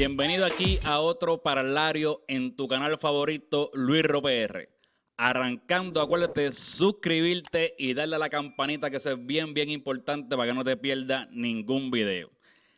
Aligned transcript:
Bienvenido 0.00 0.46
aquí 0.46 0.78
a 0.82 0.98
otro 1.00 1.42
paralario 1.42 2.24
en 2.26 2.56
tu 2.56 2.66
canal 2.66 2.96
favorito, 2.96 3.70
Luis 3.74 4.02
PR. 4.04 4.66
Arrancando, 5.18 6.00
acuérdate 6.00 6.40
de 6.40 6.52
suscribirte 6.52 7.74
y 7.76 7.92
darle 7.92 8.16
a 8.16 8.18
la 8.18 8.30
campanita 8.30 8.88
que 8.88 8.96
es 8.96 9.26
bien, 9.26 9.52
bien 9.52 9.68
importante 9.68 10.38
para 10.38 10.50
que 10.50 10.54
no 10.56 10.64
te 10.64 10.78
pierdas 10.78 11.28
ningún 11.32 11.90
video. 11.90 12.30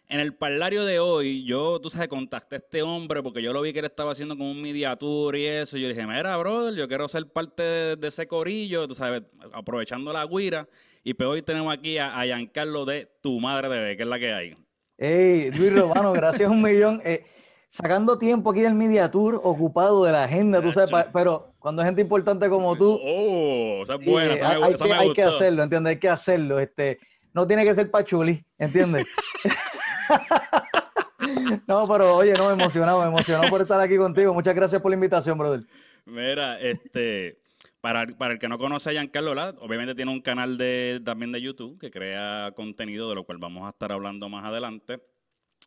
En 0.08 0.18
el 0.18 0.34
parlario 0.34 0.84
de 0.84 0.98
hoy, 0.98 1.44
yo, 1.44 1.80
tú 1.80 1.90
sabes, 1.90 2.08
contacté 2.08 2.56
a 2.56 2.58
este 2.58 2.82
hombre 2.82 3.22
porque 3.22 3.40
yo 3.40 3.52
lo 3.52 3.62
vi 3.62 3.72
que 3.72 3.78
él 3.78 3.84
estaba 3.84 4.10
haciendo 4.10 4.36
como 4.36 4.50
un 4.50 4.60
media 4.60 4.96
tour 4.96 5.36
y 5.36 5.46
eso. 5.46 5.78
Y 5.78 5.82
yo 5.82 5.88
dije, 5.90 6.04
mira, 6.04 6.36
brother, 6.38 6.74
yo 6.74 6.88
quiero 6.88 7.06
ser 7.08 7.28
parte 7.28 7.62
de, 7.62 8.08
ese 8.08 8.26
corillo, 8.26 8.88
tú 8.88 8.96
sabes, 8.96 9.22
aprovechando 9.52 10.12
la 10.12 10.26
guira. 10.26 10.68
Y 11.04 11.14
pues 11.14 11.28
hoy 11.28 11.42
tenemos 11.42 11.72
aquí 11.72 11.98
a, 11.98 12.18
a 12.18 12.24
Giancarlo 12.24 12.84
de 12.84 13.08
Tu 13.20 13.38
Madre 13.38 13.68
Bebé, 13.68 13.96
que 13.96 14.02
es 14.02 14.08
la 14.08 14.18
que 14.18 14.32
hay. 14.32 14.56
Hey, 14.98 15.50
Luis 15.52 15.78
Romano, 15.78 16.12
gracias 16.12 16.50
un 16.50 16.62
millón. 16.62 17.00
Eh, 17.04 17.24
sacando 17.68 18.18
tiempo 18.18 18.50
aquí 18.50 18.60
del 18.60 18.74
Media 18.74 19.10
Tour, 19.10 19.40
ocupado 19.42 20.04
de 20.04 20.12
la 20.12 20.24
agenda, 20.24 20.60
tú 20.60 20.72
sabes, 20.72 21.06
pero 21.12 21.54
cuando 21.58 21.82
es 21.82 21.86
gente 21.86 22.02
importante 22.02 22.48
como 22.48 22.76
tú. 22.76 22.98
Oh, 23.02 23.82
esa 23.82 23.94
es 23.94 24.04
buena, 24.04 24.34
esa 24.34 24.50
hay, 24.50 24.74
que, 24.74 24.92
hay 24.92 25.12
que 25.14 25.22
hacerlo, 25.22 25.62
¿entiendes? 25.62 25.92
Hay 25.92 25.98
que 25.98 26.08
hacerlo. 26.08 26.58
Este, 26.58 26.98
no 27.32 27.46
tiene 27.46 27.64
que 27.64 27.74
ser 27.74 27.90
pachuli, 27.90 28.44
¿entiendes? 28.58 29.06
no, 31.66 31.88
pero 31.88 32.16
oye, 32.16 32.34
no, 32.34 32.54
me 32.54 32.62
emocionado, 32.62 33.00
me 33.00 33.08
emocionado 33.08 33.48
por 33.48 33.62
estar 33.62 33.80
aquí 33.80 33.96
contigo. 33.96 34.34
Muchas 34.34 34.54
gracias 34.54 34.82
por 34.82 34.90
la 34.90 34.96
invitación, 34.96 35.38
brother. 35.38 35.62
Mira, 36.04 36.60
este, 36.60 37.38
para, 37.82 38.06
para 38.06 38.34
el 38.34 38.38
que 38.38 38.48
no 38.48 38.58
conoce 38.58 38.90
a 38.90 38.92
Giancarlo, 38.92 39.32
obviamente 39.58 39.96
tiene 39.96 40.12
un 40.12 40.20
canal 40.20 40.56
de, 40.56 41.02
también 41.04 41.32
de 41.32 41.42
YouTube 41.42 41.80
que 41.80 41.90
crea 41.90 42.52
contenido, 42.54 43.08
de 43.08 43.16
lo 43.16 43.24
cual 43.24 43.38
vamos 43.38 43.66
a 43.66 43.70
estar 43.70 43.90
hablando 43.90 44.28
más 44.28 44.44
adelante. 44.44 45.02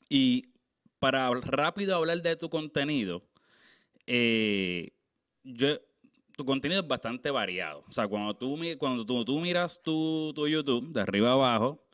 Y 0.07 0.43
para 0.97 1.29
rápido 1.29 1.93
hablar 1.93 2.21
de 2.21 2.37
tu 2.37 2.49
contenido, 2.49 3.21
eh, 4.07 4.91
tu 5.43 6.45
contenido 6.45 6.81
es 6.81 6.87
bastante 6.87 7.29
variado. 7.31 7.83
O 7.85 7.91
sea, 7.91 8.07
cuando 8.07 8.33
tú, 8.33 8.57
cuando 8.77 9.25
tú, 9.25 9.39
miras 9.41 9.83
tu, 9.83 10.33
YouTube 10.47 10.93
de 10.93 11.01
arriba 11.01 11.31
a 11.31 11.33
abajo, 11.33 11.85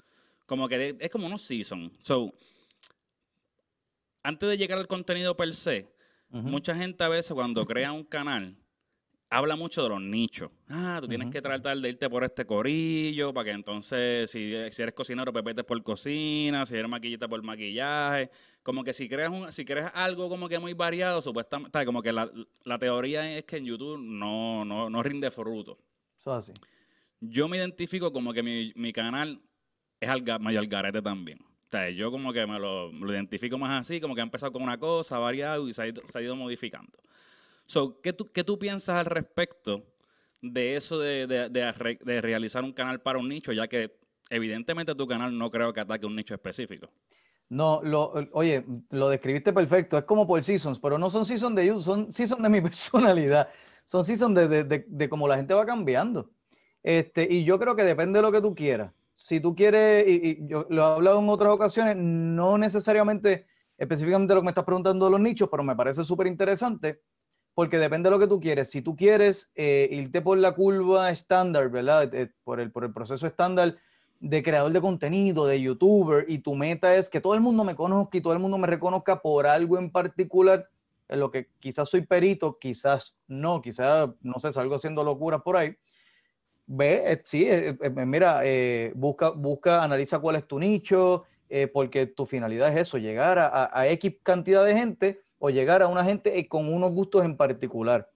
como 0.45 0.67
que 0.67 0.95
es 0.99 1.09
como 1.09 1.25
unos 1.25 1.41
seasons. 1.41 1.91
So, 2.03 2.31
antes 4.21 4.47
de 4.47 4.55
llegar 4.55 4.77
al 4.77 4.87
contenido 4.87 5.35
per 5.35 5.51
se, 5.55 5.89
mucha 6.29 6.75
gente 6.75 7.03
a 7.03 7.09
veces 7.09 7.33
cuando 7.33 7.65
crea 7.65 7.91
un 7.91 8.03
canal, 8.03 8.55
habla 9.31 9.55
mucho 9.55 9.81
de 9.81 9.89
los 9.89 10.01
nichos. 10.01 10.51
Ah, 10.67 10.99
tú 11.01 11.07
tienes 11.07 11.29
que 11.29 11.41
tratar 11.41 11.77
de 11.77 11.89
irte 11.89 12.09
por 12.09 12.23
este 12.25 12.45
corillo 12.45 13.33
para 13.33 13.45
que 13.45 13.51
entonces, 13.51 14.29
si, 14.29 14.53
eres 14.53 14.93
cocinero, 14.93 15.31
pues 15.31 15.43
vete 15.43 15.63
por 15.63 15.81
cocina, 15.81 16.65
si 16.65 16.75
eres 16.75 16.89
maquillista, 16.89 17.29
por 17.29 17.41
maquillaje. 17.41 18.29
Como 18.61 18.83
que 18.83 18.91
si 18.91 19.07
creas, 19.07 19.31
un, 19.31 19.51
si 19.51 19.63
creas 19.63 19.91
algo 19.95 20.27
como 20.27 20.49
que 20.49 20.59
muy 20.59 20.73
variado, 20.73 21.21
supuestamente, 21.21 21.85
como 21.85 22.03
que 22.03 22.11
la, 22.11 22.29
teoría 22.77 23.37
es 23.37 23.45
que 23.45 23.57
en 23.57 23.65
YouTube 23.65 23.97
no, 23.99 24.65
no, 24.65 25.03
rinde 25.03 25.31
fruto. 25.31 25.79
Eso 26.19 26.33
así. 26.33 26.51
Yo 27.21 27.47
me 27.47 27.57
identifico 27.57 28.11
como 28.11 28.33
que 28.33 28.43
mi, 28.43 28.93
canal 28.93 29.41
es 30.01 30.09
al, 30.09 30.23
medio 30.41 30.59
algarete 30.59 31.01
también. 31.01 31.39
O 31.39 31.69
sea, 31.71 31.89
yo 31.89 32.11
como 32.11 32.33
que 32.33 32.45
me 32.45 32.59
lo, 32.59 32.91
identifico 33.09 33.57
más 33.57 33.79
así, 33.79 34.01
como 34.01 34.13
que 34.13 34.19
ha 34.19 34.25
empezado 34.25 34.51
con 34.51 34.61
una 34.61 34.77
cosa, 34.77 35.19
variado 35.19 35.69
y 35.69 35.73
se 35.73 35.83
ha 35.83 36.21
ido 36.21 36.35
modificando. 36.35 36.99
So, 37.71 38.01
¿qué, 38.01 38.11
tú, 38.11 38.29
¿Qué 38.33 38.43
tú 38.43 38.59
piensas 38.59 38.97
al 38.97 39.05
respecto 39.05 39.85
de 40.41 40.75
eso 40.75 40.99
de, 40.99 41.25
de, 41.25 42.21
realizar 42.21 42.65
un 42.65 42.73
canal 42.73 42.99
para 42.99 43.17
un 43.17 43.29
nicho, 43.29 43.53
ya 43.53 43.65
que 43.69 43.97
evidentemente 44.29 44.93
tu 44.93 45.07
canal 45.07 45.37
no 45.37 45.49
creo 45.49 45.71
que 45.71 45.79
ataque 45.79 46.05
un 46.05 46.17
nicho 46.17 46.33
específico? 46.33 46.89
No, 47.47 47.79
lo, 47.81 48.11
oye, 48.33 48.65
lo 48.89 49.07
describiste 49.07 49.53
perfecto. 49.53 49.97
Es 49.97 50.03
como 50.03 50.27
por 50.27 50.43
seasons, 50.43 50.79
pero 50.79 50.97
no 50.97 51.09
son 51.09 51.25
seasons 51.25 51.55
de 51.55 51.67
you, 51.67 51.81
son 51.81 52.11
seasons 52.11 52.43
de 52.43 52.49
mi 52.49 52.59
personalidad. 52.69 53.47
Son 53.85 54.03
seasons 54.03 54.35
de, 54.35 54.65
de, 54.65 54.85
de, 54.85 55.09
cómo 55.09 55.25
la 55.25 55.37
gente 55.37 55.53
va 55.53 55.65
cambiando. 55.65 56.29
Este, 56.83 57.25
y 57.31 57.45
yo 57.45 57.57
creo 57.57 57.77
que 57.77 57.85
depende 57.85 58.19
de 58.19 58.23
lo 58.23 58.33
que 58.33 58.41
tú 58.41 58.53
quieras. 58.53 58.91
Si 59.13 59.39
tú 59.39 59.55
quieres, 59.55 60.05
y, 60.09 60.45
yo 60.45 60.67
lo 60.69 60.81
he 60.81 60.85
hablado 60.95 61.19
en 61.19 61.29
otras 61.29 61.53
ocasiones, 61.53 61.95
no 61.95 62.57
necesariamente 62.57 63.45
específicamente 63.77 64.33
lo 64.33 64.41
que 64.41 64.45
me 64.45 64.51
estás 64.51 64.65
preguntando 64.65 65.05
de 65.05 65.11
los 65.11 65.21
nichos, 65.21 65.47
pero 65.49 65.63
me 65.63 65.73
parece 65.73 66.03
súper 66.03 66.27
interesante 66.27 66.99
porque 67.53 67.77
depende 67.77 68.09
de 68.09 68.11
lo 68.11 68.19
que 68.19 68.27
tú 68.27 68.39
quieres. 68.39 68.69
Si 68.69 68.81
tú 68.81 68.95
quieres 68.95 69.51
eh, 69.55 69.89
irte 69.91 70.21
por 70.21 70.37
la 70.37 70.53
curva 70.53 71.11
estándar, 71.11 71.69
¿verdad? 71.69 72.13
Eh, 72.13 72.31
por, 72.43 72.59
el, 72.59 72.71
por 72.71 72.83
el 72.83 72.93
proceso 72.93 73.27
estándar 73.27 73.77
de 74.19 74.43
creador 74.43 74.71
de 74.71 74.81
contenido, 74.81 75.47
de 75.47 75.61
youtuber, 75.61 76.25
y 76.29 76.39
tu 76.39 76.55
meta 76.55 76.95
es 76.95 77.09
que 77.09 77.19
todo 77.19 77.33
el 77.33 77.41
mundo 77.41 77.63
me 77.63 77.75
conozca 77.75 78.17
y 78.17 78.21
todo 78.21 78.33
el 78.33 78.39
mundo 78.39 78.57
me 78.57 78.67
reconozca 78.67 79.21
por 79.21 79.47
algo 79.47 79.77
en 79.79 79.91
particular, 79.91 80.69
en 81.09 81.19
lo 81.19 81.31
que 81.31 81.49
quizás 81.59 81.89
soy 81.89 82.01
perito, 82.01 82.57
quizás 82.59 83.17
no, 83.27 83.61
quizás, 83.61 84.09
no 84.21 84.39
sé, 84.39 84.53
salgo 84.53 84.75
haciendo 84.75 85.03
locuras 85.03 85.41
por 85.41 85.57
ahí. 85.57 85.75
Ve, 86.67 87.01
eh, 87.11 87.21
sí, 87.25 87.49
mira, 88.05 88.41
busca, 88.93 89.31
busca, 89.31 89.83
analiza 89.83 90.19
cuál 90.19 90.37
es 90.37 90.47
tu 90.47 90.59
nicho, 90.59 91.25
porque 91.73 92.05
tu 92.05 92.25
finalidad 92.25 92.69
es 92.69 92.87
eso, 92.87 92.97
llegar 92.97 93.37
a, 93.39 93.69
a 93.73 93.87
X 93.89 94.15
cantidad 94.23 94.63
de 94.63 94.73
gente 94.73 95.21
o 95.43 95.49
llegar 95.49 95.81
a 95.81 95.87
una 95.87 96.05
gente 96.05 96.37
eh, 96.37 96.47
con 96.47 96.71
unos 96.71 96.91
gustos 96.91 97.25
en 97.25 97.35
particular. 97.35 98.07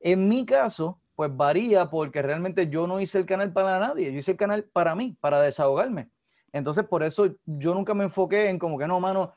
En 0.00 0.26
mi 0.26 0.46
caso, 0.46 0.98
pues 1.14 1.34
varía 1.36 1.90
porque 1.90 2.22
realmente 2.22 2.68
yo 2.68 2.86
no 2.86 2.98
hice 2.98 3.18
el 3.18 3.26
canal 3.26 3.52
para 3.52 3.78
nadie, 3.78 4.10
yo 4.10 4.18
hice 4.18 4.30
el 4.32 4.36
canal 4.38 4.64
para 4.64 4.94
mí, 4.94 5.14
para 5.20 5.42
desahogarme. 5.42 6.08
Entonces, 6.52 6.84
por 6.84 7.02
eso 7.02 7.36
yo 7.44 7.74
nunca 7.74 7.92
me 7.92 8.04
enfoqué 8.04 8.48
en 8.48 8.58
como 8.58 8.78
que 8.78 8.86
no, 8.86 8.98
mano, 8.98 9.34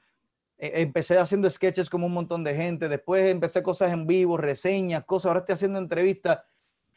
e, 0.58 0.82
empecé 0.82 1.18
haciendo 1.18 1.50
sketches 1.50 1.90
como 1.90 2.06
un 2.06 2.14
montón 2.14 2.42
de 2.42 2.56
gente, 2.56 2.88
después 2.88 3.30
empecé 3.30 3.62
cosas 3.62 3.92
en 3.92 4.08
vivo, 4.08 4.38
reseñas, 4.38 5.04
cosas, 5.04 5.28
ahora 5.28 5.40
estoy 5.42 5.54
haciendo 5.54 5.78
entrevistas. 5.78 6.40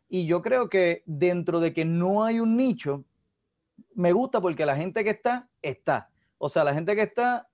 Y 0.09 0.27
yo 0.27 0.41
creo 0.41 0.69
que 0.69 1.03
dentro 1.05 1.59
de 1.59 1.73
que 1.73 1.85
no 1.85 2.23
hay 2.23 2.39
un 2.39 2.57
nicho, 2.57 3.05
me 3.93 4.13
gusta 4.13 4.41
porque 4.41 4.67
la 4.67 4.77
gente 4.77 5.03
que 5.03 5.11
está, 5.11 5.49
está. 5.61 6.11
O 6.39 6.49
sea, 6.49 6.63
la 6.63 6.75
gente 6.75 6.95
que 6.95 7.03
está 7.03 7.49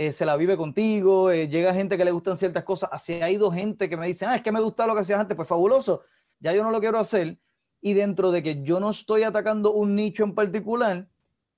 eh, 0.00 0.14
se 0.14 0.24
la 0.24 0.34
vive 0.34 0.56
contigo, 0.56 1.30
eh, 1.30 1.46
llega 1.46 1.74
gente 1.74 1.98
que 1.98 2.06
le 2.06 2.10
gustan 2.10 2.38
ciertas 2.38 2.64
cosas, 2.64 2.88
así 2.90 3.12
ha 3.20 3.28
ido 3.28 3.52
gente 3.52 3.86
que 3.86 3.98
me 3.98 4.06
dice, 4.06 4.24
ah, 4.24 4.34
es 4.34 4.40
que 4.40 4.50
me 4.50 4.58
gusta 4.58 4.86
lo 4.86 4.94
que 4.94 5.02
hacías 5.02 5.20
antes, 5.20 5.36
pues 5.36 5.46
fabuloso, 5.46 6.04
ya 6.38 6.54
yo 6.54 6.62
no 6.62 6.70
lo 6.70 6.80
quiero 6.80 6.98
hacer. 6.98 7.38
Y 7.82 7.92
dentro 7.92 8.30
de 8.30 8.42
que 8.42 8.62
yo 8.62 8.80
no 8.80 8.88
estoy 8.88 9.24
atacando 9.24 9.74
un 9.74 9.94
nicho 9.94 10.24
en 10.24 10.34
particular, 10.34 11.06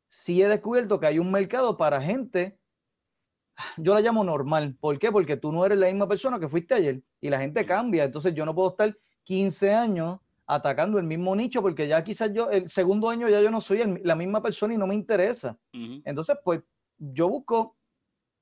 sí 0.09 0.43
he 0.43 0.49
descubierto 0.49 0.99
que 0.99 1.07
hay 1.07 1.21
un 1.21 1.31
mercado 1.31 1.77
para 1.77 2.03
gente, 2.03 2.59
yo 3.77 3.95
la 3.95 4.01
llamo 4.01 4.25
normal. 4.25 4.77
¿Por 4.81 4.99
qué? 4.99 5.13
Porque 5.13 5.37
tú 5.37 5.53
no 5.53 5.65
eres 5.65 5.79
la 5.79 5.87
misma 5.87 6.09
persona 6.09 6.41
que 6.41 6.49
fuiste 6.49 6.75
ayer 6.75 7.01
y 7.21 7.31
la 7.31 7.39
gente 7.39 7.65
cambia. 7.65 8.03
Entonces 8.03 8.35
yo 8.35 8.45
no 8.45 8.57
puedo 8.57 8.71
estar 8.71 8.93
15 9.23 9.73
años 9.73 10.19
atacando 10.47 10.99
el 10.99 11.05
mismo 11.05 11.37
nicho 11.37 11.63
porque 11.63 11.87
ya 11.87 12.03
quizás 12.03 12.33
yo, 12.33 12.51
el 12.51 12.69
segundo 12.69 13.09
año 13.09 13.29
ya 13.29 13.41
yo 13.41 13.53
no 13.53 13.61
soy 13.61 14.01
la 14.03 14.17
misma 14.17 14.43
persona 14.43 14.75
y 14.75 14.79
no 14.79 14.89
me 14.89 14.97
interesa. 14.97 15.57
Entonces, 15.73 16.37
pues 16.43 16.61
yo 16.99 17.29
busco 17.29 17.77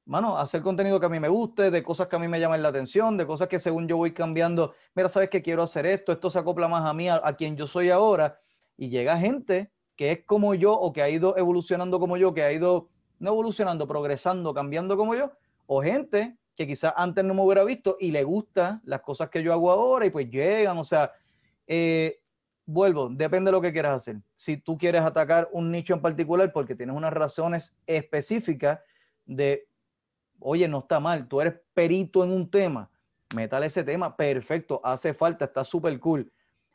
mano, 0.04 0.36
hacer 0.38 0.62
contenido 0.62 0.98
que 0.98 1.06
a 1.06 1.10
mí 1.10 1.20
me 1.20 1.28
guste, 1.28 1.70
de 1.70 1.82
cosas 1.82 2.08
que 2.08 2.16
a 2.16 2.18
mí 2.18 2.28
me 2.28 2.40
llaman 2.40 2.62
la 2.62 2.68
atención, 2.68 3.16
de 3.16 3.26
cosas 3.26 3.48
que 3.48 3.60
según 3.60 3.86
yo 3.86 3.96
voy 3.96 4.12
cambiando, 4.12 4.74
mira, 4.94 5.08
sabes 5.08 5.30
que 5.30 5.42
quiero 5.42 5.62
hacer 5.62 5.86
esto, 5.86 6.12
esto 6.12 6.30
se 6.30 6.38
acopla 6.38 6.68
más 6.68 6.84
a 6.84 6.94
mí, 6.94 7.08
a, 7.08 7.20
quien 7.36 7.56
yo 7.56 7.66
soy 7.66 7.90
ahora, 7.90 8.40
y 8.76 8.88
llega 8.88 9.18
gente 9.18 9.70
que 9.96 10.12
es 10.12 10.24
como 10.24 10.54
yo 10.54 10.72
o 10.72 10.92
que 10.92 11.02
ha 11.02 11.08
ido 11.08 11.36
evolucionando 11.36 12.00
como 12.00 12.16
yo, 12.16 12.34
que 12.34 12.42
ha 12.42 12.52
ido, 12.52 12.88
no 13.18 13.30
evolucionando, 13.30 13.86
progresando, 13.86 14.54
cambiando 14.54 14.96
como 14.96 15.14
yo, 15.14 15.32
o 15.66 15.82
gente 15.82 16.36
que 16.56 16.66
quizás 16.66 16.92
antes 16.96 17.24
no 17.24 17.34
me 17.34 17.42
hubiera 17.42 17.64
visto 17.64 17.96
y 18.00 18.10
le 18.10 18.24
gusta 18.24 18.80
las 18.84 19.02
cosas 19.02 19.30
que 19.30 19.42
yo 19.42 19.52
hago 19.52 19.70
ahora 19.70 20.06
y 20.06 20.10
pues 20.10 20.30
llegan, 20.30 20.78
o 20.78 20.84
sea, 20.84 21.12
eh, 21.66 22.20
vuelvo, 22.66 23.08
depende 23.10 23.48
de 23.48 23.52
lo 23.52 23.60
que 23.60 23.72
quieras 23.72 23.96
hacer. 23.96 24.16
Si 24.36 24.56
tú 24.56 24.76
quieres 24.76 25.02
atacar 25.02 25.48
un 25.52 25.70
nicho 25.70 25.94
en 25.94 26.00
particular 26.00 26.52
porque 26.52 26.74
tienes 26.74 26.96
unas 26.96 27.12
razones 27.12 27.76
específicas 27.86 28.80
de 29.26 29.68
oye, 30.40 30.68
no 30.68 30.78
está 30.80 31.00
mal, 31.00 31.28
tú 31.28 31.40
eres 31.40 31.54
perito 31.74 32.24
en 32.24 32.30
un 32.30 32.50
tema, 32.50 32.90
métale 33.34 33.66
ese 33.66 33.84
tema, 33.84 34.16
perfecto, 34.16 34.80
hace 34.84 35.14
falta, 35.14 35.44
está 35.44 35.64
súper 35.64 35.98
cool. 36.00 36.30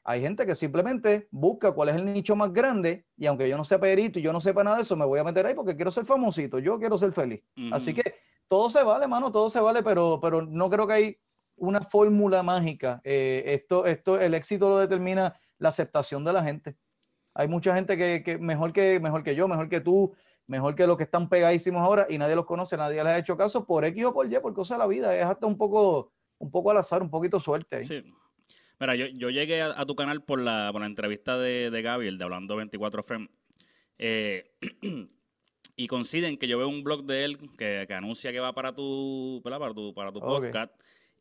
Hay 0.08 0.22
gente 0.22 0.46
que 0.46 0.56
simplemente 0.56 1.28
busca 1.32 1.72
cuál 1.72 1.90
es 1.90 1.96
el 1.96 2.06
nicho 2.06 2.36
más 2.36 2.54
grande 2.54 3.06
y 3.18 3.26
aunque 3.26 3.50
yo 3.50 3.58
no 3.58 3.64
sea 3.64 3.80
perito 3.80 4.20
y 4.20 4.22
yo 4.22 4.32
no 4.32 4.40
sepa 4.40 4.64
nada 4.64 4.78
de 4.78 4.84
eso, 4.84 4.96
me 4.96 5.04
voy 5.04 5.20
a 5.20 5.24
meter 5.24 5.48
ahí 5.48 5.56
porque 5.56 5.76
quiero 5.76 5.90
ser 5.90 6.06
famosito, 6.06 6.60
yo 6.60 6.78
quiero 6.78 6.96
ser 6.98 7.12
feliz. 7.12 7.42
Así 7.72 7.92
que 7.92 8.14
todo 8.48 8.70
se 8.70 8.84
vale, 8.84 9.08
mano, 9.08 9.32
todo 9.32 9.50
se 9.50 9.60
vale, 9.60 9.82
pero, 9.82 10.20
pero 10.22 10.44
no 10.44 10.70
creo 10.70 10.86
que 10.86 10.94
hay 10.94 11.18
una 11.58 11.82
fórmula 11.82 12.44
mágica. 12.44 13.02
Eh, 13.04 13.44
esto, 13.48 13.88
esto, 13.88 14.20
el 14.20 14.36
éxito 14.36 14.70
lo 14.70 14.80
determina 14.80 15.40
la 15.58 15.70
aceptación 15.70 16.24
de 16.24 16.34
la 16.34 16.44
gente. 16.44 16.76
Hay 17.34 17.48
mucha 17.48 17.74
gente 17.76 17.98
que, 17.98 18.22
que, 18.24 18.38
mejor 18.38 18.74
que 18.74 19.00
mejor 19.00 19.24
que 19.24 19.36
yo, 19.36 19.48
mejor 19.48 19.70
que 19.70 19.82
tú, 19.82 20.14
mejor 20.48 20.76
que 20.76 20.88
los 20.88 20.98
que 20.98 21.04
están 21.04 21.30
pegadísimos 21.30 21.82
ahora 21.82 22.08
y 22.10 22.18
nadie 22.18 22.36
los 22.36 22.46
conoce, 22.46 22.78
nadie 22.78 23.04
les 23.04 23.14
ha 23.14 23.18
hecho 23.18 23.38
caso 23.38 23.66
por 23.66 23.86
X 23.86 24.06
o 24.06 24.14
por 24.14 24.32
Y, 24.32 24.40
por 24.40 24.54
cosa 24.54 24.76
de 24.76 24.80
la 24.80 24.88
vida. 24.88 25.16
Es 25.16 25.26
hasta 25.26 25.46
un 25.46 25.58
poco, 25.58 26.14
un 26.38 26.52
poco 26.52 26.72
al 26.72 26.78
azar, 26.78 27.02
un 27.02 27.10
poquito 27.10 27.40
suerte. 27.40 27.84
Sí. 27.84 28.02
Mira, 28.80 28.96
yo, 28.96 29.06
yo 29.08 29.30
llegué 29.30 29.62
a, 29.62 29.86
tu 29.86 29.96
canal 29.96 30.24
por 30.24 30.40
la, 30.40 30.70
por 30.72 30.82
la 30.82 30.88
entrevista 30.88 31.38
de, 31.38 31.72
de 31.72 31.82
Gaby, 31.82 32.08
el 32.08 32.18
de 32.18 32.24
Hablando 32.26 32.56
24 32.58 33.04
Frame. 33.04 33.30
Eh, 33.98 34.52
y 35.78 35.88
coinciden 35.88 36.38
que 36.38 36.48
yo 36.48 36.58
veo 36.58 36.68
un 36.68 36.84
blog 36.84 37.06
de 37.06 37.24
él 37.24 37.38
que, 37.58 37.86
que 37.88 37.94
anuncia 37.94 38.32
que 38.32 38.40
va 38.40 38.54
para 38.54 38.74
tu. 38.74 39.42
Para 39.44 39.74
tu, 39.74 39.94
para 39.94 40.12
tu 40.12 40.20
podcast. 40.20 40.74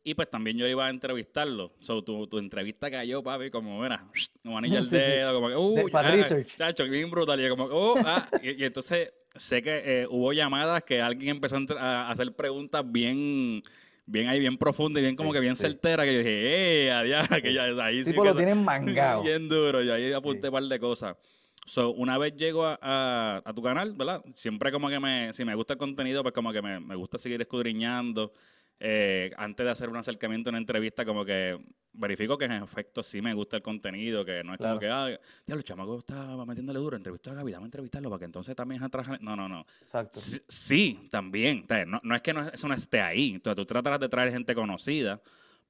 Y 0.07 0.13
pues 0.13 0.29
también 0.29 0.55
yo 0.55 0.67
iba 0.67 0.85
a 0.85 0.89
entrevistarlo. 0.91 1.73
So, 1.79 2.03
tu, 2.03 2.27
tu 2.27 2.37
entrevista 2.37 2.91
cayó, 2.91 3.23
papi, 3.23 3.49
como, 3.49 3.81
mira, 3.81 4.05
como 4.43 4.57
anillo 4.59 4.77
el 4.77 4.89
dedo, 4.89 5.33
como 5.33 5.49
que, 5.49 5.55
uh. 5.55 6.45
Chacho, 6.55 6.83
bien 6.85 7.09
brutal. 7.09 7.43
Y 7.43 7.49
como, 7.49 7.65
oh, 7.65 7.95
ah. 8.05 8.29
y, 8.43 8.63
entonces 8.63 9.11
sé 9.35 9.63
que 9.63 9.81
eh, 9.83 10.07
hubo 10.07 10.31
llamadas 10.31 10.83
que 10.83 11.01
alguien 11.01 11.37
empezó 11.37 11.57
a 11.79 12.11
hacer 12.11 12.31
preguntas 12.33 12.83
bien 12.85 13.63
bien 14.05 14.27
ahí, 14.27 14.39
bien 14.39 14.57
profundas 14.57 15.01
y 15.01 15.03
bien 15.03 15.15
como 15.15 15.33
que 15.33 15.39
bien 15.39 15.55
certera, 15.55 16.03
que 16.03 16.13
yo 16.13 16.17
dije, 16.19 16.85
¡eh! 16.85 16.91
Adiós, 16.91 17.27
que 17.41 17.51
ya 17.51 17.63
ahí 17.83 18.05
sí. 18.05 18.11
Tipo 18.11 18.23
lo 18.23 18.35
tienen 18.35 18.63
mangado. 18.63 19.23
Bien 19.23 19.49
duro, 19.49 19.83
y 19.83 19.89
ahí 19.89 20.13
apunté 20.13 20.49
un 20.49 20.53
par 20.53 20.63
de 20.63 20.79
cosas. 20.79 21.17
So, 21.65 21.89
una 21.93 22.19
vez 22.19 22.35
llego 22.35 22.63
a, 22.63 23.41
a, 23.43 23.53
tu 23.55 23.63
canal, 23.63 23.93
¿verdad? 23.93 24.23
Siempre 24.35 24.71
como 24.71 24.87
que 24.87 24.99
me, 24.99 25.33
si 25.33 25.43
me 25.43 25.55
gusta 25.55 25.73
el 25.73 25.79
contenido, 25.79 26.21
pues 26.21 26.31
como 26.31 26.53
que 26.53 26.61
me, 26.61 26.79
me 26.79 26.95
gusta 26.95 27.17
seguir 27.17 27.41
escudriñando. 27.41 28.31
Eh, 28.79 29.31
antes 29.37 29.65
de 29.65 29.71
hacer 29.71 29.89
un 29.89 29.97
acercamiento, 29.97 30.49
una 30.49 30.59
entrevista, 30.59 31.05
como 31.05 31.23
que 31.23 31.57
verifico 31.93 32.37
que 32.37 32.45
en 32.45 32.51
efecto 32.51 33.01
sí 33.03 33.21
me 33.21 33.33
gusta 33.33 33.57
el 33.57 33.63
contenido, 33.63 34.25
que 34.25 34.43
no 34.43 34.53
es 34.53 34.59
como 34.59 34.77
que, 34.77 34.89
ah, 34.89 35.17
ya 35.45 35.55
los 35.55 35.63
chamacos 35.63 35.99
está 35.99 36.35
metiéndole 36.45 36.79
duro, 36.79 36.97
entrevistó 36.97 37.31
a 37.31 37.35
Gaby, 37.35 37.51
dame 37.53 37.63
a 37.63 37.67
entrevistarlo 37.67 38.09
para 38.09 38.19
que 38.19 38.25
entonces 38.25 38.55
también 38.55 38.83
a 38.83 38.89
trabajar. 38.89 39.21
No, 39.21 39.35
no, 39.35 39.47
no. 39.47 39.65
Exacto. 39.81 40.19
Sí, 40.19 41.07
también. 41.09 41.65
No, 41.87 41.99
no, 42.03 42.15
es 42.15 42.21
que 42.21 42.33
no, 42.33 42.47
eso 42.49 42.67
no 42.67 42.73
esté 42.73 43.01
ahí. 43.01 43.31
Entonces 43.35 43.55
tú 43.55 43.65
tratas 43.65 43.99
de 43.99 44.09
traer 44.09 44.31
gente 44.31 44.53
conocida, 44.53 45.21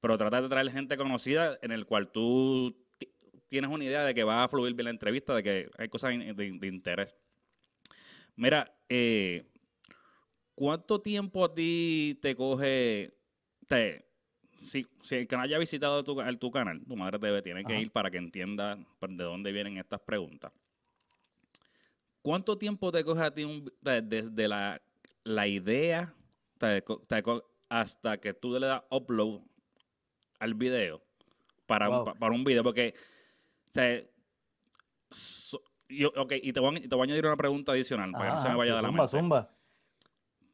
pero 0.02 0.18
tratas 0.18 0.42
de 0.42 0.50
traer 0.50 0.72
gente 0.72 0.98
conocida 0.98 1.60
en 1.62 1.72
el 1.72 1.86
cual 1.86 2.12
tú 2.12 2.76
tienes 3.48 3.70
una 3.70 3.84
idea 3.84 4.04
de 4.04 4.14
que 4.14 4.24
va 4.24 4.44
a 4.44 4.48
fluir 4.48 4.74
bien 4.74 4.86
la 4.86 4.92
entrevista, 4.92 5.36
de 5.36 5.44
que 5.44 5.70
hay 5.78 5.90
cosas 5.90 6.12
de, 6.18 6.68
interés. 6.68 7.16
Mira, 8.36 8.76
eh, 8.90 9.46
¿cuánto 10.56 11.02
tiempo 11.02 11.46
a 11.46 11.54
ti 11.54 12.18
te 12.22 12.36
coge? 12.36 13.14
Te, 13.68 14.06
si, 14.58 14.88
si 15.02 15.16
el 15.16 15.28
canal 15.28 15.50
ya 15.50 15.58
ha 15.58 15.60
visitado 15.60 16.04
tu, 16.04 16.16
tu 16.38 16.52
canal, 16.52 16.82
tu 16.86 16.96
madre 16.96 17.20
debe, 17.20 17.42
tiene 17.42 17.64
que 17.64 17.80
ir 17.80 17.92
para 17.92 18.10
que 18.10 18.18
entienda 18.18 18.76
de 18.76 19.24
dónde 19.24 19.52
vienen 19.52 19.78
estas 19.78 20.00
preguntas. 20.00 20.52
¿Cuánto 22.22 22.58
tiempo 22.58 22.92
te 22.92 23.04
coge 23.04 23.22
a 23.22 23.32
ti 23.32 23.46
desde 23.82 24.48
la, 24.48 24.82
la 25.24 25.48
idea 25.48 26.12
hasta 27.70 28.18
que 28.18 28.34
tú 28.34 28.54
le 28.58 28.66
das 28.66 28.82
upload 28.90 29.42
al 30.40 30.56
video 30.56 31.04
para, 31.68 32.04
para 32.04 32.34
un 32.34 32.44
video? 32.44 32.64
Porque, 32.64 32.96
yo, 35.90 36.12
ok, 36.16 36.34
y 36.42 36.52
te 36.52 36.60
voy, 36.60 36.78
a, 36.78 36.82
te 36.82 36.96
voy, 36.96 37.02
a, 37.02 37.04
añadir 37.04 37.26
una 37.28 37.38
pregunta 37.38 37.74
adicional 37.74 38.12
para 38.12 38.26
que 38.26 38.32
no 38.32 38.40
se 38.40 38.50
me 38.50 38.56
vaya 38.56 38.76
de 38.76 38.82
la 38.82 38.92
mente. 38.92 39.08
Zumba. 39.08 39.55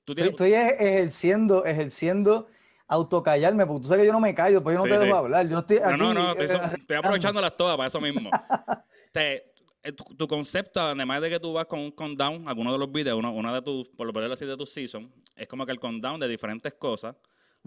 Estoy 0.08 0.54
ejerciendo, 0.54 1.66
ejerciendo 1.66 2.48
autocallarme, 2.88 3.66
porque 3.66 3.84
tú 3.84 3.88
sabes 3.88 4.04
que 4.04 4.08
yo 4.08 4.14
no 4.14 4.20
me 4.20 4.36
callo, 4.36 4.62
pues 4.62 4.76
yo 4.76 4.86
no 4.86 4.90
te 4.98 5.00
dejo 5.00 5.16
hablar. 5.16 5.48
Yo 5.48 5.60
estoy 5.60 5.78
aquí, 5.78 5.98
no, 5.98 6.14
no, 6.14 6.34
no, 6.36 6.42
estoy, 6.42 6.60
estoy 6.78 6.98
aprovechándolas 6.98 7.56
todas 7.56 7.78
para 7.78 7.88
eso 7.88 8.02
mismo. 8.02 8.30
te, 9.14 9.52
eh, 9.84 9.94
tu, 9.94 10.28
concepto, 10.28 10.80
además 10.80 11.22
de 11.22 11.30
que 11.30 11.40
tú 11.40 11.54
vas 11.54 11.66
con 11.66 11.80
un 11.80 11.92
countdown, 11.92 12.48
alguno 12.48 12.72
de 12.72 12.78
los 12.78 12.92
videos, 12.92 13.20
una, 13.20 13.54
de 13.54 13.62
tus, 13.62 13.90
por 13.90 14.06
lo 14.06 14.14
menos 14.14 14.32
así 14.32 14.46
de 14.46 14.56
tus 14.56 14.70
seasons, 14.70 15.10
es 15.36 15.48
como 15.48 15.66
que 15.66 15.72
el 15.72 15.80
countdown 15.80 16.20
de 16.20 16.28
diferentes 16.28 16.74
cosas, 16.76 17.16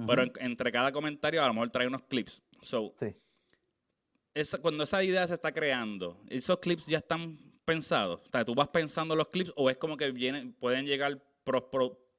pero 0.07 0.25
entre 0.41 0.71
cada 0.71 0.93
comentario 0.93 1.43
a 1.43 1.49
lo 1.49 1.55
mejor 1.55 1.71
trae 1.71 1.87
unos 1.87 2.03
clips. 2.03 2.43
So, 2.63 2.95
sí. 2.99 3.17
Esa, 4.33 4.59
cuando 4.59 4.85
esa 4.85 5.03
idea 5.03 5.27
se 5.27 5.35
está 5.35 5.53
creando, 5.53 6.21
esos 6.29 6.59
clips 6.59 6.87
ya 6.87 6.99
están 6.99 7.39
pensados. 7.65 8.21
O 8.21 8.31
sea, 8.31 8.45
tú 8.45 8.55
vas 8.55 8.69
pensando 8.69 9.17
los 9.17 9.29
clips 9.29 9.53
o 9.57 9.71
es 9.71 9.77
como 9.77 9.97
que 9.97 10.11
vienen, 10.11 10.53
pueden 10.53 10.87
llegar 10.87 11.21
pro, 11.45 11.71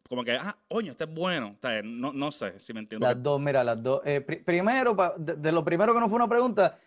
como 0.07 0.23
que, 0.23 0.33
ah, 0.33 0.55
oye, 0.67 0.91
este 0.91 1.05
es 1.05 1.13
bueno. 1.13 1.55
no, 1.83 2.13
no 2.13 2.31
sé 2.31 2.59
si 2.59 2.73
me 2.73 2.79
entiendo. 2.81 3.05
Las 3.05 3.21
dos, 3.21 3.39
mira, 3.39 3.63
las 3.63 3.81
dos. 3.81 4.01
Eh, 4.05 4.21
primero, 4.21 4.95
de, 5.17 5.51
lo 5.51 5.63
primero 5.63 5.93
que 5.93 5.99
no 5.99 6.09
fue 6.09 6.17
una 6.17 6.27
pregunta, 6.27 6.77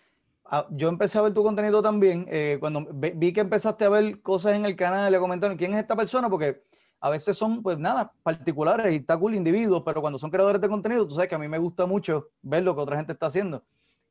ah, 0.45 0.67
yo 0.71 0.89
empecé 0.89 1.19
a 1.19 1.23
ver 1.23 1.35
tu 1.35 1.43
contenido 1.43 1.83
también. 1.83 2.27
Eh, 2.29 2.59
cuando 2.61 2.87
vi 2.93 3.33
que 3.33 3.41
empezaste 3.41 3.85
a 3.85 3.89
ver 3.89 4.21
cosas 4.23 4.55
en 4.55 4.65
el 4.65 4.77
canal, 4.77 5.11
le 5.11 5.19
comentaron 5.19 5.57
quién 5.57 5.75
es 5.75 5.81
esta 5.81 5.97
persona, 5.97 6.31
porque 6.31 6.63
a 7.01 7.11
veces 7.11 7.37
son, 7.37 7.63
pues 7.63 7.79
nada, 7.79 8.13
particulares 8.23 8.93
y 8.93 8.97
está 8.99 9.17
cool 9.17 9.35
individuos, 9.35 9.83
pero 9.85 10.01
cuando 10.01 10.19
son 10.19 10.31
creadores 10.31 10.61
de 10.61 10.69
contenido, 10.69 11.07
tú 11.07 11.15
sabes 11.15 11.29
que 11.29 11.35
a 11.35 11.39
mí 11.39 11.49
me 11.49 11.59
gusta 11.59 11.87
mucho 11.87 12.31
ver 12.43 12.63
lo 12.63 12.75
que 12.75 12.83
otra 12.83 12.97
gente 12.97 13.13
está 13.13 13.27
haciendo. 13.27 13.65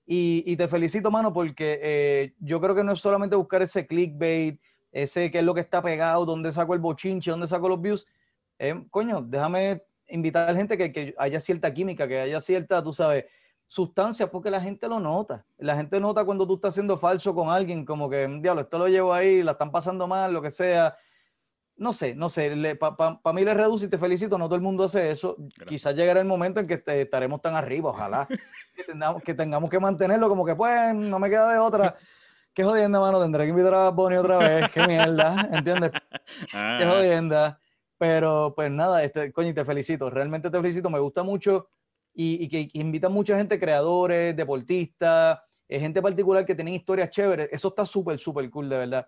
Y, 0.05 0.43
y 0.45 0.55
te 0.55 0.67
felicito, 0.67 1.11
mano, 1.11 1.33
porque 1.33 1.79
eh, 1.81 2.33
yo 2.39 2.61
creo 2.61 2.75
que 2.75 2.83
no 2.83 2.93
es 2.93 2.99
solamente 2.99 3.35
buscar 3.35 3.61
ese 3.61 3.85
clickbait, 3.85 4.59
ese 4.91 5.31
qué 5.31 5.39
es 5.39 5.43
lo 5.43 5.53
que 5.53 5.61
está 5.61 5.81
pegado, 5.81 6.25
dónde 6.25 6.53
saco 6.53 6.73
el 6.73 6.79
bochinche, 6.79 7.31
dónde 7.31 7.47
saco 7.47 7.67
los 7.67 7.81
views, 7.81 8.07
eh, 8.59 8.83
coño, 8.89 9.21
déjame 9.21 9.83
invitar 10.09 10.49
a 10.49 10.51
la 10.51 10.57
gente 10.57 10.77
que, 10.77 10.91
que, 10.91 11.15
haya 11.17 11.39
cierta 11.39 11.73
química, 11.73 12.07
que 12.07 12.19
haya 12.19 12.41
cierta, 12.41 12.83
tú 12.83 12.93
sabes, 12.93 13.25
sustancia, 13.67 14.31
porque 14.31 14.49
la 14.49 14.61
gente 14.61 14.87
lo 14.87 14.99
nota. 14.99 15.45
La 15.57 15.75
gente 15.75 15.99
nota 15.99 16.23
cuando 16.23 16.47
tú 16.47 16.55
estás 16.55 16.73
siendo 16.73 16.97
falso 16.97 17.35
con 17.35 17.49
alguien, 17.49 17.85
como 17.85 18.09
que, 18.09 18.27
diablo, 18.41 18.61
esto 18.61 18.79
lo 18.79 18.87
llevo 18.87 19.13
ahí, 19.13 19.43
la 19.43 19.51
están 19.53 19.71
pasando 19.71 20.07
mal, 20.07 20.33
lo 20.33 20.41
que 20.41 20.51
sea. 20.51 20.95
No 21.75 21.93
sé, 21.93 22.15
no 22.15 22.29
sé, 22.29 22.75
para 22.75 23.33
mí 23.35 23.45
le 23.45 23.53
reduce 23.53 23.85
y 23.85 23.89
te 23.89 23.99
felicito, 23.99 24.37
no 24.39 24.45
todo 24.45 24.55
el 24.55 24.61
mundo 24.61 24.85
hace 24.85 25.11
eso. 25.11 25.35
Quizás 25.67 25.93
llegará 25.95 26.19
el 26.19 26.25
momento 26.25 26.59
en 26.59 26.65
que 26.65 26.81
estaremos 26.87 27.39
tan 27.39 27.55
arriba, 27.55 27.91
ojalá. 27.91 28.27
que, 28.75 28.83
tengamos, 28.83 29.21
que 29.21 29.33
tengamos 29.35 29.69
que 29.69 29.79
mantenerlo 29.79 30.27
como 30.27 30.43
que, 30.43 30.55
pues, 30.55 30.95
no 30.95 31.19
me 31.19 31.29
queda 31.29 31.51
de 31.51 31.59
otra. 31.59 31.95
Qué 32.51 32.63
jodienda, 32.63 32.99
mano, 32.99 33.21
tendré 33.21 33.43
que 33.43 33.49
invitar 33.49 33.75
a 33.75 33.89
Bonnie 33.91 34.17
otra 34.17 34.39
vez, 34.39 34.69
qué 34.69 34.87
mierda, 34.87 35.47
¿entiendes? 35.51 35.91
Qué 36.51 36.57
ah. 36.57 36.89
jodienda. 36.89 37.59
Pero 37.97 38.53
pues 38.55 38.71
nada, 38.71 39.03
este, 39.03 39.31
coño, 39.31 39.53
te 39.53 39.65
felicito, 39.65 40.09
realmente 40.09 40.49
te 40.49 40.61
felicito, 40.61 40.89
me 40.89 40.99
gusta 40.99 41.23
mucho 41.23 41.69
y, 42.13 42.47
que, 42.49 42.69
invita 42.73 43.09
mucha 43.09 43.37
gente, 43.37 43.59
creadores, 43.59 44.35
deportistas, 44.35 45.39
eh, 45.67 45.79
gente 45.79 46.01
particular 46.01 46.45
que 46.45 46.55
tienen 46.55 46.73
historias 46.73 47.11
chéveres. 47.11 47.49
Eso 47.51 47.67
está 47.67 47.85
súper, 47.85 48.17
súper 48.17 48.49
cool, 48.49 48.69
de 48.69 48.77
verdad. 48.77 49.07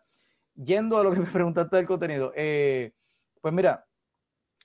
Yendo 0.53 0.97
a 0.97 1.03
lo 1.03 1.11
que 1.11 1.19
me 1.19 1.25
preguntaste 1.31 1.75
del 1.75 1.87
contenido, 1.87 2.31
eh, 2.35 2.93
pues 3.41 3.53
mira, 3.53 3.87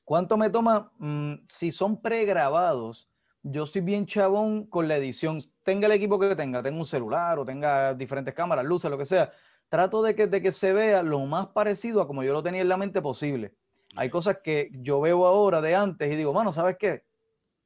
¿cuánto 0.04 0.36
me 0.36 0.50
toma? 0.50 0.92
Mm, 0.98 1.46
si 1.48 1.72
son 1.72 2.02
pregrabados, 2.02 3.08
yo 3.42 3.66
soy 3.66 3.80
bien 3.80 4.06
chabón 4.06 4.66
con 4.66 4.88
la 4.88 4.96
edición. 4.96 5.38
Tenga 5.62 5.86
el 5.86 5.92
equipo 5.92 6.18
que 6.18 6.36
tenga, 6.36 6.62
tenga 6.62 6.78
un 6.78 6.84
celular 6.84 7.38
o 7.38 7.46
tenga 7.46 7.94
diferentes 7.94 8.34
cámaras, 8.34 8.64
luces, 8.64 8.90
lo 8.90 8.98
que 8.98 9.06
sea. 9.06 9.32
Trato 9.70 10.02
de 10.02 10.14
que, 10.14 10.26
de 10.26 10.42
que 10.42 10.52
se 10.52 10.72
vea 10.74 11.02
lo 11.02 11.20
más 11.20 11.48
parecido 11.48 12.02
a 12.02 12.06
como 12.06 12.22
yo 12.22 12.32
lo 12.34 12.42
tenía 12.42 12.60
en 12.60 12.68
la 12.68 12.76
mente 12.76 13.00
posible. 13.00 13.54
Hay 13.96 14.10
cosas 14.10 14.38
que 14.42 14.70
yo 14.72 15.00
veo 15.00 15.26
ahora 15.26 15.60
de 15.60 15.74
antes 15.74 16.12
y 16.12 16.16
digo, 16.16 16.32
mano, 16.32 16.52
¿sabes 16.52 16.76
qué? 16.78 17.04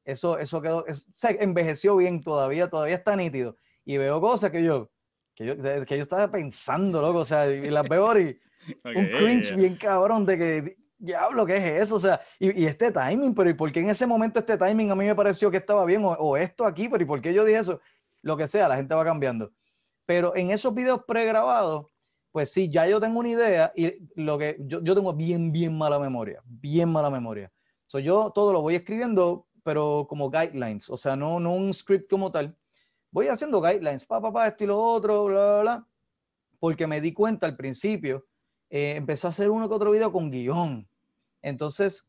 Eso, 0.04 0.38
eso 0.38 0.60
quedó, 0.62 0.84
envejeció 1.22 1.96
bien 1.96 2.22
todavía, 2.22 2.68
todavía 2.68 2.96
está 2.96 3.14
nítido. 3.14 3.56
Y 3.84 3.96
veo 3.96 4.20
cosas 4.20 4.50
que 4.50 4.62
yo, 4.62 4.90
que 5.34 5.46
yo, 5.46 5.56
que 5.56 5.96
yo 5.96 6.02
estaba 6.02 6.30
pensando, 6.30 7.00
loco, 7.00 7.20
o 7.20 7.24
sea, 7.24 7.50
y 7.50 7.70
las 7.70 7.88
veo 7.88 8.18
y 8.18 8.38
un 8.84 9.06
cringe 9.06 9.54
bien 9.54 9.76
cabrón 9.76 10.24
de 10.24 10.38
que, 10.38 10.76
diablo, 10.98 11.46
¿qué 11.46 11.56
es 11.56 11.82
eso? 11.82 11.96
O 11.96 12.00
sea, 12.00 12.20
y, 12.38 12.64
este 12.64 12.90
timing, 12.90 13.34
pero 13.34 13.50
¿y 13.50 13.54
por 13.54 13.70
qué 13.70 13.80
en 13.80 13.90
ese 13.90 14.06
momento 14.06 14.38
este 14.38 14.56
timing 14.56 14.90
a 14.90 14.94
mí 14.94 15.04
me 15.04 15.14
pareció 15.14 15.50
que 15.50 15.58
estaba 15.58 15.84
bien? 15.84 16.04
O, 16.04 16.12
o 16.12 16.36
esto 16.36 16.66
aquí, 16.66 16.88
pero 16.88 17.02
¿y 17.02 17.06
por 17.06 17.20
qué 17.20 17.32
yo 17.32 17.44
dije 17.44 17.58
eso? 17.58 17.80
Lo 18.22 18.36
que 18.36 18.48
sea, 18.48 18.68
la 18.68 18.76
gente 18.76 18.94
va 18.94 19.04
cambiando. 19.04 19.52
Pero 20.06 20.34
en 20.34 20.50
esos 20.50 20.74
videos 20.74 21.04
pregrabados, 21.06 21.86
pues 22.38 22.52
sí, 22.52 22.70
ya 22.70 22.86
yo 22.86 23.00
tengo 23.00 23.18
una 23.18 23.30
idea 23.30 23.72
y 23.74 23.94
lo 24.14 24.38
que 24.38 24.56
yo, 24.60 24.80
yo 24.80 24.94
tengo 24.94 25.12
bien, 25.12 25.50
bien 25.50 25.76
mala 25.76 25.98
memoria, 25.98 26.40
bien 26.46 26.88
mala 26.88 27.10
memoria. 27.10 27.50
So, 27.88 27.98
yo 27.98 28.30
todo 28.32 28.52
lo 28.52 28.62
voy 28.62 28.76
escribiendo, 28.76 29.48
pero 29.64 30.06
como 30.08 30.30
guidelines, 30.30 30.88
o 30.88 30.96
sea, 30.96 31.16
no, 31.16 31.40
no 31.40 31.52
un 31.52 31.74
script 31.74 32.08
como 32.08 32.30
tal. 32.30 32.56
Voy 33.10 33.26
haciendo 33.26 33.60
guidelines, 33.60 34.04
pa, 34.04 34.20
pa, 34.20 34.32
pa, 34.32 34.46
esto 34.46 34.62
y 34.62 34.66
lo 34.68 34.80
otro, 34.80 35.24
bla, 35.24 35.34
bla, 35.34 35.60
bla, 35.62 35.86
porque 36.60 36.86
me 36.86 37.00
di 37.00 37.12
cuenta 37.12 37.44
al 37.44 37.56
principio, 37.56 38.24
eh, 38.70 38.94
empecé 38.94 39.26
a 39.26 39.30
hacer 39.30 39.50
uno 39.50 39.68
que 39.68 39.74
otro 39.74 39.90
video 39.90 40.12
con 40.12 40.30
guion. 40.30 40.88
Entonces, 41.42 42.08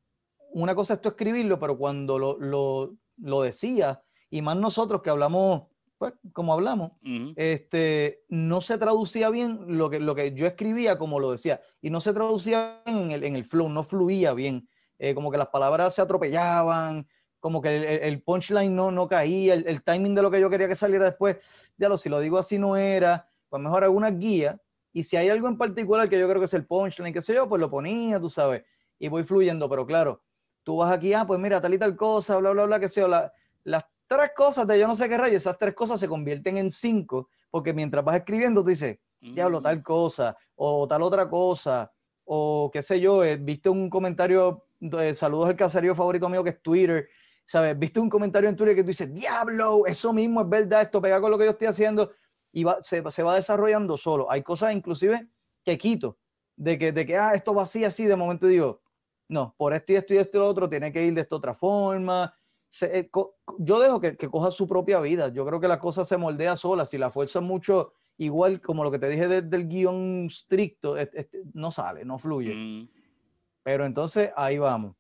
una 0.51 0.75
cosa 0.75 0.93
es 0.93 1.01
tú 1.01 1.09
escribirlo, 1.09 1.59
pero 1.59 1.75
cuando 1.75 2.19
lo, 2.19 2.37
lo, 2.37 2.95
lo 3.17 3.41
decía, 3.41 4.03
y 4.29 4.43
más 4.43 4.57
nosotros 4.57 5.01
que 5.01 5.09
hablamos 5.09 5.63
pues, 5.99 6.13
como 6.31 6.53
hablamos, 6.53 6.93
este, 7.35 8.23
no 8.29 8.61
se 8.61 8.77
traducía 8.77 9.29
bien 9.29 9.77
lo 9.77 9.89
que, 9.89 9.99
lo 9.99 10.15
que 10.15 10.33
yo 10.33 10.47
escribía 10.47 10.97
como 10.97 11.19
lo 11.19 11.31
decía, 11.31 11.61
y 11.81 11.89
no 11.89 11.99
se 11.99 12.13
traducía 12.13 12.81
en 12.85 13.11
el, 13.11 13.25
en 13.25 13.35
el 13.35 13.43
flow, 13.43 13.67
no 13.67 13.83
fluía 13.83 14.33
bien, 14.33 14.69
eh, 14.97 15.13
como 15.13 15.29
que 15.29 15.37
las 15.37 15.49
palabras 15.49 15.93
se 15.93 16.01
atropellaban, 16.01 17.05
como 17.41 17.61
que 17.61 17.75
el, 17.75 17.83
el 17.83 18.23
punchline 18.23 18.73
no, 18.73 18.91
no 18.91 19.09
caía, 19.09 19.53
el, 19.53 19.67
el, 19.67 19.83
timing 19.83 20.15
de 20.15 20.21
lo 20.21 20.31
que 20.31 20.39
yo 20.39 20.49
quería 20.49 20.69
que 20.69 20.75
saliera 20.75 21.03
después, 21.03 21.37
ya 21.77 21.89
lo, 21.89 21.97
si 21.97 22.07
lo 22.07 22.21
digo 22.21 22.37
así 22.37 22.57
no 22.57 22.77
era, 22.77 23.27
pues 23.49 23.61
mejor 23.61 23.83
alguna 23.83 24.09
guía, 24.09 24.57
y 24.93 25.03
si 25.03 25.17
hay 25.17 25.27
algo 25.27 25.49
en 25.49 25.57
particular 25.57 26.07
que 26.07 26.17
yo 26.17 26.29
creo 26.29 26.39
que 26.39 26.45
es 26.45 26.53
el 26.53 26.65
punchline, 26.65 27.13
qué 27.13 27.21
sé 27.21 27.33
yo, 27.33 27.49
pues 27.49 27.59
lo 27.59 27.69
ponía, 27.69 28.21
tú 28.21 28.29
sabes, 28.29 28.63
y 28.97 29.09
voy 29.09 29.25
fluyendo, 29.25 29.67
pero 29.67 29.85
claro, 29.85 30.23
tú 30.63 30.77
vas 30.77 30.93
aquí, 30.93 31.11
ah, 31.11 31.27
pues 31.27 31.41
mira, 31.41 31.59
tal 31.59 31.73
y 31.73 31.77
tal 31.77 31.97
cosa, 31.97 32.37
bla, 32.37 32.51
bla, 32.51 32.63
bla, 32.63 32.79
qué 32.79 32.87
sé 32.87 33.01
yo, 33.01 33.09
la, 33.09 33.33
las 33.65 33.83
tres 34.09 34.31
cosas 34.35 34.67
de 34.67 34.79
yo 34.79 34.87
no 34.87 34.95
sé 34.95 35.07
qué 35.07 35.17
rayo, 35.17 35.37
esas 35.37 35.57
tres 35.57 35.75
cosas 35.75 35.99
se 35.99 36.07
convierten 36.07 36.57
en 36.57 36.71
cinco, 36.71 37.29
porque 37.51 37.73
mientras 37.73 38.03
vas 38.03 38.17
escribiendo, 38.17 38.61
tú 38.63 38.69
dices, 38.69 38.97
diablo, 39.21 39.61
tal 39.61 39.79
mm. 39.79 39.83
cosa, 39.83 40.35
o 40.55 40.87
tal 40.87 41.03
otra 41.03 41.29
cosa, 41.29 41.91
o 42.25 42.69
qué 42.73 42.81
sé 42.81 42.99
yo, 42.99 43.23
eh, 43.23 43.37
viste 43.37 43.69
un 43.69 43.89
comentario 43.89 44.65
de 44.79 45.13
saludos 45.13 45.49
al 45.49 45.55
caserío 45.55 45.93
favorito 45.93 46.27
mío 46.27 46.43
que 46.43 46.49
es 46.51 46.61
Twitter, 46.61 47.07
¿sabes? 47.45 47.77
Viste 47.77 47.99
un 47.99 48.09
comentario 48.09 48.49
en 48.49 48.55
Twitter 48.55 48.75
que 48.75 48.83
tú 48.83 48.87
dices, 48.87 49.13
diablo, 49.13 49.85
eso 49.85 50.11
mismo 50.11 50.41
es 50.41 50.49
verdad, 50.49 50.81
esto 50.81 51.01
pega 51.01 51.21
con 51.21 51.29
lo 51.29 51.37
que 51.37 51.45
yo 51.45 51.51
estoy 51.51 51.67
haciendo 51.67 52.11
y 52.51 52.63
va, 52.63 52.79
se, 52.83 53.03
se, 53.11 53.23
va 53.23 53.35
desarrollando 53.35 53.95
solo. 53.95 54.29
Hay 54.31 54.41
cosas 54.41 54.73
inclusive 54.73 55.27
que 55.63 55.77
quito, 55.77 56.17
de 56.55 56.79
que, 56.79 56.91
de 56.91 57.05
que, 57.05 57.15
ah, 57.15 57.33
esto 57.35 57.53
va 57.53 57.63
así, 57.63 57.85
así, 57.85 58.05
de 58.05 58.15
momento 58.15 58.47
digo, 58.47 58.81
no, 59.27 59.53
por 59.55 59.73
esto 59.73 59.93
y 59.93 59.95
esto 59.97 60.15
y 60.15 60.17
esto 60.17 60.37
y 60.37 60.39
lo 60.39 60.47
otro, 60.47 60.67
tiene 60.67 60.91
que 60.91 61.05
ir 61.05 61.13
de 61.13 61.21
esta 61.21 61.35
otra 61.35 61.53
forma. 61.53 62.33
Se, 62.69 62.99
eh, 62.99 63.09
yo 63.57 63.79
dejo 63.79 63.99
que, 63.99 64.15
que, 64.15 64.29
coja 64.29 64.51
su 64.51 64.67
propia 64.67 64.99
vida. 64.99 65.29
Yo 65.29 65.45
creo 65.45 65.59
que 65.59 65.67
la 65.67 65.79
cosa 65.79 66.05
se 66.05 66.17
moldea 66.17 66.55
sola. 66.55 66.85
Si 66.85 66.97
la 66.97 67.09
fuerza 67.09 67.41
mucho, 67.41 67.93
igual 68.19 68.61
como 68.61 68.83
lo 68.83 68.91
que 68.91 68.99
te 68.99 69.09
dije 69.09 69.27
desde 69.27 69.55
el 69.55 69.67
guion 69.67 70.27
estricto, 70.29 70.95
no 71.53 71.71
sale, 71.71 72.05
no 72.05 72.19
fluye. 72.19 72.53
Mm. 72.53 72.89
Pero 73.63 73.85
entonces 73.85 74.31
ahí 74.35 74.57
vamos. 74.57 74.95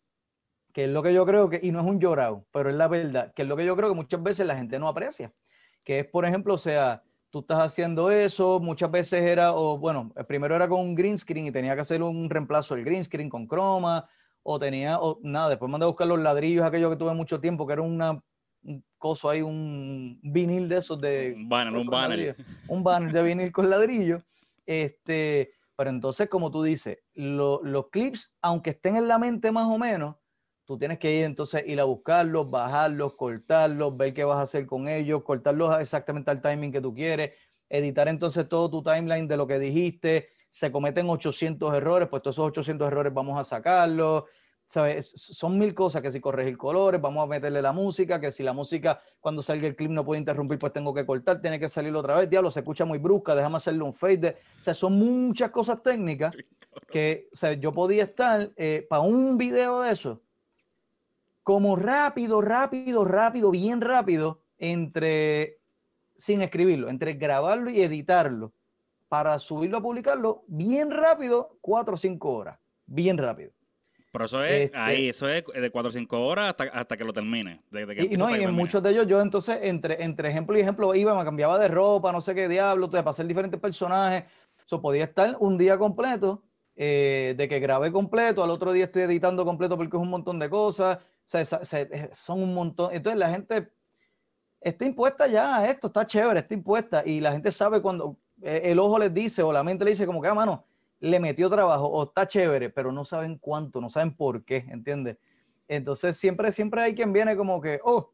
Que 0.73 0.85
es 0.85 0.89
lo 0.89 1.03
que 1.03 1.13
yo 1.13 1.25
creo 1.25 1.49
que, 1.49 1.59
y 1.61 1.71
no 1.71 1.81
es 1.81 1.85
un 1.85 1.99
llorado, 1.99 2.45
pero 2.51 2.69
es 2.69 2.75
la 2.75 2.87
verdad, 2.87 3.33
que 3.33 3.41
es 3.41 3.47
lo 3.47 3.57
que 3.57 3.65
yo 3.65 3.75
creo 3.75 3.89
que 3.89 3.95
muchas 3.95 4.21
veces 4.23 4.45
la 4.45 4.55
gente 4.55 4.79
no 4.79 4.87
aprecia. 4.87 5.33
Que 5.83 5.99
es, 5.99 6.05
por 6.05 6.25
ejemplo, 6.25 6.53
o 6.53 6.57
sea, 6.57 7.03
tú 7.29 7.39
estás 7.39 7.59
haciendo 7.59 8.09
eso, 8.09 8.59
muchas 8.59 8.89
veces 8.89 9.21
era, 9.21 9.53
o 9.53 9.77
bueno, 9.77 10.13
primero 10.27 10.55
era 10.55 10.67
con 10.69 10.79
un 10.79 10.95
green 10.95 11.17
screen 11.17 11.47
y 11.47 11.51
tenía 11.51 11.75
que 11.75 11.81
hacer 11.81 12.01
un 12.01 12.29
reemplazo 12.29 12.75
del 12.75 12.85
green 12.85 13.03
screen 13.03 13.29
con 13.29 13.47
croma, 13.47 14.07
o 14.43 14.59
tenía, 14.59 14.99
o 14.99 15.19
nada, 15.21 15.49
después 15.49 15.69
mandé 15.69 15.85
a 15.85 15.87
buscar 15.87 16.07
los 16.07 16.19
ladrillos, 16.19 16.65
aquello 16.65 16.89
que 16.89 16.95
tuve 16.95 17.13
mucho 17.13 17.39
tiempo, 17.39 17.67
que 17.67 17.73
era 17.73 17.81
una, 17.81 18.21
un 18.63 18.83
coso 18.97 19.29
ahí, 19.29 19.41
un 19.41 20.19
vinil 20.23 20.67
de 20.69 20.77
esos 20.77 20.99
de... 20.99 21.33
Un 21.35 21.49
banner, 21.49 21.75
un 21.75 21.87
banner. 21.87 22.35
Un 22.67 22.83
banner 22.83 23.11
de 23.11 23.23
vinil 23.23 23.51
con 23.51 23.69
ladrillo. 23.69 24.21
Este, 24.65 25.51
pero 25.75 25.89
entonces, 25.89 26.27
como 26.27 26.51
tú 26.51 26.63
dices, 26.63 26.99
los 27.13 27.89
clips, 27.89 28.35
aunque 28.41 28.71
estén 28.71 28.97
en 28.97 29.07
la 29.07 29.17
mente 29.17 29.51
más 29.51 29.65
o 29.65 29.77
menos, 29.77 30.15
tú 30.65 30.77
tienes 30.77 30.99
que 30.99 31.11
ir 31.11 31.23
entonces 31.23 31.63
ir 31.65 31.79
a 31.79 31.85
buscarlos, 31.85 32.49
bajarlos, 32.51 33.15
cortarlos, 33.15 33.97
ver 33.97 34.13
qué 34.13 34.23
vas 34.23 34.37
a 34.37 34.41
hacer 34.43 34.67
con 34.67 34.87
ellos, 34.87 35.23
cortarlos 35.23 35.79
exactamente 35.79 36.29
al 36.29 36.41
timing 36.41 36.71
que 36.71 36.81
tú 36.81 36.93
quieres, 36.93 37.31
editar 37.69 38.07
entonces 38.07 38.47
todo 38.47 38.69
tu 38.69 38.83
timeline 38.83 39.27
de 39.27 39.37
lo 39.37 39.47
que 39.47 39.57
dijiste, 39.57 40.29
se 40.51 40.71
cometen 40.71 41.09
800 41.09 41.73
errores, 41.73 42.07
pues 42.09 42.21
todos 42.21 42.35
esos 42.35 42.47
800 42.47 42.87
errores 42.87 43.13
vamos 43.13 43.39
a 43.39 43.43
sacarlos, 43.43 44.23
¿sabes? 44.69 45.11
Son 45.15 45.57
mil 45.57 45.73
cosas, 45.73 46.01
que 46.03 46.11
si 46.11 46.19
corregir 46.19 46.55
colores, 46.55 47.01
vamos 47.01 47.23
a 47.23 47.27
meterle 47.27 47.59
la 47.59 47.71
música, 47.71 48.21
que 48.21 48.31
si 48.31 48.43
la 48.43 48.53
música 48.53 49.01
cuando 49.19 49.41
salga 49.41 49.67
el 49.67 49.75
clip 49.75 49.89
no 49.89 50.05
puede 50.05 50.19
interrumpir, 50.19 50.59
pues 50.59 50.71
tengo 50.71 50.93
que 50.93 51.07
cortar, 51.07 51.41
tiene 51.41 51.59
que 51.59 51.67
salir 51.67 51.95
otra 51.95 52.15
vez, 52.15 52.29
diablo, 52.29 52.51
se 52.51 52.59
escucha 52.59 52.85
muy 52.85 52.99
brusca, 52.99 53.33
déjame 53.33 53.57
hacerle 53.57 53.81
un 53.81 53.95
fade, 53.95 54.37
o 54.61 54.63
sea, 54.63 54.75
son 54.75 54.93
muchas 54.93 55.49
cosas 55.49 55.81
técnicas 55.81 56.35
que, 56.91 57.29
o 57.33 57.35
sea, 57.35 57.53
yo 57.53 57.73
podía 57.73 58.03
estar 58.03 58.51
eh, 58.55 58.85
para 58.87 59.01
un 59.01 59.39
video 59.39 59.81
de 59.81 59.91
eso, 59.91 60.21
como 61.41 61.75
rápido, 61.75 62.39
rápido, 62.39 63.03
rápido, 63.05 63.49
bien 63.49 63.81
rápido, 63.81 64.43
entre, 64.59 65.57
sin 66.15 66.43
escribirlo, 66.43 66.89
entre 66.89 67.13
grabarlo 67.13 67.71
y 67.71 67.81
editarlo, 67.81 68.53
para 69.09 69.37
subirlo 69.39 69.79
a 69.79 69.81
publicarlo, 69.81 70.43
bien 70.47 70.91
rápido, 70.91 71.57
cuatro 71.59 71.95
o 71.95 71.97
cinco 71.97 72.31
horas, 72.31 72.59
bien 72.85 73.17
rápido. 73.17 73.51
Pero 74.11 74.25
eso 74.25 74.43
es, 74.43 74.63
este 74.65 74.77
ahí, 74.77 75.09
eso 75.09 75.27
es 75.27 75.43
de 75.45 75.69
cuatro 75.69 75.89
o 75.89 75.91
cinco 75.91 76.25
horas 76.25 76.49
hasta, 76.49 76.63
hasta 76.63 76.97
que 76.97 77.03
lo 77.03 77.13
termine. 77.13 77.61
y, 77.71 78.17
no, 78.17 78.35
y 78.35 78.43
en 78.43 78.53
muchos 78.53 78.81
de 78.81 78.91
ellos 78.91 79.07
yo 79.07 79.21
entonces, 79.21 79.59
entre, 79.61 80.03
entre 80.03 80.29
ejemplo 80.29 80.57
y 80.57 80.61
ejemplo, 80.61 80.95
iba, 80.95 81.15
me 81.15 81.23
cambiaba 81.23 81.59
de 81.59 81.67
ropa, 81.67 82.11
no 82.11 82.21
sé 82.21 82.33
qué 82.33 82.47
diablo, 82.47 82.89
para 82.89 83.09
hacer 83.09 83.27
diferentes 83.27 83.59
personajes. 83.59 84.23
Eso 84.65 84.81
podía 84.81 85.03
estar 85.03 85.35
un 85.39 85.57
día 85.57 85.77
completo, 85.77 86.43
eh, 86.75 87.35
de 87.37 87.47
que 87.49 87.59
grabé 87.59 87.91
completo, 87.91 88.43
al 88.43 88.49
otro 88.51 88.71
día 88.71 88.85
estoy 88.85 89.03
editando 89.03 89.43
completo 89.45 89.75
porque 89.75 89.97
es 89.97 90.01
un 90.01 90.09
montón 90.09 90.39
de 90.39 90.49
cosas. 90.49 90.97
O 90.97 91.45
sea, 91.45 91.61
eh, 91.81 92.09
son 92.13 92.41
un 92.41 92.53
montón. 92.53 92.93
Entonces 92.93 93.19
la 93.19 93.29
gente 93.29 93.69
está 94.59 94.85
impuesta 94.85 95.27
ya 95.27 95.57
a 95.57 95.67
esto, 95.67 95.87
está 95.87 96.05
chévere, 96.05 96.39
está 96.39 96.53
impuesta. 96.55 97.03
Y 97.05 97.19
la 97.19 97.31
gente 97.31 97.51
sabe 97.51 97.81
cuando 97.81 98.17
el 98.41 98.79
ojo 98.79 98.99
les 98.99 99.13
dice 99.13 99.43
o 99.43 99.51
la 99.51 99.63
mente 99.63 99.83
le 99.83 99.91
dice 99.91 100.05
como 100.05 100.21
que, 100.21 100.27
ah, 100.27 100.33
mano, 100.33 100.65
le 100.99 101.19
metió 101.19 101.49
trabajo 101.49 101.87
o 101.87 102.03
está 102.03 102.27
chévere, 102.27 102.69
pero 102.69 102.91
no 102.91 103.05
saben 103.05 103.37
cuánto, 103.37 103.79
no 103.79 103.89
saben 103.89 104.15
por 104.15 104.43
qué, 104.43 104.65
¿entiendes? 104.69 105.17
Entonces 105.67 106.17
siempre, 106.17 106.51
siempre 106.51 106.81
hay 106.81 106.95
quien 106.95 107.13
viene 107.13 107.35
como 107.35 107.61
que, 107.61 107.79
oh, 107.83 108.13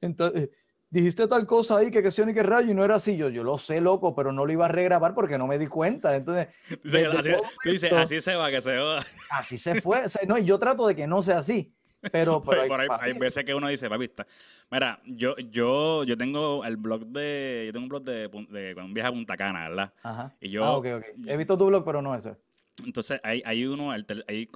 entonces, 0.00 0.50
dijiste 0.90 1.26
tal 1.26 1.46
cosa 1.46 1.78
ahí 1.78 1.90
que 1.90 2.02
que 2.02 2.08
y 2.08 2.34
que 2.34 2.42
rayo 2.42 2.70
y 2.70 2.74
no 2.74 2.84
era 2.84 2.96
así. 2.96 3.16
Yo, 3.16 3.28
yo 3.28 3.42
lo 3.42 3.58
sé, 3.58 3.80
loco, 3.80 4.14
pero 4.14 4.32
no 4.32 4.46
lo 4.46 4.52
iba 4.52 4.66
a 4.66 4.68
regrabar 4.68 5.14
porque 5.14 5.38
no 5.38 5.46
me 5.46 5.58
di 5.58 5.66
cuenta. 5.66 6.14
Entonces, 6.16 6.48
así, 7.18 7.30
así 7.94 8.20
se 8.20 8.36
va, 8.36 8.50
que 8.50 8.60
se 8.60 8.76
va. 8.76 9.04
Así 9.30 9.58
se 9.58 9.80
fue. 9.80 10.02
no, 10.26 10.38
y 10.38 10.44
yo 10.44 10.58
trato 10.58 10.86
de 10.86 10.96
que 10.96 11.06
no 11.06 11.22
sea 11.22 11.38
así. 11.38 11.74
Pero, 12.12 12.42
hay, 13.00 13.12
veces 13.14 13.44
que 13.44 13.54
uno 13.54 13.68
dice, 13.68 13.88
papi, 13.88 14.10
Mira, 14.70 15.00
yo, 15.04 15.36
yo, 15.36 16.04
yo 16.04 16.16
tengo 16.16 16.64
el 16.64 16.76
blog 16.76 17.06
de. 17.06 17.64
Yo 17.66 17.72
tengo 17.72 17.84
un 17.84 17.88
blog 17.88 18.04
de, 18.04 18.28
de 18.50 18.74
cuando 18.74 18.94
viaja 18.94 19.08
a 19.08 19.12
Punta 19.12 19.36
Cana, 19.36 19.68
¿verdad? 19.68 19.92
Ajá. 20.02 20.34
Y 20.40 20.50
yo. 20.50 20.64
Ah, 20.64 20.76
ok, 20.76 20.86
ok. 20.96 21.04
He 21.26 21.36
visto 21.36 21.56
tu 21.56 21.66
blog, 21.66 21.84
pero 21.84 22.02
no 22.02 22.14
ese. 22.14 22.36
Entonces, 22.84 23.20
hay, 23.22 23.42
hay 23.44 23.64
uno, 23.64 23.90
hay, 23.90 24.04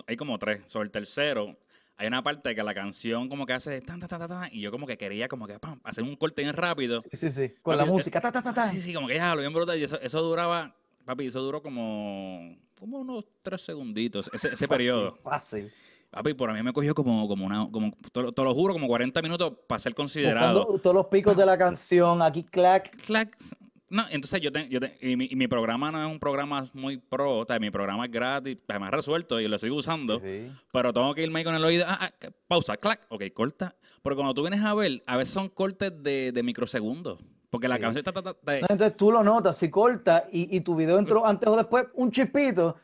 hay 0.06 0.16
como 0.16 0.38
tres. 0.38 0.62
Sobre 0.66 0.86
el 0.86 0.90
tercero, 0.90 1.56
hay 2.00 2.06
una 2.06 2.22
parte 2.22 2.54
que 2.54 2.62
la 2.62 2.72
canción 2.72 3.28
como 3.28 3.44
que 3.44 3.52
hace 3.52 3.78
tan, 3.82 4.00
tan, 4.00 4.08
tan, 4.08 4.26
tan, 4.26 4.48
y 4.50 4.62
yo 4.62 4.70
como 4.70 4.86
que 4.86 4.96
quería 4.96 5.28
como 5.28 5.46
que 5.46 5.58
pam, 5.58 5.78
hacer 5.84 6.02
un 6.02 6.16
corte 6.16 6.40
bien 6.40 6.54
rápido. 6.54 7.04
Sí, 7.12 7.30
sí, 7.30 7.52
con 7.60 7.76
la 7.76 7.84
música, 7.84 8.20
ta, 8.22 8.32
ta, 8.32 8.42
ta, 8.42 8.70
Sí, 8.70 8.80
sí, 8.80 8.94
como 8.94 9.06
que 9.06 9.16
ya 9.16 9.34
lo 9.34 9.42
bien 9.42 9.52
brutal. 9.52 9.78
Y 9.78 9.84
eso, 9.84 10.00
eso 10.00 10.22
duraba, 10.22 10.74
papi, 11.04 11.26
eso 11.26 11.42
duró 11.42 11.62
como, 11.62 12.56
como 12.78 13.00
unos 13.00 13.26
tres 13.42 13.60
segunditos, 13.60 14.30
ese, 14.32 14.54
ese 14.54 14.66
periodo. 14.66 15.18
Fácil. 15.22 15.70
Papi, 16.10 16.34
por 16.34 16.50
a 16.50 16.54
mí 16.54 16.62
me 16.62 16.72
cogió 16.72 16.92
como, 16.92 17.28
como 17.28 17.46
una, 17.46 17.68
como, 17.70 17.92
te, 18.12 18.20
lo 18.20 18.54
juro, 18.54 18.74
como 18.74 18.88
40 18.88 19.22
minutos 19.22 19.52
para 19.68 19.78
ser 19.78 19.94
considerado. 19.94 20.66
todos 20.82 20.94
los 20.94 21.06
picos 21.06 21.36
de 21.36 21.46
la 21.46 21.56
canción, 21.56 22.20
aquí 22.20 22.42
clac. 22.42 22.90
Clac. 23.06 23.36
No, 23.88 24.04
entonces 24.10 24.40
yo, 24.40 24.50
yo 24.50 24.78
y, 25.00 25.16
mi, 25.16 25.28
y, 25.30 25.36
mi, 25.36 25.48
programa 25.48 25.90
no 25.90 26.04
es 26.04 26.10
un 26.10 26.20
programa 26.20 26.64
muy 26.74 26.96
pro, 26.96 27.38
o 27.38 27.44
sea, 27.44 27.58
mi 27.58 27.70
programa 27.70 28.04
es 28.04 28.10
gratis, 28.10 28.58
ha 28.68 28.90
resuelto 28.90 29.40
y 29.40 29.48
lo 29.48 29.58
sigo 29.58 29.76
usando, 29.76 30.22
pero 30.72 30.92
tengo 30.92 31.12
que 31.12 31.24
irme 31.24 31.40
ahí 31.40 31.44
con 31.44 31.56
el 31.56 31.64
oído, 31.64 31.84
ah, 31.88 31.98
ah, 32.00 32.28
pausa, 32.46 32.76
clac, 32.76 33.04
ok, 33.08 33.24
corta. 33.34 33.74
Porque 34.02 34.16
cuando 34.16 34.34
tú 34.34 34.42
vienes 34.42 34.64
a 34.64 34.74
ver, 34.74 35.02
a 35.06 35.16
veces 35.16 35.34
son 35.34 35.48
cortes 35.48 35.92
de, 36.02 36.30
de 36.32 36.42
microsegundos. 36.42 37.18
Porque 37.50 37.66
la 37.66 37.80
canción 37.80 38.04
está... 38.06 38.36
entonces 38.68 38.96
tú 38.96 39.10
lo 39.10 39.24
notas, 39.24 39.56
si 39.56 39.68
corta 39.70 40.28
y, 40.30 40.56
y 40.56 40.60
tu 40.60 40.76
video 40.76 40.98
entró 40.98 41.26
antes 41.26 41.48
o 41.48 41.56
después, 41.56 41.86
un 41.94 42.12
chispito, 42.12 42.76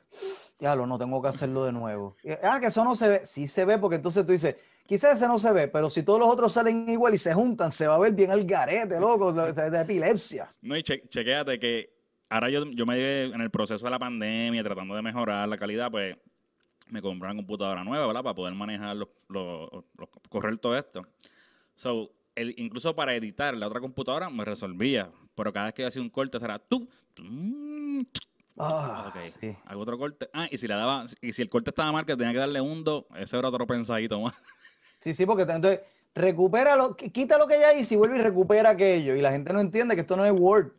ya 0.58 0.74
lo 0.74 0.86
no 0.86 0.98
tengo 0.98 1.20
que 1.20 1.28
hacerlo 1.28 1.64
de 1.64 1.72
nuevo. 1.72 2.16
Ah, 2.42 2.58
que 2.60 2.66
eso 2.66 2.84
no 2.84 2.94
se 2.94 3.08
ve. 3.08 3.20
Sí 3.24 3.46
se 3.46 3.64
ve, 3.64 3.78
porque 3.78 3.96
entonces 3.96 4.24
tú 4.24 4.32
dices, 4.32 4.56
quizás 4.86 5.16
ese 5.16 5.26
no 5.26 5.38
se 5.38 5.52
ve, 5.52 5.68
pero 5.68 5.90
si 5.90 6.02
todos 6.02 6.18
los 6.18 6.28
otros 6.28 6.52
salen 6.52 6.88
igual 6.88 7.14
y 7.14 7.18
se 7.18 7.34
juntan, 7.34 7.72
se 7.72 7.86
va 7.86 7.96
a 7.96 7.98
ver 7.98 8.12
bien 8.12 8.30
el 8.30 8.46
garete, 8.46 8.98
loco, 8.98 9.32
de, 9.32 9.80
epilepsia. 9.80 10.54
No, 10.62 10.76
y 10.76 10.82
chequéate 10.82 11.58
que 11.58 11.90
ahora 12.28 12.50
yo, 12.50 12.64
yo 12.64 12.86
me 12.86 13.24
en 13.24 13.40
el 13.40 13.50
proceso 13.50 13.84
de 13.84 13.90
la 13.90 13.98
pandemia, 13.98 14.62
tratando 14.62 14.94
de 14.94 15.02
mejorar 15.02 15.48
la 15.48 15.58
calidad, 15.58 15.90
pues 15.90 16.16
me 16.88 17.02
compré 17.02 17.28
una 17.28 17.36
computadora 17.36 17.84
nueva, 17.84 18.06
¿verdad? 18.06 18.22
Para 18.22 18.34
poder 18.34 18.54
manejar, 18.54 18.96
los, 18.96 19.08
correr 20.28 20.58
todo 20.58 20.76
esto. 20.76 21.02
So, 21.74 22.10
el, 22.34 22.54
incluso 22.58 22.94
para 22.94 23.14
editar 23.14 23.56
la 23.56 23.66
otra 23.66 23.80
computadora 23.80 24.30
me 24.30 24.44
resolvía, 24.44 25.10
pero 25.34 25.52
cada 25.52 25.66
vez 25.66 25.74
que 25.74 25.82
yo 25.82 25.88
hacía 25.88 26.02
un 26.02 26.10
corte 26.10 26.38
tú, 26.68 26.88
tú 27.14 27.24
Ah, 28.58 29.12
ok. 29.14 29.28
Sí. 29.40 29.56
Hago 29.66 29.80
otro 29.82 29.98
corte. 29.98 30.28
Ah, 30.32 30.46
y 30.50 30.56
si 30.56 30.66
le 30.66 30.74
daba, 30.74 31.04
y 31.20 31.32
si 31.32 31.42
el 31.42 31.48
corte 31.48 31.70
estaba 31.70 31.92
mal, 31.92 32.06
que 32.06 32.16
tenía 32.16 32.32
que 32.32 32.38
darle 32.38 32.60
un 32.60 32.84
do, 32.84 33.06
ese 33.16 33.38
era 33.38 33.48
otro 33.48 33.66
pensadito 33.66 34.20
más. 34.20 34.34
Sí, 34.98 35.14
sí, 35.14 35.24
porque 35.24 35.42
entonces 35.42 35.82
recupera 36.16 36.74
lo, 36.74 36.96
quita 36.96 37.38
lo 37.38 37.46
que 37.46 37.60
ya 37.60 37.72
hizo 37.74 37.94
y 37.94 37.96
vuelve 37.96 38.18
y 38.18 38.22
recupera 38.22 38.70
aquello. 38.70 39.14
Y 39.14 39.20
la 39.20 39.30
gente 39.30 39.52
no 39.52 39.60
entiende 39.60 39.94
que 39.94 40.00
esto 40.00 40.16
no 40.16 40.24
es 40.24 40.32
Word. 40.32 40.72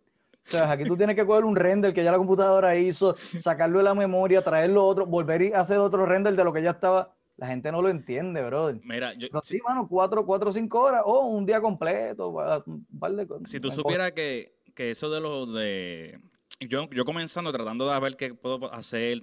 O 0.47 0.49
sea, 0.49 0.69
aquí 0.71 0.83
tú 0.83 0.97
tienes 0.97 1.15
que 1.15 1.25
coger 1.25 1.45
un 1.45 1.55
render 1.55 1.93
que 1.93 2.03
ya 2.03 2.11
la 2.11 2.17
computadora 2.17 2.75
hizo, 2.75 3.15
sacarlo 3.15 3.77
de 3.77 3.85
la 3.85 3.93
memoria, 3.93 4.41
traerlo 4.41 4.85
otro, 4.85 5.05
volver 5.05 5.55
a 5.55 5.61
hacer 5.61 5.77
otro 5.77 6.05
render 6.05 6.35
de 6.35 6.43
lo 6.43 6.51
que 6.51 6.61
ya 6.61 6.71
estaba. 6.71 7.13
La 7.37 7.47
gente 7.47 7.71
no 7.71 7.81
lo 7.81 7.87
entiende, 7.87 8.43
brother. 8.43 8.81
Mira, 8.83 9.13
yo. 9.13 9.27
Pero 9.31 9.41
sí, 9.43 9.59
mano, 9.65 9.87
cuatro, 9.87 10.25
cuatro, 10.25 10.51
cinco 10.51 10.81
horas 10.81 11.03
o 11.05 11.27
un 11.27 11.45
día 11.45 11.61
completo. 11.61 12.29
Un 12.65 12.85
par 12.99 13.13
de, 13.13 13.27
si 13.45 13.61
tú 13.61 13.71
supieras 13.71 14.11
que, 14.11 14.57
que 14.73 14.89
eso 14.89 15.09
de 15.09 15.21
los 15.21 15.53
de 15.53 16.19
yo, 16.59 16.89
yo 16.89 17.05
comenzando 17.05 17.51
tratando 17.51 17.91
de 17.91 17.99
ver 17.99 18.17
qué 18.17 18.33
puedo 18.33 18.73
hacer, 18.73 19.21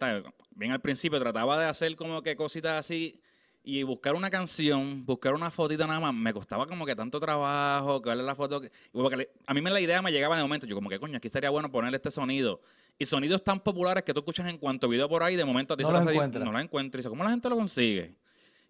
bien 0.55 0.73
al 0.73 0.81
principio 0.81 1.19
trataba 1.19 1.59
de 1.59 1.67
hacer 1.67 1.97
como 1.97 2.23
que 2.23 2.37
cositas 2.37 2.79
así 2.79 3.21
y 3.67 3.83
buscar 3.83 4.15
una 4.15 4.29
canción, 4.29 5.07
buscar 5.07 5.35
una 5.35 5.51
fotita 5.51 5.87
nada 5.87 5.99
más, 5.99 6.13
me 6.13 6.35
costaba 6.35 6.67
como 6.67 6.85
que 6.85 6.95
tanto 6.95 7.19
trabajo, 7.19 8.03
que 8.03 8.11
darle 8.11 8.23
la 8.23 8.35
foto. 8.35 8.61
porque 8.93 9.31
a 9.47 9.55
mí 9.55 9.63
me 9.63 9.71
la 9.71 9.81
idea 9.81 10.03
me 10.03 10.13
llegaba 10.13 10.37
de 10.37 10.43
momento, 10.43 10.67
yo 10.67 10.75
como 10.75 10.91
que 10.91 11.01
coño, 11.01 11.17
aquí 11.17 11.29
estaría 11.29 11.49
bueno 11.49 11.71
ponerle 11.71 11.97
este 11.97 12.11
sonido. 12.11 12.61
Y 12.99 13.07
sonidos 13.07 13.43
tan 13.43 13.59
populares 13.59 14.05
que 14.05 14.13
tú 14.13 14.21
escuchas 14.21 14.47
en 14.49 14.59
cuanto 14.59 14.87
video 14.87 15.09
por 15.09 15.23
ahí, 15.23 15.35
de 15.35 15.45
momento 15.47 15.75
a 15.75 15.77
ti 15.77 15.83
no, 15.83 15.93
lo 15.93 16.01
no 16.01 16.53
lo 16.53 16.61
encuentras. 16.61 17.01
Y 17.01 17.03
dice, 17.03 17.09
¿cómo 17.09 17.25
la 17.25 17.31
gente 17.31 17.49
lo 17.49 17.57
consigue? 17.57 18.15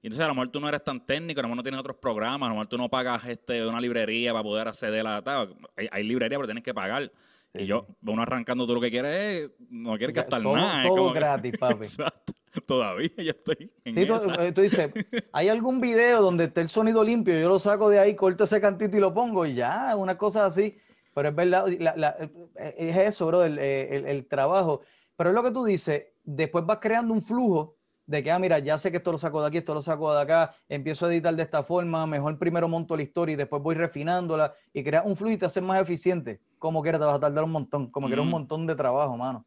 Y 0.00 0.06
entonces 0.06 0.24
a 0.24 0.28
lo 0.28 0.34
mejor 0.34 0.50
tú 0.50 0.60
no 0.60 0.68
eres 0.68 0.84
tan 0.84 1.04
técnico, 1.04 1.40
a 1.40 1.42
lo 1.42 1.48
mejor 1.48 1.56
no 1.56 1.62
tienes 1.62 1.80
otros 1.80 1.96
programas, 1.96 2.46
a 2.46 2.50
lo 2.50 2.54
mejor 2.54 2.68
tú 2.68 2.78
no 2.78 2.88
pagas 2.88 3.24
este, 3.26 3.66
una 3.66 3.80
librería 3.80 4.32
para 4.32 4.44
poder 4.44 4.68
acceder 4.68 5.00
a 5.06 5.20
la... 5.20 5.48
Hay, 5.76 5.88
hay 5.90 6.04
librería, 6.04 6.38
pero 6.38 6.46
tienes 6.46 6.62
que 6.62 6.72
pagar. 6.72 7.10
Y 7.54 7.66
yo, 7.66 7.86
uno 8.02 8.22
arrancando 8.22 8.64
todo 8.64 8.74
lo 8.74 8.80
que 8.80 8.90
quiere 8.90 9.44
es, 9.44 9.50
no 9.70 9.96
quiere 9.96 10.12
gastar 10.12 10.42
todo, 10.42 10.56
nada. 10.56 10.88
Todo 10.88 11.12
gratis, 11.12 11.56
papi. 11.58 11.84
Exacto. 11.84 12.32
Todavía 12.66 13.10
yo 13.16 13.30
estoy 13.30 13.72
en 13.84 13.94
sí, 13.94 14.06
tú, 14.06 14.14
esa. 14.14 14.44
eh, 14.46 14.52
tú, 14.52 14.60
dices, 14.60 14.92
hay 15.32 15.48
algún 15.48 15.80
video 15.80 16.22
donde 16.22 16.44
esté 16.44 16.60
el 16.60 16.68
sonido 16.68 17.02
limpio, 17.02 17.38
yo 17.38 17.48
lo 17.48 17.58
saco 17.58 17.90
de 17.90 17.98
ahí, 17.98 18.14
corto 18.14 18.44
ese 18.44 18.60
cantito 18.60 18.96
y 18.96 19.00
lo 19.00 19.12
pongo 19.12 19.44
y 19.46 19.54
ya, 19.54 19.94
una 19.96 20.16
cosa 20.16 20.46
así. 20.46 20.76
Pero 21.14 21.28
es 21.28 21.34
verdad, 21.34 21.66
la, 21.78 21.94
la, 21.96 22.16
eh, 22.56 22.74
es 22.76 22.96
eso, 22.96 23.26
bro, 23.26 23.44
el, 23.44 23.58
el, 23.58 24.06
el, 24.06 24.26
trabajo. 24.26 24.82
Pero 25.16 25.30
es 25.30 25.34
lo 25.34 25.42
que 25.44 25.52
tú 25.52 25.64
dices, 25.64 26.06
después 26.24 26.66
vas 26.66 26.78
creando 26.80 27.14
un 27.14 27.22
flujo 27.22 27.73
de 28.06 28.22
que, 28.22 28.30
ah, 28.30 28.38
mira, 28.38 28.58
ya 28.58 28.78
sé 28.78 28.90
que 28.90 28.98
esto 28.98 29.12
lo 29.12 29.18
saco 29.18 29.40
de 29.40 29.48
aquí, 29.48 29.58
esto 29.58 29.74
lo 29.74 29.82
saco 29.82 30.14
de 30.14 30.20
acá, 30.20 30.54
empiezo 30.68 31.06
a 31.06 31.12
editar 31.12 31.34
de 31.34 31.42
esta 31.42 31.62
forma, 31.62 32.06
mejor 32.06 32.38
primero 32.38 32.68
monto 32.68 32.96
la 32.96 33.02
historia 33.02 33.32
y 33.34 33.36
después 33.36 33.62
voy 33.62 33.74
refinándola 33.74 34.54
y 34.72 34.82
creas 34.82 35.04
un 35.06 35.16
flujo 35.16 35.32
y 35.32 35.38
te 35.38 35.46
haces 35.46 35.62
más 35.62 35.80
eficiente. 35.80 36.40
Como 36.58 36.82
quieras, 36.82 37.00
te 37.00 37.06
vas 37.06 37.16
a 37.16 37.20
tardar 37.20 37.44
un 37.44 37.52
montón, 37.52 37.90
como 37.90 38.06
que 38.06 38.12
era 38.12 38.22
un 38.22 38.30
montón 38.30 38.66
de 38.66 38.74
trabajo, 38.74 39.16
mano. 39.16 39.44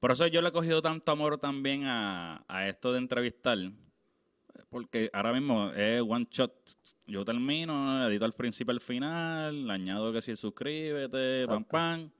Por 0.00 0.12
eso 0.12 0.26
yo 0.26 0.40
le 0.40 0.48
he 0.48 0.52
cogido 0.52 0.80
tanto 0.80 1.10
amor 1.10 1.38
también 1.38 1.84
a, 1.84 2.44
a 2.46 2.68
esto 2.68 2.92
de 2.92 2.98
entrevistar, 2.98 3.58
porque 4.70 5.10
ahora 5.12 5.32
mismo 5.32 5.70
es 5.72 6.00
one 6.00 6.26
shot. 6.30 6.52
Yo 7.06 7.24
termino, 7.24 8.06
edito 8.08 8.24
al 8.24 8.32
principio 8.32 8.72
al 8.72 8.80
final, 8.80 9.70
añado 9.70 10.12
que 10.12 10.22
si 10.22 10.36
suscríbete, 10.36 11.46
pam, 11.46 11.64
pam. 11.64 12.10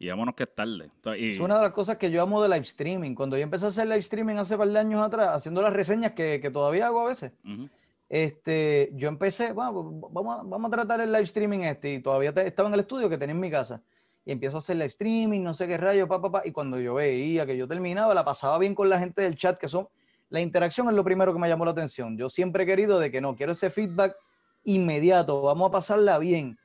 Y 0.00 0.08
vámonos 0.08 0.34
que 0.34 0.44
es 0.44 0.54
tarde. 0.54 0.90
Y... 1.18 1.34
Es 1.34 1.40
una 1.40 1.56
de 1.56 1.60
las 1.60 1.72
cosas 1.72 1.98
que 1.98 2.10
yo 2.10 2.22
amo 2.22 2.42
de 2.42 2.48
live 2.48 2.62
streaming. 2.62 3.14
Cuando 3.14 3.36
yo 3.36 3.42
empecé 3.42 3.66
a 3.66 3.68
hacer 3.68 3.86
live 3.86 3.98
streaming 3.98 4.36
hace 4.36 4.56
par 4.56 4.66
de 4.66 4.78
años 4.78 5.06
atrás, 5.06 5.28
haciendo 5.28 5.60
las 5.60 5.74
reseñas 5.74 6.12
que, 6.12 6.40
que 6.40 6.50
todavía 6.50 6.86
hago 6.86 7.00
a 7.02 7.08
veces, 7.08 7.32
uh 7.44 7.48
-huh. 7.48 7.70
este, 8.08 8.90
yo 8.94 9.08
empecé, 9.08 9.52
bueno, 9.52 10.00
vamos, 10.10 10.40
a, 10.40 10.42
vamos 10.42 10.68
a 10.68 10.74
tratar 10.74 11.02
el 11.02 11.12
live 11.12 11.24
streaming 11.24 11.60
este, 11.60 11.92
y 11.92 12.00
todavía 12.00 12.32
te, 12.32 12.46
estaba 12.46 12.68
en 12.70 12.74
el 12.74 12.80
estudio 12.80 13.10
que 13.10 13.18
tenía 13.18 13.34
en 13.34 13.40
mi 13.40 13.50
casa. 13.50 13.82
Y 14.24 14.32
empiezo 14.32 14.56
a 14.56 14.60
hacer 14.60 14.76
live 14.76 14.86
streaming, 14.86 15.42
no 15.42 15.52
sé 15.52 15.68
qué 15.68 15.76
rayo, 15.76 16.08
pa, 16.08 16.18
pa, 16.18 16.32
pa, 16.32 16.42
y 16.46 16.50
cuando 16.50 16.80
yo 16.80 16.94
veía 16.94 17.44
que 17.44 17.54
yo 17.54 17.68
terminaba, 17.68 18.14
la 18.14 18.24
pasaba 18.24 18.56
bien 18.56 18.74
con 18.74 18.88
la 18.88 18.98
gente 18.98 19.20
del 19.20 19.36
chat, 19.36 19.58
que 19.58 19.68
son, 19.68 19.86
la 20.30 20.40
interacción 20.40 20.88
es 20.88 20.94
lo 20.94 21.04
primero 21.04 21.34
que 21.34 21.38
me 21.38 21.48
llamó 21.48 21.66
la 21.66 21.72
atención. 21.72 22.16
Yo 22.16 22.30
siempre 22.30 22.62
he 22.62 22.66
querido 22.66 22.98
de 22.98 23.10
que 23.10 23.20
no, 23.20 23.36
quiero 23.36 23.52
ese 23.52 23.68
feedback 23.68 24.16
inmediato, 24.64 25.42
vamos 25.42 25.68
a 25.68 25.72
pasarla 25.72 26.16
bien, 26.16 26.58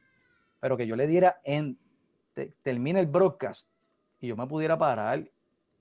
pero 0.61 0.77
que 0.77 0.87
yo 0.87 0.95
le 0.95 1.05
diera 1.05 1.41
en 1.43 1.77
te, 2.35 2.53
termine 2.61 2.99
el 2.99 3.07
broadcast 3.07 3.67
y 4.19 4.27
yo 4.27 4.35
me 4.35 4.45
pudiera 4.45 4.77
parar, 4.77 5.27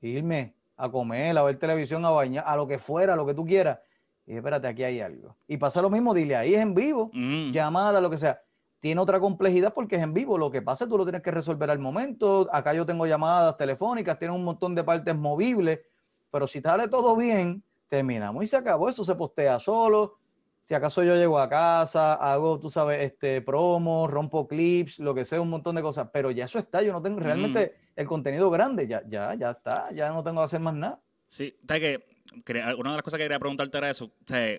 irme 0.00 0.54
a 0.76 0.90
comer, 0.90 1.36
a 1.36 1.42
ver 1.42 1.58
televisión, 1.58 2.04
a 2.04 2.10
bañar, 2.10 2.44
a 2.46 2.56
lo 2.56 2.66
que 2.66 2.78
fuera, 2.78 3.12
a 3.12 3.16
lo 3.16 3.26
que 3.26 3.34
tú 3.34 3.44
quieras. 3.44 3.78
Y 4.26 4.30
dije, 4.30 4.38
espérate, 4.38 4.66
aquí 4.66 4.82
hay 4.82 5.00
algo. 5.00 5.36
Y 5.46 5.58
pasa 5.58 5.82
lo 5.82 5.90
mismo, 5.90 6.14
dile, 6.14 6.36
ahí 6.36 6.54
es 6.54 6.60
en 6.60 6.74
vivo, 6.74 7.10
mm. 7.12 7.52
llamada, 7.52 8.00
lo 8.00 8.08
que 8.08 8.18
sea. 8.18 8.40
Tiene 8.80 9.00
otra 9.00 9.18
complejidad 9.18 9.72
porque 9.72 9.96
es 9.96 10.02
en 10.02 10.12
vivo. 10.12 10.36
Lo 10.36 10.50
que 10.50 10.60
pasa 10.60 10.86
tú 10.86 10.98
lo 10.98 11.04
tienes 11.04 11.22
que 11.22 11.30
resolver 11.30 11.70
al 11.70 11.78
momento. 11.78 12.48
Acá 12.52 12.74
yo 12.74 12.84
tengo 12.84 13.06
llamadas 13.06 13.56
telefónicas, 13.56 14.18
tiene 14.18 14.34
un 14.34 14.44
montón 14.44 14.74
de 14.74 14.84
partes 14.84 15.14
movibles, 15.14 15.80
pero 16.30 16.46
si 16.46 16.60
sale 16.60 16.88
todo 16.88 17.16
bien, 17.16 17.62
terminamos 17.88 18.44
y 18.44 18.46
se 18.46 18.56
acabó. 18.56 18.88
Eso 18.90 19.02
se 19.02 19.14
postea 19.14 19.58
solo. 19.58 20.18
Si 20.64 20.74
acaso 20.74 21.04
yo 21.04 21.14
llego 21.14 21.38
a 21.38 21.46
casa, 21.46 22.14
hago, 22.14 22.58
tú 22.58 22.70
sabes, 22.70 23.04
este, 23.04 23.42
promos, 23.42 24.10
rompo 24.10 24.48
clips, 24.48 24.98
lo 24.98 25.14
que 25.14 25.26
sea, 25.26 25.38
un 25.42 25.50
montón 25.50 25.76
de 25.76 25.82
cosas, 25.82 26.08
pero 26.10 26.30
ya 26.30 26.46
eso 26.46 26.58
está, 26.58 26.80
yo 26.80 26.90
no 26.90 27.02
tengo 27.02 27.20
realmente 27.20 27.76
mm. 27.76 28.00
el 28.00 28.06
contenido 28.06 28.50
grande, 28.50 28.88
ya, 28.88 29.02
ya, 29.06 29.34
ya 29.34 29.50
está, 29.50 29.92
ya 29.92 30.08
no 30.08 30.24
tengo 30.24 30.40
que 30.40 30.44
hacer 30.46 30.60
más 30.60 30.74
nada. 30.74 30.98
Sí, 31.26 31.54
está 31.60 31.78
que, 31.78 32.06
una 32.78 32.92
de 32.92 32.96
las 32.96 33.02
cosas 33.02 33.18
que 33.18 33.24
quería 33.24 33.38
preguntarte 33.38 33.76
era 33.76 33.90
eso, 33.90 34.06
o 34.06 34.26
sea, 34.26 34.58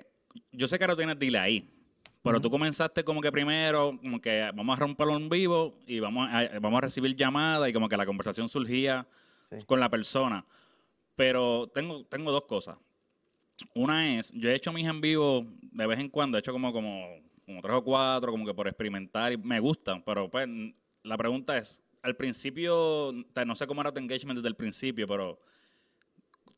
yo 0.52 0.68
sé 0.68 0.78
que 0.78 0.84
ahora 0.84 0.96
tienes 0.96 1.18
delay, 1.18 1.68
pero 2.22 2.38
uh 2.38 2.40
-huh. 2.40 2.44
tú 2.44 2.52
comenzaste 2.52 3.04
como 3.04 3.20
que 3.20 3.32
primero, 3.32 3.98
como 4.00 4.22
que 4.22 4.52
vamos 4.54 4.78
a 4.78 4.80
romperlo 4.80 5.16
en 5.16 5.28
vivo 5.28 5.80
y 5.88 6.00
vamos 6.00 6.30
a, 6.32 6.60
vamos 6.60 6.78
a 6.78 6.82
recibir 6.82 7.16
llamadas 7.16 7.68
y 7.68 7.74
como 7.74 7.90
que 7.90 7.98
la 7.98 8.06
conversación 8.06 8.48
surgía 8.48 9.08
sí. 9.50 9.66
con 9.66 9.80
la 9.80 9.90
persona. 9.90 10.46
Pero 11.16 11.68
tengo, 11.74 12.06
tengo 12.06 12.32
dos 12.32 12.44
cosas. 12.44 12.78
Una 13.74 14.18
es, 14.18 14.32
yo 14.34 14.50
he 14.50 14.56
hecho 14.56 14.74
mis 14.74 14.88
en 14.88 15.02
vivo 15.02 15.46
de 15.62 15.88
vez 15.88 16.00
en 16.00 16.10
cuando, 16.10 16.38
he 16.38 16.40
hecho 16.40 16.52
como, 16.52 16.74
como, 16.74 17.06
como 17.46 17.62
tres 17.62 17.74
o 17.74 17.84
cuatro, 17.84 18.32
como 18.32 18.46
que 18.46 18.54
por 18.54 18.68
experimentar 18.68 19.32
y 19.32 19.38
me 19.38 19.60
gustan, 19.60 20.04
pero 20.04 20.30
pues 20.30 20.48
la 21.04 21.18
pregunta 21.18 21.58
es, 21.58 21.84
al 22.02 22.16
principio, 22.16 23.12
no 23.46 23.56
sé 23.56 23.68
cómo 23.68 23.82
era 23.82 23.92
tu 23.92 24.00
engagement 24.00 24.38
desde 24.38 24.50
el 24.50 24.56
principio, 24.56 25.08
pero 25.08 25.40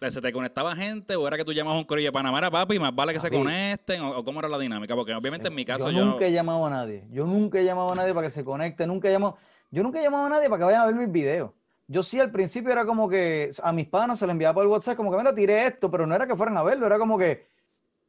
¿se 0.10 0.22
te 0.22 0.32
conectaba 0.32 0.76
gente 0.76 1.16
o 1.16 1.28
era 1.28 1.38
que 1.38 1.46
tú 1.46 1.54
llamabas 1.54 1.78
a 1.78 1.80
un 1.80 1.86
corillo 1.86 2.08
de 2.08 2.12
Panamá, 2.12 2.38
era 2.40 2.52
papi, 2.52 2.80
más 2.80 2.94
vale 2.94 3.14
que 3.14 3.20
papi. 3.20 3.30
se 3.30 3.36
conecten 3.36 4.02
o, 4.02 4.18
o, 4.18 4.24
cómo 4.24 4.40
era 4.40 4.50
la 4.50 4.58
dinámica? 4.58 4.96
Porque 4.96 5.14
obviamente 5.14 5.48
en 5.48 5.56
mi 5.56 5.66
caso 5.66 5.90
yo... 5.90 6.00
yo... 6.00 6.06
nunca 6.06 6.26
he 6.26 6.32
llamado 6.32 6.66
a 6.66 6.70
nadie, 6.70 7.08
yo 7.12 7.26
nunca 7.26 7.60
he 7.60 7.64
llamado 7.64 7.92
a 7.92 7.96
nadie 7.96 8.14
para 8.14 8.28
que 8.28 8.32
se 8.32 8.44
conecte, 8.44 8.88
nunca 8.88 9.08
he 9.08 9.12
llamado, 9.12 9.38
yo 9.72 9.84
nunca 9.84 10.00
he 10.00 10.04
llamado 10.04 10.26
a 10.26 10.30
nadie 10.30 10.50
para 10.50 10.60
que 10.60 10.66
vayan 10.66 10.82
a 10.82 10.86
ver 10.88 10.96
mis 10.96 11.12
videos. 11.12 11.52
Yo 11.88 12.04
sí 12.04 12.20
al 12.20 12.32
principio 12.32 12.72
era 12.72 12.86
como 12.86 13.08
que 13.08 13.50
a 13.64 13.72
mis 13.72 13.88
panas 13.88 14.20
se 14.20 14.26
le 14.26 14.34
enviaba 14.34 14.56
por 14.56 14.64
el 14.64 14.70
WhatsApp 14.70 14.98
como 14.98 15.10
que, 15.10 15.18
mira, 15.18 15.34
tiré 15.34 15.66
esto, 15.66 15.90
pero 15.90 16.06
no 16.06 16.14
era 16.14 16.28
que 16.28 16.36
fueran 16.36 16.58
a 16.58 16.64
verlo, 16.64 16.86
era 16.86 17.00
como 17.00 17.18
que 17.18 17.48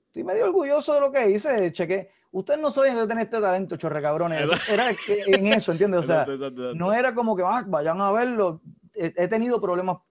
estoy 0.06 0.24
medio 0.24 0.46
orgulloso 0.46 0.94
de 0.94 1.00
lo 1.00 1.12
que 1.12 1.30
hice, 1.30 1.72
cheque. 1.72 2.10
Ustedes 2.32 2.60
no 2.60 2.70
sabían 2.70 2.94
que 2.94 3.00
yo 3.02 3.08
tenía 3.08 3.24
este 3.24 3.40
talento, 3.40 3.76
chorre 3.76 4.02
cabrones. 4.02 4.50
Era 4.68 4.90
en 5.26 5.46
eso, 5.46 5.72
¿entiendes? 5.72 6.00
O 6.00 6.04
sea, 6.04 6.26
no 6.74 6.92
era 6.92 7.14
como 7.14 7.36
que 7.36 7.42
ah, 7.46 7.64
vayan 7.66 8.00
a 8.00 8.10
verlo. 8.10 8.60
He, 8.94 9.14
he 9.16 9.28
tenido 9.28 9.60
problemas, 9.60 9.96
o 9.96 10.04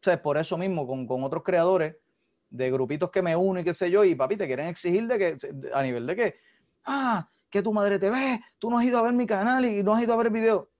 sea, 0.00 0.20
por 0.20 0.38
eso 0.38 0.56
mismo, 0.56 0.86
con, 0.86 1.06
con, 1.06 1.22
otros 1.22 1.44
creadores 1.44 1.96
de 2.48 2.70
grupitos 2.70 3.10
que 3.10 3.20
me 3.20 3.36
uno 3.36 3.60
y 3.60 3.64
qué 3.64 3.74
sé 3.74 3.90
yo, 3.90 4.02
y 4.02 4.14
papi, 4.14 4.36
te 4.36 4.46
quieren 4.46 4.68
exigir 4.68 5.06
de 5.06 5.18
que, 5.18 5.38
a 5.74 5.82
nivel 5.82 6.06
de 6.06 6.16
que, 6.16 6.36
ah, 6.86 7.28
que 7.50 7.62
tu 7.62 7.72
madre 7.72 7.98
te 7.98 8.10
ve, 8.10 8.40
tú 8.58 8.70
no 8.70 8.78
has 8.78 8.84
ido 8.84 8.98
a 8.98 9.02
ver 9.02 9.12
mi 9.12 9.26
canal 9.26 9.64
y 9.64 9.82
no 9.82 9.94
has 9.94 10.02
ido 10.02 10.14
a 10.14 10.16
ver 10.16 10.28
el 10.28 10.32
video. 10.32 10.70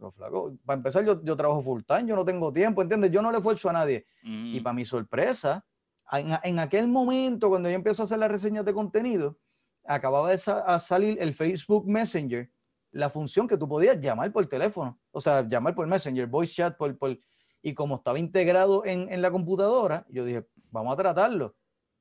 Pero 0.00 0.12
flaco, 0.12 0.56
para 0.64 0.78
empezar, 0.78 1.04
yo, 1.04 1.22
yo 1.22 1.36
trabajo 1.36 1.60
full 1.60 1.82
time, 1.82 2.06
yo 2.06 2.16
no 2.16 2.24
tengo 2.24 2.50
tiempo, 2.50 2.80
¿entiendes? 2.80 3.10
Yo 3.10 3.20
no 3.20 3.30
le 3.30 3.36
esfuerzo 3.36 3.68
a 3.68 3.74
nadie. 3.74 4.06
Mm. 4.22 4.54
Y 4.54 4.60
para 4.60 4.72
mi 4.72 4.86
sorpresa, 4.86 5.62
en, 6.10 6.38
en, 6.42 6.58
aquel 6.58 6.88
momento, 6.88 7.50
cuando 7.50 7.68
yo 7.68 7.74
empiezo 7.74 8.02
a 8.02 8.04
hacer 8.04 8.18
las 8.18 8.30
reseñas 8.30 8.64
de 8.64 8.72
contenido, 8.72 9.36
acababa 9.84 10.30
de 10.30 10.38
sa 10.38 10.80
salir 10.80 11.20
el 11.20 11.34
Facebook 11.34 11.86
Messenger, 11.86 12.50
la 12.92 13.10
función 13.10 13.46
que 13.46 13.58
tú 13.58 13.68
podías 13.68 14.00
llamar 14.00 14.32
por 14.32 14.46
teléfono, 14.46 14.98
o 15.10 15.20
sea, 15.20 15.46
llamar 15.46 15.74
por 15.74 15.86
Messenger, 15.86 16.26
voice 16.26 16.54
chat, 16.54 16.76
por, 16.78 16.96
por 16.96 17.18
y 17.62 17.74
como 17.74 17.96
estaba 17.96 18.18
integrado 18.18 18.86
en, 18.86 19.12
en 19.12 19.20
la 19.20 19.30
computadora, 19.30 20.06
yo 20.08 20.24
dije, 20.24 20.46
vamos 20.70 20.94
a 20.94 20.96
tratarlo. 20.96 21.54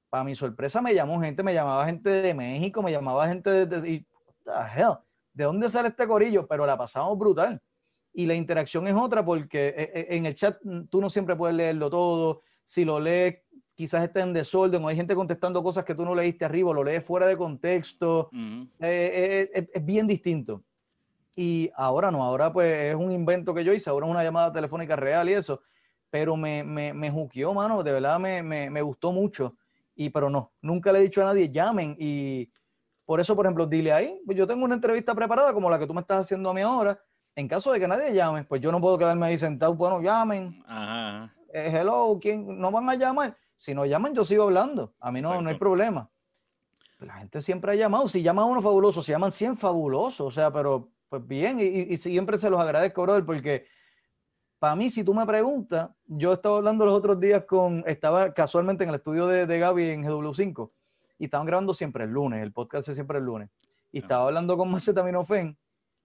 Para 0.10 0.24
mi 0.24 0.34
sorpresa 0.34 0.82
me 0.82 0.96
llamó 0.96 1.20
gente, 1.20 1.44
me 1.44 1.54
llamaba 1.54 1.86
gente 1.86 2.10
de 2.10 2.34
México, 2.34 2.82
me 2.82 2.94
llamaba 2.94 3.28
gente 3.28 3.50
de, 3.50 3.66
de 3.66 3.90
y, 3.90 4.08
what 4.26 4.36
the 4.46 4.82
hell, 4.82 4.94
¿de 5.34 5.44
dónde 5.44 5.70
sale 5.70 5.90
este 5.90 6.08
corillo? 6.08 6.48
Pero 6.48 6.66
la 6.66 6.78
pasamos 6.78 7.18
brutal. 7.18 7.62
Y 8.14 8.26
la 8.26 8.36
interacción 8.36 8.88
es 8.88 8.96
otra 8.96 9.24
porque 9.24 9.74
eh, 9.78 10.08
en 10.10 10.26
el 10.26 10.36
chat 10.36 10.58
tú 10.90 11.02
no 11.02 11.10
siempre 11.10 11.36
puedes 11.36 11.56
leerlo 11.56 11.90
todo. 11.90 12.42
Si 12.64 12.86
lo 12.86 13.00
lees, 13.00 13.40
quizás 13.76 14.04
está 14.04 14.22
en 14.22 14.34
desorden 14.34 14.84
o 14.84 14.88
hay 14.88 14.96
gente 14.96 15.16
contestando 15.16 15.64
cosas 15.64 15.86
que 15.86 15.96
tú 15.96 16.04
no 16.04 16.14
leíste 16.16 16.46
arriba, 16.46 16.74
lo 16.74 16.84
lees 16.84 17.04
fuera 17.04 17.28
de 17.28 17.38
contexto. 17.38 18.30
Uh 18.32 18.38
-huh. 18.38 18.70
eh, 18.80 19.50
eh, 19.54 19.70
es 19.74 19.86
bien 19.86 20.08
distinto. 20.08 20.64
Y 21.36 21.72
ahora 21.76 22.12
no, 22.12 22.22
ahora 22.22 22.52
pues 22.52 22.92
es 22.92 22.96
un 22.96 23.12
invento 23.12 23.54
que 23.54 23.64
yo 23.64 23.72
hice, 23.72 23.90
ahora 23.90 24.06
es 24.06 24.12
una 24.12 24.24
llamada 24.24 24.52
telefónica 24.52 24.98
real 24.98 25.30
y 25.30 25.34
eso, 25.34 25.62
pero 26.10 26.36
me, 26.36 26.66
me, 26.66 26.94
me 26.94 27.10
juqueó, 27.10 27.54
mano, 27.54 27.82
de 27.82 27.94
verdad 27.94 28.20
me, 28.20 28.44
me, 28.44 28.70
me 28.70 28.82
gustó 28.82 29.14
mucho. 29.14 29.56
Y 29.96 30.10
pero 30.10 30.30
no, 30.30 30.52
nunca 30.62 30.92
le 30.92 31.00
he 31.00 31.04
dicho 31.04 31.22
a 31.22 31.26
nadie, 31.26 31.50
llamen. 31.50 31.96
Y 31.98 32.52
por 33.06 33.20
eso, 33.20 33.36
por 33.36 33.46
ejemplo, 33.46 33.66
dile 33.66 33.94
ahí, 33.94 34.20
pues 34.26 34.38
yo 34.38 34.46
tengo 34.46 34.66
una 34.66 34.76
entrevista 34.76 35.16
preparada 35.16 35.54
como 35.54 35.70
la 35.70 35.80
que 35.80 35.88
tú 35.88 35.94
me 35.94 36.02
estás 36.02 36.22
haciendo 36.22 36.50
a 36.50 36.54
mí 36.54 36.62
ahora. 36.62 37.00
En 37.40 37.48
caso 37.48 37.72
de 37.72 37.80
que 37.80 37.88
nadie 37.88 38.14
llame, 38.14 38.44
pues 38.44 38.60
yo 38.60 38.70
no 38.70 38.82
puedo 38.82 38.98
quedarme 38.98 39.28
ahí 39.28 39.38
sentado, 39.38 39.74
bueno, 39.74 40.02
llamen. 40.02 40.62
Ajá. 40.68 41.34
Eh, 41.54 41.72
hello, 41.74 42.20
¿quién? 42.22 42.60
¿No 42.60 42.70
van 42.70 42.90
a 42.90 42.96
llamar? 42.96 43.38
Si 43.56 43.74
no 43.74 43.86
llaman, 43.86 44.14
yo 44.14 44.26
sigo 44.26 44.44
hablando. 44.44 44.94
A 45.00 45.10
mí 45.10 45.22
no, 45.22 45.42
no 45.42 45.48
hay 45.50 45.56
problema. 45.56 46.10
La 47.00 47.14
gente 47.14 47.40
siempre 47.40 47.72
ha 47.72 47.76
llamado. 47.76 48.10
Si 48.10 48.22
llama 48.22 48.42
a 48.42 48.46
uno 48.46 48.62
fabuloso, 48.62 49.02
si 49.02 49.14
llaman 49.14 49.32
100 49.32 49.56
fabulosos. 49.56 50.28
O 50.28 50.32
sea, 50.32 50.52
pero 50.52 50.90
pues 51.08 51.26
bien, 51.26 51.62
y, 51.62 51.64
y 51.64 51.98
siempre 51.98 52.38
se 52.38 52.50
los 52.50 52.60
agradezco, 52.60 53.04
brother, 53.04 53.26
porque 53.26 53.68
para 54.60 54.76
mí, 54.76 54.90
si 54.90 55.06
tú 55.06 55.14
me 55.14 55.26
preguntas, 55.26 55.92
yo 56.08 56.34
estaba 56.34 56.58
hablando 56.58 56.86
los 56.86 56.94
otros 56.94 57.22
días 57.22 57.46
con, 57.46 57.86
estaba 57.88 58.34
casualmente 58.34 58.84
en 58.84 58.90
el 58.90 58.96
estudio 58.96 59.28
de, 59.28 59.48
de 59.48 59.60
Gaby 59.60 59.92
en 59.92 60.04
GW5 60.04 60.72
y 61.18 61.26
estaban 61.26 61.48
grabando 61.48 61.74
siempre 61.74 62.04
el 62.04 62.12
lunes, 62.12 62.44
el 62.44 62.52
podcast 62.52 62.90
es 62.90 62.96
siempre 62.96 63.20
el 63.20 63.24
lunes. 63.24 63.50
Y 63.94 64.00
estaba 64.00 64.26
hablando 64.26 64.58
con 64.58 64.70
Macetaminofen 64.70 65.58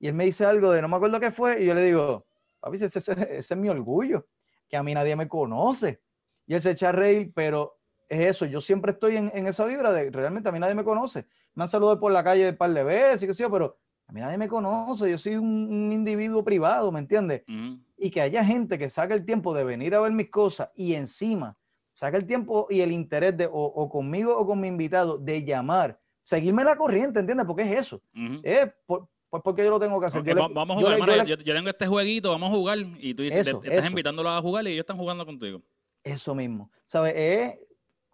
y 0.04 0.08
él 0.08 0.12
me 0.12 0.26
dice 0.26 0.44
algo 0.44 0.70
de 0.70 0.82
no 0.82 0.88
me 0.88 0.96
acuerdo 0.96 1.18
qué 1.18 1.30
fue 1.30 1.62
y 1.62 1.64
yo 1.64 1.72
le 1.72 1.82
digo, 1.82 2.26
papi, 2.60 2.76
ese, 2.76 2.98
ese, 2.98 3.12
ese 3.38 3.54
es 3.54 3.56
mi 3.56 3.70
orgullo, 3.70 4.26
que 4.68 4.76
a 4.76 4.82
mí 4.82 4.92
nadie 4.92 5.16
me 5.16 5.26
conoce. 5.26 6.02
Y 6.46 6.52
él 6.52 6.60
se 6.60 6.72
echa 6.72 6.90
a 6.90 6.92
reír, 6.92 7.32
pero 7.34 7.78
es 8.06 8.20
eso, 8.20 8.44
yo 8.44 8.60
siempre 8.60 8.92
estoy 8.92 9.16
en, 9.16 9.32
en, 9.34 9.46
esa 9.46 9.64
vibra 9.64 9.94
de 9.94 10.10
realmente 10.10 10.46
a 10.46 10.52
mí 10.52 10.58
nadie 10.58 10.74
me 10.74 10.84
conoce. 10.84 11.26
Me 11.54 11.62
han 11.62 11.68
saludado 11.68 11.98
por 11.98 12.12
la 12.12 12.22
calle 12.22 12.50
un 12.50 12.56
par 12.58 12.74
de 12.74 12.84
veces 12.84 13.22
y 13.22 13.26
qué 13.28 13.32
sé 13.32 13.44
yo, 13.44 13.50
pero 13.50 13.78
a 14.06 14.12
mí 14.12 14.20
nadie 14.20 14.36
me 14.36 14.46
conoce, 14.46 15.10
yo 15.10 15.16
soy 15.16 15.36
un, 15.36 15.72
un 15.72 15.90
individuo 15.90 16.44
privado, 16.44 16.92
¿me 16.92 16.98
entiendes? 16.98 17.42
Uh 17.48 17.52
-huh. 17.52 17.84
Y 17.96 18.10
que 18.10 18.20
haya 18.20 18.44
gente 18.44 18.76
que 18.76 18.90
saque 18.90 19.14
el 19.14 19.24
tiempo 19.24 19.54
de 19.54 19.64
venir 19.64 19.94
a 19.94 20.00
ver 20.00 20.12
mis 20.12 20.28
cosas 20.28 20.68
y 20.74 20.92
encima 20.92 21.56
saca 21.94 22.18
el 22.18 22.26
tiempo 22.26 22.66
y 22.68 22.82
el 22.82 22.92
interés 22.92 23.38
de, 23.38 23.46
o, 23.46 23.52
o, 23.52 23.88
conmigo 23.88 24.36
o 24.36 24.46
con 24.46 24.60
mi 24.60 24.68
invitado, 24.68 25.16
de 25.16 25.44
llamar, 25.46 25.98
seguirme 26.24 26.62
la 26.62 26.76
corriente, 26.76 27.20
¿entiendes? 27.20 27.46
Porque 27.46 27.62
es 27.62 27.80
eso. 27.86 28.02
Uh 28.14 28.18
-huh. 28.18 28.40
Es 28.42 28.70
por, 28.84 29.08
pues 29.34 29.42
porque 29.42 29.64
yo 29.64 29.70
lo 29.70 29.80
tengo 29.80 29.98
que 29.98 30.06
hacer. 30.06 30.22
vamos 30.22 30.76
a 30.76 30.80
jugar, 30.80 31.26
yo, 31.26 31.36
tengo 31.36 31.68
este 31.68 31.88
jueguito, 31.88 32.30
vamos 32.30 32.52
a 32.52 32.54
jugar. 32.54 32.78
Y 33.00 33.14
tú 33.14 33.24
dices, 33.24 33.44
estás 33.44 33.90
invitándolo 33.90 34.30
a 34.30 34.40
jugar 34.40 34.64
y 34.64 34.68
ellos 34.68 34.82
están 34.82 34.96
jugando 34.96 35.26
contigo. 35.26 35.60
Eso 36.04 36.36
mismo. 36.36 36.70
¿Sabes? 36.86 37.56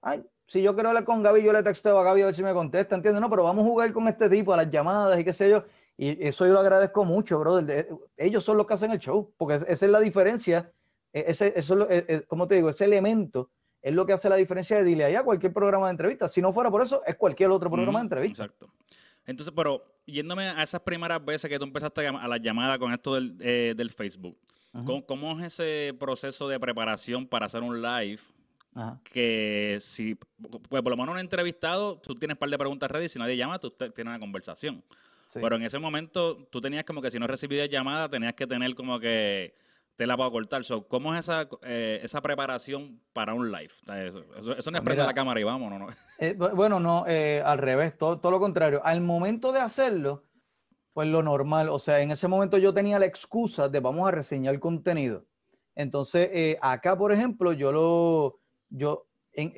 ay, 0.00 0.24
si 0.46 0.62
yo 0.62 0.72
quiero 0.72 0.88
hablar 0.88 1.04
con 1.04 1.22
Gaby, 1.22 1.42
yo 1.42 1.52
le 1.52 1.62
texteo 1.62 1.98
a 1.98 2.04
Gaby 2.04 2.22
a 2.22 2.24
ver 2.24 2.34
si 2.34 2.42
me 2.42 2.54
contesta, 2.54 2.94
¿entiendes? 2.94 3.20
No, 3.20 3.28
pero 3.28 3.42
vamos 3.42 3.66
a 3.66 3.68
jugar 3.68 3.92
con 3.92 4.08
este 4.08 4.30
tipo, 4.30 4.54
a 4.54 4.56
las 4.56 4.70
llamadas 4.70 5.20
y 5.20 5.24
qué 5.24 5.34
sé 5.34 5.50
yo. 5.50 5.62
Y 5.98 6.26
eso 6.26 6.46
yo 6.46 6.54
lo 6.54 6.60
agradezco 6.60 7.04
mucho, 7.04 7.38
brother. 7.38 7.90
Ellos 8.16 8.42
son 8.42 8.56
los 8.56 8.66
que 8.66 8.72
hacen 8.72 8.90
el 8.90 8.98
show, 8.98 9.30
porque 9.36 9.56
esa 9.56 9.66
es 9.68 9.92
la 9.92 10.00
diferencia. 10.00 10.72
E, 11.12 11.24
ese, 11.28 11.52
eso, 11.54 11.86
e, 11.90 12.06
e, 12.08 12.22
como 12.22 12.48
te 12.48 12.54
digo, 12.54 12.70
ese 12.70 12.86
elemento 12.86 13.50
es 13.82 13.92
lo 13.92 14.06
que 14.06 14.14
hace 14.14 14.30
la 14.30 14.36
diferencia 14.36 14.78
de 14.78 14.84
dile 14.84 15.14
a 15.14 15.22
cualquier 15.22 15.52
programa 15.52 15.88
de 15.88 15.90
entrevista. 15.90 16.28
Si 16.28 16.40
no 16.40 16.50
fuera 16.50 16.70
por 16.70 16.80
eso, 16.80 17.02
es 17.04 17.16
cualquier 17.16 17.50
otro 17.50 17.70
programa 17.70 17.98
de 17.98 18.04
entrevista. 18.04 18.44
Exacto. 18.44 18.72
Entonces, 19.26 19.52
pero 19.54 19.84
yéndome 20.06 20.48
a 20.48 20.62
esas 20.62 20.80
primeras 20.80 21.24
veces 21.24 21.48
que 21.48 21.58
tú 21.58 21.64
empezaste 21.64 22.06
a 22.06 22.28
la 22.28 22.36
llamada 22.38 22.78
con 22.78 22.92
esto 22.92 23.14
del, 23.14 23.36
eh, 23.40 23.74
Facebook, 23.94 24.36
¿cómo, 25.06 25.38
es 25.38 25.58
ese 25.58 25.94
proceso 25.98 26.48
de 26.48 26.58
preparación 26.58 27.26
para 27.26 27.46
hacer 27.46 27.62
un 27.62 27.80
live? 27.80 28.20
Que 29.02 29.78
si, 29.80 30.14
pues 30.14 30.82
por 30.82 30.90
lo 30.90 30.96
menos 30.96 31.12
un 31.14 31.18
entrevistado, 31.18 31.98
tú 31.98 32.14
tienes 32.14 32.36
un 32.36 32.38
par 32.38 32.50
de 32.50 32.58
preguntas 32.58 32.90
ready, 32.90 33.08
si 33.08 33.18
nadie 33.18 33.36
llama, 33.36 33.58
tú 33.58 33.70
tienes 33.70 34.06
una 34.06 34.18
conversación. 34.18 34.82
Pero 35.32 35.56
en 35.56 35.62
ese 35.62 35.78
momento 35.78 36.48
tú 36.50 36.60
tenías 36.60 36.84
como 36.84 37.00
que 37.00 37.10
si 37.10 37.18
no 37.18 37.26
recibías 37.26 37.68
llamada, 37.68 38.08
tenías 38.08 38.34
que 38.34 38.46
tener 38.46 38.74
como 38.74 38.98
que 38.98 39.54
te 40.00 40.06
la 40.06 40.16
puedo 40.16 40.32
cortar. 40.32 40.62
¿Cómo 40.88 41.12
es 41.12 41.28
esa, 41.28 41.46
eh, 41.62 42.00
esa 42.02 42.22
preparación 42.22 43.02
para 43.12 43.34
un 43.34 43.52
live? 43.52 43.68
Eso, 44.06 44.24
no 44.38 44.54
es 44.54 44.64
pues 44.64 44.80
prender 44.80 45.04
la 45.04 45.12
cámara 45.12 45.38
y 45.38 45.44
vámonos, 45.44 45.78
¿no? 45.78 45.88
Eh, 46.18 46.32
bueno, 46.32 46.80
no, 46.80 47.04
eh, 47.06 47.42
al 47.44 47.58
revés, 47.58 47.98
todo, 47.98 48.18
todo 48.18 48.32
lo 48.32 48.40
contrario. 48.40 48.80
Al 48.82 49.02
momento 49.02 49.52
de 49.52 49.60
hacerlo, 49.60 50.24
pues 50.94 51.06
lo 51.06 51.22
normal, 51.22 51.68
o 51.68 51.78
sea, 51.78 52.00
en 52.00 52.12
ese 52.12 52.28
momento 52.28 52.56
yo 52.56 52.72
tenía 52.72 52.98
la 52.98 53.04
excusa 53.04 53.68
de 53.68 53.78
vamos 53.80 54.08
a 54.08 54.10
reseñar 54.10 54.54
el 54.54 54.60
contenido. 54.60 55.26
Entonces, 55.74 56.56
acá, 56.62 56.96
por 56.96 57.12
ejemplo, 57.12 57.52
yo 57.52 57.70
lo, 57.70 58.40
yo, 58.70 59.06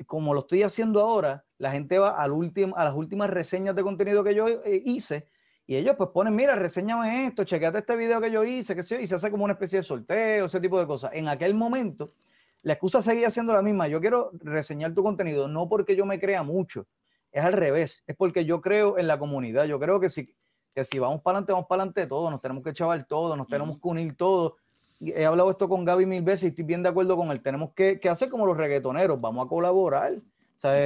como 0.06 0.34
lo 0.34 0.40
estoy 0.40 0.64
haciendo 0.64 1.02
ahora, 1.02 1.44
la 1.58 1.70
gente 1.70 2.00
va 2.00 2.20
al 2.20 2.32
último, 2.32 2.76
a 2.76 2.84
las 2.84 2.96
últimas 2.96 3.30
reseñas 3.30 3.76
de 3.76 3.84
contenido 3.84 4.24
que 4.24 4.34
yo 4.34 4.46
hice 4.66 5.28
y 5.72 5.76
ellos 5.76 5.96
pues 5.96 6.10
ponen, 6.10 6.36
mira, 6.36 6.54
reseñame 6.54 7.28
esto, 7.28 7.44
chequeate 7.44 7.78
este 7.78 7.96
video 7.96 8.20
que 8.20 8.30
yo 8.30 8.44
hice, 8.44 8.76
que 8.76 8.82
y 9.00 9.06
se 9.06 9.14
hace 9.14 9.30
como 9.30 9.44
una 9.44 9.54
especie 9.54 9.78
de 9.78 9.82
sorteo, 9.82 10.44
ese 10.44 10.60
tipo 10.60 10.78
de 10.78 10.86
cosas. 10.86 11.12
En 11.14 11.28
aquel 11.28 11.54
momento, 11.54 12.12
la 12.60 12.74
excusa 12.74 13.00
seguía 13.00 13.30
siendo 13.30 13.54
la 13.54 13.62
misma. 13.62 13.88
Yo 13.88 13.98
quiero 13.98 14.32
reseñar 14.34 14.92
tu 14.92 15.02
contenido, 15.02 15.48
no 15.48 15.70
porque 15.70 15.96
yo 15.96 16.04
me 16.04 16.20
crea 16.20 16.42
mucho, 16.42 16.84
es 17.30 17.42
al 17.42 17.54
revés, 17.54 18.04
es 18.06 18.14
porque 18.14 18.44
yo 18.44 18.60
creo 18.60 18.98
en 18.98 19.06
la 19.06 19.18
comunidad. 19.18 19.64
Yo 19.64 19.80
creo 19.80 19.98
que 19.98 20.10
si, 20.10 20.34
que 20.74 20.84
si 20.84 20.98
vamos 20.98 21.22
para 21.22 21.38
adelante, 21.38 21.52
vamos 21.52 21.68
para 21.68 21.84
adelante 21.84 22.06
todos, 22.06 22.30
nos 22.30 22.42
tenemos 22.42 22.62
que 22.62 22.74
chaval 22.74 23.06
todos, 23.06 23.38
nos 23.38 23.46
tenemos 23.46 23.78
que 23.78 23.88
unir 23.88 24.14
todos. 24.14 24.52
He 25.00 25.24
hablado 25.24 25.50
esto 25.50 25.70
con 25.70 25.86
Gaby 25.86 26.04
mil 26.04 26.22
veces 26.22 26.44
y 26.44 26.46
estoy 26.48 26.64
bien 26.64 26.82
de 26.82 26.90
acuerdo 26.90 27.16
con 27.16 27.30
él. 27.30 27.40
Tenemos 27.40 27.70
que, 27.72 27.98
hacer 28.10 28.28
como 28.28 28.44
los 28.44 28.58
reggaetoneros, 28.58 29.18
vamos 29.18 29.46
a 29.46 29.48
colaborar. 29.48 30.12
O 30.16 30.20
sea, 30.58 30.78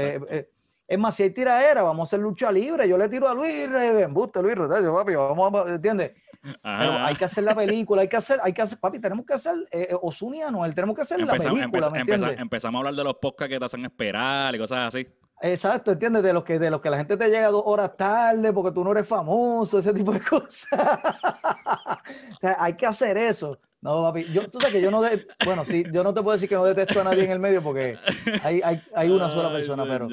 es 0.89 0.99
más, 0.99 1.15
si 1.17 1.25
hay 1.25 1.31
tiraera, 1.31 1.83
vamos 1.83 2.07
a 2.07 2.09
hacer 2.09 2.21
lucha 2.21 2.51
libre. 2.53 2.89
Yo 2.89 2.97
le 2.97 3.09
tiro 3.09 3.29
a 3.29 3.35
Luis 3.35 3.69
buste 4.11 4.41
Luis 4.41 4.57
Reben, 4.57 4.93
papi, 4.93 5.15
vamos 5.15 5.55
a, 5.55 5.75
¿entiendes? 5.75 6.13
Pero 6.43 6.93
hay 6.93 7.17
que 7.17 7.25
hacer 7.25 7.43
la 7.43 7.55
película, 7.57 8.03
hay 8.03 8.09
que 8.09 8.17
hacer, 8.17 8.39
hay 8.43 8.53
que 8.53 8.63
hacer, 8.63 8.79
papi, 8.79 9.01
tenemos 9.01 9.27
que 9.27 9.35
hacer 9.35 9.55
eh, 9.73 9.89
eh 9.91 9.97
Osuni 10.01 10.43
Anuel, 10.43 10.75
tenemos 10.75 10.95
que 10.95 11.03
hacer 11.03 11.21
la 11.21 11.33
película, 11.33 12.35
empezamos 12.39 12.77
a 12.77 12.79
hablar 12.79 12.95
de 12.95 13.05
los 13.05 13.15
podcasts 13.15 13.53
que 13.53 13.59
te 13.59 13.65
hacen 13.65 13.85
esperar 13.85 14.55
y 14.55 14.59
cosas 14.59 14.95
así. 14.95 15.07
Exacto, 15.41 15.93
¿entiendes? 15.93 16.23
De 16.23 16.33
los 16.33 16.45
que, 16.45 16.59
de 16.59 16.71
los 16.71 16.81
que 16.81 16.89
la 16.89 16.97
gente 16.99 17.17
te 17.17 17.29
llega 17.29 17.49
dos 17.49 17.63
horas 17.67 17.97
tarde 17.97 18.53
porque 18.53 18.73
tú 18.73 18.83
no 18.83 18.93
eres 18.93 19.07
famoso, 19.07 19.81
ese 19.81 19.93
tipo 19.93 20.13
de 20.13 20.21
cosas. 20.21 20.69
o 20.73 22.41
sea, 22.41 22.57
hay 22.59 22.75
que 22.75 22.87
hacer 22.87 23.19
eso. 23.19 23.59
No, 23.81 24.03
papi, 24.03 24.25
yo, 24.33 24.49
tú 24.51 24.59
sabes 24.59 24.75
que 24.75 24.83
yo 24.83 24.91
no, 24.91 25.03
de, 25.03 25.27
bueno, 25.45 25.65
sí, 25.65 25.85
yo 25.93 26.03
no 26.03 26.13
te 26.13 26.23
puedo 26.23 26.35
decir 26.37 26.49
que 26.49 26.55
no 26.55 26.65
detesto 26.65 27.01
a 27.01 27.05
nadie 27.05 27.25
en 27.25 27.31
el 27.31 27.39
medio 27.39 27.63
porque 27.63 27.99
hay, 28.43 28.61
hay, 28.65 28.81
hay 28.95 29.11
una 29.11 29.29
sola 29.31 29.53
persona, 29.53 29.85
pero... 29.85 30.09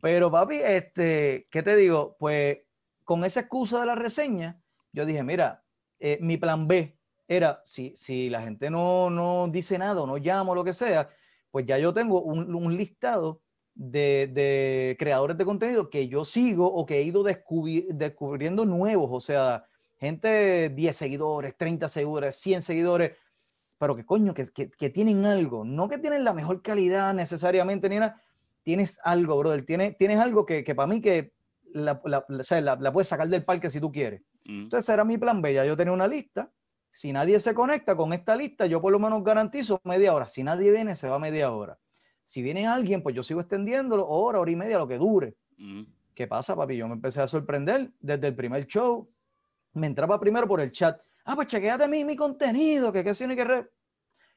Pero, 0.00 0.30
papi, 0.30 0.56
este, 0.56 1.48
¿qué 1.50 1.62
te 1.62 1.74
digo? 1.74 2.16
Pues 2.18 2.58
con 3.04 3.24
esa 3.24 3.40
excusa 3.40 3.80
de 3.80 3.86
la 3.86 3.94
reseña, 3.94 4.60
yo 4.92 5.04
dije, 5.04 5.22
mira, 5.22 5.64
eh, 5.98 6.18
mi 6.20 6.36
plan 6.36 6.68
B 6.68 6.96
era, 7.26 7.60
si, 7.64 7.92
si 7.96 8.30
la 8.30 8.42
gente 8.42 8.70
no, 8.70 9.10
no 9.10 9.48
dice 9.50 9.78
nada 9.78 10.00
o 10.00 10.06
no 10.06 10.18
llama 10.18 10.52
o 10.52 10.54
lo 10.54 10.64
que 10.64 10.72
sea, 10.72 11.10
pues 11.50 11.66
ya 11.66 11.78
yo 11.78 11.92
tengo 11.92 12.22
un, 12.22 12.54
un 12.54 12.76
listado 12.76 13.42
de, 13.74 14.28
de, 14.32 14.96
creadores 14.98 15.36
de 15.38 15.44
contenido 15.44 15.90
que 15.90 16.08
yo 16.08 16.24
sigo 16.24 16.66
o 16.66 16.84
que 16.84 16.98
he 16.98 17.02
ido 17.02 17.22
descubriendo 17.22 18.64
nuevos, 18.64 19.08
o 19.12 19.20
sea, 19.20 19.67
gente 19.98 20.68
10 20.70 20.96
seguidores, 20.96 21.56
30 21.56 21.88
seguidores, 21.88 22.36
100 22.36 22.62
seguidores, 22.62 23.16
pero 23.78 23.94
que 23.94 24.04
coño, 24.04 24.34
que, 24.34 24.46
que, 24.46 24.90
tienen 24.90 25.24
algo, 25.24 25.64
no 25.64 25.88
que 25.88 25.98
tienen 25.98 26.24
la 26.24 26.32
mejor 26.32 26.62
calidad 26.62 27.14
necesariamente, 27.14 27.88
ni 27.88 27.98
nada, 27.98 28.20
tienes 28.62 28.98
algo, 29.04 29.38
brother, 29.38 29.64
tienes, 29.64 29.96
tienes 29.96 30.18
algo 30.18 30.44
que, 30.44 30.64
que 30.64 30.74
para 30.74 30.88
mí 30.88 31.00
que 31.00 31.32
la, 31.72 32.00
la, 32.04 32.24
la, 32.80 32.92
puedes 32.92 33.08
sacar 33.08 33.28
del 33.28 33.44
parque 33.44 33.70
si 33.70 33.80
tú 33.80 33.92
quieres. 33.92 34.22
Mm. 34.44 34.64
Entonces 34.64 34.88
era 34.88 35.04
mi 35.04 35.18
plan 35.18 35.40
B, 35.42 35.54
ya 35.54 35.64
yo 35.64 35.76
tenía 35.76 35.92
una 35.92 36.08
lista, 36.08 36.50
si 36.90 37.12
nadie 37.12 37.38
se 37.38 37.54
conecta 37.54 37.96
con 37.96 38.12
esta 38.12 38.34
lista, 38.34 38.66
yo 38.66 38.80
por 38.80 38.92
lo 38.92 38.98
menos 38.98 39.22
garantizo 39.22 39.80
media 39.84 40.14
hora, 40.14 40.26
si 40.26 40.42
nadie 40.42 40.72
viene, 40.72 40.96
se 40.96 41.08
va 41.08 41.18
media 41.18 41.52
hora. 41.52 41.78
Si 42.24 42.42
viene 42.42 42.66
alguien, 42.66 43.02
pues 43.02 43.14
yo 43.14 43.22
sigo 43.22 43.40
extendiéndolo, 43.40 44.06
hora, 44.06 44.40
hora 44.40 44.50
y 44.50 44.56
media, 44.56 44.78
lo 44.78 44.88
que 44.88 44.98
dure. 44.98 45.36
Mm. 45.56 45.82
¿Qué 46.14 46.26
pasa, 46.26 46.56
papi? 46.56 46.76
Yo 46.76 46.88
me 46.88 46.94
empecé 46.94 47.22
a 47.22 47.28
sorprender 47.28 47.92
desde 48.00 48.28
el 48.28 48.34
primer 48.34 48.66
show, 48.66 49.08
me 49.78 49.86
entraba 49.86 50.18
primero 50.20 50.46
por 50.46 50.60
el 50.60 50.72
chat. 50.72 51.00
Ah, 51.24 51.34
pues 51.34 51.46
chequeate 51.48 51.88
mi, 51.88 52.04
mi 52.04 52.16
contenido, 52.16 52.92
que 52.92 53.04
qué 53.04 53.14
si 53.14 53.26
que 53.26 53.44
re... 53.44 53.70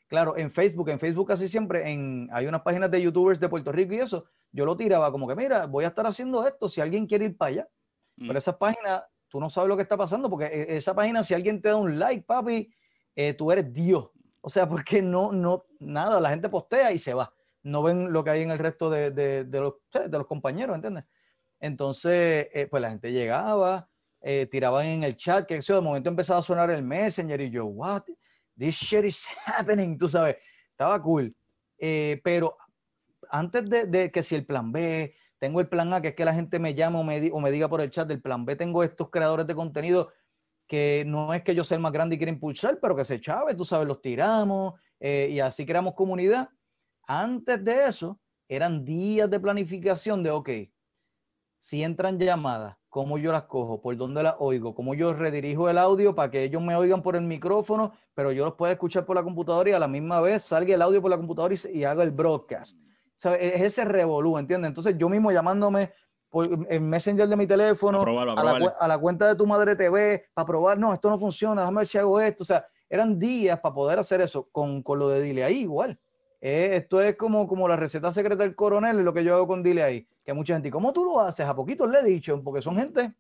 Claro, 0.08 0.38
en 0.38 0.51
Facebook, 0.51 0.89
en 0.89 0.99
Facebook 0.99 1.30
casi 1.30 1.47
siempre 1.47 1.89
en, 1.89 2.30
hay 2.34 2.45
unas 2.45 2.62
páginas 2.63 2.91
de 2.91 3.01
youtubers 3.01 3.39
de 3.39 3.47
Puerto 3.47 3.71
Rico 3.71 3.93
y 3.93 3.99
eso, 3.99 4.25
yo 4.51 4.65
lo 4.65 4.75
tiraba 4.75 5.10
como 5.10 5.25
que, 5.25 5.36
mira, 5.36 5.67
voy 5.67 5.86
a 5.86 5.88
estar 5.88 6.06
haciendo 6.06 6.45
esto 6.45 6.67
si 6.67 6.82
alguien 6.82 7.08
quiere 7.08 7.25
ir 7.25 7.38
para 7.38 7.49
allá. 7.49 7.67
Pero 8.17 8.34
mm. 8.34 8.38
esas 8.38 8.56
páginas, 8.58 9.04
tú 9.30 9.39
no 9.39 9.49
sabes 9.49 9.69
lo 9.69 9.77
que 9.77 9.84
está 9.84 9.95
pasando, 9.95 10.30
porque 10.30 10.45
e, 10.45 10.75
esa 10.75 10.93
página, 10.93 11.23
si 11.23 11.34
alguien 11.34 11.62
te 11.62 11.69
da 11.69 11.77
un 11.77 11.97
like, 11.97 12.25
papi, 12.25 12.69
eh, 13.15 13.34
tú 13.34 13.51
eres 13.51 13.71
Dios. 13.71 14.10
O 14.41 14.49
sea, 14.49 14.67
porque 14.67 15.01
no, 15.01 15.32
no, 15.32 15.65
nada, 15.80 16.19
la 16.19 16.30
gente 16.30 16.49
postea 16.49 16.91
y 16.91 16.99
se 16.99 17.13
va. 17.13 17.34
No 17.63 17.82
ven 17.82 18.12
lo 18.12 18.23
que 18.23 18.32
hay 18.32 18.41
en 18.41 18.51
el 18.51 18.60
resto 18.60 18.89
de, 18.89 19.12
de, 19.12 19.45
de 19.45 19.60
los, 19.62 19.75
de 19.93 20.17
los 20.17 20.27
compañeros, 20.27 20.75
¿entiendes? 20.75 21.06
Entonces, 21.60 22.47
eh, 22.54 22.67
pues 22.69 22.82
la 22.82 22.89
gente 22.89 23.12
llegaba, 23.12 23.88
eh, 24.21 24.47
tiraban 24.49 24.86
en 24.86 25.03
el 25.03 25.15
chat, 25.17 25.47
que 25.47 25.57
eso 25.57 25.75
de 25.75 25.81
momento 25.81 26.10
empezaba 26.10 26.39
a 26.39 26.43
sonar 26.43 26.69
el 26.69 26.84
Messenger 26.84 27.41
y 27.41 27.49
yo, 27.49 27.65
what, 27.65 28.03
this 28.57 28.75
shit 28.75 29.05
is 29.05 29.27
happening, 29.45 29.97
tú 29.97 30.07
sabes, 30.07 30.38
estaba 30.69 31.01
cool. 31.01 31.36
Eh, 31.77 32.21
pero 32.23 32.57
antes 33.29 33.65
de, 33.69 34.12
que 34.12 34.23
si 34.23 34.36
el 34.36 34.45
plan 34.45 34.71
B, 34.71 35.15
tengo 35.39 35.60
el 35.60 35.67
plan 35.67 35.91
A, 35.93 36.01
que 36.01 36.10
es 36.10 36.15
que 36.15 36.25
la 36.25 36.34
gente 36.34 36.60
me 36.60 36.75
llame 36.75 36.99
o 36.99 37.03
me, 37.03 37.31
o 37.31 37.39
me 37.39 37.51
diga 37.51 37.67
por 37.67 37.81
el 37.81 37.89
chat 37.89 38.07
del 38.07 38.21
plan 38.21 38.45
B, 38.45 38.55
tengo 38.55 38.84
estos 38.84 39.10
creadores 39.10 39.47
de 39.47 39.55
contenido 39.55 40.12
que 40.67 41.03
no 41.05 41.34
es 41.34 41.43
que 41.43 41.53
yo 41.53 41.63
sea 41.65 41.75
el 41.75 41.81
más 41.81 41.91
grande 41.91 42.15
y 42.15 42.17
quiera 42.17 42.31
impulsar, 42.31 42.79
pero 42.79 42.95
que 42.95 43.03
se 43.03 43.19
chave, 43.19 43.55
tú 43.55 43.65
sabes, 43.65 43.88
los 43.88 44.01
tiramos 44.01 44.79
eh, 44.99 45.27
y 45.31 45.39
así 45.39 45.65
creamos 45.65 45.95
comunidad. 45.95 46.47
Antes 47.07 47.62
de 47.63 47.88
eso, 47.88 48.21
eran 48.47 48.86
días 48.86 49.29
de 49.29 49.39
planificación 49.39 50.23
de, 50.23 50.31
ok, 50.31 50.49
si 51.60 51.84
entran 51.84 52.17
llamadas, 52.17 52.77
cómo 52.91 53.17
yo 53.17 53.32
las 53.32 53.43
cojo, 53.43 53.82
por 53.82 53.95
dónde 53.95 54.21
las 54.21 54.36
oigo, 54.39 54.75
cómo 54.75 54.93
yo 54.93 55.13
redirijo 55.13 55.69
el 55.69 55.77
audio 55.77 56.13
para 56.13 56.30
que 56.30 56.43
ellos 56.43 56.62
me 56.62 56.75
oigan 56.75 57.01
por 57.01 57.15
el 57.15 57.21
micrófono, 57.21 57.93
pero 58.13 58.34
yo 58.34 58.43
los 58.43 58.56
pueda 58.56 58.73
escuchar 58.73 59.06
por 59.06 59.15
la 59.15 59.23
computadora 59.23 59.69
y 59.69 59.73
a 59.73 59.80
la 59.80 59.88
misma 59.88 60.19
vez 60.19 60.43
salga 60.43 60.75
el 60.75 60.82
audio 60.82 61.01
por 61.01 61.10
la 61.10 61.15
computadora 61.15 61.56
y, 61.73 61.86
haga 61.86 62.04
el 62.04 62.12
broadcast. 62.12 62.77
Es 63.39 63.62
ese 63.62 63.86
revolú, 63.86 64.38
¿entiendes? 64.38 64.67
Entonces 64.67 64.97
yo 64.97 65.08
mismo 65.08 65.32
llamándome 65.32 65.93
por, 66.30 66.49
en 66.69 66.89
Messenger 66.89 67.30
de 67.30 67.36
mi 67.38 67.47
teléfono, 67.47 68.01
a, 68.01 68.88
la, 68.88 68.97
cuenta 68.97 69.25
de 69.25 69.36
tu 69.38 69.47
madre 69.47 69.77
TV, 69.77 70.25
para 70.34 70.45
probar, 70.45 70.77
no, 70.77 70.93
esto 70.93 71.10
no 71.10 71.17
funciona, 71.17 71.62
déjame 71.62 71.77
ver 71.77 71.88
si 71.88 71.97
hago 71.97 72.19
esto. 72.19 72.43
O 72.43 72.45
sea, 72.45 72.67
eran 72.89 73.17
días 73.17 73.58
para 73.62 73.73
poder 73.73 73.99
hacer 73.99 74.19
eso 74.19 74.49
con, 74.51 74.84
con 74.84 74.99
lo 74.99 75.08
de 75.08 75.21
Dile 75.21 75.45
ahí 75.45 75.62
igual. 75.62 75.97
Eh, 76.41 76.71
esto 76.73 77.01
es 77.01 77.15
como, 77.15 77.47
como 77.47 77.69
la 77.69 77.77
receta 77.77 78.12
secreta 78.12 78.43
del 78.43 78.54
coronel 78.54 78.99
y 78.99 79.04
lo 79.04 79.13
que 79.13 79.23
yo 79.23 79.36
hago 79.36 79.47
con 79.47 79.63
Dile 79.63 79.82
ahí. 79.82 80.08
Que 80.32 80.36
mucha 80.36 80.54
gente, 80.54 80.72
¿cómo 80.72 80.94
tú 80.94 81.04
lo 81.04 81.20
haces? 81.20 81.46
A 81.46 81.54
poquitos 81.54 81.91
le 81.91 82.00
he 82.00 82.04
dicho, 82.06 82.41
porque 82.41 82.62
son 82.62 82.78
gente, 82.78 83.15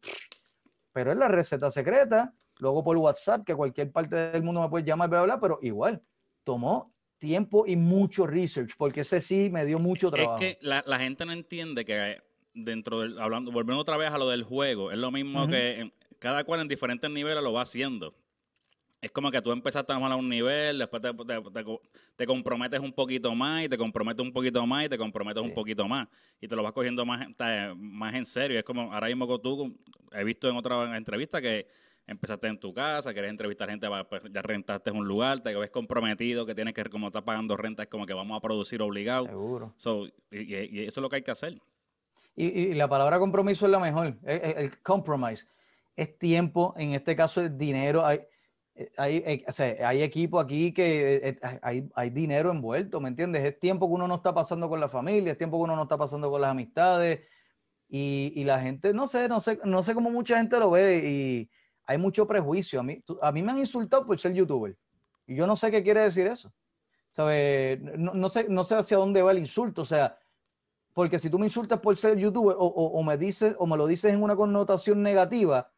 pero 0.93 1.11
es 1.11 1.17
la 1.17 1.27
receta 1.27 1.69
secreta. 1.69 2.33
Luego 2.59 2.85
por 2.85 2.95
WhatsApp, 2.95 3.43
que 3.45 3.53
cualquier 3.53 3.91
parte 3.91 4.15
del 4.15 4.43
mundo 4.43 4.61
me 4.61 4.69
puede 4.69 4.85
llamar, 4.85 5.09
bla, 5.09 5.23
bla, 5.23 5.37
pero 5.37 5.59
igual, 5.61 6.01
tomó 6.45 6.93
tiempo 7.17 7.65
y 7.67 7.75
mucho 7.75 8.25
research, 8.25 8.75
porque 8.77 9.01
ese 9.01 9.19
sí 9.19 9.49
me 9.51 9.65
dio 9.65 9.77
mucho 9.77 10.09
trabajo. 10.09 10.41
Es 10.41 10.55
que 10.55 10.57
la, 10.61 10.85
la 10.87 10.99
gente 10.99 11.25
no 11.25 11.33
entiende 11.33 11.83
que 11.83 12.21
dentro 12.53 13.01
del, 13.01 13.19
hablando, 13.19 13.51
volviendo 13.51 13.81
otra 13.81 13.97
vez 13.97 14.09
a 14.09 14.17
lo 14.17 14.29
del 14.29 14.43
juego, 14.43 14.89
es 14.89 14.97
lo 14.97 15.11
mismo 15.11 15.49
que 15.49 15.91
cada 16.17 16.45
cual 16.45 16.61
en 16.61 16.69
diferentes 16.69 17.11
niveles 17.11 17.43
lo 17.43 17.51
va 17.51 17.63
haciendo. 17.63 18.15
Es 19.01 19.11
como 19.11 19.31
que 19.31 19.41
tú 19.41 19.51
empezaste 19.51 19.91
a 19.91 19.95
a 19.95 20.15
un 20.15 20.29
nivel, 20.29 20.77
después 20.77 21.01
te, 21.01 21.11
te, 22.15 22.25
comprometes 22.25 22.79
un 22.79 22.93
poquito 22.93 23.33
más 23.33 23.63
y 23.63 23.69
te 23.69 23.75
comprometes 23.75 24.23
un 24.23 24.31
poquito 24.31 24.65
más 24.67 24.85
y 24.85 24.89
te 24.89 24.97
comprometes 24.97 25.41
un 25.41 25.53
poquito 25.55 25.87
más. 25.87 26.07
Y 26.39 26.47
te 26.47 26.55
lo 26.55 26.61
vas 26.61 26.71
cogiendo 26.71 27.03
más, 27.03 27.27
más 27.77 28.13
en 28.13 28.25
serio. 28.27 28.59
Es 28.59 28.63
como 28.63 28.93
ahora 28.93 29.07
mismo 29.07 29.39
tú, 29.39 29.75
he 30.11 30.23
visto 30.23 30.47
en 30.47 30.55
otra 30.55 30.95
entrevista 30.95 31.41
que 31.41 31.67
empezaste 32.05 32.47
en 32.47 32.59
tu 32.59 32.73
casa, 32.75 33.11
quieres 33.11 33.31
entrevistar 33.31 33.69
gente, 33.69 33.87
pues 34.07 34.21
ya 34.31 34.41
rentaste 34.43 34.91
un 34.91 35.07
lugar, 35.07 35.39
te 35.39 35.55
ves 35.55 35.71
comprometido, 35.71 36.45
que 36.45 36.53
tienes 36.53 36.75
que, 36.75 36.83
como 36.83 37.07
estás 37.07 37.23
pagando 37.23 37.57
renta, 37.57 37.83
es 37.83 37.89
como 37.89 38.05
que 38.05 38.13
vamos 38.13 38.37
a 38.37 38.41
producir 38.41 38.83
obligado. 38.83 39.25
Seguro. 39.25 39.73
y, 40.29 40.83
eso 40.83 40.99
es 40.99 41.01
lo 41.01 41.09
que 41.09 41.15
hay 41.15 41.21
que 41.23 41.31
hacer. 41.31 41.59
Y, 42.35 42.75
la 42.75 42.87
palabra 42.87 43.17
compromiso 43.17 43.65
es 43.65 43.71
la 43.71 43.79
mejor, 43.79 44.15
el, 44.23 44.41
el 44.57 44.81
compromise. 44.83 45.47
Es 45.95 46.17
tiempo, 46.19 46.75
en 46.77 46.93
este 46.93 47.15
caso 47.15 47.41
es 47.41 47.57
dinero. 47.57 48.05
Hay, 48.05 48.21
hay, 48.97 49.17
eh, 49.25 49.45
o 49.47 49.51
sea, 49.51 49.87
hay 49.87 50.03
equipo 50.03 50.39
aquí 50.39 50.73
que 50.73 51.15
eh, 51.23 51.39
hay, 51.61 51.89
hay, 51.95 52.09
dinero 52.09 52.51
envuelto, 52.51 52.99
¿me 52.99 53.09
entiendes? 53.09 53.43
Es 53.43 53.59
tiempo 53.59 53.87
que 53.87 53.93
uno 53.93 54.07
no 54.07 54.15
está 54.15 54.33
pasando 54.33 54.69
con 54.69 54.79
la 54.79 54.89
familia, 54.89 55.31
es 55.31 55.37
tiempo 55.37 55.57
que 55.57 55.63
uno 55.63 55.75
no 55.75 55.83
está 55.83 55.97
pasando 55.97 56.29
con 56.29 56.41
las 56.41 56.51
amistades 56.51 57.21
y, 57.89 58.33
y 58.35 58.43
la 58.43 58.59
gente, 58.59 58.93
no 58.93 59.07
sé, 59.07 59.27
no 59.27 59.39
sé, 59.39 59.59
no 59.63 59.83
sé 59.83 59.93
cómo 59.93 60.11
mucha 60.11 60.37
gente 60.37 60.59
lo 60.59 60.71
ve 60.71 60.97
y 60.97 61.49
hay 61.85 61.97
mucho 61.97 62.27
prejuicio. 62.27 62.79
A 62.79 62.83
mí, 62.83 63.03
a 63.21 63.31
mí 63.31 63.43
me 63.43 63.51
han 63.51 63.59
insultado 63.59 64.05
por 64.05 64.19
ser 64.19 64.33
youtuber 64.33 64.75
y 65.27 65.35
yo 65.35 65.47
no 65.47 65.55
sé 65.55 65.71
qué 65.71 65.83
quiere 65.83 66.01
decir 66.01 66.27
eso. 66.27 66.51
¿Sabe? 67.11 67.81
No, 67.97 68.13
no, 68.13 68.29
sé, 68.29 68.47
no 68.47 68.63
sé 68.63 68.75
hacia 68.75 68.97
dónde 68.97 69.21
va 69.21 69.31
el 69.31 69.39
insulto, 69.39 69.81
o 69.81 69.85
sea, 69.85 70.17
porque 70.93 71.19
si 71.19 71.29
tú 71.29 71.37
me 71.37 71.45
insultas 71.45 71.79
por 71.79 71.97
ser 71.97 72.17
youtuber 72.17 72.55
o, 72.57 72.65
o, 72.65 72.99
o 72.99 73.03
me 73.03 73.17
dices 73.17 73.53
o 73.57 73.67
me 73.67 73.75
lo 73.75 73.85
dices 73.85 74.13
en 74.13 74.23
una 74.23 74.35
connotación 74.35 75.03
negativa, 75.03 75.69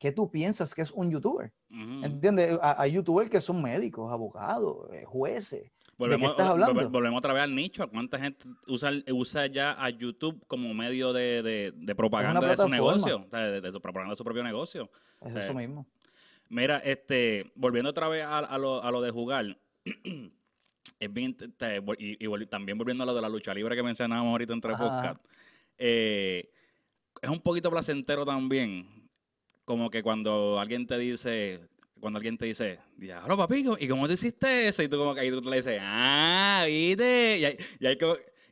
¿qué 0.00 0.10
tú 0.10 0.30
piensas 0.30 0.74
que 0.74 0.82
es 0.82 0.90
un 0.90 1.10
youtuber? 1.10 1.52
¿Entiendes? 1.68 2.58
Hay 2.62 2.92
youtubers 2.92 3.30
que 3.30 3.40
son 3.40 3.62
médicos, 3.62 4.10
abogados, 4.10 4.88
eh, 4.92 5.04
jueces. 5.04 5.70
Volvemos, 5.98 6.22
¿De 6.22 6.26
qué 6.26 6.30
estás 6.30 6.48
hablando? 6.48 6.88
volvemos 6.88 7.18
otra 7.18 7.34
vez 7.34 7.42
al 7.42 7.54
nicho. 7.54 7.88
¿Cuánta 7.88 8.18
gente 8.18 8.46
usa, 8.66 8.90
usa 9.12 9.46
ya 9.46 9.72
a 9.72 9.90
YouTube 9.90 10.42
como 10.48 10.72
medio 10.72 11.12
de, 11.12 11.74
propaganda 11.94 12.40
de 12.48 12.56
su 12.56 12.68
negocio? 12.68 13.26
de, 13.30 13.70
su 13.70 13.80
propaganda 13.80 14.12
de 14.12 14.16
su 14.16 14.24
propio 14.24 14.42
negocio. 14.42 14.90
Es 15.20 15.36
eso 15.36 15.52
mismo. 15.52 15.86
Mira, 16.48 16.78
este, 16.78 17.52
volviendo 17.54 17.90
otra 17.90 18.08
vez 18.08 18.24
a, 18.26 18.58
lo, 18.58 19.02
de 19.02 19.10
jugar, 19.10 19.58
es 20.98 21.12
bien, 21.12 21.36
y, 21.98 22.46
también 22.46 22.78
volviendo 22.78 23.04
a 23.04 23.06
lo 23.06 23.14
de 23.14 23.20
la 23.20 23.28
lucha 23.28 23.52
libre 23.52 23.76
que 23.76 23.82
mencionábamos 23.82 24.32
ahorita 24.32 24.54
entre 24.54 24.76
podcast, 24.76 25.22
eh, 25.76 26.50
es 27.20 27.28
un 27.28 27.40
poquito 27.40 27.70
placentero 27.70 28.24
también 28.24 28.99
como 29.70 29.88
que 29.88 30.02
cuando 30.02 30.58
alguien 30.58 30.84
te 30.84 30.98
dice, 30.98 31.60
cuando 32.00 32.16
alguien 32.16 32.36
te 32.36 32.44
dice, 32.44 32.80
diablo, 32.96 33.36
papi, 33.36 33.64
¿y 33.78 33.86
cómo 33.86 34.08
te 34.08 34.14
hiciste 34.14 34.66
eso? 34.66 34.82
Y 34.82 34.88
tú 34.88 34.98
como 34.98 35.14
que 35.14 35.20
ahí 35.20 35.30
tú 35.30 35.40
le 35.48 35.58
dices, 35.58 35.80
ah, 35.80 36.64
¿viste? 36.66 37.38
Y, 37.38 37.44
hay, 37.44 37.98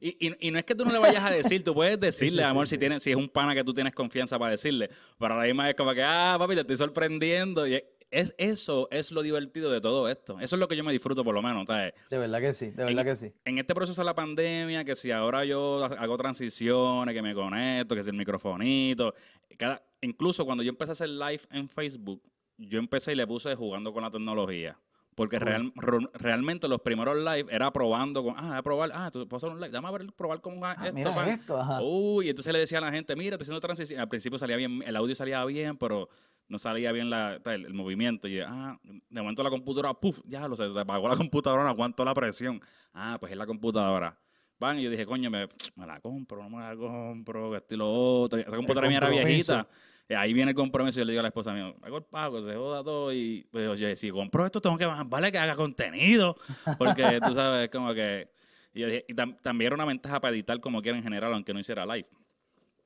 y, 0.01 0.47
y, 0.47 0.51
no 0.53 0.61
es 0.61 0.65
que 0.65 0.77
tú 0.77 0.85
no 0.85 0.93
le 0.93 0.99
vayas 1.01 1.25
a 1.25 1.31
decir, 1.33 1.65
tú 1.65 1.75
puedes 1.75 1.99
decirle, 2.01 2.45
amor, 2.45 2.69
si 2.69 2.79
tienes, 2.79 3.03
si 3.03 3.11
es 3.11 3.17
un 3.17 3.29
pana 3.29 3.53
que 3.53 3.65
tú 3.65 3.75
tienes 3.75 3.95
confianza 3.95 4.39
para 4.39 4.53
decirle. 4.53 4.91
Pero 5.19 5.35
a 5.35 5.39
la 5.39 5.43
misma 5.43 5.69
es 5.69 5.75
como 5.75 5.93
que, 5.93 6.05
ah, 6.05 6.37
papi, 6.39 6.55
te 6.55 6.61
estoy 6.61 6.77
sorprendiendo. 6.77 7.67
Y 7.67 7.83
es, 8.11 8.35
eso 8.39 8.89
es 8.91 9.13
lo 9.13 9.23
divertido 9.23 9.71
de 9.71 9.81
todo 9.81 10.09
esto. 10.09 10.39
Eso 10.41 10.57
es 10.57 10.61
lo 10.61 10.69
que 10.69 10.77
yo 10.77 10.85
me 10.85 10.93
disfruto, 10.93 11.25
por 11.25 11.35
lo 11.35 11.43
menos. 11.43 11.67
De 11.67 11.93
verdad 12.11 12.41
que 12.41 12.55
sí, 12.55 12.71
de 12.71 12.85
verdad 12.85 13.05
que 13.05 13.17
sí. 13.17 13.33
En 13.45 13.59
este 13.59 13.75
proceso 13.75 14.01
de 14.01 14.07
la 14.07 14.15
pandemia, 14.15 14.85
que 14.85 14.95
si 14.95 15.11
ahora 15.11 15.45
yo 15.45 15.85
hago 15.85 16.17
transiciones, 16.17 17.15
que 17.15 17.23
me 17.23 17.35
conecto, 17.35 17.95
que 17.95 18.03
si 18.03 18.11
el 18.11 18.17
microfonito, 18.17 19.15
cada, 19.59 19.83
incluso 20.01 20.45
cuando 20.47 20.63
yo 20.63 20.71
empecé 20.71 20.91
a 20.91 20.93
hacer 20.93 21.09
live 21.11 21.43
en 21.51 21.69
Facebook, 21.69 22.23
yo 22.57 22.79
empecé 22.79 23.13
y 23.13 23.15
le 23.15 23.27
puse 23.27 23.55
jugando 23.55 23.93
con 23.93 24.03
la 24.03 24.11
tecnología. 24.11 24.79
Porque 25.15 25.41
realmente 25.41 26.69
los 26.69 26.81
primeros 26.81 27.17
live 27.17 27.47
era 27.51 27.73
probando 27.73 28.23
con, 28.23 28.35
ah, 28.37 28.59
a 28.59 28.63
probar, 28.63 28.93
ah, 28.95 29.11
tú 29.11 29.27
puedes 29.27 29.43
hacer 29.43 29.53
un 29.53 29.61
live, 29.61 29.73
dame 29.73 29.89
a 29.89 29.91
ver, 29.91 30.13
probar 30.13 30.41
con 30.41 30.63
ah, 30.63 30.77
esto. 30.85 30.95
Mira 30.95 31.31
esto 31.31 31.61
ajá. 31.61 31.83
Uy, 31.83 32.29
entonces 32.29 32.53
le 32.53 32.61
decía 32.61 32.79
a 32.79 32.83
la 32.83 32.93
gente, 32.93 33.17
mira, 33.17 33.37
te 33.37 33.43
haciendo 33.43 33.61
transición. 33.61 34.01
Al 34.01 34.09
principio 34.09 34.39
salía 34.39 34.57
bien, 34.57 34.81
el 34.87 34.95
audio 34.95 35.17
salía 35.17 35.45
bien, 35.45 35.77
pero 35.77 36.09
no 36.49 36.59
salía 36.59 36.93
bien 36.93 37.11
la, 37.11 37.41
el, 37.45 37.75
movimiento. 37.75 38.27
Y 38.27 38.41
ah, 38.41 38.79
de 38.83 39.21
momento 39.21 39.43
la 39.43 39.51
computadora, 39.51 39.95
puf, 39.95 40.21
ya 40.25 40.49
lo 40.49 40.57
sé, 40.57 40.71
se 40.71 40.81
apagó 40.81 41.09
la 41.09 41.17
computadora, 41.31 41.63
no 41.63 41.69
aguantó 41.69 42.05
la 42.05 42.15
presión. 42.15 42.61
Ah, 42.93 43.17
pues 43.21 43.33
es 43.33 43.39
la 43.39 43.47
computadora. 43.47 44.19
Van, 44.59 44.79
y 44.79 44.83
yo 44.83 44.91
dije, 44.91 45.07
coño, 45.07 45.31
me, 45.31 45.47
me 45.77 45.87
la 45.87 46.01
compro, 46.01 46.43
no 46.43 46.51
me 46.51 46.63
la 46.63 46.77
compro, 46.77 47.51
que 47.51 47.59
estilo 47.59 47.91
otro. 47.91 48.41
Esa 48.41 48.51
computadora 48.51 48.89
mía 48.89 48.99
era 48.99 49.09
viejita. 49.09 49.69
Y 50.11 50.15
ahí 50.15 50.33
viene 50.33 50.53
el 50.53 50.57
compromiso 50.57 50.99
y 50.99 51.03
yo 51.03 51.05
le 51.05 51.13
digo 51.13 51.21
a 51.21 51.25
la 51.25 51.29
esposa 51.29 51.53
mía, 51.53 51.75
hago 51.83 51.99
el 51.99 52.05
pago, 52.05 52.43
se 52.43 52.55
joda 52.55 52.83
todo. 52.83 53.13
Y 53.13 53.47
pues, 53.51 53.69
oye, 53.69 53.95
si 53.95 54.11
compro 54.11 54.47
esto, 54.47 54.61
tengo 54.61 54.79
que 54.79 54.87
vale 54.87 55.31
que 55.31 55.39
haga 55.39 55.55
contenido. 55.55 56.37
Porque 56.79 57.21
tú 57.25 57.35
sabes, 57.35 57.69
como 57.69 57.93
que. 57.93 58.31
Y, 58.73 58.81
yo 58.81 58.87
dije, 58.87 59.05
y 59.07 59.15
también 59.15 59.67
era 59.67 59.75
una 59.75 59.85
ventaja 59.85 60.19
para 60.19 60.35
editar 60.35 60.59
como 60.61 60.81
quiera 60.81 60.97
en 60.97 61.05
general, 61.05 61.35
aunque 61.35 61.53
no 61.53 61.61
hiciera 61.61 61.85
live. 61.85 62.09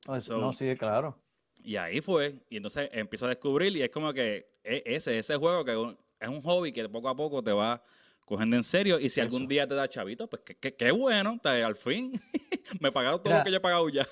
no, 0.05 0.51
sí, 0.51 0.75
claro. 0.75 1.22
Y 1.63 1.75
ahí 1.77 2.01
fue. 2.01 2.35
Y 2.49 2.57
entonces 2.57 2.89
empiezo 2.91 3.25
a 3.25 3.29
descubrir 3.29 3.75
y 3.75 3.81
es 3.81 3.89
como 3.89 4.13
que 4.13 4.49
e, 4.63 4.83
ese, 4.85 5.17
ese 5.17 5.35
juego 5.35 5.63
que 5.63 5.71
es 6.19 6.27
un 6.27 6.41
hobby 6.41 6.71
que 6.71 6.87
poco 6.89 7.09
a 7.09 7.15
poco 7.15 7.43
te 7.43 7.51
va 7.51 7.81
cogiendo 8.25 8.55
en 8.55 8.63
serio. 8.63 8.99
Y 8.99 9.09
si 9.09 9.21
algún 9.21 9.47
día 9.47 9.67
te 9.67 9.75
da 9.75 9.87
chavito, 9.87 10.27
pues 10.27 10.41
qué, 10.43 10.91
bueno, 10.91 11.39
al 11.43 11.75
fin 11.75 12.11
me 12.79 12.89
he 12.89 12.91
pagado 12.91 13.21
todo 13.21 13.37
lo 13.37 13.43
que 13.43 13.51
yo 13.51 13.57
he 13.57 13.61
pagado 13.61 13.89
ya. 13.89 14.07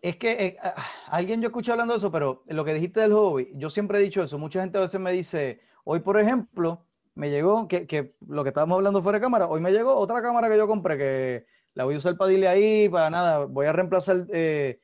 Es 0.00 0.16
que 0.16 0.30
eh, 0.30 0.56
ah, 0.62 0.86
alguien 1.08 1.42
yo 1.42 1.48
escuché 1.48 1.72
hablando 1.72 1.92
de 1.92 1.98
eso, 1.98 2.12
pero 2.12 2.44
lo 2.46 2.64
que 2.64 2.72
dijiste 2.72 3.00
del 3.00 3.12
hobby, 3.12 3.50
yo 3.54 3.68
siempre 3.68 3.98
he 3.98 4.02
dicho 4.02 4.22
eso. 4.22 4.38
Mucha 4.38 4.60
gente 4.60 4.78
a 4.78 4.82
veces 4.82 5.00
me 5.00 5.12
dice, 5.12 5.60
hoy 5.84 6.00
por 6.00 6.20
ejemplo, 6.20 6.86
me 7.14 7.30
llegó, 7.30 7.66
que, 7.66 7.86
que 7.86 8.14
lo 8.28 8.44
que 8.44 8.50
estábamos 8.50 8.76
hablando 8.76 9.02
fuera 9.02 9.18
de 9.18 9.22
cámara, 9.22 9.48
hoy 9.48 9.60
me 9.60 9.72
llegó 9.72 9.96
otra 9.96 10.22
cámara 10.22 10.48
que 10.48 10.56
yo 10.56 10.68
compré, 10.68 10.96
que 10.96 11.46
la 11.74 11.84
voy 11.84 11.96
a 11.96 11.98
usar 11.98 12.16
para 12.16 12.30
dirle 12.30 12.46
ahí, 12.46 12.88
para 12.88 13.10
nada, 13.10 13.44
voy 13.44 13.66
a 13.66 13.72
reemplazar 13.72 14.26
eh, 14.32 14.80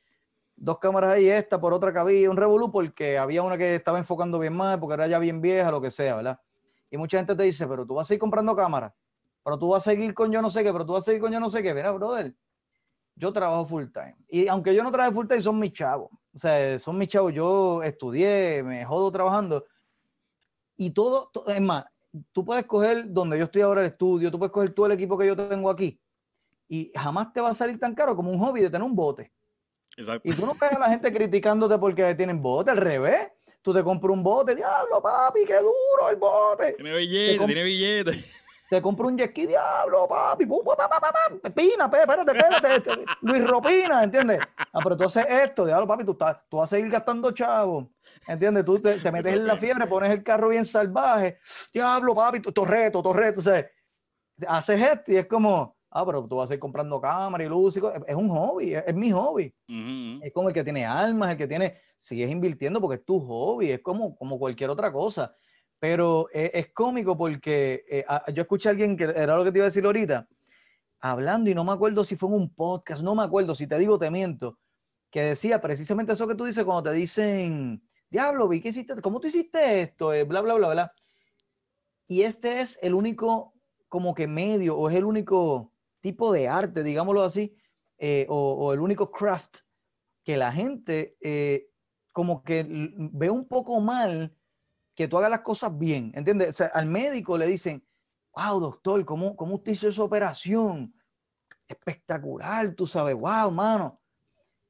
dos 0.55 0.79
cámaras 0.79 1.11
ahí, 1.11 1.29
esta 1.29 1.59
por 1.59 1.73
otra 1.73 1.99
había, 1.99 2.29
un 2.29 2.37
Revolu, 2.37 2.71
porque 2.71 3.17
había 3.17 3.43
una 3.43 3.57
que 3.57 3.75
estaba 3.75 3.97
enfocando 3.97 4.39
bien 4.39 4.53
mal, 4.53 4.79
porque 4.79 4.93
era 4.93 5.07
ya 5.07 5.19
bien 5.19 5.41
vieja, 5.41 5.71
lo 5.71 5.81
que 5.81 5.91
sea, 5.91 6.15
¿verdad? 6.15 6.39
Y 6.89 6.97
mucha 6.97 7.17
gente 7.17 7.35
te 7.35 7.43
dice, 7.43 7.67
pero 7.67 7.85
tú 7.85 7.95
vas 7.95 8.07
a 8.07 8.09
seguir 8.09 8.19
comprando 8.19 8.55
cámaras, 8.55 8.93
pero 9.43 9.59
tú 9.59 9.69
vas 9.69 9.85
a 9.85 9.91
seguir 9.91 10.13
con 10.13 10.31
yo 10.31 10.41
no 10.41 10.49
sé 10.49 10.63
qué, 10.63 10.71
pero 10.71 10.85
tú 10.85 10.93
vas 10.93 11.03
a 11.03 11.05
seguir 11.05 11.21
con 11.21 11.31
yo 11.31 11.39
no 11.39 11.49
sé 11.49 11.61
qué. 11.61 11.73
Mira, 11.73 11.91
brother, 11.91 12.33
yo 13.15 13.31
trabajo 13.31 13.65
full 13.65 13.85
time. 13.93 14.15
Y 14.27 14.47
aunque 14.47 14.73
yo 14.73 14.83
no 14.83 14.91
trabajo 14.91 15.13
full 15.13 15.27
time, 15.27 15.41
son 15.41 15.59
mis 15.59 15.73
chavos. 15.73 16.09
O 16.33 16.37
sea, 16.37 16.77
son 16.79 16.97
mis 16.97 17.09
chavos. 17.09 17.33
Yo 17.33 17.81
estudié, 17.83 18.63
me 18.63 18.83
jodo 18.85 19.11
trabajando. 19.11 19.65
Y 20.77 20.91
todo, 20.91 21.31
es 21.47 21.61
más, 21.61 21.85
tú 22.31 22.43
puedes 22.43 22.65
coger 22.65 23.11
donde 23.11 23.37
yo 23.37 23.45
estoy 23.45 23.61
ahora 23.61 23.81
el 23.81 23.87
estudio, 23.87 24.31
tú 24.31 24.37
puedes 24.37 24.51
coger 24.51 24.73
todo 24.73 24.87
el 24.87 24.91
equipo 24.93 25.17
que 25.17 25.27
yo 25.27 25.35
tengo 25.35 25.69
aquí. 25.69 25.99
Y 26.67 26.91
jamás 26.95 27.31
te 27.31 27.41
va 27.41 27.49
a 27.49 27.53
salir 27.53 27.79
tan 27.79 27.93
caro 27.93 28.15
como 28.15 28.31
un 28.31 28.39
hobby 28.39 28.61
de 28.61 28.69
tener 28.69 28.83
un 28.83 28.95
bote. 28.95 29.31
Exacto. 29.97 30.29
Y 30.29 30.33
tú 30.33 30.45
no 30.45 30.53
ves 30.53 30.71
a 30.71 30.79
la 30.79 30.89
gente 30.89 31.11
criticándote 31.11 31.77
porque 31.77 32.15
tienen 32.15 32.41
bote, 32.41 32.71
al 32.71 32.77
revés 32.77 33.31
tú 33.65 33.73
te 33.73 33.83
compras 33.83 34.13
un 34.13 34.21
bote, 34.21 34.53
diablo, 34.53 35.01
papi, 35.01 35.43
qué 35.43 35.55
duro 35.55 36.09
el 36.11 36.17
bote. 36.17 36.73
Tiene 36.73 36.95
billete, 36.97 37.45
tiene 37.45 37.63
billete. 37.63 38.23
Te 38.69 38.81
compro 38.81 39.07
un 39.07 39.17
jet 39.17 39.33
diablo, 39.33 40.07
papi. 40.07 40.45
Pina, 40.45 41.85
espérate, 41.85 42.31
espérate. 42.31 42.75
Este, 42.75 43.05
Luis 43.21 43.47
Ropina, 43.47 44.03
¿entiendes? 44.03 44.39
Ah, 44.57 44.79
pero 44.83 44.95
tú 44.95 45.05
haces 45.05 45.25
esto, 45.29 45.65
diablo, 45.65 45.87
papi, 45.87 46.03
tú, 46.03 46.11
estás, 46.11 46.37
tú 46.47 46.57
vas 46.57 46.71
a 46.71 46.75
seguir 46.75 46.91
gastando 46.91 47.31
chavo. 47.31 47.91
¿Entiendes? 48.27 48.65
Tú 48.65 48.79
te, 48.79 49.11
metes 49.11 49.33
en 49.33 49.47
la 49.47 49.57
fiebre, 49.57 49.87
pones 49.87 50.11
el 50.11 50.23
carro 50.23 50.49
bien 50.49 50.65
salvaje. 50.65 51.39
Diablo, 51.73 52.13
papi, 52.13 52.41
torreto, 52.41 53.01
torreto. 53.01 53.39
O 53.39 53.43
sea, 53.43 53.67
haces 54.47 54.81
esto 54.81 55.11
y 55.11 55.17
es 55.17 55.25
como, 55.27 55.74
ah, 55.95 56.05
pero 56.05 56.27
tú 56.27 56.35
vas 56.35 56.51
a 56.51 56.53
ir 56.53 56.59
comprando 56.59 56.99
cámara 56.99 57.43
y 57.43 57.47
luz. 57.47 57.77
es 57.77 58.15
un 58.15 58.29
hobby, 58.29 58.75
es, 58.75 58.93
mi 58.93 59.11
hobby. 59.11 59.53
Es 60.21 60.33
como 60.33 60.49
el 60.49 60.53
que 60.53 60.63
tiene 60.63 60.85
almas, 60.85 61.31
el 61.31 61.37
que 61.37 61.47
tiene 61.47 61.77
sigues 61.97 62.29
invirtiendo 62.29 62.81
porque 62.81 62.97
es 62.97 63.05
tu 63.05 63.19
hobby, 63.19 63.71
es 63.71 63.81
como, 63.81 64.15
como 64.17 64.37
cualquier 64.37 64.69
otra 64.69 64.91
cosa. 64.91 65.33
Pero 65.79 66.27
e, 66.33 66.51
es, 66.53 66.73
cómico 66.73 67.17
porque 67.17 67.85
eh, 67.89 68.05
yo 68.33 68.41
escuché 68.41 68.69
a 68.69 68.71
alguien 68.71 68.97
que 68.97 69.05
era 69.05 69.37
lo 69.37 69.43
que 69.45 69.51
te 69.53 69.59
iba 69.59 69.65
a 69.65 69.69
decir 69.69 69.85
ahorita, 69.85 70.27
hablando 70.99 71.49
y 71.49 71.55
no 71.55 71.63
me 71.63 71.71
acuerdo 71.71 72.03
si 72.03 72.17
fue 72.17 72.29
en 72.29 72.35
un 72.35 72.53
podcast, 72.53 73.01
no 73.01 73.15
me 73.15 73.23
acuerdo, 73.23 73.55
si 73.55 73.65
te 73.65 73.77
digo 73.77 73.97
te 73.97 74.11
miento, 74.11 74.59
que 75.09 75.21
decía 75.21 75.61
precisamente 75.61 76.13
eso 76.13 76.27
que 76.27 76.35
tú 76.35 76.43
dices 76.43 76.65
cuando 76.65 76.89
te 76.89 76.95
dicen, 76.95 77.81
diablo, 78.09 78.49
vi 78.49 78.61
que 78.61 78.69
hiciste, 78.69 79.01
¿cómo 79.01 79.21
tú 79.21 79.27
hiciste 79.27 79.81
esto? 79.81 80.13
Eh, 80.13 80.25
bla, 80.25 80.41
bla, 80.41 80.55
bla, 80.55 80.69
bla. 80.69 80.93
Y 82.07 82.23
este 82.23 82.59
es 82.59 82.77
el 82.81 82.93
único 82.93 83.53
como 83.87 84.13
que 84.13 84.27
medio 84.27 84.77
o 84.77 84.89
es 84.89 84.95
el 84.95 85.05
único 85.05 85.71
tipo 86.05 86.31
de 86.31 86.47
arte, 86.47 86.83
digámoslo 86.83 87.23
así, 87.23 87.55
eh, 87.97 88.27
o, 88.29 88.73
el 88.73 88.79
único 88.79 89.11
craft 89.11 89.61
que 90.23 90.37
la 90.37 90.51
gente 90.51 91.17
como 92.11 92.43
que 92.43 92.65
ve 92.67 93.29
un 93.29 93.47
poco 93.47 93.79
mal 93.81 94.33
que 94.95 95.07
tú 95.07 95.17
hagas 95.17 95.29
las 95.29 95.41
cosas 95.41 95.77
bien, 95.77 96.11
¿entiendes? 96.15 96.61
Al 96.61 96.85
médico 96.85 97.37
le 97.37 97.47
dicen, 97.47 97.85
wow, 98.33 98.59
doctor, 98.59 99.03
¿cómo, 99.03 99.35
cómo 99.35 99.55
usted 99.55 99.73
hizo 99.73 99.89
esa 99.89 100.03
operación? 100.03 100.93
Espectacular, 101.67 102.73
tú 102.73 102.87
sabes, 102.87 103.15
wow, 103.15 103.51
mano. 103.51 103.99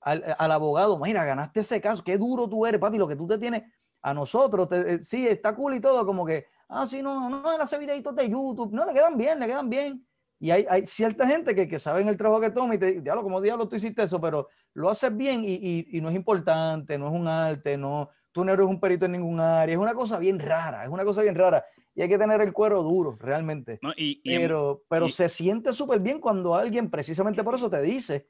Al, 0.01 0.51
abogado, 0.51 0.97
mira, 0.99 1.23
ganaste 1.23 1.59
ese 1.59 1.81
caso, 1.81 2.03
qué 2.03 2.17
duro 2.17 2.47
tú 2.47 2.65
eres, 2.65 2.79
papi, 2.79 2.97
lo 2.97 3.07
que 3.07 3.15
tú 3.15 3.27
te 3.27 3.37
tienes 3.37 3.63
a 4.01 4.13
nosotros, 4.13 4.67
eh, 4.71 4.99
sí, 4.99 5.27
está 5.27 5.55
cool 5.55 5.75
y 5.75 5.79
todo, 5.79 6.05
como 6.05 6.25
que, 6.25 6.45
ah, 6.69 6.85
sí, 6.85 7.01
no, 7.01 7.29
no, 7.29 7.49
hace 7.59 7.77
videitos 7.77 8.15
de 8.15 8.29
YouTube, 8.29 8.71
no, 8.71 8.85
le 8.85 8.93
quedan 8.93 9.17
bien, 9.17 9.39
le 9.39 9.47
quedan 9.47 9.69
bien. 9.69 10.07
Y 10.39 10.51
hay, 10.51 10.65
hay 10.69 10.85
cierta 10.87 11.25
gente 11.27 11.55
que, 11.55 11.67
que 11.67 11.79
saben 11.79 12.07
el 12.07 12.17
trabajo 12.17 12.41
que 12.41 12.51
toma 12.51 12.75
y 12.75 12.77
te 12.77 13.01
diablo, 13.01 13.23
como 13.23 13.41
diablo 13.41 13.67
tú 13.67 13.77
hiciste 13.77 14.03
eso, 14.03 14.19
pero 14.19 14.49
lo 14.73 14.89
haces 14.89 15.15
bien 15.15 15.43
y, 15.45 15.53
y, 15.53 15.87
y, 15.97 16.01
no 16.01 16.09
es 16.09 16.15
importante, 16.15 16.97
no 16.97 17.07
es 17.07 17.13
un 17.13 17.27
arte, 17.27 17.77
no, 17.77 18.09
tú 18.31 18.43
no 18.43 18.51
eres 18.51 18.65
un 18.65 18.79
perito 18.79 19.05
en 19.05 19.13
ningún 19.13 19.39
área, 19.39 19.73
es 19.73 19.81
una 19.81 19.93
cosa 19.93 20.19
bien 20.19 20.39
rara, 20.39 20.83
es 20.83 20.89
una 20.89 21.05
cosa 21.05 21.21
bien 21.21 21.35
rara. 21.35 21.63
Y 21.95 22.01
hay 22.01 22.09
que 22.09 22.17
tener 22.17 22.41
el 22.41 22.51
cuero 22.51 22.83
duro, 22.83 23.17
realmente. 23.17 23.79
No, 23.81 23.93
y, 23.95 24.21
pero 24.29 24.83
pero 24.89 25.07
se 25.07 25.29
siente 25.29 25.71
súper 25.71 26.01
bien 26.01 26.19
cuando 26.19 26.53
alguien 26.53 26.89
precisamente 26.89 27.41
por 27.41 27.55
eso 27.55 27.69
te 27.69 27.81
dice 27.81 28.27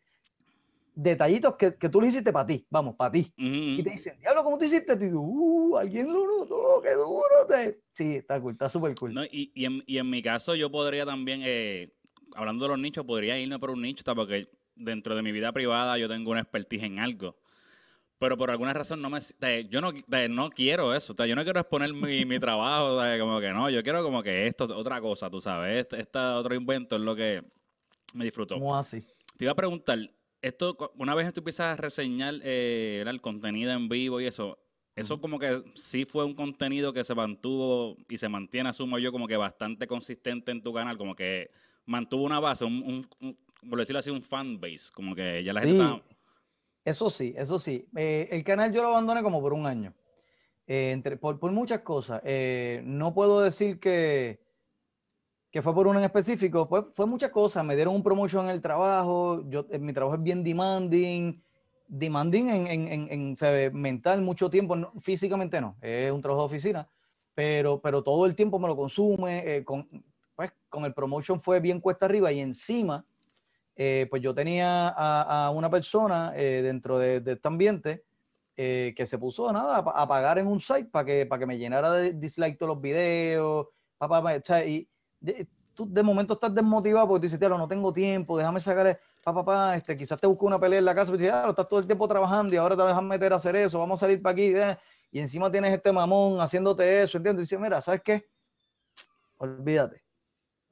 detallitos 0.96 1.56
que, 1.56 1.76
que 1.76 1.90
tú 1.90 2.02
le 2.02 2.08
hiciste 2.08 2.32
para 2.32 2.48
ti, 2.48 2.66
vamos, 2.70 2.96
para 2.96 3.12
ti. 3.12 3.32
Y 3.36 3.84
te 3.84 3.90
dicen, 3.92 4.18
diablo, 4.20 4.44
¿cómo 4.44 4.58
tú 4.58 4.66
hiciste? 4.66 4.94
Y 4.94 5.10
tú, 5.10 5.20
uh, 5.20 5.78
alguien 5.78 6.08
lo 6.12 6.26
notó, 6.26 6.82
qué 6.82 6.94
duro. 6.94 7.46
Te... 7.48 7.82
Sí, 7.94 8.16
está 8.16 8.40
cool, 8.40 8.54
está 8.54 8.70
súper 8.70 8.96
cool. 8.96 9.14
No, 9.14 9.24
y, 9.26 9.52
y, 9.54 9.66
en, 9.66 9.84
y, 9.86 9.98
en, 9.98 10.10
mi 10.10 10.22
caso 10.22 10.56
yo 10.56 10.72
podría 10.72 11.06
también, 11.06 11.42
eh, 11.44 11.92
hablando 12.36 12.66
de 12.66 12.70
los 12.70 12.80
nichos, 12.80 13.06
podría 13.06 13.40
irme 13.40 13.60
por 13.60 13.72
un 13.72 13.82
nicho, 13.82 14.04
porque 14.16 14.50
dentro 14.76 15.16
de 15.16 15.22
mi 15.22 15.32
vida 15.32 15.52
privada 15.52 15.98
yo 15.98 16.08
tengo 16.08 16.32
una 16.32 16.42
expertise 16.42 16.84
en 16.84 17.00
algo. 17.00 17.38
Pero 18.18 18.38
por 18.38 18.50
alguna 18.50 18.74
razón 18.74 19.02
no 19.02 19.10
me... 19.10 19.20
Yo 19.70 19.82
no, 19.82 19.92
no 20.30 20.50
quiero 20.50 20.96
eso. 20.96 21.14
Yo 21.26 21.36
no 21.36 21.44
quiero 21.44 21.60
exponer 21.60 21.94
mi, 21.94 22.26
mi 22.26 22.40
trabajo. 22.40 23.00
Como 23.20 23.40
que 23.40 23.52
no. 23.52 23.70
Yo 23.70 23.84
quiero 23.84 24.04
como 24.04 24.24
que 24.24 24.48
esto, 24.48 24.66
otra 24.76 25.02
cosa, 25.02 25.30
tú 25.30 25.42
sabes. 25.42 25.78
Este, 25.78 26.00
este 26.00 26.20
otro 26.20 26.56
invento 26.56 26.96
es 26.96 27.02
lo 27.02 27.16
que 27.16 27.44
me 28.14 28.24
disfrutó. 28.24 28.56
¿Cómo 28.56 28.78
así? 28.78 29.02
Te 29.38 29.44
iba 29.44 29.52
a 29.52 29.56
preguntar, 29.56 30.00
esto, 30.42 30.78
una 30.96 31.14
vez 31.14 31.34
tú 31.34 31.42
empiezas 31.42 31.78
a 31.78 31.82
reseñar 31.82 32.36
eh, 32.44 33.04
el 33.06 33.22
contenido 33.22 33.72
en 33.72 33.90
vivo 33.90 34.22
y 34.22 34.28
eso, 34.28 34.58
eso 34.96 35.20
como 35.20 35.40
que 35.40 35.62
sí 35.74 36.06
fue 36.06 36.24
un 36.24 36.36
contenido 36.36 36.94
que 36.94 37.04
se 37.04 37.16
mantuvo 37.16 37.98
y 38.08 38.18
se 38.18 38.30
mantiene, 38.30 38.70
asumo 38.70 38.98
yo, 38.98 39.12
como 39.12 39.28
que 39.28 39.36
bastante 39.36 39.88
consistente 39.88 40.52
en 40.52 40.62
tu 40.62 40.72
canal, 40.72 40.98
como 40.98 41.16
que 41.16 41.52
mantuvo 41.86 42.24
una 42.24 42.40
base, 42.40 42.66
un, 42.66 43.08
por 43.70 43.80
decirlo 43.80 44.00
así, 44.00 44.10
un 44.10 44.24
fan 44.24 44.60
base, 44.60 44.92
como 44.94 45.16
que 45.16 45.44
ya 45.44 45.54
la 45.54 45.62
gente 45.62 45.76
estaba 45.76 46.02
eso 46.86 47.10
sí, 47.10 47.34
eso 47.36 47.58
sí. 47.58 47.88
Eh, 47.96 48.30
el 48.32 48.44
canal 48.44 48.72
yo 48.72 48.84
lo 48.84 48.90
abandoné 48.90 49.24
como 49.24 49.42
por 49.42 49.54
un 49.54 49.66
año. 49.66 49.94
Eh, 50.68 50.92
entre, 50.92 51.18
por, 51.18 51.52
muchas 51.52 51.82
cosas. 51.82 52.22
Eh, 52.24 52.82
no 52.86 53.14
puedo 53.14 53.42
decir 53.42 53.80
que, 53.80 54.40
que 55.50 55.64
fue 55.64 55.74
por 55.74 55.88
uno 55.88 55.98
en 55.98 56.06
específico. 56.06 56.68
Fue, 56.68 56.84
fue 56.94 57.08
muchas 57.08 57.32
cosas. 57.32 57.66
Me 57.66 57.76
dieron 57.76 57.96
un 57.96 58.04
promotion 58.04 58.46
en 58.46 58.52
el 58.52 58.62
trabajo. 58.62 59.44
Yo, 59.50 59.66
mi 59.80 59.94
trabajo 59.94 60.16
es 60.16 60.24
bien 60.24 60.44
demanding. 60.44 61.42
Demanding 61.88 62.50
en, 62.50 62.68
en, 62.68 63.36
en, 63.42 63.74
mental 63.74 64.22
mucho 64.22 64.48
tiempo. 64.52 64.76
físicamente 65.02 65.60
no. 65.60 65.78
Es 65.82 66.12
un 66.12 66.22
trabajo 66.22 66.48
de 66.48 66.56
oficina. 66.56 66.88
Pero, 67.34 67.82
pero 67.82 68.04
todo 68.04 68.28
el 68.28 68.36
tiempo 68.36 68.60
me 68.60 68.68
lo 68.68 68.76
consume. 68.76 69.64
con, 69.66 69.88
pues, 69.88 70.04
con 70.76 70.86
el 70.86 70.94
promotion 70.94 71.40
fue 71.40 71.60
bien 71.60 71.80
cuesta 71.80 72.06
arriba 72.06 72.32
y 72.32 72.40
encima 72.40 73.06
eh, 73.78 74.08
pues 74.10 74.22
yo 74.22 74.34
tenía 74.34 74.90
a, 74.90 75.50
una 75.50 75.70
persona 75.70 76.34
eh, 76.36 76.62
dentro 76.62 76.98
de, 77.00 77.24
este 77.26 77.48
ambiente 77.48 78.04
eh, 78.56 78.94
que 78.96 79.08
se 79.08 79.18
puso 79.18 79.52
nada 79.52 79.78
a, 79.78 80.08
pagar 80.08 80.38
en 80.38 80.48
un 80.48 80.60
site 80.60 80.86
para 80.86 81.06
que, 81.06 81.26
para 81.26 81.40
que 81.40 81.46
me 81.46 81.58
llenara 81.58 81.92
de 81.92 82.14
dislike 82.14 82.58
todos 82.58 82.76
los 82.76 82.82
videos. 82.82 83.68
y 84.66 84.88
de, 85.20 85.48
tú 85.74 85.86
de 85.90 86.04
momento 86.04 86.36
estás 86.36 86.54
desmotivado 86.56 87.08
porque 87.08 87.24
dices, 87.24 87.38
tío, 87.38 87.50
no 87.50 87.68
tengo 87.68 87.92
tiempo, 87.92 88.38
déjame 88.38 88.62
sacar, 88.62 89.00
papá, 89.22 89.44
papá, 89.44 89.76
este, 89.76 89.98
quizás 89.98 90.20
te 90.20 90.28
busco 90.28 90.46
una 90.46 90.60
pelea 90.60 90.80
en 90.80 90.86
la 90.86 90.96
casa, 90.96 91.12
pero 91.12 91.18
dices, 91.18 91.34
ah, 91.34 91.48
estás 91.50 91.68
todo 91.68 91.80
el 91.82 91.86
tiempo 91.86 92.08
trabajando 92.08 92.54
y 92.54 92.58
ahora 92.58 92.78
te 92.78 92.82
vas 92.82 92.98
a 92.98 93.02
meter 93.02 93.34
a 93.34 93.36
hacer 93.36 93.58
eso, 93.58 93.80
vamos 93.80 94.00
a 94.00 94.06
salir 94.06 94.22
para 94.22 94.34
aquí, 94.34 94.54
y 95.12 95.20
encima 95.20 95.52
tienes 95.52 95.74
este 95.74 95.92
mamón 95.92 96.40
haciendote 96.40 97.04
eso, 97.04 97.18
¿entiendes? 97.18 97.42
Y 97.42 97.46
dices, 97.46 97.60
mira, 97.60 97.82
¿sabes 97.82 98.02
qué? 98.04 98.26
Olvídate. 99.38 100.05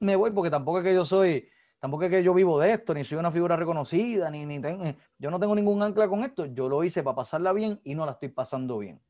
Me 0.04 0.16
voy 0.16 0.30
porque 0.30 0.50
tampoco 0.50 0.78
es 0.78 0.84
que 0.84 0.94
yo 0.94 1.04
soy 1.04 1.48
Tampoco 1.84 2.04
es 2.04 2.10
que 2.10 2.22
yo 2.22 2.32
vivo 2.32 2.58
de 2.58 2.72
esto, 2.72 2.94
ni 2.94 3.04
soy 3.04 3.18
una 3.18 3.30
figura 3.30 3.56
reconocida, 3.56 4.30
ni, 4.30 4.46
ni 4.46 4.56
eh, 4.56 4.96
yo 5.18 5.30
no 5.30 5.38
tengo 5.38 5.54
ningún 5.54 5.82
ancla 5.82 6.08
con 6.08 6.24
esto. 6.24 6.46
Yo 6.46 6.66
lo 6.66 6.82
hice 6.82 7.02
para 7.02 7.16
pasarla 7.16 7.52
bien 7.52 7.78
y 7.84 7.94
no 7.94 8.06
la 8.06 8.12
estoy 8.12 8.30
pasando 8.30 8.78
bien. 8.78 9.02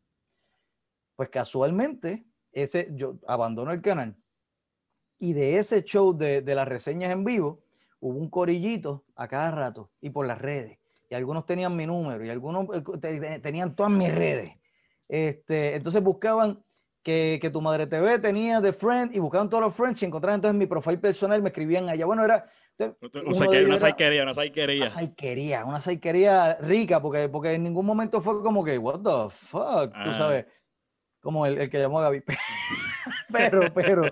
Pues 1.14 1.28
casualmente, 1.28 2.26
ese, 2.50 2.88
yo 2.94 3.20
abandono 3.28 3.70
el 3.70 3.80
canal 3.80 4.16
y 5.20 5.34
de 5.34 5.58
ese 5.58 5.84
show 5.84 6.18
de, 6.18 6.42
de 6.42 6.54
las 6.56 6.66
reseñas 6.66 7.12
en 7.12 7.22
vivo, 7.22 7.62
hubo 8.00 8.18
un 8.18 8.28
corillito 8.28 9.04
a 9.14 9.28
cada 9.28 9.52
rato 9.52 9.92
y 10.00 10.10
por 10.10 10.26
las 10.26 10.42
redes. 10.42 10.80
Y 11.08 11.14
algunos 11.14 11.46
tenían 11.46 11.76
mi 11.76 11.86
número 11.86 12.24
y 12.24 12.30
algunos 12.30 12.66
eh, 13.04 13.40
tenían 13.40 13.76
todas 13.76 13.92
mis 13.92 14.12
redes. 14.12 14.50
Este, 15.06 15.76
entonces 15.76 16.02
buscaban 16.02 16.63
que, 17.04 17.38
que, 17.40 17.50
tu 17.50 17.60
madre 17.60 17.86
TV 17.86 18.18
tenía 18.18 18.60
de 18.60 18.72
friend 18.72 19.14
y 19.14 19.20
buscaban 19.20 19.48
todos 19.48 19.62
los 19.62 19.74
friends 19.74 20.02
y 20.02 20.06
encontraban 20.06 20.38
entonces 20.38 20.58
mi 20.58 20.66
profile 20.66 20.98
personal, 20.98 21.40
me 21.42 21.50
escribían 21.50 21.88
allá. 21.88 22.06
Bueno, 22.06 22.24
era 22.24 22.50
una 22.78 23.34
saiquería, 23.78 24.22
una 24.22 24.34
saiquería. 24.34 24.82
Una 24.82 24.90
saiquería, 24.90 25.64
una 25.64 25.80
saiquería 25.80 26.54
rica, 26.60 27.00
porque, 27.00 27.28
porque 27.28 27.52
en 27.52 27.62
ningún 27.62 27.86
momento 27.86 28.20
fue 28.20 28.42
como 28.42 28.64
que, 28.64 28.78
what 28.78 29.00
the 29.00 29.34
fuck, 29.34 29.92
tú 29.92 30.10
ah. 30.10 30.18
sabes, 30.18 30.46
como 31.20 31.46
el, 31.46 31.58
el, 31.58 31.70
que 31.70 31.78
llamó 31.78 32.00
a 32.00 32.04
Gaby. 32.04 32.24
pero, 33.32 33.62
pero, 33.72 34.02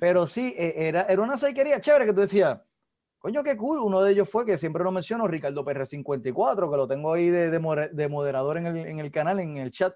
pero 0.00 0.26
sí, 0.26 0.54
e, 0.56 0.88
era, 0.88 1.02
era 1.02 1.20
una 1.20 1.36
saiquería 1.36 1.80
chévere 1.80 2.06
que 2.06 2.12
tú 2.14 2.22
decías, 2.22 2.60
coño, 3.18 3.42
qué 3.42 3.56
cool. 3.56 3.78
Uno 3.80 4.02
de 4.02 4.12
ellos 4.12 4.28
fue, 4.28 4.46
que 4.46 4.58
siempre 4.58 4.82
lo 4.82 4.90
menciono, 4.90 5.28
Ricardo 5.28 5.64
PR54, 5.64 6.70
que 6.70 6.76
lo 6.76 6.88
tengo 6.88 7.12
ahí 7.12 7.28
de, 7.28 7.50
de, 7.50 8.08
moderador 8.08 8.56
en 8.56 8.66
el, 8.66 8.76
en 8.86 8.98
el, 9.00 9.10
canal, 9.10 9.38
en 9.38 9.58
el 9.58 9.70
chat. 9.70 9.94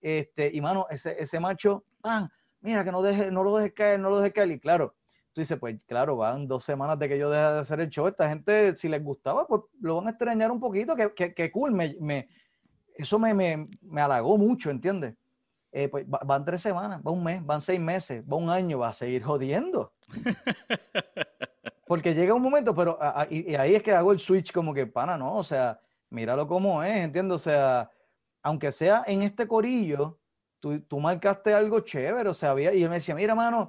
Este, 0.00 0.50
y 0.52 0.60
mano, 0.60 0.86
ese, 0.90 1.16
ese 1.20 1.40
macho, 1.40 1.84
ah, 2.02 2.28
mira, 2.60 2.84
que 2.84 2.92
no, 2.92 3.02
deje, 3.02 3.30
no 3.30 3.42
lo 3.42 3.56
dejes 3.56 3.72
caer, 3.74 4.00
no 4.00 4.10
lo 4.10 4.18
dejes 4.18 4.32
caer. 4.32 4.50
Y 4.50 4.60
claro, 4.60 4.94
tú 5.32 5.40
dices, 5.40 5.58
pues 5.58 5.78
claro, 5.86 6.16
van 6.16 6.46
dos 6.46 6.64
semanas 6.64 6.98
de 6.98 7.08
que 7.08 7.18
yo 7.18 7.30
deje 7.30 7.42
de 7.42 7.58
hacer 7.60 7.80
el 7.80 7.90
show, 7.90 8.06
esta 8.06 8.28
gente, 8.28 8.76
si 8.76 8.88
les 8.88 9.02
gustaba, 9.02 9.46
pues 9.46 9.62
lo 9.80 9.96
van 9.96 10.08
a 10.08 10.10
extrañar 10.10 10.50
un 10.50 10.60
poquito, 10.60 10.96
que, 10.96 11.34
que, 11.34 11.50
cool, 11.50 11.72
me, 11.72 11.96
me, 12.00 12.28
eso 12.94 13.18
me, 13.18 13.34
me, 13.34 13.68
me, 13.82 14.00
halagó 14.00 14.36
mucho, 14.38 14.70
¿entiendes? 14.70 15.14
Eh, 15.72 15.88
pues 15.88 16.04
van 16.08 16.44
tres 16.44 16.62
semanas, 16.62 17.00
va 17.06 17.12
un 17.12 17.22
mes, 17.22 17.44
van 17.44 17.60
seis 17.60 17.78
meses, 17.78 18.24
va 18.24 18.36
un 18.36 18.50
año, 18.50 18.80
va 18.80 18.88
a 18.88 18.92
seguir 18.92 19.22
jodiendo. 19.22 19.92
Porque 21.86 22.14
llega 22.14 22.34
un 22.34 22.42
momento, 22.42 22.74
pero 22.74 22.98
y, 23.30 23.54
ahí 23.54 23.74
es 23.74 23.82
que 23.82 23.92
hago 23.92 24.12
el 24.12 24.18
switch 24.18 24.52
como 24.52 24.74
que, 24.74 24.86
pana, 24.86 25.16
¿no? 25.16 25.36
O 25.36 25.44
sea, 25.44 25.80
míralo 26.08 26.46
como 26.46 26.82
es, 26.82 26.96
¿entiendes? 26.96 27.36
O 27.36 27.38
sea, 27.38 27.90
aunque 28.42 28.72
sea 28.72 29.02
en 29.06 29.22
este 29.22 29.46
corillo, 29.46 30.20
tú, 30.60 30.80
tú 30.82 31.00
marcaste 31.00 31.54
algo 31.54 31.80
chévere, 31.80 32.28
o 32.28 32.34
sea, 32.34 32.50
había, 32.50 32.72
y 32.74 32.82
él 32.82 32.88
me 32.88 32.96
decía, 32.96 33.14
mira, 33.14 33.34
mano, 33.34 33.68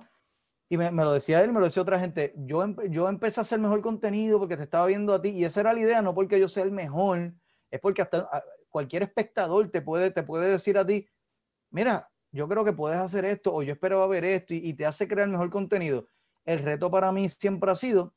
y 0.69 0.77
me, 0.77 0.89
lo 0.89 1.11
decía 1.11 1.43
él, 1.43 1.51
me 1.51 1.59
lo 1.59 1.65
decía 1.65 1.81
otra 1.81 1.99
gente, 1.99 2.33
yo, 2.37 2.65
yo 2.89 3.09
empecé 3.09 3.39
a 3.39 3.43
hacer 3.43 3.59
mejor 3.59 3.81
contenido 3.81 4.39
porque 4.39 4.55
te 4.55 4.63
estaba 4.63 4.85
viendo 4.85 5.13
a 5.13 5.21
ti 5.21 5.29
y 5.29 5.43
esa 5.43 5.59
era 5.59 5.73
la 5.73 5.81
idea, 5.81 6.01
no 6.01 6.13
porque 6.13 6.39
yo 6.39 6.47
sea 6.47 6.63
el 6.63 6.71
mejor, 6.71 7.33
es 7.69 7.79
porque 7.81 8.01
hasta 8.01 8.29
ah, 8.31 8.41
cualquier 8.69 9.03
espectador 9.03 9.69
te 9.69 9.81
puede, 9.81 10.11
te 10.11 10.23
puede 10.23 10.49
decir 10.49 10.77
a 10.77 10.85
ti, 10.85 11.05
mira, 11.71 12.09
yo 12.31 12.47
creo 12.47 12.63
que 12.63 12.71
puedes 12.71 12.97
hacer 12.97 13.25
esto 13.25 13.53
o 13.53 13.63
yo 13.63 13.73
esperaba 13.73 14.07
ver 14.07 14.23
esto 14.23 14.53
y, 14.53 14.73
te 14.73 14.85
hace 14.85 15.09
crear 15.09 15.27
mejor 15.27 15.49
contenido. 15.49 16.07
El 16.45 16.59
reto 16.59 16.89
para 16.89 17.11
mí 17.11 17.27
siempre 17.27 17.69
ha 17.69 17.75
sido 17.75 18.15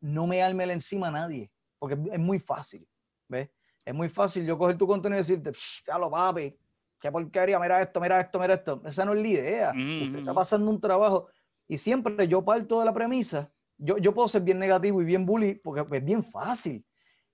no 0.00 0.28
me 0.28 0.40
arme 0.40 0.64
encima 0.72 1.08
a 1.08 1.12
nadie, 1.12 1.50
porque 1.78 1.96
es 2.12 2.18
muy 2.18 2.38
fácil, 2.38 2.88
¿ves? 3.28 3.50
Es 3.84 3.94
muy 3.94 4.08
fácil 4.08 4.46
yo 4.46 4.56
coger 4.56 4.78
tu 4.78 4.86
contenido 4.86 5.18
y 5.18 5.22
decirte, 5.22 5.52
ya 5.86 5.98
lo 5.98 6.10
papi, 6.10 6.56
qué 7.00 7.10
porquería, 7.10 7.58
mira 7.58 7.82
esto, 7.82 8.00
mira 8.00 8.20
esto, 8.20 8.38
mira 8.38 8.54
esto. 8.54 8.82
Esa 8.84 9.04
no 9.04 9.12
es 9.12 9.20
la 9.20 9.28
idea. 9.28 9.70
Usted 9.70 10.18
está 10.20 10.32
pasando 10.32 10.70
un 10.70 10.80
trabajo 10.80 11.28
y 11.66 11.78
siempre 11.78 12.28
yo 12.28 12.44
parto 12.44 12.78
de 12.78 12.84
la 12.86 12.94
premisa, 12.94 13.50
yo, 13.76 13.98
yo 13.98 14.14
puedo 14.14 14.28
ser 14.28 14.42
bien 14.42 14.58
negativo 14.58 15.02
y 15.02 15.04
bien 15.04 15.26
bully 15.26 15.54
porque 15.54 15.96
es 15.96 16.04
bien 16.04 16.22
fácil, 16.22 16.84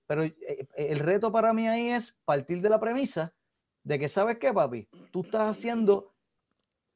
pero 0.07 0.23
eh, 0.23 0.35
eh, 0.47 0.67
el 0.75 0.99
reto 0.99 1.31
para 1.31 1.53
mí 1.53 1.67
ahí 1.67 1.89
es 1.89 2.17
partir 2.25 2.61
de 2.61 2.69
la 2.69 2.79
premisa 2.79 3.33
de 3.83 3.99
que, 3.99 4.09
¿sabes 4.09 4.39
qué, 4.39 4.51
papi? 4.51 4.87
Tú 5.11 5.21
estás 5.21 5.57
haciendo 5.57 6.13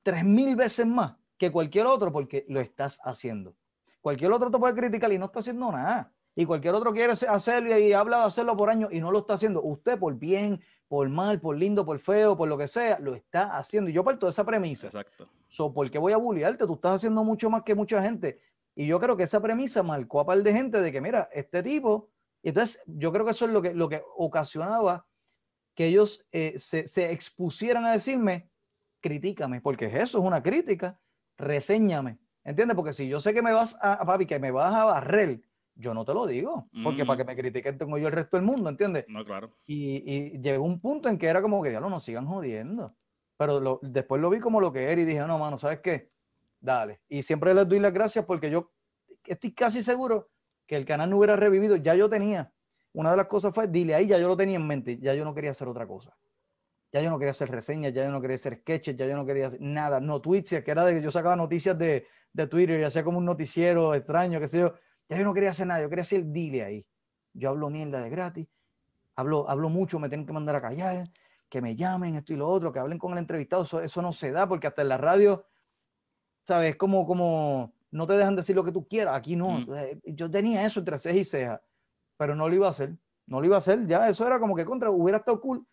tres 0.02 0.24
mil 0.24 0.56
veces 0.56 0.86
más 0.88 1.16
que 1.38 1.52
cualquier 1.52 1.86
otro 1.86 2.12
porque 2.12 2.46
lo 2.50 2.60
estás 2.60 3.00
haciendo. 3.04 3.56
Cualquier 4.02 4.32
otro 4.32 4.50
te 4.50 4.58
puede 4.58 4.74
criticar 4.74 5.12
y 5.14 5.18
no 5.18 5.26
está 5.26 5.40
haciendo 5.40 5.72
nada. 5.72 6.12
Y 6.36 6.46
cualquier 6.46 6.74
otro 6.74 6.92
quiere 6.92 7.14
hacerlo 7.14 7.78
y 7.78 7.94
habla 7.94 8.20
de 8.20 8.26
hacerlo 8.26 8.58
por 8.58 8.70
años 8.70 8.92
y 8.92 9.00
no 9.00 9.12
lo 9.12 9.20
está 9.20 9.36
haciendo. 9.36 9.62
Usted 9.62 10.00
por 10.00 10.16
bien, 10.16 10.62
por 10.88 11.08
mal, 11.10 11.40
por 11.40 11.56
lindo, 11.56 11.86
por 11.86 12.00
feo, 12.00 12.36
por 12.36 12.50
lo 12.50 12.58
que 12.58 12.68
sea, 12.68 12.98
lo 13.00 13.14
está 13.14 13.56
haciendo. 13.58 13.90
Y 13.90 13.94
yo 13.94 14.04
parto 14.04 14.26
de 14.26 14.32
esa 14.32 14.44
premisa. 14.44 14.88
Exacto. 14.88 15.30
So, 15.50 15.72
¿Por 15.72 15.92
qué 15.92 16.00
voy 16.00 16.14
a 16.14 16.18
bullearte? 16.18 16.66
Tú 16.66 16.74
estás 16.74 16.96
haciendo 16.96 17.24
mucho 17.24 17.50
más 17.50 17.62
que 17.64 17.76
mucha 17.76 18.02
gente. 18.02 18.40
Y 18.76 18.88
yo 18.88 19.00
creo 19.00 19.16
que 19.16 19.24
esa 19.24 19.40
premisa 19.40 19.84
marcó 19.84 20.20
a 20.20 20.26
par 20.26 20.42
de 20.42 20.52
gente 20.52 20.82
de 20.82 20.92
que, 20.92 21.00
mira, 21.00 21.30
este 21.32 21.62
tipo. 21.62 22.10
Y 22.42 22.50
entonces, 22.50 22.82
yo 22.88 23.12
creo 23.12 23.26
que 23.26 23.32
eso 23.32 23.46
es 23.46 23.52
lo 23.52 23.62
que, 23.62 23.74
lo 23.74 23.88
que 23.88 24.02
ocasionaba 24.18 25.06
que 25.76 25.88
ellos 25.88 26.26
eh, 26.32 26.56
se, 26.58 26.88
se, 26.88 27.12
expusieran 27.12 27.86
a 27.86 27.94
decirme, 27.94 28.50
critícame, 29.02 29.62
porque 29.62 29.86
eso 29.86 30.20
es 30.20 30.24
una 30.24 30.42
crítica, 30.42 31.00
reséñame. 31.38 32.20
¿Entiendes? 32.44 32.76
Porque 32.76 32.94
si 32.94 33.08
yo 33.08 33.20
sé 33.20 33.34
que 33.34 33.42
me 33.42 33.54
vas 33.54 33.78
a, 33.82 34.06
papi, 34.06 34.26
que 34.26 34.40
me 34.40 34.52
vas 34.52 34.74
a 34.74 34.86
barrer, 34.86 35.42
yo 35.76 35.94
no 35.94 36.06
te 36.06 36.14
lo 36.14 36.28
digo, 36.28 36.68
porque 36.84 37.06
para 37.06 37.18
que 37.18 37.24
me 37.24 37.36
critiquen 37.36 37.78
tengo 37.78 37.98
yo 37.98 38.08
el 38.08 38.14
resto 38.14 38.38
del 38.38 38.46
mundo, 38.46 38.70
¿entiendes? 38.70 39.06
No, 39.08 39.26
claro. 39.26 39.52
Y, 39.66 40.04
y 40.06 40.42
llegó 40.42 40.64
un 40.64 40.80
punto 40.80 41.10
en 41.10 41.18
que 41.18 41.28
era 41.28 41.42
como 41.42 41.64
que, 41.64 41.72
no 41.80 41.90
nos 41.90 42.04
sigan 42.04 42.26
jodiendo. 42.26 42.96
Pero 43.38 43.80
después 43.82 44.22
lo 44.22 44.30
vi 44.30 44.40
como 44.40 44.62
lo 44.62 44.72
que 44.72 44.92
era 44.92 45.02
y 45.02 45.06
dije, 45.06 45.20
no, 45.22 45.40
mano, 45.40 45.58
¿sabes 45.58 45.80
qué? 45.80 46.14
dale. 46.64 47.02
Y 47.10 47.22
siempre 47.22 47.54
les 47.54 47.68
doy 47.68 47.80
las 47.80 47.94
gracias 47.94 48.26
porque 48.26 48.50
yo 48.50 48.72
estoy 49.26 49.54
casi 49.54 49.84
seguro 49.84 50.30
que 50.66 50.78
el 50.78 50.86
canal 50.86 51.10
no 51.10 51.18
hubiera 51.18 51.36
revivido. 51.36 51.76
Ya 51.76 51.94
yo 51.94 52.10
tenía, 52.10 52.52
una 52.94 53.12
de 53.12 53.18
las 53.18 53.28
cosas 53.28 53.54
fue, 53.54 53.68
dile 53.68 53.94
ahí, 53.94 54.08
ya 54.08 54.18
yo 54.18 54.28
lo 54.28 54.38
tenía 54.38 54.56
en 54.56 54.66
mente, 54.66 54.98
ya 54.98 55.14
yo 55.14 55.26
no 55.26 55.36
quería 55.36 55.52
hacer 55.52 55.68
otra 55.68 55.86
cosa. 55.86 56.18
Ya 56.92 57.02
yo 57.02 57.10
no 57.10 57.18
quería 57.20 57.32
hacer 57.32 57.52
reseñas, 57.52 57.92
ya 57.92 58.04
yo 58.06 58.12
no 58.12 58.22
quería 58.22 58.36
hacer 58.36 58.60
sketches, 58.60 58.96
ya 58.96 59.06
yo 59.06 59.16
no 59.16 59.26
quería 59.26 59.48
hacer 59.48 59.62
nada, 59.62 60.00
no 60.00 60.22
tweets, 60.22 60.62
que 60.64 60.72
era 60.72 60.86
de 60.86 60.96
que 60.96 61.02
yo 61.02 61.12
sacaba 61.12 61.36
noticias 61.36 61.78
de, 61.78 62.08
de 62.32 62.48
Twitter 62.48 62.80
y 62.80 62.84
hacía 62.84 63.04
como 63.04 63.18
un 63.18 63.26
noticiero 63.26 63.94
extraño, 63.94 64.40
qué 64.40 64.48
sé 64.48 64.60
yo. 64.60 64.74
Ya 65.10 65.18
yo 65.18 65.24
no 65.24 65.34
quería 65.34 65.50
hacer 65.50 65.68
nada, 65.68 65.82
yo 65.82 65.90
quería 65.90 66.04
hacer 66.04 66.26
dile 66.26 66.64
ahí. 66.64 66.86
Yo 67.34 67.50
hablo 67.50 67.70
mierda 67.70 68.02
de 68.02 68.10
gratis, 68.10 68.48
hablo, 69.16 69.50
hablo 69.50 69.70
mucho, 69.70 70.00
me 70.00 70.10
tienen 70.10 70.26
que 70.26 70.34
mandar 70.34 70.56
a 70.56 70.62
callar, 70.62 71.04
que 71.50 71.62
me 71.62 71.76
llamen, 71.76 72.16
esto 72.16 72.34
y 72.34 72.36
lo 72.36 72.48
otro, 72.48 72.72
que 72.72 72.80
hablen 72.80 73.00
con 73.00 73.12
el 73.14 73.20
entrevistado, 73.20 73.64
eso, 73.64 73.82
eso 73.82 74.02
no 74.02 74.14
se 74.14 74.32
da 74.32 74.48
porque 74.48 74.68
hasta 74.68 74.82
en 74.84 74.90
la 74.90 74.98
radio, 74.98 75.46
¿sabes? 76.46 76.72
Es 76.72 76.76
como, 76.76 77.06
como 77.06 77.74
no 77.92 78.08
te 78.08 78.14
dejan 78.14 78.36
decir 78.36 78.56
lo 78.56 78.64
que 78.64 78.72
tú 78.72 78.88
quieras, 78.88 79.16
aquí 79.16 79.36
no. 79.36 79.60
Mm. 79.60 79.66
yo 80.06 80.30
tenía 80.30 80.66
eso 80.66 80.80
entre 80.80 81.00
ceja 81.00 81.18
y 81.18 81.26
ceja, 81.26 81.62
pero 82.18 82.36
no 82.36 82.48
lo 82.48 82.56
iba 82.56 82.68
a 82.68 82.72
hacer, 82.72 82.96
no 83.26 83.40
lo 83.40 83.48
iba 83.48 83.56
a 83.56 83.60
hacer, 83.60 83.86
ya 83.88 84.08
eso 84.08 84.26
era 84.26 84.40
como 84.40 84.56
que 84.56 84.66
contra, 84.66 84.92
hubiera 84.92 85.18
estado 85.18 85.42
cool. 85.42 85.66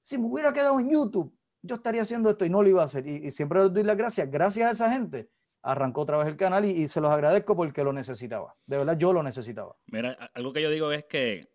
Si 0.00 0.18
me 0.18 0.26
hubiera 0.26 0.52
quedado 0.52 0.80
en 0.80 0.90
YouTube, 0.90 1.32
yo 1.62 1.76
estaría 1.76 2.02
haciendo 2.02 2.30
esto 2.30 2.44
y 2.44 2.50
no 2.50 2.62
lo 2.62 2.68
iba 2.68 2.82
a 2.82 2.86
hacer. 2.86 3.06
Y, 3.06 3.26
y 3.26 3.30
siempre 3.30 3.68
doy 3.68 3.84
las 3.84 3.96
gracias, 3.96 4.30
gracias 4.30 4.68
a 4.68 4.72
esa 4.72 4.92
gente 4.92 5.30
arrancó 5.62 6.02
otra 6.02 6.18
vez 6.18 6.26
el 6.26 6.36
canal 6.36 6.64
y, 6.64 6.70
y, 6.70 6.88
se 6.88 7.00
los 7.00 7.10
agradezco 7.10 7.56
porque 7.56 7.84
lo 7.84 7.92
necesitaba. 7.92 8.54
De 8.66 8.76
verdad, 8.76 8.98
yo 8.98 9.12
lo 9.12 9.22
necesitaba. 9.22 9.76
Mira, 9.86 10.12
algo 10.34 10.52
que 10.52 10.62
yo 10.62 10.70
digo 10.70 10.92
es 10.92 11.04
que, 11.04 11.48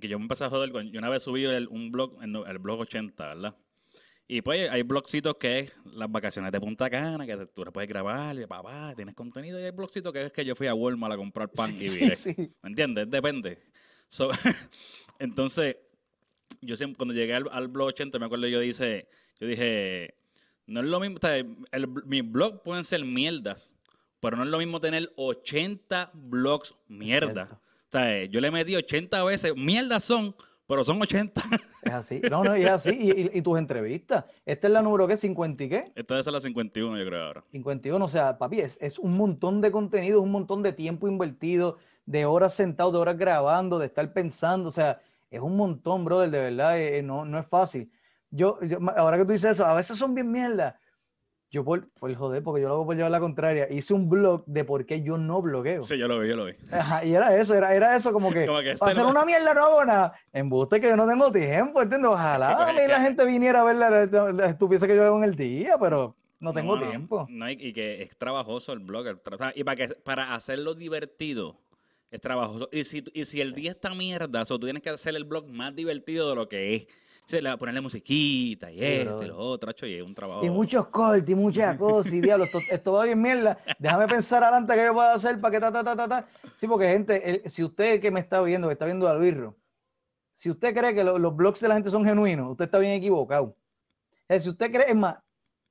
que 0.00 0.08
yo 0.08 0.18
me 0.18 0.24
empecé 0.24 0.44
a 0.44 0.50
joder. 0.50 0.70
Yo 0.90 0.98
una 0.98 1.08
vez 1.08 1.22
subí 1.22 1.44
el, 1.44 1.68
un 1.68 1.90
blog, 1.90 2.18
el 2.22 2.58
blog 2.58 2.80
80, 2.80 3.34
¿verdad? 3.34 3.56
Y 4.26 4.40
pues 4.40 4.70
hay 4.70 4.82
blogcitos 4.82 5.36
que 5.36 5.58
es 5.58 5.72
las 5.84 6.10
vacaciones 6.10 6.50
de 6.50 6.60
Punta 6.60 6.88
Cana, 6.88 7.26
que 7.26 7.46
tú 7.46 7.62
puedes 7.64 7.88
grabar, 7.88 8.34
y 8.36 8.46
papá, 8.46 8.94
tienes 8.96 9.14
contenido. 9.14 9.60
Y 9.60 9.64
hay 9.64 9.70
blogcitos 9.70 10.12
que 10.12 10.24
es 10.24 10.32
que 10.32 10.44
yo 10.44 10.54
fui 10.54 10.66
a 10.66 10.74
Walmart 10.74 11.14
a 11.14 11.16
comprar 11.16 11.50
pan 11.50 11.74
y 11.74 11.88
viré. 11.88 12.16
Sí. 12.16 12.34
¿Me 12.62 12.70
entiendes? 12.70 13.10
Depende. 13.10 13.58
So, 14.08 14.30
entonces, 15.18 15.76
yo 16.62 16.76
siempre, 16.76 16.96
cuando 16.96 17.14
llegué 17.14 17.34
al, 17.34 17.48
al, 17.50 17.68
blog 17.68 17.88
80, 17.88 18.18
me 18.18 18.26
acuerdo, 18.26 18.46
yo, 18.46 18.60
dice, 18.60 19.08
yo 19.38 19.46
dije 19.46 20.14
no 20.66 20.80
es 20.80 20.86
lo 20.86 21.00
mismo, 21.00 21.16
o 21.16 21.20
sea, 21.20 21.36
el, 21.36 21.88
mis 22.06 22.30
blogs 22.30 22.60
pueden 22.62 22.84
ser 22.84 23.04
mierdas, 23.04 23.74
pero 24.20 24.36
no 24.36 24.44
es 24.44 24.48
lo 24.48 24.58
mismo 24.58 24.80
tener 24.80 25.12
80 25.16 26.10
blogs 26.14 26.74
mierda. 26.88 27.60
O 27.88 27.92
sea, 27.92 28.24
yo 28.24 28.40
le 28.40 28.50
metí 28.50 28.74
80 28.74 29.22
veces, 29.24 29.54
mierdas 29.54 30.04
son, 30.04 30.34
pero 30.66 30.84
son 30.84 31.00
80. 31.00 31.42
Es 31.82 31.92
así. 31.92 32.22
No, 32.30 32.42
no, 32.42 32.54
es 32.54 32.66
así. 32.66 32.90
Y, 32.90 33.38
y, 33.38 33.42
tus 33.42 33.58
entrevistas. 33.58 34.24
Esta 34.46 34.66
es 34.68 34.72
la 34.72 34.80
número 34.80 35.06
¿qué? 35.06 35.18
50 35.18 35.64
y 35.64 35.68
qué? 35.68 35.84
Esta 35.94 36.18
es 36.18 36.26
la 36.26 36.40
51, 36.40 36.96
yo 36.96 37.04
creo 37.04 37.22
ahora. 37.22 37.44
51, 37.52 38.02
o 38.02 38.08
sea, 38.08 38.38
papi, 38.38 38.60
es, 38.60 38.78
es 38.80 38.98
un 38.98 39.16
montón 39.18 39.60
de 39.60 39.70
contenido, 39.70 40.22
un 40.22 40.32
montón 40.32 40.62
de 40.62 40.72
tiempo 40.72 41.06
invertido, 41.06 41.76
de 42.06 42.24
horas 42.24 42.54
sentado, 42.54 42.90
de 42.90 42.98
horas 42.98 43.18
grabando, 43.18 43.78
de 43.78 43.86
estar 43.86 44.10
pensando. 44.14 44.68
O 44.68 44.72
sea, 44.72 45.02
es 45.30 45.40
un 45.40 45.56
montón, 45.58 46.06
brother, 46.06 46.30
de 46.30 46.40
verdad, 46.40 46.80
eh, 46.80 47.02
no, 47.02 47.26
no 47.26 47.38
es 47.38 47.46
fácil 47.46 47.90
yo, 48.34 48.58
ahora 48.96 49.16
que 49.18 49.24
tú 49.24 49.32
dices 49.32 49.52
eso, 49.52 49.64
a 49.64 49.74
veces 49.74 49.96
son 49.96 50.14
bien 50.14 50.30
mierda. 50.30 50.78
Yo 51.54 51.62
por, 51.62 51.88
por 51.90 52.12
joder, 52.12 52.42
porque 52.42 52.62
yo 52.62 52.66
lo 52.66 52.74
hago 52.74 52.86
por 52.86 52.96
llevar 52.96 53.12
la 53.12 53.20
contraria, 53.20 53.68
hice 53.70 53.94
un 53.94 54.08
blog 54.08 54.44
de 54.44 54.64
por 54.64 54.86
qué 54.86 55.02
yo 55.02 55.18
no 55.18 55.40
blogueo. 55.40 55.82
Sí, 55.82 55.96
yo 55.96 56.08
lo 56.08 56.18
vi, 56.18 56.28
yo 56.28 56.34
lo 56.34 56.46
vi. 56.46 56.52
Ajá, 56.72 57.04
y 57.04 57.14
era 57.14 57.36
eso, 57.36 57.54
era, 57.54 57.72
era 57.72 57.94
eso 57.94 58.12
como 58.12 58.32
que, 58.32 58.44
como 58.46 58.58
que 58.58 58.72
este 58.72 58.84
hacer 58.84 59.06
una 59.06 59.24
mierda 59.24 59.54
no 59.54 59.66
hago 59.66 59.84
nada. 59.84 60.14
Embuste 60.32 60.80
que 60.80 60.88
yo 60.88 60.96
no 60.96 61.06
tengo 61.06 61.30
tiempo, 61.30 61.80
¿entiendes? 61.80 62.10
Ojalá 62.10 62.68
a 62.68 62.72
mí 62.72 62.80
la 62.88 63.00
gente 63.00 63.24
viniera 63.24 63.60
a 63.60 63.64
ver 63.64 63.76
la, 63.76 64.32
la, 64.32 64.46
estupidez 64.46 64.82
que 64.82 64.96
yo 64.96 65.04
hago 65.04 65.18
en 65.18 65.24
el 65.30 65.36
día, 65.36 65.76
pero 65.78 66.16
no 66.40 66.52
tengo 66.52 66.76
no, 66.76 66.88
tiempo. 66.88 67.24
No, 67.30 67.48
y, 67.48 67.72
que 67.72 68.02
es 68.02 68.16
trabajoso 68.18 68.72
el 68.72 68.80
blog. 68.80 69.06
El 69.06 69.20
y 69.54 69.62
para, 69.62 69.76
que, 69.76 69.88
para 69.94 70.34
hacerlo 70.34 70.74
divertido, 70.74 71.60
es 72.10 72.20
trabajoso. 72.20 72.68
Y 72.72 72.82
si, 72.82 73.04
y 73.12 73.26
si 73.26 73.40
el 73.40 73.54
día 73.54 73.70
está 73.70 73.94
mierda, 73.94 74.42
o 74.42 74.46
tú 74.46 74.60
tienes 74.60 74.82
que 74.82 74.90
hacer 74.90 75.14
el 75.14 75.24
blog 75.24 75.46
más 75.48 75.72
divertido 75.76 76.30
de 76.30 76.34
lo 76.34 76.48
que 76.48 76.74
es. 76.74 76.86
Sí, 77.26 77.40
le, 77.40 77.56
ponerle 77.56 77.80
musiquita 77.80 78.70
y 78.70 78.84
esto 78.84 79.22
y 79.22 79.26
lo 79.26 79.38
otro, 79.38 79.70
hecho, 79.70 79.86
y 79.86 79.94
es 79.94 80.02
un 80.02 80.14
trabajo. 80.14 80.44
Y 80.44 80.50
muchos 80.50 80.88
cortes 80.88 81.28
y 81.28 81.34
muchas 81.34 81.76
cosas, 81.78 82.12
y 82.12 82.20
diablo, 82.20 82.44
esto, 82.70 82.92
va 82.92 83.04
bien 83.04 83.20
mierda. 83.20 83.58
Déjame 83.78 84.06
pensar 84.08 84.42
adelante 84.42 84.74
qué 84.74 84.84
yo 84.84 84.94
puedo 84.94 85.08
hacer 85.08 85.38
para 85.38 85.52
que 85.52 85.60
ta, 85.60 85.72
ta, 85.72 85.82
ta, 85.82 85.96
ta, 85.96 86.08
ta. 86.08 86.28
Sí, 86.56 86.66
porque 86.66 86.88
gente, 86.88 87.42
si 87.48 87.64
usted 87.64 88.00
que 88.00 88.10
me 88.10 88.20
está 88.20 88.42
viendo, 88.42 88.68
que 88.68 88.72
está 88.72 88.84
viendo 88.84 89.08
al 89.08 89.18
birro, 89.20 89.56
si 90.34 90.50
usted 90.50 90.74
cree 90.74 90.94
que 90.94 91.04
los 91.04 91.36
blogs 91.36 91.60
de 91.60 91.68
la 91.68 91.74
gente 91.74 91.90
son 91.90 92.04
genuinos, 92.04 92.50
usted 92.50 92.66
está 92.66 92.78
bien 92.78 92.92
equivocado. 92.92 93.56
Es 94.28 94.42
si 94.42 94.50
usted 94.50 94.70
cree, 94.70 94.90
es 94.90 94.96
más, 94.96 95.16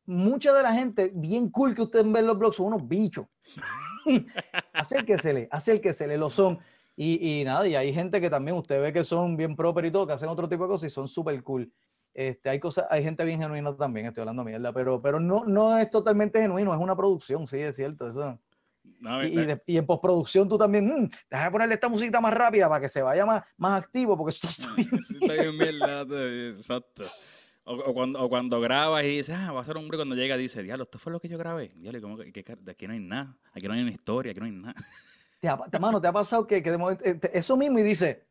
mucha 0.05 0.53
de 0.53 0.63
la 0.63 0.73
gente 0.73 1.11
bien 1.13 1.49
cool 1.49 1.75
que 1.75 1.81
usted 1.83 2.03
ve 2.05 2.19
en 2.19 2.27
los 2.27 2.37
blogs 2.37 2.55
son 2.55 2.67
unos 2.67 2.87
bichos. 2.87 3.25
acérquesele, 4.73 5.47
acérquesele, 5.51 6.17
lo 6.17 6.29
son. 6.29 6.59
Y, 6.95 7.39
y, 7.39 7.43
nada, 7.43 7.67
y 7.67 7.75
hay 7.75 7.93
gente 7.93 8.21
que 8.21 8.29
también 8.29 8.55
usted 8.55 8.81
ve 8.81 8.93
que 8.93 9.03
son 9.03 9.35
bien 9.35 9.55
proper 9.55 9.85
y 9.85 9.91
todo, 9.91 10.05
que 10.05 10.13
hacen 10.13 10.29
otro 10.29 10.47
tipo 10.47 10.63
de 10.63 10.69
cosas 10.69 10.91
y 10.91 10.93
son 10.93 11.07
súper 11.07 11.41
cool. 11.43 11.71
Este, 12.13 12.49
hay 12.49 12.59
cosas, 12.59 12.85
hay 12.91 13.03
gente 13.03 13.25
bien 13.25 13.39
genuina 13.39 13.75
también, 13.75 14.05
estoy 14.05 14.21
hablando 14.21 14.43
mierda, 14.43 14.71
pero, 14.71 15.01
pero 15.01 15.19
no, 15.19 15.45
no 15.45 15.77
es 15.77 15.89
totalmente 15.89 16.39
genuino, 16.39 16.71
es 16.73 16.79
una 16.79 16.95
producción, 16.95 17.47
sí, 17.47 17.57
es 17.57 17.75
cierto, 17.75 18.07
eso. 18.07 18.39
No, 18.99 19.23
y, 19.23 19.27
y, 19.27 19.45
de, 19.45 19.61
y, 19.65 19.77
en 19.77 19.85
postproducción 19.85 20.47
tú 20.47 20.57
también, 20.57 20.85
mmm, 20.85 21.09
déjame 21.31 21.51
ponerle 21.51 21.75
esta 21.75 21.89
musiquita 21.89 22.21
más 22.21 22.33
rápida 22.33 22.69
para 22.69 22.81
que 22.81 22.89
se 22.89 23.01
vaya 23.01 23.25
más, 23.25 23.43
más 23.57 23.81
activo, 23.81 24.15
porque 24.15 24.35
esto 24.35 24.47
está 24.47 24.71
bien. 24.75 24.89
Sí, 25.01 25.17
está 25.19 25.33
bien 25.33 25.57
mierda, 25.57 26.03
exacto. 26.49 27.03
O, 27.63 27.75
o, 27.75 27.93
cuando, 27.93 28.21
o 28.21 28.29
cuando 28.29 28.59
grabas 28.59 29.03
y 29.05 29.17
dices, 29.17 29.35
ah, 29.35 29.51
va 29.51 29.61
a 29.61 29.65
ser 29.65 29.77
un 29.77 29.83
hombre 29.83 29.97
cuando 29.97 30.15
llega 30.15 30.37
dice, 30.37 30.61
diablo, 30.61 30.83
esto 30.83 30.99
fue 30.99 31.11
lo 31.13 31.19
que 31.19 31.29
yo 31.29 31.37
grabé. 31.37 31.69
Diablo, 31.75 32.01
como 32.01 32.17
que, 32.17 32.31
que, 32.31 32.43
de 32.43 32.71
aquí 32.71 32.85
no 32.87 32.93
hay 32.93 32.99
nada, 32.99 33.37
aquí 33.53 33.67
no 33.67 33.73
hay 33.73 33.81
una 33.81 33.91
historia, 33.91 34.31
aquí 34.31 34.39
no 34.39 34.45
hay 34.45 34.51
nada. 34.51 34.75
¿Te 35.43 35.49
ha, 35.49 35.57
mano, 35.77 35.99
¿te 35.99 36.07
ha 36.07 36.13
pasado 36.13 36.47
que, 36.47 36.63
que 36.63 36.71
de 36.71 36.77
momento, 36.77 37.03
eh, 37.03 37.19
eso 37.33 37.57
mismo 37.57 37.77
y 37.77 37.83
dice, 37.83 38.23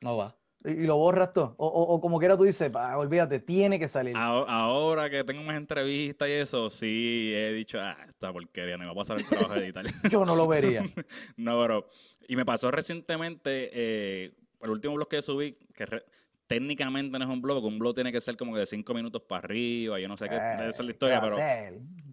no 0.00 0.16
va? 0.16 0.36
Y, 0.64 0.70
y 0.70 0.82
lo 0.84 0.96
borras 0.96 1.32
todo. 1.32 1.54
O, 1.58 1.68
o, 1.68 1.94
o, 1.94 2.00
como 2.00 2.18
quiera 2.18 2.36
tú 2.36 2.42
dices, 2.42 2.72
ah, 2.74 2.98
olvídate, 2.98 3.38
tiene 3.38 3.78
que 3.78 3.86
salir. 3.86 4.16
Ahora 4.16 5.08
que 5.08 5.22
tengo 5.22 5.44
más 5.44 5.56
entrevistas 5.56 6.28
y 6.28 6.32
eso, 6.32 6.70
sí 6.70 7.30
he 7.32 7.52
dicho, 7.52 7.78
ah, 7.80 7.96
esta 8.08 8.32
porquería, 8.32 8.76
no 8.76 8.80
me 8.80 8.86
va 8.86 8.92
a 8.94 8.96
pasar 8.96 9.18
el 9.18 9.26
trabajo 9.26 9.54
de 9.54 9.66
editar. 9.66 9.84
Yo 10.10 10.24
no 10.24 10.34
lo 10.34 10.48
vería. 10.48 10.82
no, 11.36 11.62
pero. 11.62 11.86
Y 12.26 12.34
me 12.34 12.44
pasó 12.44 12.72
recientemente, 12.72 13.70
eh, 13.72 14.34
el 14.60 14.70
último 14.70 14.94
blog 14.94 15.06
que 15.06 15.22
subí, 15.22 15.56
que 15.72 15.86
re, 15.86 16.04
técnicamente 16.48 17.16
no 17.16 17.26
es 17.26 17.30
un 17.30 17.40
blog, 17.40 17.64
un 17.64 17.78
blog 17.78 17.94
tiene 17.94 18.10
que 18.10 18.20
ser 18.20 18.36
como 18.36 18.56
de 18.56 18.66
cinco 18.66 18.92
minutos 18.92 19.22
para 19.22 19.44
arriba, 19.44 20.00
yo 20.00 20.08
no 20.08 20.16
sé 20.16 20.28
qué, 20.28 20.34
eh, 20.34 20.54
esa 20.54 20.68
es 20.68 20.80
la 20.80 20.90
historia, 20.90 21.20
pero. 21.20 21.36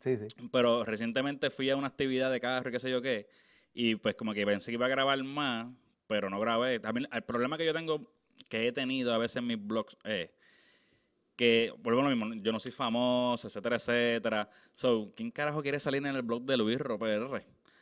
Sí, 0.03 0.17
sí. 0.17 0.27
Pero 0.51 0.83
recientemente 0.83 1.49
fui 1.49 1.71
a 1.71 1.75
una 1.75 1.87
actividad 1.87 2.31
de 2.31 2.39
carro 2.39 2.69
y 2.69 2.71
qué 2.71 2.79
sé 2.79 2.91
yo 2.91 3.01
qué 3.01 3.27
y 3.75 3.95
pues 3.95 4.15
como 4.15 4.33
que 4.33 4.45
pensé 4.45 4.71
que 4.71 4.75
iba 4.75 4.85
a 4.85 4.89
grabar 4.89 5.21
más, 5.23 5.67
pero 6.07 6.29
no 6.29 6.39
grabé. 6.39 6.79
También 6.79 7.09
el 7.11 7.21
problema 7.23 7.57
que 7.57 7.65
yo 7.65 7.73
tengo, 7.73 8.09
que 8.49 8.67
he 8.67 8.71
tenido 8.71 9.13
a 9.13 9.17
veces 9.17 9.37
en 9.37 9.47
mis 9.47 9.63
blogs, 9.63 9.97
es 10.05 10.29
que, 11.35 11.73
vuelvo 11.79 11.99
a 11.99 12.03
lo 12.09 12.15
mismo, 12.15 12.33
yo 12.41 12.53
no 12.53 12.59
soy 12.61 12.71
famoso, 12.71 13.47
etcétera, 13.47 13.75
etcétera. 13.75 14.49
So, 14.73 15.11
¿quién 15.13 15.29
carajo 15.29 15.61
quiere 15.61 15.81
salir 15.81 16.05
en 16.05 16.15
el 16.15 16.21
blog 16.21 16.43
de 16.43 16.55
Luis 16.55 16.79
Roper? 16.79 17.21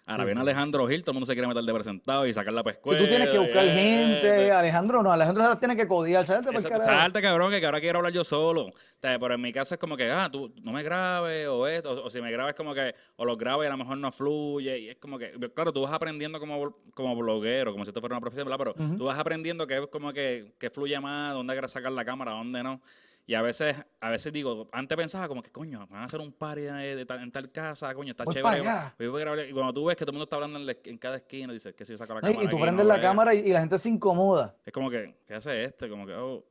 Ahora 0.05 0.23
sí, 0.23 0.25
viene. 0.25 0.41
Alejandro 0.41 0.85
Gil, 0.87 1.01
todo 1.01 1.11
el 1.11 1.15
mundo 1.15 1.25
se 1.25 1.33
quiere 1.33 1.47
meter 1.47 1.63
de 1.63 1.73
presentado 1.73 2.27
y 2.27 2.33
sacarla 2.33 2.61
para 2.61 2.73
escuela. 2.73 2.99
Si 2.99 3.05
tú 3.05 3.09
tienes 3.09 3.29
que 3.29 3.39
buscar 3.39 3.65
gente, 3.65 4.51
Alejandro 4.51 5.01
no, 5.01 5.11
Alejandro 5.11 5.57
tiene 5.57 5.77
que 5.77 5.87
codiar, 5.87 6.25
salte 6.25 7.21
cabrón, 7.21 7.51
que 7.51 7.65
ahora 7.65 7.79
quiero 7.79 7.99
hablar 7.99 8.11
yo 8.11 8.23
solo. 8.25 8.67
O 8.67 8.73
sea, 8.99 9.17
pero 9.17 9.35
en 9.35 9.41
mi 9.41 9.53
caso 9.53 9.75
es 9.75 9.79
como 9.79 9.95
que, 9.95 10.11
ah, 10.11 10.29
tú 10.29 10.53
no 10.61 10.73
me 10.73 10.83
grabes 10.83 11.47
o 11.47 11.67
esto, 11.67 11.91
o, 11.91 12.07
o 12.07 12.09
si 12.09 12.21
me 12.21 12.31
grabas 12.31 12.53
como 12.53 12.73
que, 12.73 12.93
o 13.15 13.23
lo 13.23 13.37
grabas 13.37 13.65
y 13.65 13.67
a 13.67 13.71
lo 13.71 13.77
mejor 13.77 13.97
no 13.97 14.11
fluye, 14.11 14.77
y 14.79 14.89
es 14.89 14.97
como 14.97 15.17
que, 15.17 15.31
claro, 15.53 15.71
tú 15.71 15.81
vas 15.81 15.93
aprendiendo 15.93 16.39
como, 16.39 16.75
como 16.93 17.15
bloguero, 17.15 17.71
como 17.71 17.85
si 17.85 17.89
esto 17.89 18.01
fuera 18.01 18.15
una 18.15 18.21
profesión, 18.21 18.45
¿verdad? 18.45 18.57
Pero 18.57 18.71
uh 18.71 18.93
-huh. 18.93 18.97
tú 18.97 19.05
vas 19.05 19.17
aprendiendo 19.17 19.65
que 19.65 19.77
es 19.77 19.87
como 19.87 20.11
que, 20.11 20.53
que 20.59 20.69
fluye 20.69 20.99
más, 20.99 21.33
dónde 21.33 21.63
sacar 21.69 21.93
la 21.93 22.03
cámara, 22.03 22.31
dónde 22.31 22.61
no. 22.61 22.81
Y 23.25 23.35
a 23.35 23.41
veces, 23.41 23.77
a 24.01 24.09
veces 24.09 24.33
digo, 24.33 24.67
antes 24.73 24.97
pensaba 24.97 25.29
como 25.29 25.41
que, 25.41 25.49
coño, 25.49 25.87
van 25.87 26.01
a 26.01 26.05
hacer 26.05 26.19
un 26.19 26.33
party 26.33 26.61
de, 26.63 26.95
de 26.97 27.05
tal, 27.05 27.23
en 27.23 27.31
tal 27.31 27.49
casa, 27.51 27.93
coño, 27.93 28.11
está 28.11 28.25
Voy 28.25 28.33
chévere. 28.33 29.49
Y 29.49 29.53
cuando 29.53 29.73
tú 29.73 29.85
ves 29.85 29.95
que 29.95 30.03
todo 30.03 30.11
el 30.11 30.15
mundo 30.15 30.25
está 30.25 30.35
hablando 30.35 30.59
en, 30.59 30.65
la, 30.65 30.75
en 30.83 30.97
cada 30.97 31.17
esquina, 31.17 31.53
dices 31.53 31.73
que 31.73 31.85
si 31.85 31.93
yo 31.93 31.97
saco 31.97 32.13
la 32.13 32.21
cámara. 32.21 32.43
Y 32.43 32.49
tú 32.49 32.59
prendes 32.59 32.85
la 32.85 32.99
cámara 32.99 33.33
y, 33.33 33.39
y, 33.39 33.53
la 33.53 33.61
gente 33.61 33.79
se 33.79 33.87
incomoda. 33.87 34.55
Es 34.65 34.73
como 34.73 34.89
que, 34.89 35.15
¿qué 35.25 35.35
hace 35.35 35.63
este? 35.63 35.87
Como 35.87 36.05
que, 36.05 36.13
oh. 36.13 36.43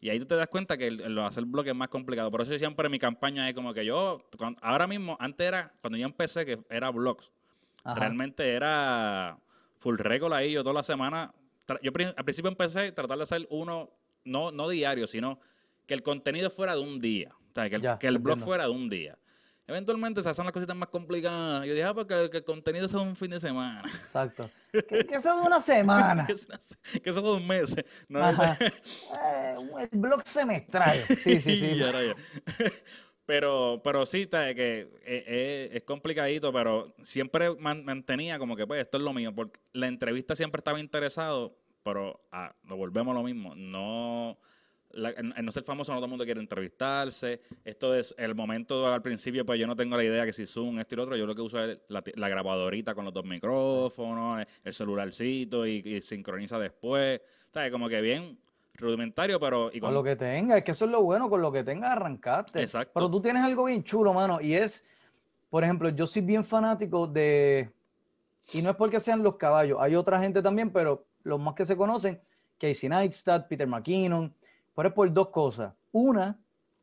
Y 0.00 0.08
ahí 0.08 0.18
tú 0.18 0.24
te 0.24 0.36
das 0.36 0.48
cuenta 0.48 0.78
que 0.78 0.86
el, 0.86 1.00
el 1.02 1.18
hacer 1.18 1.44
blog 1.44 1.66
es 1.68 1.74
más 1.74 1.88
complicado. 1.88 2.30
Por 2.30 2.40
eso 2.40 2.58
siempre 2.58 2.88
mi 2.88 2.98
campaña 2.98 3.46
es 3.46 3.54
como 3.54 3.74
que 3.74 3.84
yo, 3.84 4.24
cuando, 4.38 4.58
ahora 4.62 4.86
mismo, 4.86 5.18
antes 5.20 5.46
era, 5.46 5.74
cuando 5.82 5.98
yo 5.98 6.06
empecé, 6.06 6.46
que 6.46 6.58
era 6.70 6.90
blogs, 6.90 7.30
Ajá. 7.82 8.00
realmente 8.00 8.50
era 8.50 9.38
full 9.78 9.98
récord 9.98 10.32
ahí, 10.32 10.52
yo 10.52 10.62
toda 10.62 10.74
la 10.74 10.82
semana. 10.82 11.34
Yo 11.82 11.92
al 12.16 12.24
principio 12.24 12.50
empecé 12.50 12.88
a 12.88 12.94
tratar 12.94 13.18
de 13.18 13.24
hacer 13.24 13.46
uno, 13.50 13.90
no, 14.24 14.50
no 14.50 14.68
diario, 14.70 15.06
sino 15.06 15.38
que 15.86 15.94
el 15.94 16.02
contenido 16.02 16.50
fuera 16.50 16.74
de 16.74 16.80
un 16.80 17.00
día. 17.00 17.34
O 17.50 17.54
sea, 17.54 17.68
que 17.68 17.76
el, 17.76 17.82
ya, 17.82 17.98
que 17.98 18.06
el 18.06 18.18
blog 18.18 18.40
fuera 18.40 18.64
de 18.64 18.70
un 18.70 18.88
día. 18.88 19.18
Eventualmente 19.66 20.22
se 20.22 20.28
hacen 20.28 20.44
las 20.44 20.52
cositas 20.52 20.76
más 20.76 20.90
complicadas. 20.90 21.64
Yo 21.66 21.72
dije, 21.72 21.84
ah, 21.84 21.94
porque 21.94 22.28
que 22.30 22.38
el 22.38 22.44
contenido 22.44 22.86
sea 22.86 23.00
un 23.00 23.16
fin 23.16 23.30
de 23.30 23.40
semana. 23.40 23.82
Exacto. 23.86 24.48
que, 24.72 25.06
que 25.06 25.20
sea 25.22 25.36
de 25.36 25.40
una 25.40 25.58
semana. 25.60 26.26
que, 26.26 26.36
sea, 26.36 26.58
que 27.02 27.12
sea 27.12 27.22
de 27.22 27.32
un 27.32 27.46
mes. 27.46 27.74
No, 28.08 28.30
eh, 28.30 28.70
el 29.90 29.98
blog 29.98 30.22
semestral. 30.26 30.98
Sí, 30.98 31.40
sí, 31.40 31.56
sí. 31.56 31.76
ya, 31.78 31.92
ya. 31.92 32.14
Pero, 33.26 33.80
pero 33.82 34.04
sí, 34.04 34.22
está, 34.22 34.54
que 34.54 34.80
eh, 34.80 34.88
eh, 35.06 35.70
es, 35.72 35.84
complicadito, 35.84 36.52
pero 36.52 36.94
siempre 37.02 37.54
mantenía 37.56 38.38
como 38.38 38.54
que, 38.54 38.66
pues, 38.66 38.82
esto 38.82 38.98
es 38.98 39.02
lo 39.02 39.14
mío, 39.14 39.34
porque 39.34 39.60
la 39.72 39.86
entrevista 39.86 40.36
siempre 40.36 40.60
estaba 40.60 40.78
interesado, 40.78 41.56
pero 41.82 42.26
ah, 42.32 42.54
nos 42.64 42.76
volvemos 42.76 43.14
lo 43.14 43.22
mismo. 43.22 43.54
No, 43.54 44.38
en, 44.96 45.44
no 45.44 45.52
ser 45.52 45.62
famoso 45.62 45.92
no 45.92 45.98
todo 45.98 46.06
el 46.06 46.10
mundo 46.10 46.24
quiere 46.24 46.40
entrevistarse. 46.40 47.40
Esto 47.64 47.94
es 47.94 48.14
el 48.18 48.34
momento 48.34 48.86
al 48.92 49.02
principio, 49.02 49.44
pues 49.44 49.58
yo 49.58 49.66
no 49.66 49.76
tengo 49.76 49.96
la 49.96 50.04
idea 50.04 50.24
que 50.24 50.32
si 50.32 50.46
Zoom, 50.46 50.78
esto 50.78 50.94
y 50.94 50.96
lo 50.96 51.02
otro, 51.04 51.16
yo 51.16 51.26
lo 51.26 51.34
que 51.34 51.42
uso 51.42 51.62
es 51.62 51.78
la, 51.88 52.28
grabadorita 52.28 52.94
con 52.94 53.04
los 53.04 53.14
dos 53.14 53.24
micrófonos, 53.24 54.44
el 54.64 54.74
celularcito 54.74 55.66
y, 55.66 56.00
sincroniza 56.00 56.58
después. 56.58 57.20
O 57.54 57.70
como 57.70 57.88
que 57.88 58.00
bien 58.00 58.36
rudimentario, 58.76 59.38
pero... 59.38 59.70
Y 59.72 59.80
con... 59.80 59.94
lo 59.94 60.02
que 60.02 60.16
tenga, 60.16 60.58
es 60.58 60.64
que 60.64 60.72
eso 60.72 60.84
es 60.84 60.90
lo 60.90 61.02
bueno, 61.02 61.30
con 61.30 61.40
lo 61.40 61.52
que 61.52 61.62
tenga 61.62 61.92
arrancaste. 61.92 62.60
Exacto. 62.60 62.92
Pero 62.94 63.10
tú 63.10 63.20
tienes 63.20 63.42
algo 63.42 63.64
bien 63.64 63.84
chulo, 63.84 64.12
mano, 64.12 64.40
y 64.40 64.54
es, 64.54 64.84
por 65.50 65.62
ejemplo, 65.62 65.88
yo 65.90 66.06
soy 66.06 66.22
bien 66.22 66.44
fanático 66.44 67.06
de... 67.06 67.70
Y 68.52 68.60
no 68.60 68.70
es 68.70 68.76
porque 68.76 69.00
sean 69.00 69.22
los 69.22 69.36
caballos, 69.36 69.78
hay 69.80 69.94
otra 69.94 70.20
gente 70.20 70.42
también, 70.42 70.70
pero 70.70 71.06
los 71.22 71.40
más 71.40 71.54
que 71.54 71.64
se 71.64 71.76
conocen, 71.76 72.20
Casey 72.58 72.88
Neistat, 72.88 73.48
Peter 73.48 73.66
McKinnon, 73.66 74.34
pero 74.74 74.88
es 74.88 74.94
por 74.94 75.12
dos 75.12 75.28
cosas. 75.28 75.74
Una, 75.92 76.38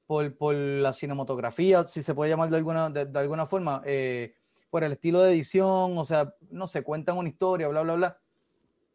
por, 0.07 0.35
por, 0.35 0.55
la 0.55 0.93
cinematografía, 0.93 1.83
si 1.83 2.03
se 2.03 2.13
puede 2.13 2.31
llamar 2.31 2.49
de 2.49 2.57
alguna, 2.57 2.89
de, 2.89 3.19
alguna 3.19 3.45
forma, 3.45 3.81
eh, 3.85 4.35
por 4.69 4.83
el 4.83 4.93
estilo 4.93 5.21
de 5.21 5.33
edición, 5.33 5.97
o 5.97 6.05
sea, 6.05 6.33
no 6.49 6.67
se 6.67 6.81
cuentan 6.83 7.17
una 7.17 7.29
historia, 7.29 7.67
bla, 7.67 7.81
bla, 7.81 7.95
bla. 7.95 8.17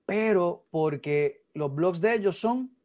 Pero 0.06 0.64
porque 0.70 1.42
los 1.54 1.74
blogs 1.74 2.00
de 2.00 2.14
ellos 2.14 2.38
son 2.38 2.76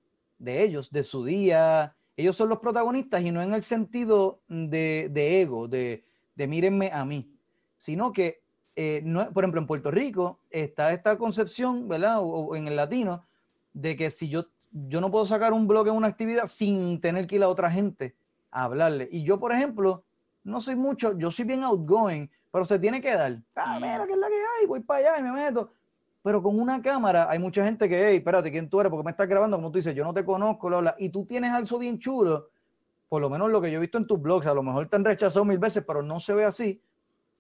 de 0.42 0.64
ellos, 0.64 0.92
de 0.92 1.04
su 1.04 1.24
día. 1.24 1.96
Ellos 2.18 2.36
son 2.36 2.50
los 2.50 2.60
protagonistas 2.60 3.22
y 3.22 3.32
no 3.32 3.42
en 3.42 3.54
el 3.54 3.64
sentido 3.64 4.42
de, 4.48 5.08
de 5.12 5.42
ego, 5.42 5.68
de, 5.68 6.04
de, 6.36 6.48
mírenme 6.48 6.92
a 6.92 7.06
mí, 7.06 7.32
sino 7.78 8.12
que, 8.12 8.42
eh, 8.76 9.02
no, 9.06 9.32
por 9.32 9.44
ejemplo, 9.44 9.62
en 9.62 9.68
Puerto 9.68 9.92
Rico 9.92 10.40
está 10.50 10.92
esta 10.94 11.18
concepción, 11.18 11.88
¿verdad? 11.88 12.18
O, 12.22 12.56
en 12.56 12.68
el 12.68 12.76
latino, 12.76 13.26
de 13.74 13.96
que 13.96 14.12
si 14.12 14.30
yo, 14.30 14.48
yo 14.72 15.02
no 15.02 15.12
puedo 15.12 15.26
sacar 15.26 15.54
un 15.54 15.68
blog 15.68 15.88
en 15.88 15.96
una 15.96 16.08
actividad 16.08 16.46
sin 16.46 17.00
tener 17.02 17.28
que 17.28 17.36
ir 17.36 17.44
a 17.44 17.50
otra 17.50 17.70
gente 17.70 18.16
a 18.50 18.64
hablarle. 18.64 19.10
Y 19.12 19.24
yo, 19.24 19.40
por 19.40 19.52
ejemplo, 19.52 20.04
no 20.44 20.62
soy 20.62 20.76
mucho, 20.76 21.18
yo 21.18 21.30
soy 21.30 21.46
bien 21.46 21.64
outgoing, 21.64 22.30
pero 22.52 22.66
se 22.66 22.80
tiene 22.80 23.02
que 23.02 23.14
dar. 23.14 23.40
Ah, 23.56 23.80
mira, 23.80 24.06
que 24.06 24.14
es 24.14 24.18
la 24.18 24.28
que 24.28 24.36
hay, 24.36 24.68
voy 24.68 24.82
para 24.82 25.00
allá 25.00 25.20
y 25.20 25.24
me 25.24 25.32
meto. 25.32 25.72
Pero 26.24 26.42
con 26.42 26.60
una 26.60 26.82
cámara 26.82 27.28
hay 27.30 27.40
mucha 27.40 27.64
gente 27.64 27.90
que, 27.90 28.08
hey, 28.08 28.18
espérate, 28.18 28.52
¿quién 28.52 28.70
tú 28.70 28.80
eres? 28.80 28.92
Porque 28.92 29.04
me 29.04 29.12
estás 29.12 29.28
grabando, 29.28 29.58
como 29.58 29.72
tú 29.72 29.80
dices, 29.80 29.96
yo 29.96 30.04
no 30.04 30.14
te 30.14 30.24
conozco, 30.24 30.70
Lola. 30.70 30.96
Y 31.00 31.10
tú 31.10 31.26
tienes 31.26 31.52
algo 31.52 31.80
bien 31.80 31.98
chulo, 32.00 32.50
por 33.10 33.22
lo 33.22 33.30
menos 33.30 33.50
lo 33.50 33.60
que 33.60 33.72
yo 33.72 33.78
he 33.78 33.82
visto 33.82 33.98
en 33.98 34.06
tus 34.06 34.22
blogs, 34.22 34.46
a 34.46 34.54
lo 34.54 34.64
mejor 34.64 34.88
te 34.88 34.96
han 34.96 35.04
rechazado 35.04 35.44
mil 35.46 35.58
veces, 35.58 35.84
pero 35.86 36.04
no 36.04 36.20
se 36.20 36.34
ve 36.34 36.46
así. 36.46 36.82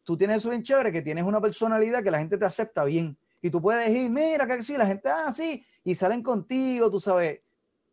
Tú 0.03 0.17
tienes 0.17 0.37
eso 0.37 0.49
bien 0.49 0.63
chévere, 0.63 0.91
que 0.91 1.01
tienes 1.01 1.23
una 1.23 1.39
personalidad 1.39 2.01
que 2.01 2.09
la 2.09 2.17
gente 2.17 2.37
te 2.37 2.45
acepta 2.45 2.83
bien. 2.83 3.15
Y 3.41 3.49
tú 3.49 3.61
puedes 3.61 3.87
decir, 3.87 4.09
mira, 4.09 4.47
que 4.47 4.63
sí, 4.63 4.75
la 4.75 4.85
gente, 4.85 5.09
ah, 5.09 5.31
sí, 5.31 5.63
y 5.83 5.95
salen 5.95 6.21
contigo, 6.23 6.89
tú 6.89 6.99
sabes, 6.99 7.39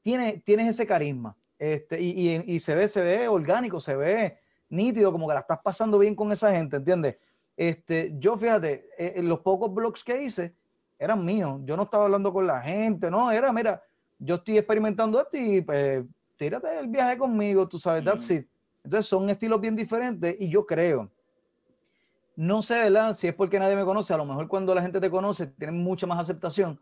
tienes, 0.02 0.42
tienes 0.44 0.68
ese 0.68 0.86
carisma. 0.86 1.36
Este, 1.58 2.00
y, 2.00 2.42
y, 2.46 2.60
se 2.60 2.74
ve, 2.74 2.86
se 2.86 3.02
ve 3.02 3.26
orgánico, 3.26 3.80
se 3.80 3.96
ve 3.96 4.38
nítido, 4.68 5.10
como 5.10 5.26
que 5.26 5.34
la 5.34 5.40
estás 5.40 5.58
pasando 5.58 5.98
bien 5.98 6.14
con 6.14 6.30
esa 6.30 6.54
gente, 6.54 6.76
¿entiendes? 6.76 7.16
Este, 7.56 8.14
yo 8.18 8.36
fíjate, 8.36 8.88
eh, 8.96 9.14
en 9.16 9.28
los 9.28 9.40
pocos 9.40 9.74
blogs 9.74 10.04
que 10.04 10.22
hice, 10.22 10.54
eran 10.98 11.24
míos. 11.24 11.60
Yo 11.64 11.76
no 11.76 11.84
estaba 11.84 12.04
hablando 12.04 12.32
con 12.32 12.46
la 12.46 12.60
gente, 12.60 13.10
no, 13.10 13.30
era, 13.32 13.52
mira, 13.52 13.82
yo 14.18 14.36
estoy 14.36 14.58
experimentando 14.58 15.20
esto 15.20 15.36
y 15.36 15.60
pues 15.60 16.04
tírate 16.36 16.78
el 16.78 16.88
viaje 16.88 17.18
conmigo, 17.18 17.66
tú 17.68 17.78
sabes, 17.78 18.04
that's 18.04 18.30
it. 18.30 18.46
Entonces 18.84 19.06
son 19.06 19.28
estilos 19.28 19.60
bien 19.60 19.76
diferentes 19.76 20.36
y 20.38 20.48
yo 20.48 20.64
creo, 20.64 21.10
no 22.36 22.62
sé, 22.62 22.78
¿verdad? 22.78 23.14
Si 23.14 23.26
es 23.26 23.34
porque 23.34 23.58
nadie 23.58 23.74
me 23.74 23.84
conoce, 23.84 24.14
a 24.14 24.16
lo 24.16 24.24
mejor 24.24 24.46
cuando 24.46 24.74
la 24.74 24.82
gente 24.82 25.00
te 25.00 25.10
conoce 25.10 25.48
tienen 25.48 25.82
mucha 25.82 26.06
más 26.06 26.20
aceptación, 26.20 26.78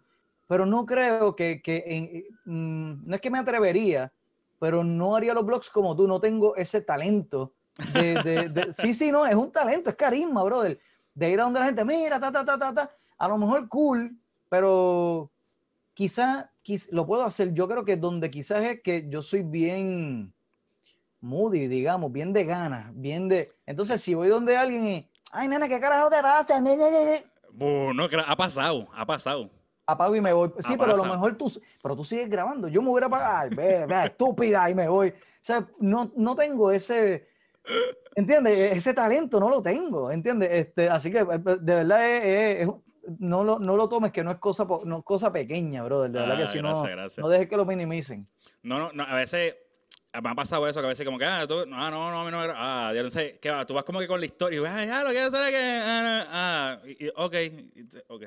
pero 0.46 0.66
no 0.66 0.86
creo 0.86 1.34
que, 1.34 1.60
que 1.62 2.28
mm, 2.44 3.08
no 3.08 3.14
es 3.14 3.20
que 3.20 3.30
me 3.30 3.38
atrevería, 3.38 4.12
pero 4.58 4.84
no 4.84 5.16
haría 5.16 5.34
los 5.34 5.44
blogs 5.44 5.70
como 5.70 5.96
tú, 5.96 6.06
no 6.06 6.20
tengo 6.20 6.56
ese 6.56 6.80
talento 6.80 7.52
de, 7.92 8.48
de, 8.48 8.72
sí, 8.72 8.94
sí, 8.94 9.10
no, 9.10 9.26
es 9.26 9.34
un 9.34 9.52
talento, 9.52 9.90
es 9.90 9.96
carisma, 9.96 10.42
brother, 10.42 10.78
de 11.14 11.30
ir 11.30 11.40
a 11.40 11.44
donde 11.44 11.60
la 11.60 11.66
gente, 11.66 11.84
mira, 11.84 12.20
ta, 12.20 12.32
ta, 12.32 12.44
ta, 12.44 12.58
ta, 12.58 12.74
ta, 12.74 12.90
a 13.18 13.28
lo 13.28 13.38
mejor 13.38 13.68
cool, 13.68 14.16
pero 14.48 15.30
quizás 15.94 16.46
lo 16.90 17.06
puedo 17.06 17.24
hacer. 17.24 17.52
Yo 17.54 17.68
creo 17.68 17.84
que 17.84 17.96
donde 17.96 18.30
quizás 18.30 18.64
es 18.64 18.82
que 18.82 19.06
yo 19.08 19.22
soy 19.22 19.42
bien 19.42 20.32
moody, 21.20 21.66
digamos, 21.66 22.12
bien 22.12 22.32
de 22.32 22.44
ganas, 22.44 22.90
bien 22.94 23.28
de... 23.28 23.50
Entonces, 23.64 24.00
si 24.00 24.14
voy 24.14 24.28
donde 24.28 24.56
alguien 24.56 24.86
y, 24.86 25.10
ay, 25.32 25.48
nena, 25.48 25.68
¿qué 25.68 25.80
carajo 25.80 26.08
te 26.08 26.20
pasa? 26.20 26.62
Bueno, 27.52 28.06
ha 28.26 28.36
pasado, 28.36 28.86
ha 28.94 29.06
pasado. 29.06 29.50
Apago 29.86 30.16
y 30.16 30.20
me 30.20 30.32
voy. 30.32 30.50
Sí, 30.60 30.74
pero 30.76 30.94
a 30.94 30.96
lo 30.96 31.04
mejor 31.04 31.36
tú, 31.36 31.52
pero 31.82 31.94
tú 31.94 32.04
sigues 32.04 32.28
grabando. 32.28 32.66
Yo 32.68 32.82
me 32.82 32.88
voy 32.88 33.02
a 33.02 33.06
apagar, 33.06 33.54
ve, 33.54 33.86
ve, 33.86 34.04
estúpida, 34.04 34.68
y 34.68 34.74
me 34.74 34.88
voy. 34.88 35.10
O 35.10 35.14
sea, 35.42 35.66
no, 35.78 36.10
no 36.16 36.34
tengo 36.34 36.72
ese, 36.72 37.28
¿entiendes? 38.16 38.72
Ese 38.72 38.94
talento 38.94 39.38
no 39.38 39.48
lo 39.48 39.62
tengo, 39.62 40.10
¿entiendes? 40.10 40.50
Este, 40.52 40.88
así 40.88 41.12
que 41.12 41.24
de 41.24 41.74
verdad 41.74 42.04
es, 42.04 42.68
no 43.18 43.44
lo, 43.44 43.58
no 43.60 43.76
lo 43.76 43.88
tomes 43.88 44.12
que 44.12 44.24
no 44.24 44.32
es 44.32 44.38
cosa, 44.38 44.66
no, 44.84 45.02
cosa 45.02 45.32
pequeña, 45.32 45.84
brother. 45.84 46.10
De 46.10 46.18
verdad 46.18 46.36
que 46.36 46.42
ah, 46.42 46.46
si 46.48 46.60
no, 46.60 46.84
no 47.18 47.28
dejes 47.28 47.48
que 47.48 47.56
lo 47.56 47.64
minimicen. 47.64 48.26
No, 48.62 48.78
no, 48.78 48.90
no, 48.92 49.04
a 49.04 49.14
veces 49.14 49.54
me 50.22 50.30
ha 50.30 50.34
pasado 50.34 50.66
eso, 50.66 50.80
que 50.80 50.86
a 50.86 50.88
veces 50.88 51.06
como 51.06 51.18
que, 51.18 51.24
ah, 51.24 51.46
tú, 51.46 51.60
ah, 51.72 51.90
no, 51.90 52.10
no, 52.10 52.30
no, 52.30 52.38
ah, 52.56 52.92
yo 52.94 53.02
no 53.02 53.10
sé, 53.10 53.38
¿qué 53.40 53.50
va? 53.50 53.64
Tú 53.66 53.74
vas 53.74 53.84
como 53.84 54.00
que 54.00 54.08
con 54.08 54.20
la 54.20 54.26
historia 54.26 54.56
y 54.56 54.62
vas, 54.62 54.72
ah, 54.74 54.84
ya, 54.84 55.04
lo 55.04 55.10
que 55.10 55.20
hacer 55.20 55.50
que, 55.50 55.80
ah, 55.84 56.26
ah 56.30 56.78
y, 56.86 57.08
ok, 57.08 57.34
ok, 58.08 58.22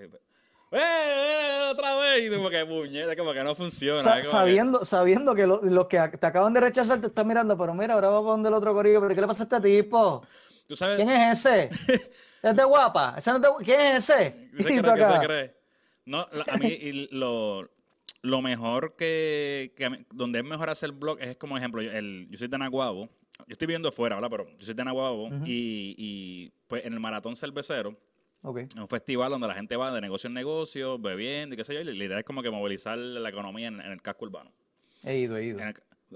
¡Eh, 0.71 1.69
otra 1.71 1.95
vez! 1.95 2.23
Y 2.23 2.35
como 2.35 2.49
que 2.49 2.65
puñeta, 2.65 3.15
como 3.15 3.33
que 3.33 3.43
no 3.43 3.55
funciona. 3.55 4.23
sabiendo, 4.23 4.85
sabiendo 4.85 5.33
que 5.33 5.47
los 5.47 5.87
que 5.87 5.99
te 6.19 6.27
acaban 6.27 6.53
de 6.53 6.61
rechazar 6.61 7.01
te 7.01 7.07
están 7.07 7.27
mirando, 7.27 7.57
pero 7.57 7.73
mira, 7.73 7.95
ahora 7.95 8.09
vamos 8.09 8.27
a 8.27 8.31
donde 8.31 8.49
el 8.49 8.55
otro 8.55 8.73
corillo, 8.73 9.01
pero 9.01 9.15
¿qué 9.15 9.21
le 9.21 9.27
pasa 9.27 9.43
a 9.43 9.45
este 9.45 9.61
tipo? 9.61 10.25
¿Tú 10.67 10.75
sabes? 10.75 10.97
¿Quién 10.97 11.09
es 11.09 11.45
ese? 11.45 11.69
¿Es 12.43 12.55
de 12.55 12.63
guapa? 12.63 13.17
¿Quién 13.63 13.81
es 13.81 14.09
ese? 14.09 14.49
¿Qué 14.55 14.63
se 14.63 15.25
cree? 15.25 15.55
No, 16.05 16.21
a 16.21 16.57
mí 16.57 17.07
lo, 17.11 17.69
lo 18.21 18.41
mejor 18.41 18.95
que, 18.95 19.73
que, 19.75 20.05
donde 20.11 20.39
es 20.39 20.45
mejor 20.45 20.69
hacer 20.69 20.91
blog 20.91 21.19
es 21.21 21.37
como 21.37 21.57
ejemplo, 21.57 21.81
el, 21.81 22.27
yo 22.29 22.37
soy 22.37 22.47
de 22.47 22.57
Naguabo, 22.57 23.09
yo 23.47 23.53
estoy 23.53 23.67
viendo 23.67 23.89
afuera, 23.89 24.15
¿verdad? 24.15 24.29
Pero 24.29 24.47
yo 24.57 24.65
soy 24.65 24.73
de 24.73 24.83
Naguabo 24.83 25.29
y, 25.45 25.95
y, 25.97 26.51
pues 26.67 26.85
en 26.85 26.93
el 26.93 26.99
maratón 26.99 27.35
cervecero, 27.35 27.95
okay. 28.41 28.67
un 28.77 28.87
festival 28.87 29.31
donde 29.31 29.47
la 29.47 29.53
gente 29.53 29.75
va 29.75 29.91
de 29.91 30.01
negocio 30.01 30.27
en 30.27 30.33
negocio, 30.33 30.97
bebiendo 30.99 31.55
y 31.55 31.57
qué 31.57 31.63
sé 31.63 31.73
yo, 31.73 31.81
y 31.81 31.83
la 31.83 32.03
idea 32.03 32.19
es 32.19 32.25
como 32.25 32.41
que 32.41 32.49
movilizar 32.49 32.97
la 32.97 33.29
economía 33.29 33.67
en, 33.67 33.79
el 33.79 34.01
casco 34.01 34.25
urbano. 34.25 34.51
He 35.03 35.17
ido, 35.17 35.37
he 35.37 35.45
ido. 35.45 35.59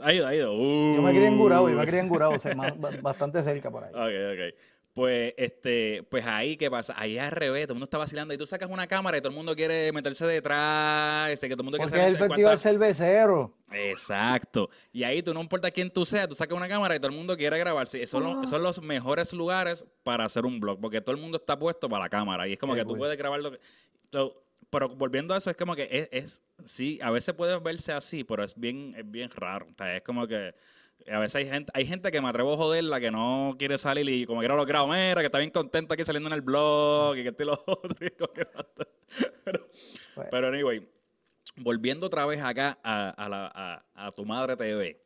ha 0.02 0.14
ido, 0.14 0.28
ha 0.28 0.36
ido. 0.36 0.54
Yo 0.96 1.02
me 1.02 1.12
crié 1.12 1.28
en 1.28 1.38
Gurabo, 1.38 1.70
yo 1.70 1.76
me 1.76 1.86
crié 1.86 2.02
en 2.02 2.10
Gurabo, 2.10 2.36
bastante 3.02 3.44
cerca 3.44 3.72
por 3.72 3.84
ahí. 3.84 3.92
Ok, 3.94 4.34
ok. 4.34 4.60
Pues, 4.94 5.34
este, 5.38 6.04
pues 6.04 6.24
ahí, 6.28 6.56
¿qué 6.56 6.70
pasa? 6.70 6.94
Ahí 6.96 7.18
al 7.18 7.32
revés, 7.32 7.64
todo 7.66 7.74
el 7.74 7.78
mundo 7.78 7.86
está 7.86 7.98
vacilando 7.98 8.32
y 8.32 8.38
tú 8.38 8.46
sacas 8.46 8.70
una 8.70 8.86
cámara 8.86 9.18
y 9.18 9.22
todo 9.22 9.32
el 9.32 9.36
mundo 9.36 9.56
quiere 9.56 9.92
meterse 9.92 10.24
detrás, 10.28 11.32
este, 11.32 11.50
que 11.50 11.56
todo 11.56 11.64
el 11.64 11.66
mundo 11.66 11.78
Porque 11.80 11.94
quiere 11.94 12.12
es 12.12 12.22
el 12.22 12.28
festival 12.28 12.60
cervecero. 12.60 13.58
Exacto. 13.72 14.70
Y 14.92 15.04
ahí 15.04 15.24
tú 15.24 15.34
no 15.34 15.42
importa 15.42 15.72
quién 15.72 15.90
tú 15.90 16.06
seas, 16.06 16.28
tú 16.28 16.36
sacas 16.36 16.56
una 16.56 16.68
cámara 16.68 16.96
y 16.96 17.00
todo 17.00 17.10
el 17.10 17.18
mundo 17.18 17.36
quiere 17.36 17.58
grabarse. 17.58 18.04
Esos 18.04 18.22
son, 18.22 18.46
son 18.46 18.62
los 18.62 18.84
mejores 18.84 19.34
lugares 19.34 19.84
para 20.04 20.26
hacer 20.26 20.46
un 20.46 20.60
blog, 20.60 20.80
porque 20.80 21.02
todo 21.02 21.16
el 21.16 21.22
mundo 21.22 21.38
está 21.38 21.58
puesto 21.58 21.90
para 21.90 22.04
la 22.04 22.10
cámara 22.10 22.48
y 22.48 22.54
es 22.54 22.60
como 22.60 22.76
que 22.76 22.86
tú 22.86 22.96
puedes 22.96 23.18
grabar 23.18 23.40
lo 23.40 23.52
que... 23.52 23.60
pero 24.70 24.90
volviendo 24.90 25.34
a 25.34 25.40
eso, 25.40 25.50
es 25.50 25.58
como 25.58 25.76
que 25.76 25.90
es, 25.92 26.10
es, 26.12 26.44
sí, 26.66 27.00
a 27.02 27.10
veces 27.10 27.34
puede 27.34 27.58
verse 27.58 27.94
así, 27.94 28.24
pero 28.24 28.44
es 28.44 28.54
bien, 28.56 28.94
es 28.96 29.10
bien 29.10 29.32
raro. 29.32 29.66
O 29.72 29.76
sea, 29.76 29.98
es 29.98 30.04
como 30.04 30.28
que 30.28 30.54
a 31.12 31.20
veces 31.20 31.36
hay 31.36 31.50
gente, 31.50 31.72
hay 31.74 31.86
gente 31.86 32.12
que 32.12 32.22
me 32.22 32.30
atrevo 32.30 32.54
a 32.54 32.58
joderla 32.58 33.00
que 33.00 33.12
no 33.12 33.56
quiere 33.58 33.78
salir 33.78 34.08
y 34.10 34.26
como 34.26 34.40
quiera 34.40 34.56
lo 34.56 34.66
grabo, 34.66 34.88
mira, 34.88 35.16
que 35.16 35.26
está 35.26 35.38
bien 35.38 35.52
contento 35.52 35.94
aquí 35.94 36.04
saliendo 36.04 36.30
en 36.30 36.34
el 36.34 36.42
blog 36.42 37.18
y 37.18 37.24
que 37.24 37.30
este 37.30 37.46
lo 37.46 37.54
otro. 37.66 37.96
pero, 39.44 39.68
pero, 40.32 40.48
anyway, 40.48 40.88
volviendo 41.58 42.08
otra 42.08 42.26
vez 42.26 42.42
acá 42.42 42.80
a, 42.84 43.30
la, 43.30 43.84
a, 43.94 44.12
tu 44.12 44.26
madre 44.26 44.56
TV. 44.56 45.02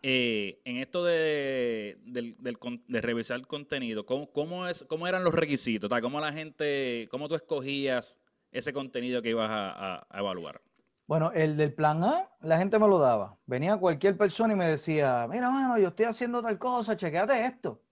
Eh, 0.00 0.60
en 0.64 0.76
esto 0.76 1.04
de, 1.04 1.98
de, 2.04 3.00
revisar 3.00 3.38
el 3.38 3.46
contenido, 3.48 4.06
¿cómo, 4.06 4.30
cómo, 4.30 4.68
es, 4.68 4.84
¿cómo 4.84 5.08
eran 5.08 5.24
los 5.24 5.34
requisitos? 5.34 5.90
¿Cómo 6.00 6.20
la 6.20 6.32
gente, 6.32 7.08
cómo 7.10 7.28
tú 7.28 7.34
escogías 7.34 8.20
ese 8.52 8.72
contenido 8.72 9.22
que 9.22 9.30
ibas 9.30 9.48
a 9.50 10.06
evaluar? 10.14 10.60
Bueno, 11.08 11.32
el 11.32 11.56
del 11.56 11.72
plan 11.72 12.04
A, 12.04 12.28
la 12.42 12.58
gente 12.58 12.78
me 12.78 12.86
lo 12.86 12.98
daba. 12.98 13.38
Venía 13.46 13.78
cualquier 13.78 14.18
persona 14.18 14.52
y 14.52 14.56
me 14.56 14.68
decía, 14.68 15.26
mira, 15.26 15.50
mano, 15.50 15.78
yo 15.78 15.88
estoy 15.88 16.04
haciendo 16.04 16.42
tal 16.42 16.58
cosa, 16.58 16.98
chequeate 16.98 17.46
esto. 17.46 17.82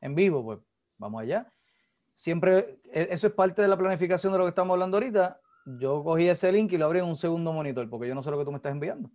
En 0.00 0.14
vivo, 0.14 0.42
pues, 0.42 0.58
vamos 0.96 1.20
allá. 1.20 1.52
Siempre, 2.14 2.80
e, 2.84 3.08
eso 3.10 3.26
es 3.26 3.34
parte 3.34 3.60
de 3.60 3.68
la 3.68 3.76
planificación 3.76 4.32
de 4.32 4.38
lo 4.38 4.46
que 4.46 4.48
estamos 4.48 4.72
hablando 4.72 4.96
ahorita. 4.96 5.38
Yo 5.66 6.02
cogí 6.02 6.30
ese 6.30 6.50
link 6.50 6.72
y 6.72 6.78
lo 6.78 6.86
abrí 6.86 7.00
en 7.00 7.04
un 7.04 7.16
segundo 7.16 7.52
monitor, 7.52 7.90
porque 7.90 8.08
yo 8.08 8.14
no 8.14 8.22
sé 8.22 8.30
lo 8.30 8.38
que 8.38 8.46
tú 8.46 8.52
me 8.52 8.56
estás 8.56 8.72
enviando. 8.72 9.10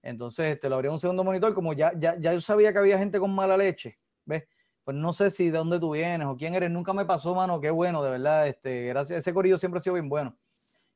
Entonces, 0.00 0.58
te 0.58 0.70
lo 0.70 0.76
abrí 0.76 0.88
un 0.88 0.98
segundo 0.98 1.24
monitor, 1.24 1.52
como 1.52 1.74
ya, 1.74 1.92
ya, 1.98 2.16
ya 2.18 2.32
yo 2.32 2.40
sabía 2.40 2.72
que 2.72 2.78
había 2.78 2.96
gente 2.96 3.20
con 3.20 3.34
mala 3.34 3.58
leche, 3.58 3.98
¿ves? 4.24 4.44
Pues 4.82 4.96
no 4.96 5.12
sé 5.12 5.30
si 5.30 5.50
de 5.50 5.58
dónde 5.58 5.78
tú 5.78 5.92
vienes 5.92 6.26
o 6.26 6.36
quién 6.38 6.54
eres, 6.54 6.70
nunca 6.70 6.94
me 6.94 7.04
pasó, 7.04 7.34
mano, 7.34 7.60
qué 7.60 7.70
bueno, 7.70 8.02
de 8.02 8.12
verdad, 8.12 8.46
este, 8.46 8.86
gracias, 8.86 9.18
ese 9.18 9.34
corillo 9.34 9.58
siempre 9.58 9.80
ha 9.80 9.82
sido 9.82 9.94
bien 9.94 10.08
bueno. 10.08 10.38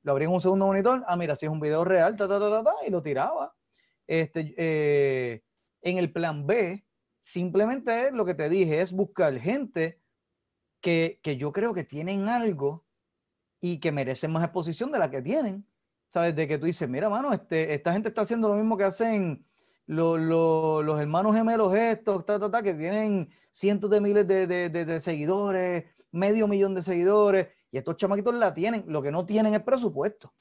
Lo 0.03 0.13
abrí 0.13 0.25
en 0.25 0.31
un 0.31 0.41
segundo 0.41 0.67
monitor, 0.67 1.05
ah, 1.07 1.17
mira, 1.17 1.37
si 1.37 1.47
es 1.47 1.53
un 1.53 1.61
video 1.61 1.85
real, 1.85 2.17
ta, 2.17 2.27
ta, 2.27 2.39
ta, 2.39 2.63
ta, 2.65 2.75
y 2.87 2.91
lo 2.91 3.03
tiraba. 3.03 3.55
Este, 4.07 4.55
eh, 4.57 5.43
en 5.83 5.99
el 5.99 6.13
plan 6.13 6.47
B, 6.47 6.85
simplemente 7.23 8.11
lo 8.13 8.25
que 8.25 8.35
te 8.35 8.49
dije 8.49 8.81
es 8.81 8.93
buscar 8.93 9.39
gente 9.39 10.01
que, 10.81 11.21
que 11.23 11.37
yo 11.37 11.53
creo 11.53 11.75
que 11.75 11.85
tienen 11.85 12.29
algo 12.29 12.85
y 13.61 13.79
que 13.79 13.93
merecen 13.93 14.33
más 14.33 14.43
exposición 14.45 14.91
de 14.91 14.99
la 14.99 15.11
que 15.11 15.23
tienen. 15.23 15.67
¿Sabes? 16.09 16.35
De 16.35 16.49
que 16.49 16.59
tú 16.59 16.67
dices, 16.67 16.89
mira, 16.89 17.09
mano, 17.09 17.33
este, 17.33 17.73
esta 17.73 17.93
gente 17.93 18.09
está 18.09 18.23
haciendo 18.23 18.49
lo 18.49 18.57
mismo 18.57 18.77
que 18.77 18.83
hacen 18.83 19.47
los 19.87 21.01
hermanos 21.01 21.35
gemelos 21.35 21.75
estos, 21.75 22.25
que 22.25 22.75
tienen 22.75 23.29
cientos 23.51 23.91
de 23.91 24.01
miles 24.01 24.27
de, 24.27 24.47
de, 24.47 24.69
de, 24.71 25.01
seguidores, 25.01 25.85
medio 26.13 26.47
millón 26.47 26.75
de 26.75 26.83
seguidores, 26.83 27.49
y 27.71 27.79
estos 27.79 27.97
chamaquitos 27.97 28.35
la 28.35 28.53
tienen. 28.53 28.85
Lo 28.87 29.03
que 29.03 29.11
no 29.11 29.25
tienen 29.25 29.55
es 29.55 29.63
presupuesto, 29.63 30.33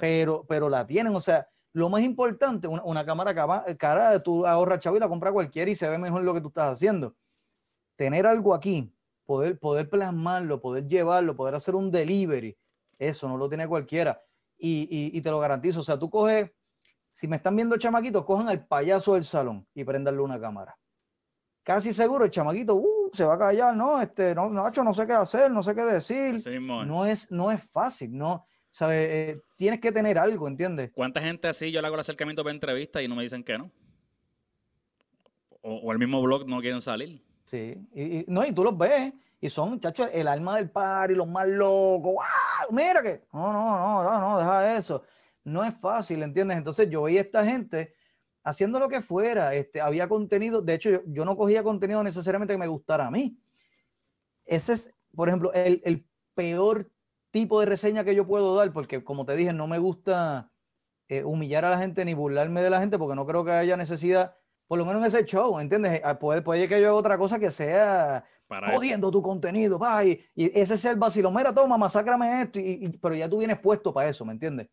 pero, 0.00 0.44
pero 0.48 0.68
la 0.68 0.86
tienen. 0.86 1.14
O 1.14 1.20
sea, 1.20 1.46
lo 1.72 1.88
más 1.88 2.02
importante, 2.02 2.66
una, 2.66 2.82
una 2.84 3.04
cámara 3.04 3.34
cara, 3.76 4.22
tú 4.22 4.46
ahorras 4.46 4.80
chavo 4.80 4.96
y 4.96 5.00
la 5.00 5.08
compra 5.08 5.32
cualquiera 5.32 5.70
y 5.70 5.76
se 5.76 5.88
ve 5.88 5.98
mejor 5.98 6.22
lo 6.22 6.34
que 6.34 6.40
tú 6.40 6.48
estás 6.48 6.72
haciendo. 6.72 7.14
Tener 7.96 8.26
algo 8.26 8.54
aquí, 8.54 8.92
poder, 9.26 9.58
poder 9.58 9.88
plasmarlo, 9.88 10.60
poder 10.60 10.88
llevarlo, 10.88 11.36
poder 11.36 11.54
hacer 11.54 11.74
un 11.74 11.90
delivery, 11.90 12.56
eso 12.98 13.28
no 13.28 13.36
lo 13.36 13.48
tiene 13.48 13.68
cualquiera. 13.68 14.22
Y, 14.58 14.88
y, 15.16 15.20
te 15.22 15.30
lo 15.30 15.40
garantizo, 15.40 15.80
o 15.80 15.82
sea, 15.82 15.98
tú 15.98 16.10
coges, 16.10 16.50
si 17.10 17.26
me 17.26 17.36
están 17.36 17.56
viendo 17.56 17.78
chamaquitos, 17.78 18.26
cojan 18.26 18.48
al 18.48 18.66
payaso 18.66 19.14
del 19.14 19.24
salón 19.24 19.66
y 19.72 19.84
prendanle 19.84 20.20
una 20.20 20.38
cámara. 20.38 20.76
Casi 21.62 21.92
seguro 21.92 22.26
el 22.26 22.30
chamaquito 22.30 22.74
uh, 22.74 22.99
se 23.12 23.24
va 23.24 23.34
a 23.34 23.38
callar, 23.38 23.76
no, 23.76 24.00
este, 24.00 24.34
no, 24.34 24.48
Nacho, 24.50 24.84
no 24.84 24.94
sé 24.94 25.06
qué 25.06 25.12
hacer, 25.12 25.50
no 25.50 25.62
sé 25.62 25.74
qué 25.74 25.82
decir. 25.82 26.36
no, 26.60 27.06
es, 27.06 27.30
no 27.30 27.50
es 27.50 27.62
fácil, 27.70 28.16
no, 28.16 28.46
¿sabes? 28.70 29.08
Eh, 29.10 29.40
tienes 29.56 29.80
que 29.80 29.92
tener 29.92 30.18
algo, 30.18 30.48
¿entiendes? 30.48 30.90
¿Cuánta 30.94 31.20
gente 31.20 31.48
así 31.48 31.72
yo 31.72 31.80
le 31.80 31.86
hago 31.86 31.94
el 31.94 32.00
acercamiento 32.00 32.42
para 32.42 32.54
entrevista 32.54 33.02
y 33.02 33.08
no 33.08 33.16
me 33.16 33.22
dicen 33.22 33.42
que 33.42 33.58
no? 33.58 33.70
O, 35.62 35.92
el 35.92 35.98
mismo 35.98 36.22
blog 36.22 36.48
no 36.48 36.60
quieren 36.60 36.80
salir. 36.80 37.22
Sí, 37.46 37.76
y, 37.94 38.24
no, 38.28 38.46
y 38.46 38.52
tú 38.52 38.64
los 38.64 38.76
ves, 38.76 39.12
y 39.40 39.50
son, 39.50 39.70
muchachos, 39.70 40.08
el 40.12 40.28
alma 40.28 40.56
del 40.56 40.70
par 40.70 41.10
y 41.10 41.14
los 41.14 41.28
más 41.28 41.46
locos. 41.48 42.14
¡Wow! 42.14 42.70
Mira 42.70 43.02
que. 43.02 43.22
No, 43.32 43.52
no, 43.52 43.78
no, 43.78 44.02
no, 44.04 44.20
no, 44.20 44.38
deja 44.38 44.76
eso. 44.76 45.02
No 45.44 45.64
es 45.64 45.74
fácil, 45.74 46.22
¿entiendes? 46.22 46.58
Entonces 46.58 46.88
yo 46.88 47.02
veía 47.02 47.20
a 47.20 47.24
esta 47.24 47.44
gente 47.44 47.94
haciendo 48.44 48.78
lo 48.78 48.88
que 48.88 49.02
fuera. 49.02 49.54
Este, 49.54 49.80
había 49.80 50.08
contenido, 50.08 50.62
de 50.62 50.74
hecho, 50.74 50.90
yo, 50.90 51.00
yo 51.06 51.24
no 51.24 51.36
cogía 51.36 51.62
contenido 51.62 52.02
necesariamente 52.02 52.54
que 52.54 52.58
me 52.58 52.66
gustara 52.66 53.06
a 53.06 53.10
mí. 53.10 53.38
Ese 54.44 54.72
es, 54.72 54.96
por 55.14 55.28
ejemplo, 55.28 55.52
el, 55.52 55.80
el 55.84 56.06
peor 56.34 56.90
tipo 57.30 57.60
de 57.60 57.66
reseña 57.66 58.04
que 58.04 58.14
yo 58.14 58.26
puedo 58.26 58.56
dar, 58.56 58.72
porque 58.72 59.04
como 59.04 59.24
te 59.24 59.36
dije, 59.36 59.52
no 59.52 59.66
me 59.66 59.78
gusta 59.78 60.50
eh, 61.08 61.24
humillar 61.24 61.64
a 61.64 61.70
la 61.70 61.78
gente 61.78 62.04
ni 62.04 62.14
burlarme 62.14 62.62
de 62.62 62.70
la 62.70 62.80
gente, 62.80 62.98
porque 62.98 63.14
no 63.14 63.26
creo 63.26 63.44
que 63.44 63.52
haya 63.52 63.76
necesidad, 63.76 64.36
por 64.66 64.78
lo 64.78 64.84
menos 64.84 65.02
en 65.02 65.08
ese 65.08 65.24
show, 65.24 65.58
¿entiendes? 65.58 66.00
Ah, 66.04 66.18
puede, 66.18 66.42
puede 66.42 66.68
que 66.68 66.80
yo 66.80 66.88
haga 66.88 66.96
otra 66.96 67.18
cosa 67.18 67.38
que 67.38 67.50
sea 67.50 68.24
jodiendo 68.72 69.10
tu 69.10 69.22
contenido, 69.22 69.78
va, 69.78 70.04
y, 70.04 70.24
ese 70.34 70.74
es 70.74 70.84
el 70.84 70.96
vacilo, 70.96 71.30
mira, 71.30 71.54
toma, 71.54 71.78
masácrame 71.78 72.42
esto, 72.42 72.58
y, 72.58 72.88
pero 73.00 73.14
ya 73.14 73.28
tú 73.28 73.38
vienes 73.38 73.58
puesto 73.60 73.92
para 73.92 74.08
eso, 74.08 74.24
¿me 74.24 74.32
entiendes? 74.32 74.68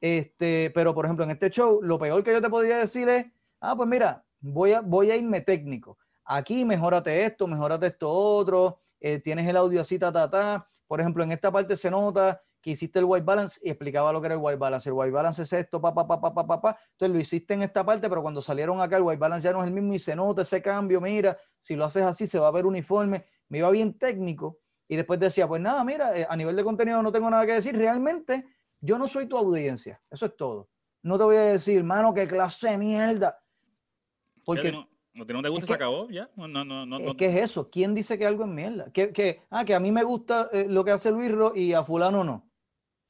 Este, 0.00 0.70
pero 0.74 0.94
por 0.94 1.04
ejemplo, 1.04 1.24
en 1.24 1.30
este 1.30 1.50
show, 1.50 1.80
lo 1.82 1.98
peor 1.98 2.22
que 2.24 2.32
yo 2.32 2.40
te 2.40 2.48
podría 2.48 2.78
decir 2.78 3.08
es, 3.08 3.26
ah, 3.60 3.76
pues 3.76 3.88
mira, 3.88 4.24
voy 4.40 4.72
a, 4.72 4.80
voy 4.80 5.10
a 5.10 5.16
irme 5.16 5.40
técnico. 5.42 5.98
Aquí 6.24 6.64
mejórate 6.64 7.24
esto, 7.24 7.46
mejórate 7.46 7.88
esto 7.88 8.08
otro, 8.10 8.80
eh, 9.00 9.18
tienes 9.18 9.48
el 9.48 9.56
audio 9.56 9.80
así, 9.80 9.98
ta, 9.98 10.12
ta, 10.12 10.30
ta, 10.30 10.68
por 10.86 11.00
ejemplo, 11.00 11.22
en 11.22 11.32
esta 11.32 11.52
parte 11.52 11.76
se 11.76 11.90
nota 11.90 12.42
que 12.60 12.70
hiciste 12.70 12.98
el 12.98 13.04
white 13.06 13.24
balance 13.24 13.60
y 13.62 13.70
explicaba 13.70 14.12
lo 14.12 14.20
que 14.20 14.26
era 14.26 14.34
el 14.34 14.40
white 14.42 14.58
balance. 14.58 14.88
El 14.88 14.94
white 14.94 15.12
balance 15.12 15.42
es 15.42 15.52
esto, 15.52 15.80
pa, 15.80 15.94
pa, 15.94 16.06
pa, 16.06 16.20
pa, 16.20 16.46
pa, 16.46 16.60
pa, 16.60 16.78
Entonces 16.92 17.14
lo 17.14 17.20
hiciste 17.20 17.54
en 17.54 17.62
esta 17.62 17.84
parte, 17.84 18.08
pero 18.08 18.22
cuando 18.22 18.42
salieron 18.42 18.80
acá 18.80 18.96
el 18.96 19.02
white 19.02 19.18
balance 19.18 19.44
ya 19.44 19.52
no 19.52 19.62
es 19.62 19.68
el 19.68 19.72
mismo 19.72 19.94
y 19.94 19.98
se 19.98 20.14
nota 20.14 20.42
ese 20.42 20.60
cambio. 20.60 21.00
Mira, 21.00 21.38
si 21.58 21.74
lo 21.76 21.84
haces 21.84 22.02
así 22.02 22.26
se 22.26 22.38
va 22.38 22.48
a 22.48 22.50
ver 22.50 22.66
uniforme. 22.66 23.24
Me 23.48 23.58
iba 23.58 23.70
bien 23.70 23.98
técnico 23.98 24.58
y 24.88 24.96
después 24.96 25.18
decía, 25.18 25.48
pues 25.48 25.62
nada, 25.62 25.82
mira, 25.84 26.16
eh, 26.16 26.26
a 26.28 26.36
nivel 26.36 26.54
de 26.54 26.64
contenido 26.64 27.02
no 27.02 27.10
tengo 27.10 27.30
nada 27.30 27.46
que 27.46 27.54
decir. 27.54 27.76
Realmente 27.76 28.44
yo 28.80 28.98
no 28.98 29.08
soy 29.08 29.26
tu 29.26 29.36
audiencia. 29.36 30.00
Eso 30.10 30.26
es 30.26 30.36
todo. 30.36 30.68
No 31.02 31.18
te 31.18 31.24
voy 31.24 31.36
a 31.36 31.42
decir, 31.42 31.82
mano, 31.82 32.12
qué 32.12 32.26
clase 32.26 32.70
de 32.70 32.78
mierda. 32.78 33.38
Porque 34.44 34.72
no, 34.72 35.42
te 35.42 35.48
gusta, 35.48 35.66
se 35.66 35.74
acabó, 35.74 36.08
ya. 36.08 36.30
No, 36.36 36.46
no, 36.46 36.64
no, 36.64 36.98
es 36.98 37.14
que 37.14 37.26
es 37.26 37.50
eso. 37.50 37.68
¿Quién 37.70 37.94
dice 37.94 38.18
que 38.18 38.26
algo 38.26 38.44
es 38.44 38.50
mierda? 38.50 38.90
Que, 38.92 39.12
que, 39.12 39.42
ah, 39.50 39.64
que 39.64 39.74
a 39.74 39.80
mí 39.80 39.90
me 39.90 40.04
gusta 40.04 40.48
eh, 40.52 40.66
lo 40.68 40.84
que 40.84 40.92
hace 40.92 41.10
Luis 41.10 41.32
y 41.56 41.72
a 41.72 41.82
fulano 41.82 42.22
no. 42.22 42.50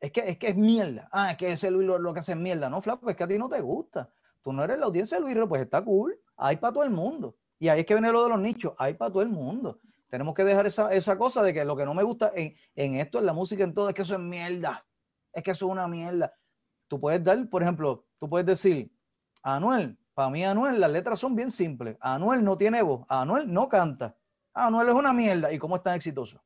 Es 0.00 0.12
que 0.12 0.20
es, 0.26 0.38
que 0.38 0.48
es 0.48 0.56
mierda. 0.56 1.08
Ah, 1.12 1.32
es 1.32 1.36
que 1.36 1.52
ese 1.52 1.70
Luis 1.70 1.86
lo, 1.86 2.14
que 2.14 2.20
hace 2.20 2.32
es 2.32 2.38
mierda. 2.38 2.70
No, 2.70 2.80
Flaco, 2.80 3.08
es 3.10 3.16
que 3.16 3.24
a 3.24 3.28
ti 3.28 3.38
no 3.38 3.48
te 3.48 3.60
gusta. 3.60 4.10
Tú 4.42 4.52
no 4.52 4.64
eres 4.64 4.78
la 4.78 4.86
audiencia 4.86 5.18
de 5.18 5.22
Luis 5.22 5.36
pues 5.48 5.62
está 5.62 5.84
cool. 5.84 6.18
Hay 6.36 6.56
para 6.56 6.72
todo 6.72 6.84
el 6.84 6.90
mundo. 6.90 7.36
Y 7.58 7.68
ahí 7.68 7.80
es 7.80 7.86
que 7.86 7.94
viene 7.94 8.10
lo 8.10 8.22
de 8.22 8.30
los 8.30 8.40
nichos. 8.40 8.72
Hay 8.78 8.94
para 8.94 9.12
todo 9.12 9.22
el 9.22 9.28
mundo. 9.28 9.80
Tenemos 10.08 10.34
que 10.34 10.42
dejar 10.42 10.66
esa, 10.66 10.92
esa 10.92 11.18
cosa 11.18 11.42
de 11.42 11.52
que 11.52 11.64
lo 11.64 11.76
que 11.76 11.84
no 11.84 11.92
me 11.92 12.02
gusta 12.02 12.32
en, 12.34 12.54
en 12.74 12.94
esto, 12.94 13.18
en 13.18 13.26
la 13.26 13.34
música, 13.34 13.62
en 13.62 13.74
todo, 13.74 13.90
es 13.90 13.94
que 13.94 14.02
eso 14.02 14.14
es 14.14 14.20
mierda. 14.20 14.84
Es 15.32 15.42
que 15.42 15.52
eso 15.52 15.66
es 15.66 15.72
una 15.72 15.88
mierda. 15.88 16.32
Tú 16.88 17.00
puedes 17.00 17.22
dar, 17.22 17.48
por 17.48 17.62
ejemplo, 17.62 18.04
tú 18.18 18.28
puedes 18.28 18.46
decir, 18.46 18.92
Anuel, 19.42 19.96
para 20.14 20.30
mí, 20.30 20.44
Anuel, 20.44 20.80
las 20.80 20.90
letras 20.90 21.18
son 21.18 21.34
bien 21.34 21.50
simples. 21.50 21.96
Anuel 22.00 22.44
no 22.44 22.56
tiene 22.56 22.82
voz. 22.82 23.06
Anuel 23.08 23.52
no 23.52 23.68
canta. 23.68 24.16
Anuel 24.52 24.88
es 24.88 24.94
una 24.94 25.12
mierda. 25.12 25.52
¿Y 25.52 25.58
cómo 25.58 25.76
es 25.76 25.82
tan 25.82 25.94
exitoso? 25.94 26.42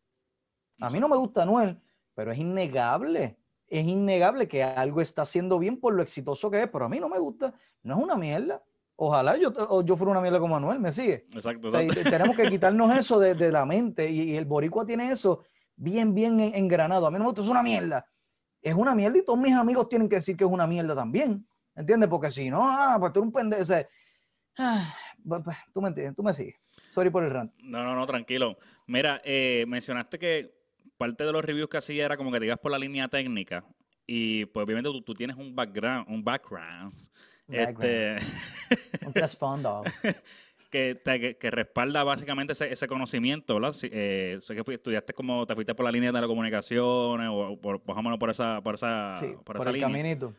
A 0.80 0.90
mí 0.90 1.00
no 1.00 1.08
me 1.08 1.16
gusta 1.16 1.42
Anuel, 1.42 1.80
pero 2.14 2.32
es 2.32 2.38
innegable. 2.38 3.36
Es 3.66 3.86
innegable 3.86 4.46
que 4.46 4.62
algo 4.62 5.00
está 5.00 5.22
haciendo 5.22 5.58
bien 5.58 5.80
por 5.80 5.94
lo 5.94 6.02
exitoso 6.02 6.50
que 6.50 6.62
es, 6.62 6.68
pero 6.68 6.84
a 6.84 6.88
mí 6.88 7.00
no 7.00 7.08
me 7.08 7.18
gusta. 7.18 7.54
No 7.82 7.96
es 7.96 8.04
una 8.04 8.16
mierda. 8.16 8.62
Ojalá 8.96 9.36
yo, 9.36 9.82
yo 9.82 9.96
fuera 9.96 10.12
una 10.12 10.20
mierda 10.20 10.38
como 10.38 10.56
Anuel, 10.56 10.78
¿me 10.78 10.92
sigue? 10.92 11.26
Exacto. 11.32 11.68
tenemos 11.70 12.36
que 12.36 12.44
quitarnos 12.48 12.96
eso 12.96 13.18
de, 13.18 13.34
la 13.50 13.64
mente 13.64 14.08
y, 14.08 14.36
el 14.36 14.44
boricua 14.44 14.86
tiene 14.86 15.10
eso 15.10 15.42
bien, 15.74 16.14
bien 16.14 16.38
engranado. 16.38 17.06
A 17.06 17.10
mí 17.10 17.18
no 17.18 17.24
me 17.24 17.30
gusta, 17.30 17.42
es 17.42 17.48
una 17.48 17.62
mierda. 17.62 18.06
Es 18.64 18.74
una 18.74 18.94
mierda 18.94 19.18
y 19.18 19.24
todos 19.24 19.38
mis 19.38 19.52
amigos 19.52 19.90
tienen 19.90 20.08
que 20.08 20.16
decir 20.16 20.38
que 20.38 20.44
es 20.44 20.50
una 20.50 20.66
mierda 20.66 20.94
también. 20.94 21.46
¿Entiendes? 21.76 22.08
Porque 22.08 22.30
si 22.30 22.48
no, 22.48 22.62
ah, 22.66 22.96
pues 22.98 23.12
tú 23.12 23.20
eres 23.20 23.26
un 23.26 23.32
pendejo. 23.32 23.62
O 23.62 23.66
sea, 23.66 23.86
ah, 24.56 24.94
pues, 25.22 25.42
pues, 25.44 25.56
tú 25.74 25.82
me 25.82 25.88
entiendes, 25.88 26.16
tú 26.16 26.22
me 26.22 26.32
sigues. 26.32 26.54
Sorry 26.90 27.10
por 27.10 27.24
el 27.24 27.30
rant. 27.30 27.52
No, 27.58 27.84
no, 27.84 27.94
no, 27.94 28.06
tranquilo. 28.06 28.56
Mira, 28.86 29.20
eh, 29.22 29.66
mencionaste 29.68 30.18
que 30.18 30.54
parte 30.96 31.24
de 31.24 31.32
los 31.32 31.44
reviews 31.44 31.68
que 31.68 31.76
hacía 31.76 32.06
era 32.06 32.16
como 32.16 32.32
que 32.32 32.40
digas 32.40 32.58
por 32.58 32.72
la 32.72 32.78
línea 32.78 33.06
técnica. 33.08 33.66
Y 34.06 34.46
pues 34.46 34.64
obviamente 34.64 34.90
tú, 34.90 35.02
tú 35.02 35.12
tienes 35.12 35.36
un 35.36 35.54
background, 35.54 36.06
un 36.08 36.24
background. 36.24 36.94
Este... 37.48 38.16
un 39.04 39.12
trasfondo. 39.12 39.82
Que, 40.74 41.36
que, 41.38 41.50
respalda 41.52 42.02
básicamente 42.02 42.52
ese, 42.52 42.72
ese 42.72 42.88
conocimiento, 42.88 43.54
¿verdad? 43.54 43.76
Eh, 43.84 44.38
sé 44.40 44.56
que 44.56 44.74
estudiaste 44.74 45.14
como, 45.14 45.46
te 45.46 45.54
fuiste 45.54 45.72
por 45.72 45.84
la 45.84 45.92
línea 45.92 46.10
de 46.10 46.16
telecomunicaciones 46.16 47.28
o 47.30 47.56
por, 47.60 47.80
por, 47.80 48.18
por 48.18 48.30
esa, 48.30 48.60
por 48.60 48.74
esa, 48.74 49.20
por, 49.44 49.58
esa 49.58 49.70
el 49.70 49.78
caminito. 49.78 50.34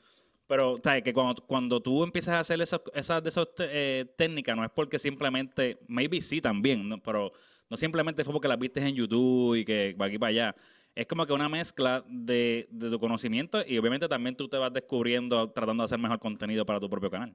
Pero, 0.46 0.76
¿sabes? 0.84 1.04
Que 1.04 1.14
cuando, 1.14 1.42
cuando 1.48 1.82
tú 1.82 2.04
empiezas 2.04 2.36
a 2.36 2.40
hacer 2.42 2.60
esas, 2.60 2.82
esas, 2.94 3.26
esas 3.26 3.48
eh, 3.60 4.14
técnicas, 4.18 4.58
no 4.58 4.66
es 4.66 4.72
porque 4.72 5.00
simplemente, 5.00 5.80
maybe 5.88 6.20
sí 6.20 6.42
también, 6.42 7.00
pero 7.00 7.32
no 7.70 7.78
simplemente 7.78 8.26
fue 8.26 8.34
porque 8.34 8.50
las 8.50 8.60
viste 8.60 8.82
en 8.82 8.94
YouTube 8.94 9.56
y 9.56 9.64
que 9.64 9.94
va 9.94 10.08
aquí 10.08 10.20
para 10.20 10.32
allá. 10.32 10.56
Es 10.94 11.08
como 11.08 11.26
que 11.26 11.32
una 11.32 11.48
mezcla 11.48 12.04
de, 12.10 12.68
de 12.72 12.90
tu 12.90 13.00
conocimiento 13.00 13.64
y 13.66 13.78
obviamente 13.78 14.10
también 14.10 14.36
tú 14.36 14.50
te 14.50 14.58
vas 14.58 14.74
descubriendo 14.74 15.50
tratando 15.52 15.84
de 15.84 15.86
hacer 15.86 16.00
mejor 16.00 16.20
contenido 16.20 16.66
para 16.66 16.82
tu 16.82 16.90
propio 16.90 17.10
canal. 17.10 17.34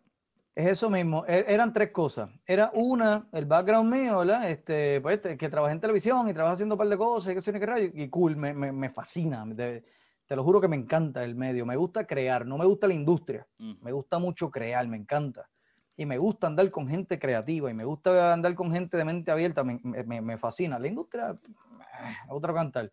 Es 0.54 0.66
eso 0.66 0.90
mismo, 0.90 1.24
e, 1.26 1.44
eran 1.48 1.72
tres 1.72 1.90
cosas. 1.90 2.30
Era 2.44 2.70
una, 2.74 3.28
el 3.32 3.46
background 3.46 3.92
mío, 3.92 4.18
¿verdad? 4.18 4.50
Este, 4.50 5.00
pues, 5.00 5.16
este, 5.16 5.36
que 5.36 5.48
trabajé 5.48 5.74
en 5.74 5.80
televisión 5.80 6.28
y 6.28 6.34
trabajé 6.34 6.54
haciendo 6.54 6.74
un 6.74 6.78
par 6.78 6.88
de 6.88 6.96
cosas, 6.96 7.32
y 7.32 7.52
que, 7.52 7.60
que 7.60 7.92
y 7.94 8.08
cool, 8.08 8.36
me, 8.36 8.52
me, 8.52 8.72
me 8.72 8.90
fascina. 8.90 9.44
De, 9.46 9.84
te 10.30 10.36
lo 10.36 10.44
juro 10.44 10.60
que 10.60 10.68
me 10.68 10.76
encanta 10.76 11.24
el 11.24 11.34
medio, 11.34 11.66
me 11.66 11.74
gusta 11.74 12.06
crear, 12.06 12.46
no 12.46 12.56
me 12.56 12.64
gusta 12.64 12.86
la 12.86 12.94
industria, 12.94 13.48
me 13.58 13.90
gusta 13.90 14.20
mucho 14.20 14.48
crear, 14.48 14.86
me 14.86 14.96
encanta. 14.96 15.48
Y 15.96 16.06
me 16.06 16.18
gusta 16.18 16.46
andar 16.46 16.70
con 16.70 16.88
gente 16.88 17.18
creativa 17.18 17.68
y 17.68 17.74
me 17.74 17.84
gusta 17.84 18.32
andar 18.32 18.54
con 18.54 18.70
gente 18.70 18.96
de 18.96 19.04
mente 19.04 19.32
abierta, 19.32 19.64
me, 19.64 19.80
me, 19.82 20.38
fascina. 20.38 20.78
La 20.78 20.86
industria, 20.86 21.32
eh, 21.32 22.14
otro 22.28 22.54
cantar. 22.54 22.92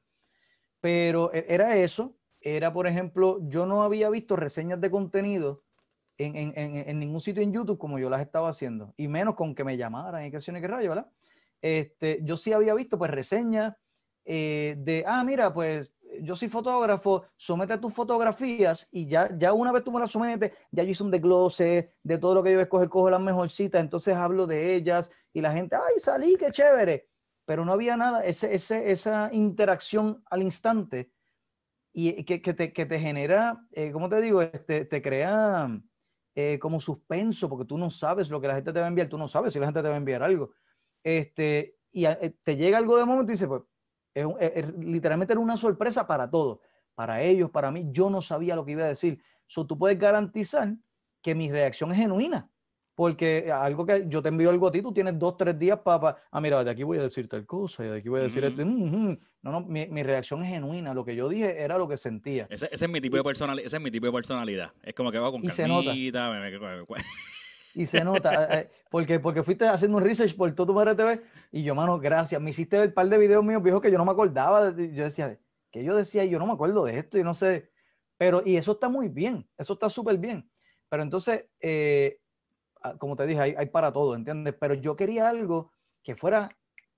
Pero 0.82 1.32
e, 1.32 1.45
era 1.47 1.78
eso, 1.78 2.18
era 2.41 2.74
por 2.74 2.88
ejemplo, 2.88 3.38
yo 3.43 3.68
no 3.68 3.84
había 3.84 4.10
visto 4.10 4.36
reseñas 4.36 4.82
de 4.82 4.89
contenido 4.89 5.64
en, 6.18 6.36
en, 6.36 6.76
en, 6.76 6.99
ningún 6.99 7.22
sitio 7.22 7.43
en 7.43 7.53
YouTube 7.53 7.78
como 7.78 7.99
yo 7.99 8.09
las 8.09 8.22
estaba 8.22 8.49
haciendo, 8.49 8.93
y 8.97 9.07
menos 9.07 9.36
con 9.36 9.53
que 9.53 9.63
me 9.63 9.78
llamaran 9.78 10.24
y 10.26 10.28
y 10.28 10.32
qué 10.32 10.68
rayo, 10.68 10.89
¿verdad? 10.89 11.07
Este, 11.61 12.20
yo 12.24 12.38
sí 12.38 12.53
había 12.53 12.74
visto 12.74 12.97
pues 12.97 13.11
reseñas 13.11 13.76
eh, 14.26 14.76
de, 14.80 15.03
ah, 15.07 15.24
mira, 15.24 15.53
pues 15.53 15.91
yo 16.22 16.36
soy 16.36 16.49
fotógrafo, 16.49 17.24
somete 17.36 17.78
tus 17.78 17.93
fotografías 17.93 18.88
y 18.91 19.07
ya, 19.07 19.30
ya 19.38 19.53
una 19.53 19.72
vez 19.72 19.84
tú 19.84 19.91
me 19.91 19.99
las 19.99 20.11
sometes, 20.11 20.51
ya 20.72 20.84
yo 20.84 20.89
hice 20.89 21.03
un 21.03 21.11
desglose 21.11 21.93
de 22.03 22.18
todo 22.18 22.36
lo 22.36 22.43
que 22.43 22.51
yo 22.51 22.57
voy 22.57 22.63
escoger, 22.63 22.89
cojo 22.89 23.09
las 23.09 23.22
mejorcitas, 23.22 23.82
entonces 23.82 24.15
hablo 24.15 24.47
de 24.47 24.76
ellas 24.76 25.11
y 25.34 25.41
la 25.41 25.51
gente, 25.51 25.76
ay, 25.76 25.99
salí, 25.99 26.36
qué 26.38 26.51
chévere. 26.51 27.09
Pero 27.45 27.63
no 27.63 27.72
había 27.72 27.95
nada, 27.95 28.26
ese, 28.26 28.53
ese, 28.53 28.91
esa 28.91 29.30
interacción 29.32 30.24
al 30.30 30.41
instante 30.41 31.11
y 31.93 32.24
que, 32.26 32.41
que, 32.41 32.53
te, 32.53 32.74
que 32.74 32.86
te, 32.86 32.99
genera, 32.99 33.65
eh, 33.72 33.91
¿cómo 33.91 34.09
te 34.09 34.22
digo? 34.22 34.41
Este, 34.41 34.86
te 34.86 35.01
crea 35.01 35.70
eh, 36.39 36.59
como 36.59 36.79
suspenso, 36.79 37.49
porque 37.49 37.65
tú 37.65 37.79
no 37.79 37.89
sabes 37.89 38.29
lo 38.29 38.39
que 38.39 38.47
la 38.47 38.53
gente 38.53 38.71
te 38.71 38.79
va 38.79 38.85
a 38.85 38.89
enviar, 38.89 39.09
tú 39.09 39.17
no 39.17 39.27
sabes 39.27 39.51
si 39.53 39.59
la 39.59 39.65
gente 39.65 39.81
te 39.81 39.88
va 39.88 39.95
a 39.95 39.97
enviar 39.97 40.21
algo. 40.21 40.51
Este, 41.03 41.79
y 41.91 42.05
eh, 42.05 42.38
te 42.43 42.55
llega 42.55 42.77
algo 42.77 42.95
de 42.95 43.05
momento 43.05 43.31
y 43.31 43.33
dices, 43.33 43.47
pues, 43.47 43.63
literalmente 44.77 45.33
era 45.33 45.39
una 45.39 45.57
sorpresa 45.57 46.05
para 46.05 46.29
todos, 46.29 46.59
para 46.93 47.23
ellos, 47.23 47.49
para 47.49 47.71
mí, 47.71 47.88
yo 47.89 48.11
no 48.11 48.21
sabía 48.21 48.55
lo 48.55 48.63
que 48.63 48.73
iba 48.73 48.83
a 48.83 48.89
decir. 48.89 49.19
So, 49.47 49.65
tú 49.65 49.79
puedes 49.79 49.97
garantizar 49.97 50.75
que 51.23 51.33
mi 51.33 51.51
reacción 51.51 51.91
es 51.91 51.97
genuina, 51.97 52.51
porque 52.98 53.52
algo 53.52 53.86
que 53.86 54.06
yo 54.08 54.24
te 54.24 54.30
envío 54.30 54.50
algo 54.50 54.68
a 54.70 54.72
ti, 54.72 54.82
tú 54.82 54.91
tienes 54.91 55.20
dos, 55.20 55.38
tres 55.38 55.60
días 55.60 55.78
para, 55.82 56.18
ah, 56.32 56.41
mira, 56.41 56.64
de 56.64 56.72
aquí 56.72 56.82
voy 56.82 56.98
a 56.98 57.04
decir 57.04 57.30
tal 57.30 57.45
cosa, 57.45 57.86
y 57.86 57.89
de 57.89 57.98
aquí 58.00 58.10
voy 58.10 58.22
a 58.22 58.24
decir 58.24 58.43
este, 58.43 58.66
no, 58.66 59.20
no, 59.43 59.62
mi, 59.62 59.86
mi, 59.86 60.02
reacción 60.02 60.41
es 60.41 60.50
genuina, 60.50 60.95
lo 60.95 61.06
que 61.06 61.16
yo 61.16 61.30
dije 61.30 61.62
era 61.62 61.78
lo 61.78 61.88
que 61.88 61.95
sentía. 61.95 62.48
Ese, 62.50 62.68
ese 62.72 62.86
es 62.86 62.91
mi 62.91 63.00
tipo 63.00 63.16
de 63.16 63.24
personalidad, 63.24 63.68
ese 63.68 63.78
es 63.78 63.84
mi 63.84 63.91
tipo 63.91 64.08
de 64.08 64.12
personalidad, 64.14 64.72
es 64.82 64.95
como 64.95 65.12
que 65.12 65.20
va 65.20 65.30
con 65.30 65.45
y 65.45 65.50
se 65.52 65.68
nota. 65.68 65.93
y 65.93 66.10
se 67.86 68.04
nota, 68.04 68.45
eh, 68.45 68.62
eh, 68.62 68.70
porque, 68.89 69.20
porque 69.20 69.43
fuiste 69.43 69.68
haciendo 69.68 69.98
un 69.98 70.04
research 70.04 70.36
por 70.36 70.52
todo 70.56 70.66
tu 70.66 70.74
madre 70.74 70.95
TV, 70.95 71.22
y 71.52 71.62
yo, 71.62 71.76
mano, 71.76 72.00
gracias, 72.00 72.41
me 72.41 72.50
hiciste 72.50 72.80
ver 72.80 72.88
un 72.88 72.93
par 72.95 73.08
de 73.08 73.18
videos 73.20 73.45
míos 73.45 73.62
viejos 73.62 73.80
que 73.80 73.91
yo 73.91 74.00
no 74.00 74.06
me 74.06 74.12
acordaba, 74.12 74.76
yo 74.76 75.04
decía, 75.04 75.38
que 75.72 75.84
yo 75.84 75.95
decía, 75.95 76.26
yo 76.26 76.39
no 76.39 76.48
me 76.48 76.54
acuerdo 76.54 76.84
de 76.84 76.98
esto, 76.98 77.20
y 77.20 77.24
no 77.24 77.36
sé, 77.36 77.70
pero, 78.18 78.41
y 78.43 78.58
eso 78.58 78.72
está 78.72 78.89
muy 78.89 79.08
bien, 79.08 79.48
eso 79.56 79.74
está 79.74 79.88
súper 79.88 80.18
bien, 80.18 80.50
pero 80.89 81.04
entonces, 81.04 81.45
eh, 81.60 82.22
como 82.97 83.15
te 83.15 83.25
dije, 83.25 83.55
hay, 83.57 83.65
para 83.67 83.91
todo, 83.91 84.15
¿entiendes? 84.15 84.55
Pero 84.59 84.73
yo 84.73 84.95
quería 84.95 85.29
algo 85.29 85.71
que 86.03 86.15
fuera, 86.15 86.49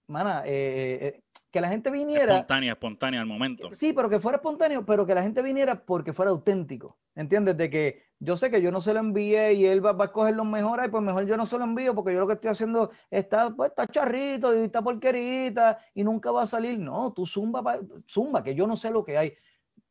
mana, 0.08 0.44
eh, 0.46 0.50
eh, 0.52 1.08
eh, 1.08 1.24
que 1.52 1.62
la 1.62 1.70
gente 1.70 1.90
viniera. 1.90 2.34
Espontánea, 2.34 2.74
espontánea 2.74 3.22
al 3.22 3.28
momento. 3.28 3.70
Sí, 3.74 3.94
pero 3.94 4.10
que 4.10 4.20
fuera 4.20 4.38
espontáneo, 4.38 4.86
pero 4.86 5.06
que 5.06 5.16
la 5.16 5.24
gente 5.24 5.42
viniera 5.42 5.84
porque 5.84 6.14
fuera 6.14 6.32
auténtico, 6.32 6.98
¿entiendes? 7.16 7.58
De 7.58 7.70
que 7.70 8.10
yo 8.20 8.38
sé 8.38 8.52
que 8.52 8.62
yo 8.62 8.72
no 8.72 8.82
se 8.82 8.94
lo 8.94 9.00
envié 9.00 9.54
y 9.54 9.66
él 9.66 9.84
va, 9.84 9.96
a 9.98 10.06
escoger 10.06 10.36
los 10.36 10.46
mejores, 10.46 10.88
y 10.88 10.90
pues 10.90 11.02
mejor 11.02 11.26
yo 11.26 11.38
no 11.38 11.46
se 11.46 11.58
lo 11.58 11.64
envío 11.64 11.96
porque 11.96 12.14
yo 12.14 12.20
lo 12.20 12.28
que 12.28 12.34
estoy 12.34 12.52
haciendo 12.52 12.92
está, 13.10 13.50
pues, 13.50 13.70
está 13.72 13.88
charrito 13.88 14.56
y 14.56 14.66
está 14.66 14.82
porquerita 14.82 15.80
y 15.96 16.04
nunca 16.04 16.32
va 16.32 16.44
a 16.44 16.48
salir. 16.48 16.78
No, 16.80 17.14
tú 17.14 17.26
zumba, 17.26 17.80
zumba, 18.08 18.44
que 18.44 18.54
yo 18.54 18.68
no 18.68 18.76
sé 18.76 18.92
lo 18.92 19.04
que 19.04 19.18
hay 19.18 19.34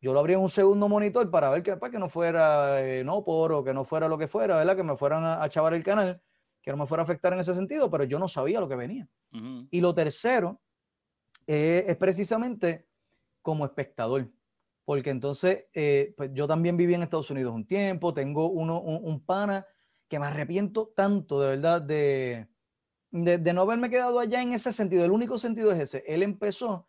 yo 0.01 0.13
lo 0.13 0.21
abría 0.21 0.37
en 0.37 0.43
un 0.43 0.51
segundo 0.51 0.89
monitor 0.89 1.29
para 1.31 1.51
ver 1.51 1.63
que, 1.63 1.77
para 1.77 1.91
que 1.91 1.99
no 1.99 2.09
fuera 2.09 2.81
eh, 2.85 3.03
no 3.03 3.25
por 3.25 3.53
o 3.53 3.65
que 3.65 3.75
no 3.75 3.85
fuera 3.85 4.09
lo 4.09 4.17
que 4.17 4.29
fuera, 4.29 4.57
¿verdad? 4.57 4.77
Que 4.77 4.85
me 4.85 4.97
fueran 4.97 5.25
a, 5.25 5.49
chavar 5.49 5.75
el 5.75 5.83
canal, 5.83 6.21
que 6.63 6.71
no 6.71 6.77
me 6.77 6.87
fuera 6.87 7.03
a 7.03 7.05
afectar 7.05 7.33
en 7.33 7.41
ese 7.41 7.55
sentido, 7.55 7.91
pero 7.91 8.05
yo 8.05 8.19
no 8.19 8.29
sabía 8.29 8.61
lo 8.61 8.69
que 8.69 8.77
venía. 8.77 9.09
Y 9.71 9.81
lo 9.81 9.95
tercero 9.95 10.61
eh, 11.47 11.85
es 11.87 11.97
precisamente 11.97 12.87
como 13.43 13.65
espectador, 13.65 14.29
porque 14.85 15.11
entonces 15.11 15.65
eh, 15.75 16.15
pues 16.17 16.31
yo 16.33 16.47
también 16.47 16.77
viví 16.77 16.95
en 16.95 17.03
Estados 17.03 17.31
Unidos 17.31 17.55
un 17.55 17.67
tiempo, 17.67 18.15
tengo 18.15 18.49
uno, 18.49 18.81
un, 18.81 19.21
pana 19.25 19.67
que 20.09 20.19
me 20.19 20.27
arrepiento 20.27 20.93
tanto 20.95 21.41
de 21.41 21.49
verdad 21.49 21.83
de, 21.83 22.49
de, 23.11 23.39
de 23.39 23.53
no 23.53 23.63
haberme 23.63 23.91
quedado 23.91 24.19
allá 24.19 24.41
en 24.43 24.53
ese 24.53 24.73
sentido. 24.73 25.05
El 25.05 25.11
único 25.11 25.39
sentido 25.39 25.73
es 25.73 25.81
ese. 25.81 26.05
Él 26.07 26.23
empezó 26.23 26.87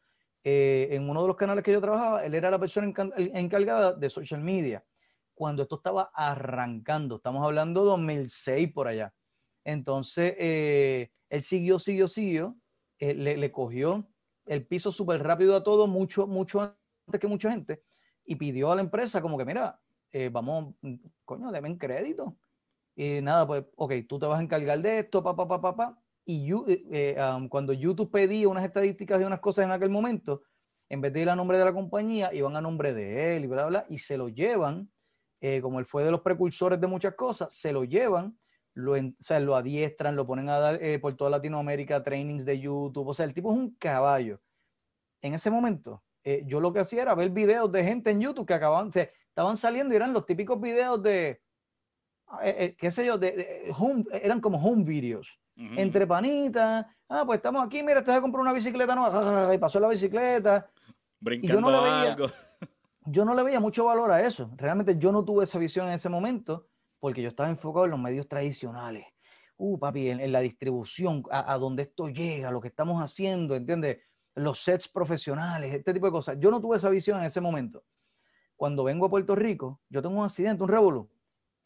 eh, 0.51 0.95
en 0.95 1.07
uno 1.07 1.21
de 1.21 1.27
los 1.27 1.37
canales 1.37 1.63
que 1.63 1.71
yo 1.71 1.79
trabajaba, 1.79 2.25
él 2.25 2.33
era 2.33 2.49
la 2.49 2.57
persona 2.57 2.91
encargada 3.17 3.93
de 3.93 4.09
social 4.09 4.41
media. 4.41 4.83
Cuando 5.35 5.61
esto 5.61 5.75
estaba 5.75 6.09
arrancando, 6.11 7.17
estamos 7.17 7.45
hablando 7.45 7.81
de 7.81 7.89
2006 7.91 8.73
por 8.73 8.87
allá. 8.87 9.13
Entonces, 9.63 10.33
eh, 10.39 11.11
él 11.29 11.43
siguió, 11.43 11.77
siguió, 11.77 12.07
siguió, 12.07 12.57
eh, 12.97 13.13
le, 13.13 13.51
cogió 13.51 14.09
el 14.47 14.65
piso 14.65 14.91
súper 14.91 15.21
rápido 15.21 15.55
a 15.55 15.63
todo, 15.63 15.85
mucho, 15.85 16.25
mucho 16.25 16.61
antes 16.61 17.21
que 17.21 17.27
mucha 17.27 17.51
gente, 17.51 17.83
y 18.25 18.35
pidió 18.35 18.71
a 18.71 18.75
la 18.75 18.81
empresa 18.81 19.21
como 19.21 19.37
que, 19.37 19.45
mira, 19.45 19.79
vamos, 20.31 20.73
coño, 21.25 21.51
denme 21.51 21.77
crédito. 21.77 22.35
Y 22.95 23.21
nada, 23.21 23.45
pues, 23.45 23.65
ok, 23.75 23.93
tú 24.07 24.17
te 24.17 24.25
vas 24.25 24.39
a 24.39 24.43
encargar 24.43 24.81
de 24.81 24.99
esto, 24.99 25.21
papá, 25.21 25.47
papá, 25.47 25.75
papá 25.75 25.98
y 26.29 26.53
eh, 26.53 26.85
eh, 26.91 27.47
cuando 27.49 27.73
YouTube 27.73 28.11
pedía 28.11 28.47
unas 28.47 28.63
estadísticas 28.63 29.17
de 29.17 29.25
unas 29.25 29.39
cosas 29.39 29.65
en 29.65 29.71
aquel 29.71 29.89
momento, 29.89 30.43
en 30.87 31.01
vez 31.01 31.11
de 31.11 31.21
ir 31.21 31.29
a 31.31 31.35
nombre 31.35 31.57
de 31.57 31.65
la 31.65 31.73
compañía, 31.73 32.31
iban 32.31 32.55
a 32.55 32.61
nombre 32.61 32.93
de 32.93 33.35
él 33.35 33.45
y 33.45 33.47
bla, 33.47 33.65
bla, 33.65 33.85
y 33.89 33.97
se 33.97 34.15
lo 34.15 34.29
llevan, 34.29 34.91
eh, 35.41 35.59
como 35.59 35.79
él 35.79 35.87
fue 35.87 36.03
de 36.03 36.11
los 36.11 36.21
precursores 36.21 36.79
de 36.79 36.85
muchas 36.85 37.15
cosas, 37.15 37.51
se 37.51 37.71
lo 37.71 37.83
llevan, 37.83 38.37
lo, 38.75 38.93
o 38.93 39.11
sea, 39.19 39.39
lo 39.39 39.55
adiestran, 39.55 40.15
lo 40.15 40.27
ponen 40.27 40.49
a 40.49 40.59
dar 40.59 40.79
por 41.01 41.17
toda 41.17 41.31
Latinoamérica 41.31 42.03
trainings 42.03 42.45
de 42.45 42.59
YouTube, 42.59 43.07
o 43.07 43.13
sea, 43.15 43.25
el 43.25 43.33
tipo 43.33 43.51
es 43.51 43.57
un 43.57 43.71
caballo. 43.79 44.39
En 45.23 45.33
ese 45.33 45.49
momento, 45.49 46.03
yo 46.45 46.59
lo 46.59 46.71
que 46.71 46.81
hacía 46.81 47.01
era 47.01 47.15
ver 47.15 47.31
videos 47.31 47.71
de 47.71 47.83
gente 47.83 48.11
en 48.11 48.21
YouTube 48.21 48.45
que 48.45 48.53
acababan, 48.53 48.89
o 48.89 48.91
sea, 48.91 49.09
estaban 49.29 49.57
saliendo 49.57 49.95
y 49.95 49.97
eran 49.97 50.13
los 50.13 50.27
típicos 50.27 50.61
videos 50.61 51.01
de, 51.01 51.41
qué 52.77 52.91
sé 52.91 53.05
yo, 53.05 53.17
de, 53.17 53.73
home, 53.77 54.05
eran 54.11 54.41
como 54.41 54.57
home 54.57 54.83
videos 54.83 55.39
entre 55.55 56.07
panitas. 56.07 56.85
Ah, 57.09 57.23
pues 57.25 57.37
estamos 57.37 57.65
aquí, 57.65 57.83
mira, 57.83 58.03
te 58.03 58.11
vas 58.11 58.19
a 58.19 58.21
comprar 58.21 58.41
una 58.41 58.53
bicicleta 58.53 58.95
nueva. 58.95 59.53
Y 59.53 59.57
pasó 59.57 59.79
la 59.79 59.89
bicicleta. 59.89 60.69
Brincando 61.19 61.55
yo 61.55 61.61
no 61.61 61.71
le 61.71 61.89
veía, 61.89 62.13
algo. 62.13 62.27
Yo 63.05 63.25
no 63.25 63.33
le 63.33 63.43
veía 63.43 63.59
mucho 63.59 63.85
valor 63.85 64.11
a 64.11 64.21
eso. 64.21 64.51
Realmente 64.55 64.97
yo 64.97 65.11
no 65.11 65.25
tuve 65.25 65.43
esa 65.43 65.59
visión 65.59 65.87
en 65.87 65.93
ese 65.93 66.09
momento 66.09 66.67
porque 66.99 67.21
yo 67.21 67.29
estaba 67.29 67.49
enfocado 67.49 67.85
en 67.85 67.91
los 67.91 67.99
medios 67.99 68.27
tradicionales. 68.27 69.05
Uh, 69.57 69.77
papi, 69.77 70.09
en, 70.09 70.31
la 70.31 70.39
distribución, 70.39 71.23
a, 71.31 71.51
a, 71.51 71.57
donde 71.57 71.83
esto 71.83 72.07
llega, 72.07 72.51
lo 72.51 72.61
que 72.61 72.69
estamos 72.69 73.01
haciendo, 73.03 73.55
¿entiendes? 73.55 73.97
Los 74.35 74.63
sets 74.63 74.87
profesionales, 74.87 75.73
este 75.73 75.93
tipo 75.93 76.05
de 76.05 76.11
cosas. 76.13 76.37
Yo 76.39 76.49
no 76.51 76.61
tuve 76.61 76.77
esa 76.77 76.89
visión 76.89 77.19
en 77.19 77.25
ese 77.25 77.41
momento. 77.41 77.83
Cuando 78.55 78.83
vengo 78.83 79.05
a 79.05 79.09
Puerto 79.09 79.35
Rico, 79.35 79.81
yo 79.89 80.01
tengo 80.01 80.19
un 80.19 80.25
accidente, 80.25 80.63
un 80.63 80.69
revolú. 80.69 81.09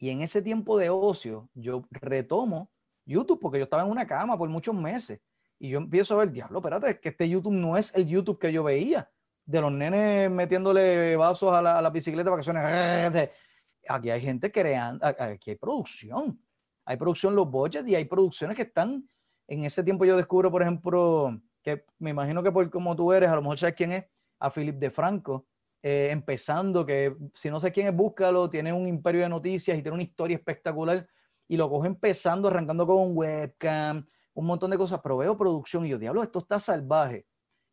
Y 0.04 0.10
en 0.10 0.20
ese 0.20 0.42
tiempo 0.42 0.76
de 0.76 0.90
ocio, 0.90 1.48
yo 1.54 1.86
retomo 1.90 2.70
YouTube, 3.06 3.40
porque 3.40 3.56
yo 3.56 3.64
estaba 3.64 3.84
en 3.84 3.90
una 3.90 4.06
cama 4.06 4.36
por 4.36 4.50
muchos 4.50 4.74
meses. 4.74 5.18
Y 5.58 5.70
yo 5.70 5.78
empiezo 5.78 6.12
a 6.12 6.18
ver, 6.18 6.30
diablo, 6.30 6.58
espérate, 6.58 6.90
es 6.90 7.00
que 7.00 7.08
este 7.08 7.26
YouTube 7.26 7.54
no 7.54 7.78
es 7.78 7.94
el 7.94 8.06
YouTube 8.06 8.38
que 8.38 8.52
yo 8.52 8.62
veía, 8.62 9.10
de 9.46 9.62
los 9.62 9.72
nenes 9.72 10.30
metiéndole 10.30 11.16
vasos 11.16 11.54
a 11.54 11.62
la, 11.62 11.88
bicicleta 11.88 12.28
para 12.28 12.36
que 12.36 12.44
suene. 12.44 12.60
Aquí 13.88 14.10
hay 14.10 14.20
gente 14.20 14.52
creando, 14.52 15.06
aquí 15.06 15.52
hay 15.52 15.56
producción. 15.56 16.38
Hay 16.84 16.98
producción 16.98 17.34
los 17.34 17.50
budgets 17.50 17.88
y 17.88 17.94
hay 17.94 18.04
producciones 18.04 18.58
que 18.58 18.64
están. 18.64 19.08
En 19.48 19.64
ese 19.64 19.82
tiempo 19.82 20.04
yo 20.04 20.18
descubro, 20.18 20.50
por 20.50 20.60
ejemplo, 20.60 21.40
que 21.62 21.86
me 21.98 22.10
imagino 22.10 22.42
que 22.42 22.52
por 22.52 22.68
como 22.68 22.94
tú 22.94 23.10
eres, 23.10 23.30
a 23.30 23.36
lo 23.36 23.40
mejor 23.40 23.56
sabes 23.56 23.74
quién 23.74 23.92
es, 23.92 24.04
a 24.38 24.50
Philip 24.50 24.76
de 24.76 24.90
Franco, 24.90 25.46
eh, 25.86 26.08
empezando, 26.10 26.86
que 26.86 27.14
si 27.34 27.50
no 27.50 27.60
sé 27.60 27.70
quién 27.70 27.88
es, 27.88 27.94
búscalo, 27.94 28.48
tiene 28.48 28.72
un 28.72 28.88
imperio 28.88 29.20
de 29.20 29.28
noticias 29.28 29.76
y 29.76 29.82
tiene 29.82 29.92
una 29.92 30.02
historia 30.02 30.34
espectacular 30.34 31.06
y 31.46 31.58
lo 31.58 31.68
cojo 31.68 31.84
empezando, 31.84 32.48
arrancando 32.48 32.86
con 32.86 32.96
un 32.96 33.10
webcam, 33.14 34.06
un 34.32 34.46
montón 34.46 34.70
de 34.70 34.78
cosas, 34.78 35.00
pero 35.02 35.18
veo 35.18 35.36
producción 35.36 35.84
y 35.84 35.90
yo, 35.90 35.98
diablo, 35.98 36.22
esto 36.22 36.38
está 36.38 36.58
salvaje. 36.58 37.26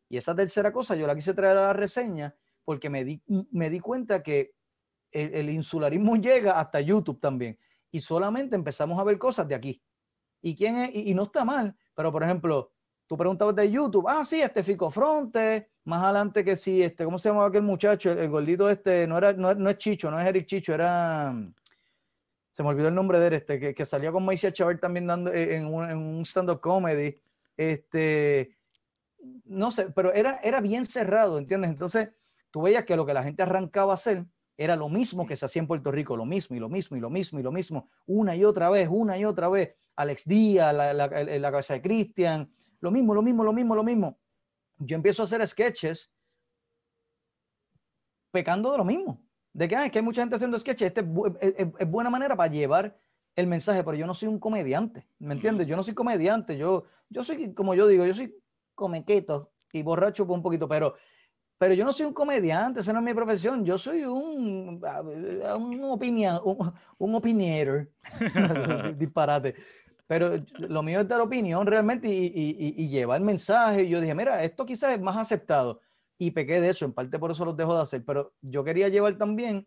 Y 0.09 0.17
esa 0.17 0.35
tercera 0.35 0.73
cosa 0.73 0.93
yo 0.97 1.07
la 1.07 1.15
quise 1.15 1.33
traer 1.33 1.55
a 1.55 1.61
la 1.67 1.73
reseña 1.73 2.35
porque 2.65 2.89
me 2.89 3.05
di, 3.05 3.23
me 3.49 3.69
di 3.69 3.79
cuenta 3.79 4.21
que 4.21 4.55
el, 5.13 5.49
insularismo 5.49 6.15
llega 6.17 6.59
hasta 6.59 6.81
YouTube 6.81 7.21
también. 7.21 7.57
Y 7.91 8.01
solamente 8.01 8.57
empezamos 8.57 8.99
a 8.99 9.05
ver 9.05 9.17
cosas 9.17 9.47
de 9.47 9.55
aquí. 9.55 9.81
¿Y 10.41 10.57
quién 10.57 10.75
es? 10.79 10.91
Y, 10.93 11.13
no 11.13 11.23
está 11.23 11.45
mal, 11.45 11.77
pero 11.95 12.11
por 12.11 12.23
ejemplo, 12.23 12.73
tú 13.07 13.15
preguntabas 13.15 13.55
de 13.55 13.71
YouTube, 13.71 14.09
ah, 14.09 14.25
sí, 14.25 14.41
este 14.41 14.65
Fico 14.65 14.91
Fronte, 14.91 15.70
más 15.83 16.03
adelante 16.03 16.43
que 16.43 16.55
sí, 16.55 16.83
este, 16.83 17.05
¿cómo 17.05 17.17
se 17.17 17.29
llamaba 17.29 17.47
aquel 17.47 17.63
muchacho? 17.63 18.11
El, 18.11 18.29
gordito 18.29 18.69
este, 18.69 19.07
no, 19.07 19.17
era, 19.17 19.33
no, 19.33 19.53
no 19.55 19.69
es 19.69 19.77
Chicho, 19.77 20.11
no 20.11 20.19
es 20.19 20.27
Eric 20.27 20.45
Chicho, 20.45 20.73
era 20.73 21.35
se 22.51 22.63
me 22.63 22.69
olvidó 22.69 22.89
el 22.89 22.95
nombre 22.95 23.19
de 23.19 23.27
él, 23.27 23.33
este, 23.33 23.59
que, 23.59 23.73
que 23.73 23.85
salía 23.85 24.11
con 24.11 24.25
Maisha 24.25 24.51
Chavar 24.51 24.77
también 24.77 25.07
dando 25.07 25.31
eh, 25.31 25.55
en 25.55 25.65
un, 25.65 25.89
en 25.89 25.97
un 25.97 26.25
stand-up 26.25 26.59
comedy. 26.59 27.17
Este, 27.55 28.57
no 29.45 29.71
sé, 29.71 29.89
pero 29.91 30.13
era, 30.13 30.39
era 30.43 30.59
bien 30.59 30.85
cerrado, 30.85 31.37
¿entiendes? 31.37 31.71
Entonces, 31.71 32.09
tú 32.51 32.61
veías 32.63 32.83
que 32.83 32.95
lo 32.95 33.05
que 33.05 33.13
la 33.13 33.23
gente 33.23 33.41
arrancaba 33.41 33.93
a 33.93 33.95
hacer 33.95 34.25
era 34.57 34.75
lo 34.75 34.89
mismo 34.89 35.25
que 35.25 35.37
se 35.37 35.45
hacía 35.45 35.61
en 35.61 35.67
Puerto 35.67 35.91
Rico, 35.91 36.17
lo 36.17 36.25
mismo 36.25 36.55
y 36.55 36.59
lo 36.59 36.69
mismo 36.69 36.97
y 36.97 36.99
lo 36.99 37.09
mismo 37.09 37.39
y 37.39 37.43
lo 37.43 37.51
mismo, 37.51 37.89
una 38.05 38.35
y 38.35 38.43
otra 38.43 38.69
vez, 38.69 38.87
una 38.91 39.17
y 39.17 39.25
otra 39.25 39.47
vez. 39.47 39.75
Alex 39.95 40.25
Díaz, 40.25 40.73
la, 40.73 40.93
la, 40.93 41.07
la 41.07 41.51
cabeza 41.51 41.73
de 41.73 41.81
Cristian, 41.81 42.51
lo 42.79 42.91
mismo, 42.91 43.13
lo 43.13 43.21
mismo, 43.21 43.43
lo 43.43 43.53
mismo, 43.53 43.75
lo 43.75 43.83
mismo. 43.83 44.19
Yo 44.83 44.95
empiezo 44.95 45.21
a 45.21 45.25
hacer 45.25 45.45
sketches 45.47 46.11
pecando 48.31 48.71
de 48.71 48.77
lo 48.77 48.85
mismo 48.85 49.21
de 49.53 49.67
que, 49.67 49.75
hay 49.75 50.01
mucha 50.01 50.21
gente 50.21 50.35
haciendo 50.35 50.57
sketches, 50.57 50.87
este 50.87 51.01
es, 51.41 51.89
buena 51.89 52.09
manera 52.09 52.35
para 52.35 52.51
llevar 52.51 52.97
el 53.35 53.47
mensaje, 53.47 53.83
pero 53.83 53.95
yo 53.95 54.07
no 54.07 54.13
soy 54.13 54.27
un 54.29 54.39
comediante, 54.39 55.07
¿me 55.19 55.33
entiendes? 55.33 55.67
Yo 55.67 55.75
no 55.75 55.83
soy 55.83 55.93
comediante, 55.93 56.57
yo, 56.57 56.85
yo 57.09 57.23
soy, 57.23 57.53
como 57.53 57.75
yo 57.75 57.87
digo, 57.87 58.05
yo 58.05 58.13
soy 58.13 58.35
comequeto 58.75 59.51
y 59.73 59.83
borracho 59.83 60.25
por 60.25 60.35
un 60.35 60.43
poquito, 60.43 60.67
pero, 60.67 60.95
pero 61.57 61.73
yo 61.73 61.85
no 61.85 61.93
soy 61.93 62.05
un 62.05 62.13
comediante, 62.13 62.79
esa 62.79 62.93
no 62.93 62.99
es 62.99 63.05
mi 63.05 63.13
profesión, 63.13 63.65
yo 63.65 63.77
soy 63.77 64.03
un, 64.03 64.81
un, 64.83 65.83
opinion, 65.83 66.41
un, 66.43 66.73
un 66.97 67.21
disparate. 68.97 69.55
Pero 70.11 70.43
lo 70.57 70.83
mío 70.83 70.99
es 70.99 71.07
dar 71.07 71.21
opinión 71.21 71.65
realmente 71.65 72.09
y, 72.09 72.25
y, 72.35 72.83
y, 72.83 72.89
llevar 72.89 73.21
mensaje. 73.21 73.87
Yo 73.87 74.01
dije, 74.01 74.13
mira, 74.13 74.43
esto 74.43 74.65
quizás 74.65 74.91
es 74.91 74.99
más 74.99 75.15
aceptado. 75.15 75.79
Y 76.17 76.31
pequé 76.31 76.59
de 76.59 76.67
eso, 76.67 76.83
en 76.83 76.91
parte 76.91 77.17
por 77.17 77.31
eso 77.31 77.45
los 77.45 77.55
dejo 77.55 77.73
de 77.73 77.83
hacer. 77.83 78.03
Pero 78.03 78.33
yo 78.41 78.61
quería 78.61 78.89
llevar 78.89 79.17
también 79.17 79.65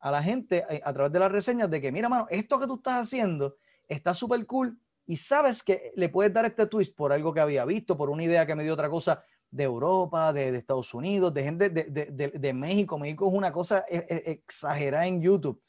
a 0.00 0.10
la 0.10 0.22
gente 0.22 0.64
eh, 0.70 0.80
a, 0.82 0.94
través 0.94 1.12
de 1.12 1.18
las 1.18 1.30
reseñas 1.30 1.68
de 1.70 1.78
que, 1.82 1.92
mira, 1.92 2.08
mano, 2.08 2.26
esto 2.30 2.58
que 2.58 2.66
tú 2.66 2.76
estás 2.76 3.02
haciendo 3.02 3.56
está 3.86 4.14
súper 4.14 4.46
cool 4.46 4.78
y 5.04 5.16
sabes 5.16 5.62
que 5.62 5.92
le 5.94 6.08
puedes 6.08 6.32
dar 6.32 6.46
este 6.46 6.64
twist 6.64 6.96
por 6.96 7.12
algo 7.12 7.34
que 7.34 7.40
había 7.40 7.66
visto, 7.66 7.94
por 7.94 8.08
una 8.08 8.24
idea 8.24 8.46
que 8.46 8.54
me 8.54 8.62
dio 8.62 8.72
otra 8.72 8.88
cosa 8.88 9.22
de 9.50 9.64
Europa, 9.64 10.32
de, 10.32 10.52
de 10.52 10.58
Estados 10.58 10.94
Unidos, 10.94 11.34
de 11.34 11.44
gente 11.44 11.68
de, 11.68 11.84
de, 11.84 12.28
de, 12.28 12.52
México. 12.54 12.98
México 12.98 13.28
es 13.28 13.34
una 13.34 13.52
cosa 13.52 13.84
e, 13.90 14.06
e, 14.08 14.30
exagerada 14.30 15.06
en 15.06 15.20
YouTube, 15.20 15.60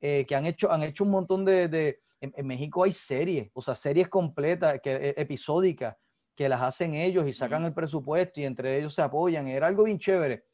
eh, 0.00 0.24
que 0.26 0.34
han 0.34 0.46
hecho, 0.46 0.70
han 0.70 0.82
hecho 0.82 1.04
un 1.04 1.10
montón 1.10 1.44
de... 1.44 2.00
En, 2.20 2.46
México 2.46 2.82
hay 2.82 2.92
series, 2.92 3.50
o 3.52 3.60
sea, 3.60 3.76
series 3.76 4.08
completas, 4.08 4.80
que, 4.82 4.90
e, 4.90 5.14
episódicas, 5.16 5.96
que 6.34 6.48
las 6.48 6.62
hacen 6.62 6.94
ellos 6.94 7.26
y 7.26 7.32
sacan 7.32 7.64
el 7.64 7.74
presupuesto 7.74 8.40
y 8.40 8.44
entre 8.44 8.78
ellos 8.78 8.94
se 8.94 9.02
apoyan. 9.02 9.48
Era 9.48 9.66
algo 9.66 9.84
bien 9.84 9.98
chévere. 9.98 10.44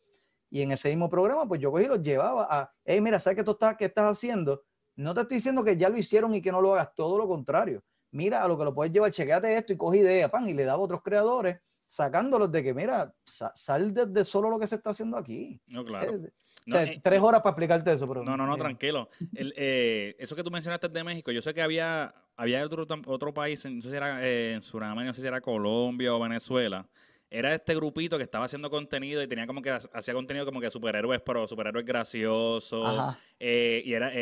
Y 0.51 0.63
en 0.63 0.73
ese 0.73 0.89
mismo 0.91 1.09
programa, 1.09 1.47
pues 1.47 1.61
yo 1.61 1.71
cogí 1.71 1.85
y 1.85 1.89
los 1.89 2.03
llevaba 2.03 2.47
a, 2.51 2.71
hey, 2.85 3.01
mira, 3.01 3.19
¿sabes 3.19 3.39
qué 3.39 3.45
tú 3.45 3.53
estás, 3.53 3.77
qué 3.77 3.87
estás 3.87 4.11
haciendo? 4.11 4.65
No 4.97 5.15
te 5.15 5.23
estoy 5.23 5.37
diciendo 5.37 5.65
que 5.65 5.77
ya 5.77 5.89
lo 5.89 5.97
hicieron 5.97 6.35
y 6.35 6.43
que 6.43 6.53
no 6.53 6.61
lo 6.61 6.75
hagas, 6.75 6.95
todo 6.95 7.17
lo 7.17 7.27
contrario. 7.27 7.83
Mira 8.11 8.43
a 8.45 8.49
lo 8.49 8.59
que 8.59 8.65
lo 8.65 8.75
puedes 8.75 8.93
llevar, 8.93 9.11
chequeate 9.11 9.55
esto 9.55 9.73
y 9.73 9.77
coge 9.77 9.99
idea, 9.99 10.31
pan, 10.31 10.47
y 10.49 10.53
le 10.53 10.65
daba 10.65 10.81
a 10.81 10.85
otros 10.85 11.03
creadores 11.03 11.59
sacándolos 11.87 12.51
de 12.51 12.63
que, 12.63 12.75
mira, 12.75 13.15
sal 13.25 13.93
de, 13.93 14.25
solo 14.25 14.51
lo 14.51 14.59
que 14.59 14.67
se 14.67 14.77
está 14.77 14.91
haciendo 14.91 15.17
aquí. 15.17 15.61
No, 15.67 15.85
claro. 15.85 16.21
Eh, 16.67 17.01
tres 17.03 17.21
horas 17.21 17.41
para 17.43 17.51
explicarte 17.51 17.93
eso. 17.93 18.07
Pero, 18.07 18.25
no, 18.25 18.37
no, 18.37 18.47
no, 18.47 18.57
tranquilo. 18.57 19.09
Eh, 19.35 20.15
eso 20.19 20.37
que 20.37 20.43
tú 20.43 20.51
mencionaste 20.51 20.89
de 20.89 21.05
México, 21.05 21.31
yo 21.33 21.43
sé 21.43 21.53
que 21.53 21.63
había, 21.63 22.15
había 22.37 22.65
otro, 22.65 22.87
otro 23.07 23.35
país, 23.35 23.65
no 23.65 23.81
sé 23.81 23.91
si 23.91 23.97
era 23.97 24.25
eh, 24.27 24.55
en 24.55 24.61
Sudamérica, 24.61 25.09
no 25.09 25.15
sé 25.15 25.23
si 25.23 25.27
era 25.27 25.41
Colombia 25.41 26.15
o 26.15 26.21
Venezuela. 26.21 26.87
Era 27.31 27.55
este 27.55 27.75
grupito 27.75 28.19
que 28.19 28.25
estaba 28.25 28.45
haciendo 28.45 28.69
contenido 28.69 29.23
y 29.23 29.27
tenía 29.27 29.47
como 29.47 29.63
que 29.63 29.71
hacía 29.71 30.13
contenido 30.13 30.45
como 30.45 30.61
que 30.61 30.71
superhéroes, 30.71 31.23
pero 31.23 31.49
superhéroes 31.49 31.87
graciosos. 31.87 33.17
y 33.41 33.93
era 33.93 34.13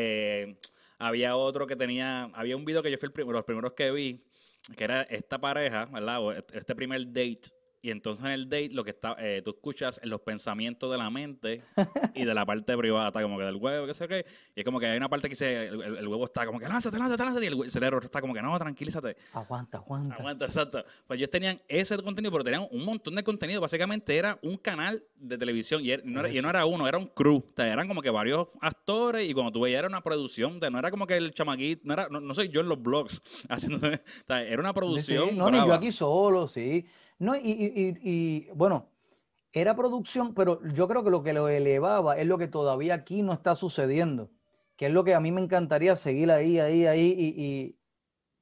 había 1.01 1.34
otro 1.34 1.66
que 1.66 1.76
tenía, 1.76 2.24
había 2.34 2.57
un 2.57 2.64
video 2.64 2.82
que 2.82 2.91
yo 2.91 2.99
fui 2.99 3.09
el 3.12 3.26
los 3.26 3.45
primeros 3.45 3.72
que 3.72 3.91
vi, 3.91 4.22
que 4.76 4.84
era 4.84 5.03
esta 5.03 5.41
pareja, 5.41 5.86
¿verdad? 5.86 6.45
este 6.53 6.74
primer 6.74 7.07
date 7.07 7.41
y 7.83 7.91
entonces 7.91 8.24
en 8.24 8.31
el 8.33 8.49
date 8.49 8.70
lo 8.70 8.85
que 8.85 8.91
está, 8.91 9.16
eh, 9.18 9.41
tú 9.43 9.51
escuchas 9.51 10.01
los 10.05 10.20
pensamientos 10.20 10.91
de 10.91 10.99
la 10.99 11.09
mente 11.09 11.62
y 12.14 12.24
de 12.24 12.35
la 12.35 12.45
parte 12.45 12.76
privada, 12.76 13.11
como 13.22 13.39
que 13.39 13.45
del 13.45 13.57
huevo, 13.57 13.87
qué 13.87 13.95
sé 13.95 14.07
qué. 14.07 14.26
Y 14.55 14.61
es 14.61 14.64
como 14.64 14.78
que 14.78 14.87
hay 14.87 14.97
una 14.97 15.09
parte 15.09 15.28
que 15.28 15.33
dice, 15.33 15.68
el, 15.68 16.07
huevo 16.07 16.24
está 16.26 16.45
como 16.45 16.59
que 16.59 16.68
lánzate, 16.68 16.99
lánzate, 16.99 17.24
lánzate. 17.24 17.47
Y 17.47 17.49
el 17.49 17.70
cerebro 17.70 18.01
está 18.01 18.20
como 18.20 18.35
que 18.35 18.43
no, 18.43 18.59
tranquilízate. 18.59 19.16
Aguanta, 19.33 19.78
aguanta. 19.78 20.14
Aguanta, 20.16 20.45
exacto. 20.45 20.85
Pues 21.07 21.18
ellos 21.18 21.31
tenían 21.31 21.61
ese 21.68 21.97
contenido, 21.99 22.31
pero 22.33 22.45
tenían 22.45 22.66
un 22.70 22.85
montón 22.85 23.14
de 23.14 23.24
contenido. 23.24 23.61
Básicamente 23.61 24.16
era 24.16 24.39
un 24.43 24.59
canal 24.59 25.03
de 25.16 25.39
televisión 25.39 25.83
y, 25.83 25.97
no, 26.05 26.20
era, 26.20 26.28
y 26.28 26.43
no 26.43 26.51
era 26.51 26.66
uno, 26.66 26.87
era 26.87 26.99
un 26.99 27.07
crew. 27.07 27.39
O 27.39 27.55
sea, 27.57 27.72
eran 27.72 27.89
como 27.89 28.03
que 28.03 28.11
varios 28.11 28.49
actores 28.61 29.28
y 29.28 29.33
cuando 29.33 29.53
tú 29.53 29.61
veías 29.61 29.78
era 29.78 29.89
una 29.89 30.03
producción. 30.03 30.61
De, 30.61 30.70
no 30.70 30.78
era 30.78 30.91
como 30.91 31.07
que 31.07 31.16
el 31.16 31.33
chamaquito, 31.33 31.83
no, 31.85 31.95
era, 31.95 32.09
no, 32.09 32.35
soy 32.35 32.51
yo 32.51 32.61
en 32.61 32.68
los 32.68 32.83
blogs 32.83 33.22
haciendo. 33.49 33.89
O 33.89 34.26
sea, 34.26 34.43
era 34.43 34.61
una 34.61 34.74
producción. 34.74 35.37
no, 35.37 35.51
ni 35.51 35.57
yo 35.59 35.72
aquí 35.72 35.93
solo, 35.93 36.47
sí. 36.47 36.87
No, 37.21 37.37
y, 37.37 38.49
bueno, 38.55 38.89
era 39.53 39.77
producción, 39.77 40.33
pero 40.33 40.66
yo 40.73 40.89
creo 40.89 41.05
que 41.05 41.11
lo 41.11 41.23
que 41.23 41.35
lo 41.35 41.49
elevaba 41.49 42.16
es 42.16 42.27
lo 42.27 42.39
que 42.39 42.49
todavía 42.49 42.95
aquí 42.95 43.21
no 43.21 43.35
está 43.35 43.55
sucediendo, 43.55 44.31
que 44.75 44.87
es 44.87 44.93
lo 44.93 45.05
que 45.05 45.14
a 45.14 45.21
mí 45.21 45.31
me 45.31 45.43
encantaría 45.43 45.97
seguir 45.97 46.31
ahí, 46.33 46.59
ahí, 46.59 46.87
ahí, 46.87 47.14
y, 47.18 47.77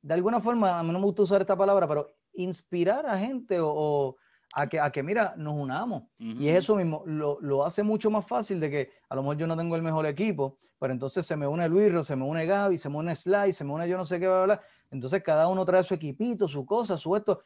de 0.01 0.15
alguna 0.15 0.41
forma, 0.41 0.79
a 0.79 0.83
mí 0.85 0.93
no 0.93 1.01
me 1.01 1.07
gusta 1.07 1.23
usar 1.23 1.41
esta 1.41 1.57
palabra, 1.57 1.89
pero 1.89 2.07
inspirar 2.35 3.05
a 3.07 3.19
gente 3.19 3.59
o, 3.61 4.17
a, 4.55 4.69
que, 4.69 4.79
a 4.79 4.93
que, 4.93 5.03
mira, 5.03 5.35
nos 5.37 5.57
unamos. 5.57 6.05
Y 6.17 6.49
es 6.49 6.59
eso 6.59 6.77
mismo, 6.77 7.03
lo, 7.05 7.67
hace 7.67 7.83
mucho 7.83 8.13
más 8.13 8.25
fácil 8.27 8.61
de 8.61 8.71
que 8.71 8.91
a 9.09 9.17
lo 9.17 9.23
mejor 9.23 9.39
yo 9.39 9.49
no 9.49 9.57
tengo 9.57 9.75
el 9.75 9.83
mejor 9.83 10.07
equipo, 10.07 10.57
pero 10.79 10.93
entonces 10.93 11.27
se 11.27 11.37
me 11.37 11.49
une 11.49 11.69
Luis, 11.69 12.07
se 12.07 12.15
me 12.15 12.25
une 12.25 12.47
Gaby, 12.47 12.79
se 12.79 12.89
me 12.89 12.99
une 12.99 13.17
Sly, 13.17 13.53
se 13.53 13.65
me 13.65 13.73
une 13.73 13.89
yo 13.89 13.97
no 13.97 14.05
sé 14.05 14.21
qué, 14.21 14.29
va 14.29 14.39
a 14.39 14.43
hablar. 14.43 14.63
Entonces 14.89 15.21
cada 15.25 15.49
uno 15.49 15.65
trae 15.65 15.83
su 15.83 15.95
equipito, 15.95 16.47
su 16.47 16.65
cosa, 16.65 16.97
su 16.97 17.17
esto 17.17 17.43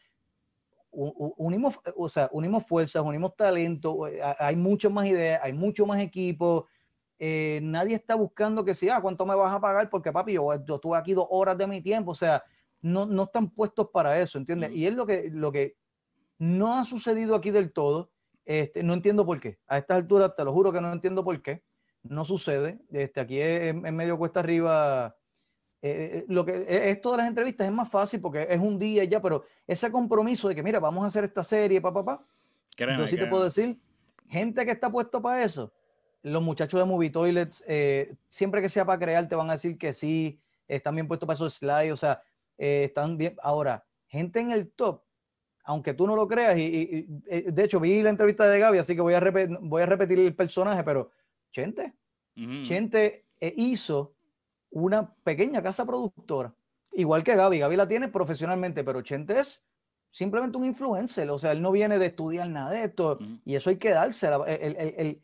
unimos, 0.92 1.78
o 1.96 2.08
sea, 2.08 2.28
unimos 2.32 2.66
fuerzas, 2.66 3.02
unimos 3.02 3.34
talento, 3.36 4.06
eh, 4.06 4.20
hay 4.38 4.56
mucho 4.56 4.90
más 4.90 5.06
ideas, 5.06 5.40
hay 5.42 5.52
mucho 5.52 5.86
más 5.86 6.00
equipo. 6.00 6.66
Eh, 7.18 7.60
nadie 7.62 7.94
está 7.94 8.14
buscando 8.14 8.64
que 8.64 8.74
sea, 8.74 8.96
ah, 8.96 9.00
¿cuánto 9.00 9.24
me 9.24 9.34
vas 9.34 9.54
a 9.54 9.60
pagar? 9.60 9.88
Porque 9.88 10.12
papi, 10.12 10.34
yo, 10.34 10.52
yo 10.64 10.74
estuve 10.74 10.96
aquí 10.98 11.14
dos 11.14 11.26
horas 11.30 11.56
de 11.56 11.66
mi 11.66 11.80
tiempo, 11.80 12.10
o 12.10 12.14
sea, 12.14 12.42
no, 12.80 13.06
no 13.06 13.24
están 13.24 13.50
puestos 13.50 13.88
para 13.92 14.20
eso, 14.20 14.38
¿entiendes? 14.38 14.72
Y 14.72 14.86
es 14.86 14.94
lo 14.94 15.06
que, 15.06 15.30
lo 15.30 15.50
que 15.52 15.76
no 16.38 16.76
ha 16.76 16.84
sucedido 16.84 17.34
aquí 17.34 17.50
del 17.50 17.72
todo. 17.72 18.10
Este, 18.44 18.82
no 18.82 18.94
entiendo 18.94 19.24
por 19.24 19.40
qué. 19.40 19.60
A 19.68 19.78
estas 19.78 19.98
alturas, 19.98 20.34
te 20.36 20.44
lo 20.44 20.52
juro 20.52 20.72
que 20.72 20.80
no 20.80 20.92
entiendo 20.92 21.22
por 21.24 21.40
qué. 21.40 21.62
No 22.02 22.24
sucede. 22.24 22.80
Este, 22.90 23.20
aquí 23.20 23.40
en 23.40 23.94
medio 23.94 24.18
cuesta 24.18 24.40
arriba 24.40 25.16
eh, 25.84 26.18
eh, 26.18 26.24
lo 26.28 26.44
que 26.44 26.52
eh, 26.52 26.90
esto 26.90 27.10
de 27.10 27.16
las 27.16 27.26
entrevistas 27.26 27.66
es 27.66 27.72
más 27.72 27.90
fácil 27.90 28.20
porque 28.20 28.46
es 28.48 28.60
un 28.60 28.78
día 28.78 29.02
ya, 29.02 29.20
pero 29.20 29.44
ese 29.66 29.90
compromiso 29.90 30.48
de 30.48 30.54
que, 30.54 30.62
mira, 30.62 30.78
vamos 30.78 31.02
a 31.02 31.08
hacer 31.08 31.24
esta 31.24 31.42
serie, 31.42 31.80
papá, 31.80 32.04
papá. 32.04 32.24
Pa, 32.78 32.96
yo 32.96 33.06
sí 33.08 33.16
te 33.16 33.26
puedo 33.26 33.44
decir, 33.44 33.76
gente 34.28 34.64
que 34.64 34.70
está 34.70 34.90
puesto 34.90 35.20
para 35.20 35.42
eso, 35.42 35.72
los 36.22 36.40
muchachos 36.40 36.78
de 36.78 36.86
Movie 36.86 37.10
Toilets, 37.10 37.64
siempre 38.28 38.62
que 38.62 38.68
sea 38.68 38.86
para 38.86 38.98
crear, 38.98 39.28
te 39.28 39.34
van 39.34 39.50
a 39.50 39.54
decir 39.54 39.76
que 39.76 39.92
sí, 39.92 40.40
están 40.68 40.94
bien 40.94 41.08
puestos 41.08 41.26
para 41.26 41.34
esos 41.34 41.54
slides, 41.54 41.92
o 41.92 41.96
sea, 41.96 42.22
están 42.56 43.18
bien. 43.18 43.36
Ahora, 43.42 43.84
gente 44.06 44.40
en 44.40 44.52
el 44.52 44.70
top, 44.70 45.02
aunque 45.64 45.92
tú 45.92 46.06
no 46.06 46.16
lo 46.16 46.28
creas, 46.28 46.56
y, 46.56 47.06
de 47.08 47.64
hecho 47.64 47.80
vi 47.80 48.02
la 48.02 48.10
entrevista 48.10 48.48
de 48.48 48.58
Gaby, 48.58 48.78
así 48.78 48.94
que 48.94 49.02
voy 49.02 49.14
a, 49.14 49.20
voy 49.60 49.82
a 49.82 49.86
repetir 49.86 50.20
el 50.20 50.34
personaje, 50.34 50.82
pero 50.84 51.10
Chente, 51.50 51.92
Chente 52.34 53.26
hizo 53.56 54.14
una 54.72 55.14
pequeña 55.22 55.62
casa 55.62 55.86
productora, 55.86 56.54
igual 56.92 57.22
que 57.22 57.36
Gaby. 57.36 57.60
Gaby 57.60 57.76
la 57.76 57.86
tiene 57.86 58.08
profesionalmente, 58.08 58.82
pero 58.82 59.02
Chente 59.02 59.38
es 59.38 59.62
simplemente 60.10 60.58
un 60.58 60.64
influencer, 60.64 61.30
o 61.30 61.38
sea, 61.38 61.52
él 61.52 61.62
no 61.62 61.70
viene 61.72 61.98
de 61.98 62.06
estudiar 62.06 62.48
nada 62.48 62.70
de 62.70 62.84
esto, 62.84 63.18
y 63.44 63.54
eso 63.54 63.70
hay 63.70 63.76
que 63.76 63.90
darse, 63.90 64.28
el, 64.28 64.76
el, 64.76 64.94
el, 64.98 65.22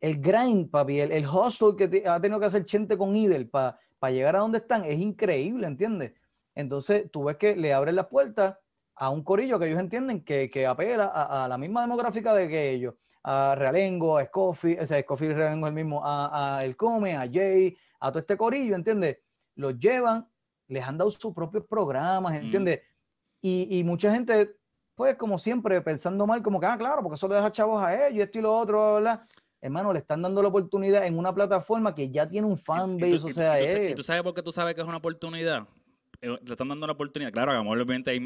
el 0.00 0.20
grind, 0.20 0.70
papi, 0.70 1.00
el, 1.00 1.12
el 1.12 1.26
hustle 1.26 1.76
que 1.76 2.06
ha 2.06 2.20
tenido 2.20 2.38
que 2.38 2.46
hacer 2.46 2.64
Chente 2.66 2.98
con 2.98 3.16
Idel 3.16 3.48
para 3.48 3.78
llegar 4.10 4.36
a 4.36 4.40
donde 4.40 4.58
están, 4.58 4.84
es 4.84 4.98
increíble, 4.98 5.66
¿entiendes? 5.66 6.12
Entonces, 6.54 7.10
tú 7.10 7.24
ves 7.24 7.36
que 7.36 7.56
le 7.56 7.72
abren 7.72 7.96
las 7.96 8.06
puertas 8.06 8.56
a 8.94 9.10
un 9.10 9.22
corillo 9.22 9.58
que 9.58 9.66
ellos 9.66 9.80
entienden 9.80 10.24
que, 10.24 10.50
que 10.50 10.66
apela 10.66 11.06
a, 11.06 11.46
la 11.48 11.58
misma 11.58 11.82
demográfica 11.82 12.34
de 12.34 12.48
que 12.48 12.70
ellos, 12.70 12.94
a 13.22 13.54
Realengo, 13.56 14.16
a 14.18 14.24
Scofield, 14.24 14.82
o 14.82 14.86
sea, 14.86 15.00
Scofield 15.02 15.36
Realengo 15.36 15.66
es 15.66 15.70
el 15.70 15.74
mismo, 15.74 16.04
a, 16.04 16.58
a 16.58 16.64
El 16.64 16.76
Come, 16.76 17.16
a 17.16 17.28
Jay, 17.30 17.76
a 18.00 18.10
todo 18.10 18.20
este 18.20 18.36
corillo, 18.36 18.74
¿entiendes? 18.74 19.18
Los 19.54 19.78
llevan, 19.78 20.28
les 20.68 20.84
han 20.84 20.98
dado 20.98 21.10
sus 21.10 21.32
propios 21.34 21.64
programas, 21.64 22.34
¿entiendes? 22.34 22.82
Y, 23.40 23.78
y, 23.78 23.84
mucha 23.84 24.12
gente, 24.12 24.56
pues 24.94 25.16
como 25.16 25.38
siempre, 25.38 25.80
pensando 25.80 26.26
mal, 26.26 26.42
como 26.42 26.58
que, 26.58 26.66
ah, 26.66 26.76
claro, 26.76 27.02
porque 27.02 27.16
eso 27.16 27.28
le 27.28 27.36
deja 27.36 27.52
chavos 27.52 27.82
a 27.82 28.08
ellos, 28.08 28.24
esto 28.24 28.38
y 28.38 28.42
lo 28.42 28.56
otro, 28.56 28.94
¿verdad? 28.94 29.26
Hermano, 29.60 29.92
le 29.92 30.00
están 30.00 30.22
dando 30.22 30.42
la 30.42 30.48
oportunidad 30.48 31.06
en 31.06 31.18
una 31.18 31.34
plataforma 31.34 31.94
que 31.94 32.10
ya 32.10 32.26
tiene 32.26 32.46
un 32.46 32.58
fanbase, 32.58 33.16
o 33.16 33.30
sea, 33.30 33.90
¿Y 33.90 33.94
tú 33.94 34.02
sabes 34.02 34.22
por 34.22 34.34
qué 34.34 34.42
tú 34.42 34.52
sabes 34.52 34.74
que 34.74 34.80
es 34.80 34.86
una 34.86 34.98
oportunidad? 34.98 35.66
Eh, 36.20 36.28
le 36.28 36.52
están 36.52 36.68
dando 36.68 36.84
una 36.84 36.92
oportunidad. 36.92 37.32
Claro, 37.32 37.52
hagamos 37.52 37.74
obviamente 37.74 38.18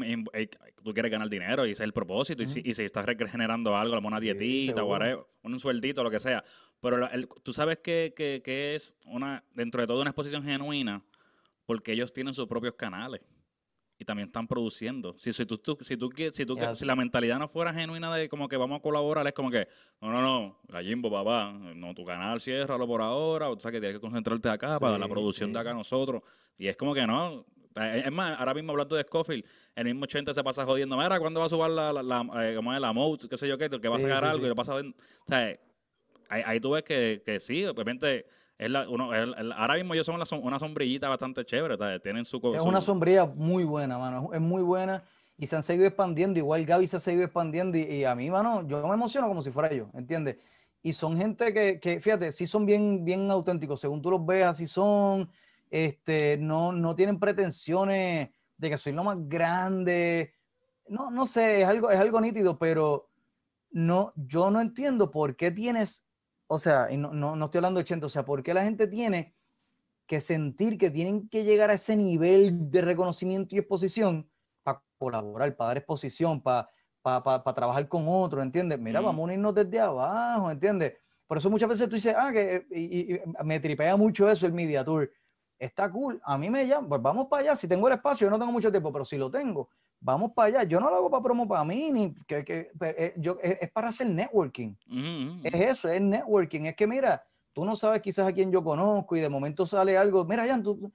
tú 0.83 0.93
quieres 0.93 1.11
ganar 1.11 1.29
dinero 1.29 1.65
y 1.65 1.71
ese 1.71 1.83
es 1.83 1.87
el 1.87 1.93
propósito. 1.93 2.43
y, 2.43 2.45
si, 2.45 2.61
y, 2.63 2.73
si, 2.73 2.83
estás 2.83 3.05
regenerando 3.05 3.75
algo, 3.75 3.97
una 3.97 4.19
dietita, 4.19 4.83
un 4.83 5.59
sueldito, 5.59 6.03
lo 6.03 6.09
que 6.09 6.19
sea. 6.19 6.43
Pero 6.81 7.07
tú 7.43 7.53
sabes 7.53 7.77
que, 7.77 8.13
que, 8.15 8.75
es 8.75 8.97
una, 9.05 9.43
dentro 9.53 9.81
de 9.81 9.87
todo, 9.87 10.01
una 10.01 10.09
exposición 10.09 10.43
genuina 10.43 11.03
porque 11.65 11.93
ellos 11.93 12.11
tienen 12.11 12.33
sus 12.33 12.47
propios 12.47 12.73
canales 12.73 13.21
y 13.99 14.03
también 14.03 14.29
están 14.29 14.47
produciendo. 14.47 15.13
Si, 15.15 15.31
si, 15.31 15.45
tú, 15.45 15.61
si, 15.81 15.95
tú, 15.95 16.09
si, 16.33 16.45
tú, 16.45 16.57
si 16.73 16.85
la 16.85 16.95
mentalidad 16.95 17.37
no 17.37 17.47
fuera 17.47 17.71
genuina 17.71 18.13
de 18.15 18.27
como 18.27 18.47
que 18.47 18.57
vamos 18.57 18.79
a 18.79 18.81
colaborar, 18.81 19.27
es 19.27 19.33
como 19.33 19.51
que, 19.51 19.67
no, 20.01 20.11
no, 20.11 20.21
no, 20.21 20.59
gallimbo, 20.67 21.11
papá, 21.11 21.53
no, 21.53 21.93
tu 21.93 22.03
canal 22.03 22.41
ciérralo 22.41 22.87
por 22.87 23.03
ahora, 23.03 23.49
o 23.49 23.59
sea 23.59 23.71
que 23.71 23.79
tienes 23.79 23.97
que 23.97 24.01
concentrarte 24.01 24.49
acá 24.49 24.79
para 24.79 24.97
la 24.97 25.07
producción 25.07 25.53
de 25.53 25.59
acá 25.59 25.73
nosotros. 25.73 26.23
Y 26.57 26.67
es 26.67 26.75
como 26.75 26.95
que 26.95 27.05
no, 27.05 27.45
es 27.75 28.11
más, 28.11 28.39
ahora 28.39 28.53
mismo 28.53 28.71
hablando 28.71 28.95
de 28.95 29.03
Scofield, 29.03 29.45
el 29.75 29.85
mismo 29.85 30.03
80 30.03 30.33
se 30.33 30.43
pasa 30.43 30.65
jodiendo. 30.65 30.97
Mira, 30.97 31.19
¿cuándo 31.19 31.39
va 31.39 31.45
a 31.45 31.49
subir 31.49 31.69
la, 31.69 31.93
la, 31.93 32.03
la, 32.03 32.43
eh, 32.43 32.57
es, 32.57 32.81
la 32.81 32.93
mode? 32.93 33.29
¿Qué 33.29 33.37
sé 33.37 33.47
yo 33.47 33.57
qué? 33.57 33.69
Que 33.69 33.87
va 33.87 33.97
a 33.97 33.99
sacar 33.99 34.25
algo 34.25 34.45
y 34.45 34.49
lo 34.49 34.55
pasa. 34.55 34.75
O 34.75 34.81
sea, 35.27 35.57
ahí, 36.31 36.43
ahí, 36.45 36.59
tú 36.59 36.71
ves 36.71 36.83
que, 36.83 37.21
que 37.25 37.39
sí, 37.39 37.65
obviamente. 37.65 38.25
Es 38.57 38.69
la, 38.69 38.87
uno, 38.87 39.09
ahora 39.55 39.73
mismo 39.73 39.95
ellos 39.95 40.05
son 40.05 40.43
una 40.43 40.59
sombrillita 40.59 41.09
bastante 41.09 41.43
chévere. 41.43 41.99
Tienen 41.99 42.25
su. 42.25 42.37
Es 42.55 42.61
una 42.61 42.79
sombrilla 42.79 43.25
muy 43.25 43.63
buena, 43.63 43.97
mano. 43.97 44.29
Es 44.33 44.41
muy 44.41 44.61
buena. 44.61 45.03
y 45.41 45.47
se 45.47 45.55
han 45.55 45.63
seguido 45.63 45.87
expandiendo. 45.87 46.37
Igual 46.37 46.65
Gaby 46.65 46.85
se 46.85 46.97
ha 46.97 46.99
seguido 46.99 47.23
expandiendo 47.23 47.75
y, 47.75 48.05
a 48.05 48.13
mí, 48.13 48.29
mano, 48.29 48.67
yo 48.67 48.87
me 48.87 48.93
emociono 48.93 49.27
como 49.27 49.41
si 49.41 49.49
fuera 49.49 49.73
yo, 49.73 49.89
¿entiendes? 49.95 50.37
Y 50.83 50.93
son 50.93 51.17
gente 51.17 51.51
que, 51.51 51.79
que, 51.79 51.99
fíjate, 51.99 52.31
sí 52.31 52.45
son 52.45 52.67
bien, 52.67 53.03
bien 53.03 53.29
auténticos, 53.31 53.79
según 53.79 54.03
tú 54.03 54.11
los 54.11 54.23
ves, 54.23 54.45
así 54.45 54.67
son, 54.67 55.29
este, 55.71 56.37
no, 56.37 56.71
no 56.71 56.95
tienen 56.95 57.19
pretensiones 57.19 58.29
de 58.57 58.69
que 58.69 58.77
soy 58.77 58.93
lo 58.93 59.03
más 59.03 59.17
grande. 59.27 60.35
No, 60.87 61.09
no 61.09 61.25
sé, 61.25 61.63
es 61.63 61.67
algo, 61.67 61.89
es 61.89 61.99
algo 61.99 62.21
nítido, 62.21 62.59
pero 62.59 63.09
no, 63.71 64.13
yo 64.15 64.51
no 64.51 64.61
entiendo 64.61 65.09
por 65.09 65.35
qué 65.35 65.49
tienes, 65.49 66.05
o 66.53 66.59
sea, 66.59 66.91
y 66.91 66.97
no, 66.97 67.13
no, 67.13 67.37
no 67.37 67.45
estoy 67.45 67.59
hablando 67.59 67.77
de 67.77 67.85
80, 67.85 68.05
o 68.05 68.09
sea, 68.09 68.25
por 68.25 68.43
qué 68.43 68.53
la 68.53 68.63
gente 68.63 68.85
tiene 68.85 69.33
que 70.05 70.19
sentir 70.19 70.77
que 70.77 70.91
tienen 70.91 71.29
que 71.29 71.45
llegar 71.45 71.69
a 71.69 71.75
ese 71.75 71.95
nivel 71.95 72.69
de 72.69 72.81
reconocimiento 72.81 73.55
y 73.55 73.59
exposición 73.59 74.29
para 74.61 74.83
colaborar, 74.97 75.55
para 75.55 75.69
dar 75.69 75.77
exposición, 75.77 76.41
para, 76.41 76.67
para, 77.01 77.41
trabajar 77.53 77.87
con 77.87 78.03
otro, 78.05 78.43
¿entiendes? 78.43 78.77
Mira, 78.77 78.99
vamos 78.99 79.21
a 79.21 79.23
unirnos 79.23 79.55
desde 79.55 79.79
abajo, 79.79 80.51
¿entiendes? 80.51 80.95
Por 81.25 81.37
eso 81.37 81.49
muchas 81.49 81.69
veces 81.69 81.87
tú 81.87 81.95
dices, 81.95 82.13
ah, 82.17 82.33
que 82.33 82.67
y, 82.69 83.17
me 83.45 83.61
tripea 83.61 83.95
mucho 83.95 84.29
eso 84.29 84.45
el 84.45 84.51
Media 84.51 84.83
Tour. 84.83 85.09
Está 85.57 85.89
cool, 85.89 86.19
a 86.21 86.37
mí 86.37 86.49
me 86.49 86.67
llama, 86.67 86.89
pues 86.89 87.01
vamos 87.01 87.27
para 87.29 87.43
allá. 87.43 87.55
Si 87.55 87.65
tengo 87.65 87.87
el 87.87 87.93
espacio, 87.93 88.27
yo 88.27 88.31
no 88.31 88.37
tengo 88.37 88.51
mucho 88.51 88.71
tiempo, 88.71 88.91
pero 88.91 89.05
si 89.05 89.15
lo 89.15 89.31
tengo, 89.31 89.69
vamos 90.01 90.33
para 90.33 90.47
allá. 90.47 90.63
Yo 90.63 90.79
no 90.79 90.89
lo 90.89 90.97
hago 90.97 91.09
para 91.09 91.23
promo 91.23 91.47
para 91.47 91.63
mí, 91.63 91.91
ni 91.91 92.13
que, 92.27 92.43
que 92.43 92.71
eh, 92.81 93.13
yo, 93.17 93.37
es, 93.41 93.71
para 93.71 93.89
hacer 93.89 94.07
networking. 94.07 94.75
Es 95.43 95.53
eso, 95.53 95.87
es 95.87 96.01
networking. 96.01 96.65
Es 96.65 96.75
que 96.75 96.87
mira, 96.87 97.23
tú 97.53 97.63
no 97.63 97.75
sabes 97.75 98.01
quizás 98.01 98.27
a 98.27 98.33
quién 98.33 98.51
yo 98.51 98.63
conozco 98.63 99.15
y 99.15 99.21
de 99.21 99.29
momento 99.29 99.65
sale 99.65 99.97
algo, 99.97 100.25
mira, 100.25 100.45
Jan, 100.45 100.63
tú, 100.63 100.91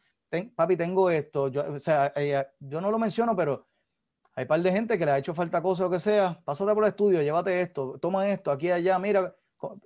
papi, 0.55 0.77
tengo 0.77 1.09
esto. 1.09 1.49
Yo, 1.49 1.73
o 1.73 1.79
sea, 1.79 2.13
yo 2.61 2.81
no 2.81 2.91
lo 2.91 2.99
menciono, 2.99 3.35
pero 3.35 3.67
hay 4.35 4.43
un 4.43 4.49
par 4.49 4.61
de 4.61 4.73
gente 4.73 4.99
que 4.99 5.07
le 5.07 5.13
ha 5.13 5.19
hecho 5.19 5.35
falta 5.35 5.63
cosas, 5.63 5.85
lo 5.85 5.91
que 5.91 6.01
sea. 6.01 6.39
Pásate 6.45 6.75
por 6.75 6.85
el 6.85 6.89
estudio, 6.89 7.23
llévate 7.23 7.61
esto, 7.61 7.99
toma 7.99 8.29
esto, 8.29 8.51
aquí, 8.51 8.71
allá, 8.71 8.99
mira. 8.99 9.35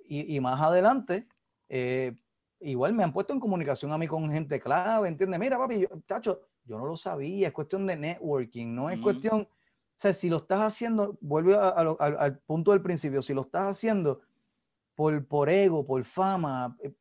Y, 0.03 0.37
más 0.41 0.59
adelante, 0.59 1.25
eh, 1.69 2.13
igual 2.59 2.93
me 2.93 3.05
han 3.05 3.13
puesto 3.13 3.31
en 3.31 3.39
comunicación 3.39 3.93
a 3.93 3.97
mí 3.97 4.05
con 4.05 4.29
gente 4.29 4.59
clave, 4.59 5.07
¿entiendes? 5.07 5.39
Mira, 5.39 5.57
papi, 5.57 5.79
yo, 5.79 5.87
tacho, 6.05 6.41
yo 6.65 6.77
no 6.77 6.85
lo 6.85 6.97
sabía, 6.97 7.47
es 7.47 7.53
cuestión 7.53 7.85
de 7.87 7.95
networking, 7.95 8.73
no 8.73 8.89
es 8.89 8.99
cuestión, 8.99 9.41
o 9.41 9.47
sea, 9.95 10.13
si 10.13 10.29
lo 10.29 10.37
estás 10.37 10.61
haciendo, 10.61 11.17
vuelve 11.21 11.55
al 11.55 12.39
punto 12.39 12.71
del 12.71 12.81
principio, 12.81 13.21
si 13.21 13.33
lo 13.33 13.41
estás 13.41 13.69
haciendo 13.69 14.21
por, 14.95 15.25
por 15.25 15.49
ego, 15.49 15.85
por 15.85 16.03
fama, 16.03 16.75
eh, 16.79 16.93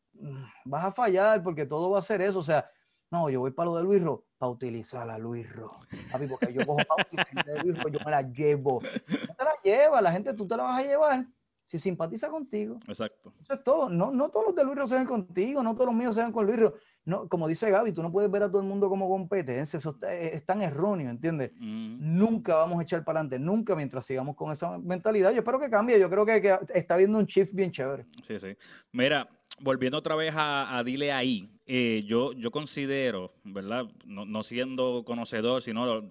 vas 0.65 0.85
a 0.85 0.93
fallar 0.93 1.43
porque 1.43 1.67
todo 1.67 1.91
va 1.91 1.99
a 1.99 2.03
ser 2.03 2.21
eso, 2.23 2.39
o 2.39 2.45
sea, 2.45 2.69
no, 3.11 3.29
yo 3.29 3.41
voy 3.41 3.51
para 3.51 3.71
lo 3.71 3.77
de 3.77 3.83
Luis 3.83 4.03
Ro, 4.03 4.25
para 4.39 4.53
utilizar 4.53 5.11
a 5.11 5.19
Luis 5.19 5.51
Ro. 5.53 5.73
Papi, 6.13 6.29
porque 6.29 6.53
yo 6.53 6.65
cojo 6.65 6.79
pauta 6.87 7.27
de 7.45 7.59
Luis 7.63 7.83
Ro, 7.83 7.89
yo 7.89 7.99
me 8.05 8.11
la 8.11 8.23
llevo. 8.23 8.81
No 8.83 9.35
te 9.35 9.45
la 9.45 9.55
llevas, 9.65 10.03
la 10.03 10.13
gente 10.13 10.33
tú 10.33 10.47
te 10.47 10.57
la 10.57 10.63
vas 10.63 10.85
a 10.85 10.87
llevar 10.87 11.27
si 11.71 11.79
simpatiza 11.79 12.29
contigo. 12.29 12.81
Exacto. 12.89 13.33
Eso 13.41 13.55
es 13.55 13.63
todo. 13.63 13.89
No, 13.89 14.11
no 14.11 14.29
todos 14.29 14.47
los 14.47 14.55
de 14.57 14.65
Luis 14.65 14.77
Ro 14.77 14.87
se 14.89 15.05
contigo, 15.05 15.63
no 15.63 15.75
todos 15.75 15.87
los 15.87 15.95
míos 15.95 16.17
se 16.17 16.33
con 16.33 16.45
Luis 16.45 16.59
Ro. 16.59 16.75
No, 17.05 17.29
como 17.29 17.49
dice 17.49 17.71
Gaby, 17.71 17.93
tú 17.93 18.03
no 18.03 18.13
puedes 18.13 18.31
ver 18.31 18.43
a 18.43 18.49
todo 18.49 18.61
el 18.61 18.69
mundo 18.69 18.89
como 18.89 19.09
competencia. 19.09 19.79
Eso 19.79 19.97
es, 20.09 20.45
tan 20.45 20.63
erróneo, 20.63 21.11
¿entiendes? 21.11 21.53
Mm. 21.59 22.19
Nunca 22.19 22.57
vamos 22.57 22.79
a 22.79 22.83
echar 22.83 23.05
para 23.05 23.21
adelante, 23.21 23.39
nunca 23.39 23.75
mientras 23.75 24.05
sigamos 24.05 24.37
con 24.37 24.53
esa 24.53 24.79
mentalidad. 24.79 25.33
Yo 25.33 25.39
espero 25.39 25.59
que 25.59 25.71
cambie. 25.71 25.99
Yo 25.99 26.11
creo 26.11 26.27
que, 26.27 26.43
que 26.43 26.59
está 26.75 26.95
habiendo 26.95 27.19
un 27.19 27.25
shift 27.25 27.55
bien 27.55 27.73
chévere. 27.73 28.05
Sí, 28.23 28.39
sí. 28.39 28.55
Mira, 28.93 29.29
volviendo 29.61 29.99
otra 29.99 30.15
vez 30.17 30.33
a, 30.37 30.83
Dile 30.85 31.13
ahí, 31.13 31.49
eh, 31.67 32.03
yo, 32.07 32.33
yo 32.33 32.51
considero, 32.51 33.35
¿verdad? 33.45 33.87
No, 34.05 34.43
siendo 34.43 35.05
conocedor, 35.05 35.63
sino 35.63 36.07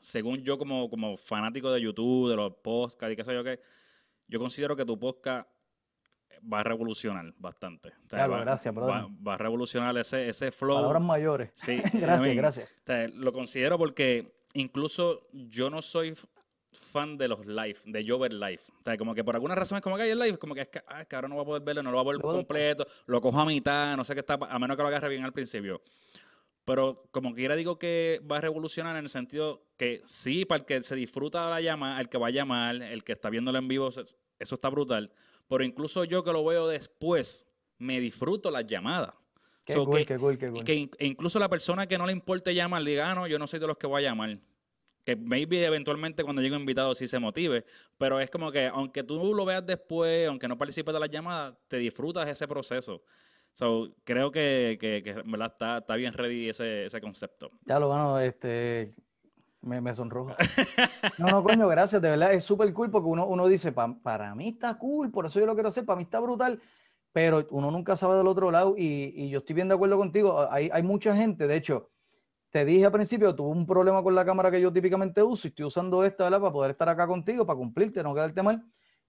según 0.00 0.42
yo 0.42 0.58
como, 0.58 0.88
como 0.88 1.16
fanático 1.16 1.70
de 1.70 1.80
YouTube, 1.80 2.30
de 2.30 2.36
los 2.36 2.54
podcasts 2.54 3.12
y 3.12 3.16
qué 3.16 3.24
sé 3.24 3.34
yo 3.34 3.44
qué, 3.44 3.60
yo 4.28 4.38
considero 4.38 4.74
que 4.74 4.84
tu 4.84 4.98
podcast 4.98 5.48
va 6.50 6.60
a 6.60 6.64
revolucionar 6.64 7.32
bastante. 7.38 7.92
Claro, 8.08 8.38
gracias, 8.40 8.74
va, 8.76 9.08
va, 9.26 9.34
a 9.34 9.38
revolucionar 9.38 9.96
ese, 9.96 10.28
ese 10.28 10.50
flow. 10.50 10.76
Palabras 10.76 11.02
mayores. 11.02 11.50
Sí, 11.54 11.80
gracias, 11.92 12.36
gracias. 12.36 13.14
lo 13.14 13.32
considero 13.32 13.78
porque 13.78 14.44
incluso 14.54 15.28
yo 15.32 15.70
no 15.70 15.82
soy 15.82 16.14
fan 16.72 17.16
de 17.18 17.28
los 17.28 17.46
live, 17.46 17.76
de 17.84 18.04
yo 18.04 18.18
ver 18.18 18.32
live. 18.32 18.60
O 18.80 18.82
sea, 18.84 18.96
como 18.96 19.14
que 19.14 19.24
por 19.24 19.34
alguna 19.34 19.54
razón 19.54 19.76
es 19.76 19.82
como 19.82 19.96
que 19.96 20.02
hay 20.02 20.10
el 20.10 20.18
live, 20.18 20.38
como 20.38 20.54
que 20.54 20.62
es 20.62 20.68
que, 20.68 20.80
ah, 20.88 21.04
ahora 21.12 21.28
no 21.28 21.36
va 21.36 21.42
a 21.42 21.46
poder 21.46 21.62
verlo, 21.62 21.82
no 21.82 21.90
lo 21.90 21.96
va 21.96 22.10
a 22.10 22.12
ver 22.12 22.20
completo, 22.20 22.86
lo 23.06 23.20
cojo 23.20 23.40
a 23.40 23.44
mitad, 23.44 23.96
no 23.96 24.04
sé 24.04 24.14
qué 24.14 24.20
está, 24.20 24.34
a 24.34 24.58
menos 24.58 24.76
que 24.76 24.82
lo 24.82 24.88
agarre 24.88 25.08
bien 25.08 25.24
al 25.24 25.32
principio. 25.32 25.82
Pero 26.64 27.08
como 27.10 27.34
quiera 27.34 27.56
digo 27.56 27.78
que 27.78 28.20
va 28.30 28.38
a 28.38 28.40
revolucionar 28.40 28.96
en 28.96 29.04
el 29.04 29.08
sentido 29.08 29.66
que 29.76 30.00
sí, 30.04 30.44
para 30.44 30.60
el 30.60 30.64
que 30.64 30.82
se 30.82 30.94
disfruta 30.94 31.50
la 31.50 31.60
llama, 31.60 32.00
el 32.00 32.08
que 32.08 32.18
va 32.18 32.28
a 32.28 32.30
llamar, 32.30 32.76
el 32.76 33.02
que 33.02 33.12
está 33.12 33.30
viéndolo 33.30 33.58
en 33.58 33.68
vivo, 33.68 33.88
eso 33.88 34.54
está 34.54 34.68
brutal. 34.68 35.12
Pero 35.48 35.64
incluso 35.64 36.04
yo 36.04 36.24
que 36.24 36.32
lo 36.32 36.44
veo 36.44 36.68
después, 36.68 37.46
me 37.78 38.00
disfruto 38.00 38.50
las 38.50 38.66
llamadas. 38.66 39.14
Qué 39.64 39.74
cool, 39.74 40.04
qué 40.04 40.18
cool, 40.18 40.38
qué 40.38 40.50
cool. 40.50 40.64
Que 40.64 40.88
incluso 41.00 41.38
la 41.38 41.48
persona 41.48 41.86
que 41.86 41.98
no 41.98 42.06
le 42.06 42.12
importe 42.12 42.54
llamar, 42.54 42.82
diga, 42.82 43.10
ah, 43.10 43.14
no, 43.14 43.26
yo 43.26 43.38
no 43.38 43.46
soy 43.46 43.60
de 43.60 43.66
los 43.66 43.76
que 43.76 43.86
voy 43.86 44.02
a 44.02 44.08
llamar 44.10 44.38
que 45.04 45.16
maybe 45.16 45.64
eventualmente 45.64 46.22
cuando 46.22 46.42
llegue 46.42 46.54
un 46.54 46.62
invitado 46.62 46.94
sí 46.94 47.06
se 47.06 47.18
motive, 47.18 47.64
pero 47.98 48.20
es 48.20 48.30
como 48.30 48.52
que 48.52 48.66
aunque 48.66 49.02
tú 49.02 49.34
lo 49.34 49.44
veas 49.44 49.66
después, 49.66 50.28
aunque 50.28 50.48
no 50.48 50.56
participes 50.56 50.94
de 50.94 51.00
la 51.00 51.06
llamada, 51.06 51.58
te 51.68 51.78
disfrutas 51.78 52.28
ese 52.28 52.46
proceso. 52.46 53.02
So, 53.54 53.94
creo 54.04 54.30
que, 54.30 54.78
que, 54.80 55.02
que 55.02 55.10
Está, 55.44 55.78
está, 55.78 55.96
bien 55.96 56.14
ready 56.14 56.48
ese, 56.48 56.86
ese 56.86 57.00
concepto. 57.00 57.50
Ya 57.66 57.78
lo 57.78 57.88
bueno, 57.88 58.18
este, 58.18 58.94
me, 59.62 59.80
me 59.80 59.94
sonrojo. 59.94 60.34
no, 61.18 61.28
no, 61.28 61.42
coño, 61.42 61.66
gracias, 61.68 62.02
de 62.02 62.10
verdad, 62.10 62.32
es 62.32 62.44
súper 62.44 62.72
cool 62.72 62.90
porque 62.90 63.08
uno, 63.08 63.26
uno 63.26 63.48
dice, 63.48 63.72
para 63.72 64.34
mí 64.34 64.50
está 64.50 64.76
cool, 64.76 65.10
por 65.10 65.26
eso 65.26 65.40
yo 65.40 65.46
lo 65.46 65.54
quiero 65.54 65.70
hacer, 65.70 65.84
para 65.84 65.96
mí 65.96 66.02
está 66.02 66.20
brutal, 66.20 66.60
pero 67.12 67.46
uno 67.50 67.70
nunca 67.70 67.96
sabe 67.96 68.16
del 68.16 68.26
otro 68.26 68.50
lado 68.50 68.74
y, 68.76 69.12
y 69.16 69.30
yo 69.30 69.38
estoy 69.38 69.54
bien 69.54 69.68
de 69.68 69.74
acuerdo 69.74 69.96
contigo, 69.96 70.46
hay, 70.50 70.70
hay 70.72 70.82
mucha 70.82 71.16
gente, 71.16 71.46
de 71.46 71.56
hecho, 71.56 71.90
te 72.52 72.66
dije 72.66 72.84
al 72.84 72.92
principio, 72.92 73.34
tuve 73.34 73.48
un 73.48 73.66
problema 73.66 74.02
con 74.02 74.14
la 74.14 74.26
cámara 74.26 74.50
que 74.50 74.60
yo 74.60 74.70
típicamente 74.70 75.22
uso 75.22 75.48
y 75.48 75.50
estoy 75.50 75.64
usando 75.64 76.04
esta, 76.04 76.24
¿verdad? 76.24 76.40
Para 76.40 76.52
poder 76.52 76.70
estar 76.72 76.86
acá 76.86 77.06
contigo, 77.06 77.46
para 77.46 77.56
cumplirte, 77.56 78.02
no 78.02 78.14
quedarte 78.14 78.42
mal. 78.42 78.62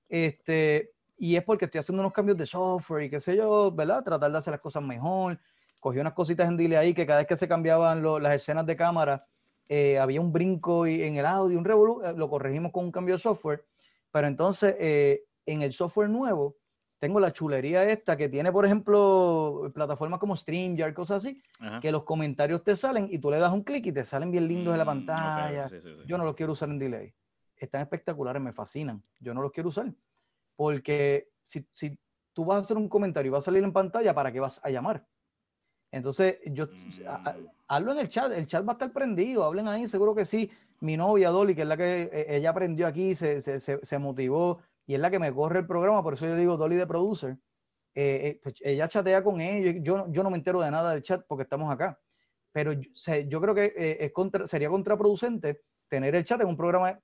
Este, 0.07 0.93
y 1.17 1.35
es 1.35 1.43
porque 1.43 1.65
estoy 1.65 1.79
haciendo 1.79 2.01
unos 2.01 2.13
cambios 2.13 2.37
de 2.37 2.45
software 2.45 3.03
y 3.03 3.09
qué 3.09 3.19
sé 3.19 3.35
yo, 3.35 3.69
¿verdad? 3.69 4.01
Tratar 4.01 4.31
de 4.31 4.37
hacer 4.37 4.51
las 4.51 4.61
cosas 4.61 4.81
mejor. 4.81 5.37
Cogí 5.81 5.99
unas 5.99 6.13
cositas 6.13 6.47
en 6.47 6.55
Dile 6.55 6.77
ahí 6.77 6.93
que 6.93 7.05
cada 7.05 7.19
vez 7.19 7.27
que 7.27 7.35
se 7.35 7.45
cambiaban 7.45 8.01
las 8.23 8.33
escenas 8.33 8.65
de 8.65 8.77
cámara, 8.77 9.25
eh, 9.75 9.97
había 9.97 10.21
un 10.21 10.31
brinco 10.31 10.85
en 10.85 11.15
el 11.15 11.25
audio, 11.25 11.57
un 11.57 11.65
revolu 11.65 12.03
eh, 12.03 12.13
lo 12.15 12.29
corregimos 12.29 12.71
con 12.71 12.85
un 12.85 12.91
cambio 12.91 13.15
de 13.15 13.19
software. 13.19 13.65
Pero 14.11 14.27
entonces, 14.27 14.75
eh, 14.77 15.23
en 15.47 15.63
el 15.63 15.73
software 15.73 16.11
nuevo, 16.11 16.57
tengo 16.99 17.19
la 17.19 17.33
chulería 17.33 17.83
esta 17.89 18.15
que 18.15 18.29
tiene, 18.29 18.51
por 18.51 18.67
ejemplo, 18.67 19.71
plataformas 19.73 20.19
como 20.19 20.35
StreamYard, 20.35 20.93
cosas 20.93 21.25
así, 21.25 21.41
que 21.81 21.91
los 21.91 22.03
comentarios 22.03 22.63
te 22.63 22.75
salen 22.75 23.07
y 23.09 23.17
tú 23.17 23.31
le 23.31 23.39
das 23.39 23.51
un 23.51 23.63
clic 23.63 23.87
y 23.87 23.91
te 23.91 24.05
salen 24.05 24.29
bien 24.29 24.47
lindos 24.47 24.75
en 24.75 24.77
la 24.77 24.85
mm, 24.85 24.87
pantalla. 24.87 25.67
Yo 26.05 26.19
no 26.19 26.23
los 26.23 26.35
quiero 26.35 26.51
usar 26.51 26.69
en 26.69 26.77
delay. 26.77 27.11
Están 27.57 27.81
espectaculares, 27.81 28.43
me 28.43 28.53
fascinan. 28.53 29.01
Yo 29.19 29.33
no 29.33 29.41
los 29.41 29.51
quiero 29.51 29.69
usar. 29.69 29.91
Porque 30.55 31.31
si, 31.41 31.67
si 31.71 31.97
tú 32.31 32.45
vas 32.45 32.57
a 32.57 32.61
hacer 32.61 32.77
un 32.77 32.87
comentario 32.87 33.29
y 33.29 33.31
va 33.31 33.39
a 33.39 33.41
salir 33.41 33.63
en 33.63 33.73
pantalla, 33.73 34.13
¿para 34.13 34.31
qué 34.31 34.39
vas 34.39 34.61
a 34.63 34.69
llamar? 34.69 35.03
Entonces, 35.93 36.39
yo, 36.47 36.65
mm. 36.65 37.47
hazlo 37.67 37.91
en 37.91 37.99
el 37.99 38.07
chat, 38.09 38.31
el 38.31 38.47
chat 38.47 38.67
va 38.67 38.71
a 38.71 38.73
estar 38.73 38.91
prendido, 38.91 39.43
hablen 39.43 39.67
ahí, 39.67 39.87
seguro 39.87 40.15
que 40.15 40.25
sí. 40.25 40.49
Mi 40.79 40.97
novia 40.97 41.29
Dolly, 41.29 41.53
que 41.53 41.61
es 41.61 41.67
la 41.67 41.77
que 41.77 42.09
e, 42.11 42.35
ella 42.35 42.49
aprendió 42.49 42.87
aquí, 42.87 43.13
se, 43.13 43.39
se, 43.41 43.59
se, 43.59 43.79
se 43.85 43.99
motivó, 43.99 44.59
y 44.87 44.95
es 44.95 44.99
la 44.99 45.11
que 45.11 45.19
me 45.19 45.31
corre 45.31 45.59
el 45.59 45.67
programa, 45.67 46.01
por 46.01 46.15
eso 46.15 46.25
yo 46.25 46.35
digo 46.35 46.57
Dolly 46.57 46.77
de 46.77 46.87
Producer. 46.87 47.37
Eh, 47.93 48.21
eh, 48.23 48.39
pues, 48.41 48.55
ella 48.61 48.87
chatea 48.87 49.23
con 49.23 49.39
ellos, 49.39 49.75
yo, 49.83 50.11
yo 50.11 50.23
no 50.23 50.31
me 50.31 50.37
entero 50.37 50.61
de 50.61 50.71
nada 50.71 50.93
del 50.93 51.03
chat 51.03 51.23
porque 51.27 51.43
estamos 51.43 51.71
acá, 51.71 51.99
pero 52.51 52.73
yo, 52.73 53.41
creo 53.41 53.53
que 53.53 53.65
eh, 53.77 53.97
es 53.99 54.11
contra, 54.11 54.47
sería 54.47 54.69
contraproducente 54.69 55.61
tener 55.87 56.15
el 56.15 56.25
chat 56.25 56.41
en 56.41 56.47
un 56.47 56.57
programa 56.57 56.99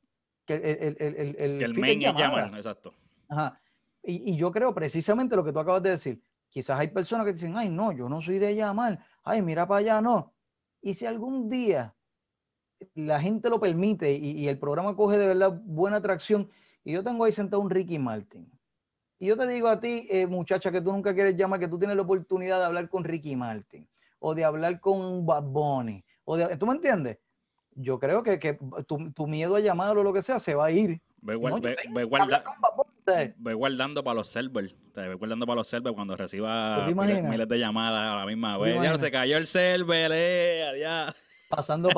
que 0.47 0.55
el, 0.55 0.97
el, 0.97 1.15
el, 1.15 1.35
el, 1.37 1.57
que 1.59 1.65
el 1.65 1.73
main 1.75 2.01
es 2.01 2.55
exacto. 2.55 2.91
Ajá. 3.27 3.61
Y, 4.01 4.31
y, 4.31 4.35
yo 4.35 4.51
creo 4.51 4.73
precisamente 4.73 5.35
lo 5.35 5.43
que 5.43 5.53
tú 5.53 5.59
acabas 5.59 5.83
de 5.83 5.91
decir, 5.91 6.23
quizás 6.49 6.79
hay 6.79 6.89
personas 6.89 7.25
que 7.25 7.33
dicen, 7.33 7.55
ay, 7.57 7.69
no, 7.69 7.91
yo 7.91 8.09
no 8.09 8.21
soy 8.21 8.39
de 8.39 8.55
llamar, 8.55 8.99
ay, 9.23 9.41
mira 9.41 9.67
para 9.67 9.79
allá, 9.79 10.01
no. 10.01 10.33
Y 10.81 10.93
si 10.93 11.05
algún 11.05 11.49
día 11.49 11.95
la 12.95 13.19
gente 13.19 13.49
lo 13.49 13.59
permite 13.59 14.11
y, 14.11 14.31
y 14.31 14.47
el 14.47 14.57
programa 14.57 14.95
coge 14.95 15.17
de 15.17 15.27
verdad 15.27 15.61
buena 15.63 15.97
atracción, 15.97 16.49
y 16.83 16.93
yo 16.93 17.03
tengo 17.03 17.25
ahí 17.25 17.31
sentado 17.31 17.61
un 17.61 17.69
Ricky 17.69 17.99
Martin. 17.99 18.49
Y 19.19 19.27
yo 19.27 19.37
te 19.37 19.45
digo 19.47 19.67
a 19.67 19.79
ti, 19.79 20.07
eh, 20.09 20.25
muchacha, 20.25 20.71
que 20.71 20.81
tú 20.81 20.93
nunca 20.93 21.13
quieres 21.13 21.35
llamar, 21.35 21.59
que 21.59 21.67
tú 21.67 21.77
tienes 21.77 21.97
la 21.97 22.03
oportunidad 22.03 22.59
de 22.59 22.65
hablar 22.65 22.89
con 22.89 23.03
Ricky 23.03 23.35
Martin 23.35 23.87
o 24.19 24.33
de 24.33 24.45
hablar 24.45 24.79
con 24.79 25.25
Bad 25.25 25.43
Bunny. 25.43 26.03
O 26.23 26.37
de, 26.37 26.55
¿Tú 26.57 26.65
me 26.65 26.73
entiendes? 26.73 27.17
Yo 27.75 27.99
creo 27.99 28.23
que, 28.23 28.39
que 28.39 28.57
tu, 28.87 29.11
tu, 29.11 29.27
miedo 29.27 29.55
a 29.55 29.59
llamarlo 29.59 30.01
o 30.01 30.03
lo 30.03 30.13
que 30.13 30.21
sea 30.21 30.39
se 30.39 30.55
va 30.55 30.65
a 30.67 30.71
ir. 30.71 31.01
Ve, 31.21 31.35
guardando 33.37 34.03
para 34.03 34.15
los 34.15 34.29
servers. 34.29 34.75
Ve 34.95 35.13
guardando 35.13 35.45
para 35.45 35.57
los 35.57 35.67
servers 35.67 35.95
cuando 35.95 36.15
reciba 36.15 36.87
miles, 36.87 37.47
de 37.47 37.59
llamadas 37.59 38.13
a 38.13 38.19
la 38.19 38.25
misma 38.25 38.57
vez. 38.57 38.81
Ya 38.81 38.91
no 38.91 38.97
se 38.97 39.11
cayó 39.11 39.37
el 39.37 39.47
server, 39.47 40.11
eh, 40.13 40.63
adiós. 40.63 41.15
pasando 41.49 41.89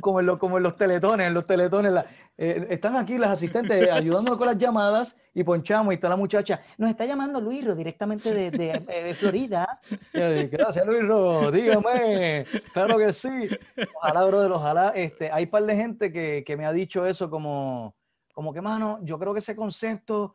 como, 0.00 0.20
en 0.20 0.38
como 0.38 0.56
en 0.56 0.62
los 0.62 0.76
teletones, 0.76 1.26
en 1.26 1.34
los 1.34 1.44
teletones, 1.44 1.92
eh, 2.38 2.66
están 2.70 2.96
aquí 2.96 3.18
las 3.18 3.32
asistentes 3.32 3.90
ayudándonos 3.90 4.38
con 4.38 4.46
las 4.46 4.56
llamadas 4.56 5.16
y 5.34 5.42
ponchamos 5.42 5.92
y 5.92 5.96
está 5.96 6.08
la 6.08 6.16
muchacha, 6.16 6.62
nos 6.78 6.88
está 6.88 7.04
llamando 7.04 7.40
Luisro 7.40 7.74
directamente 7.74 8.32
de, 8.32 8.50
de, 8.50 9.14
Florida. 9.14 9.80
Gracias 10.12 10.86
Luisro, 10.86 11.50
dígame, 11.50 12.44
claro 12.72 12.96
que 12.96 13.12
sí. 13.12 13.48
Ojalá, 13.96 14.24
brother, 14.24 14.52
ojalá, 14.52 14.88
este, 14.90 15.30
hay 15.30 15.44
un 15.44 15.50
par 15.50 15.64
de 15.64 15.76
gente 15.76 16.12
que, 16.12 16.44
que 16.46 16.56
me 16.56 16.64
ha 16.64 16.72
dicho 16.72 17.04
eso 17.04 17.28
como, 17.28 17.96
como 18.40 18.54
que, 18.54 18.62
mano, 18.62 18.98
yo 19.02 19.18
creo 19.18 19.34
que 19.34 19.40
ese 19.40 19.54
concepto 19.54 20.34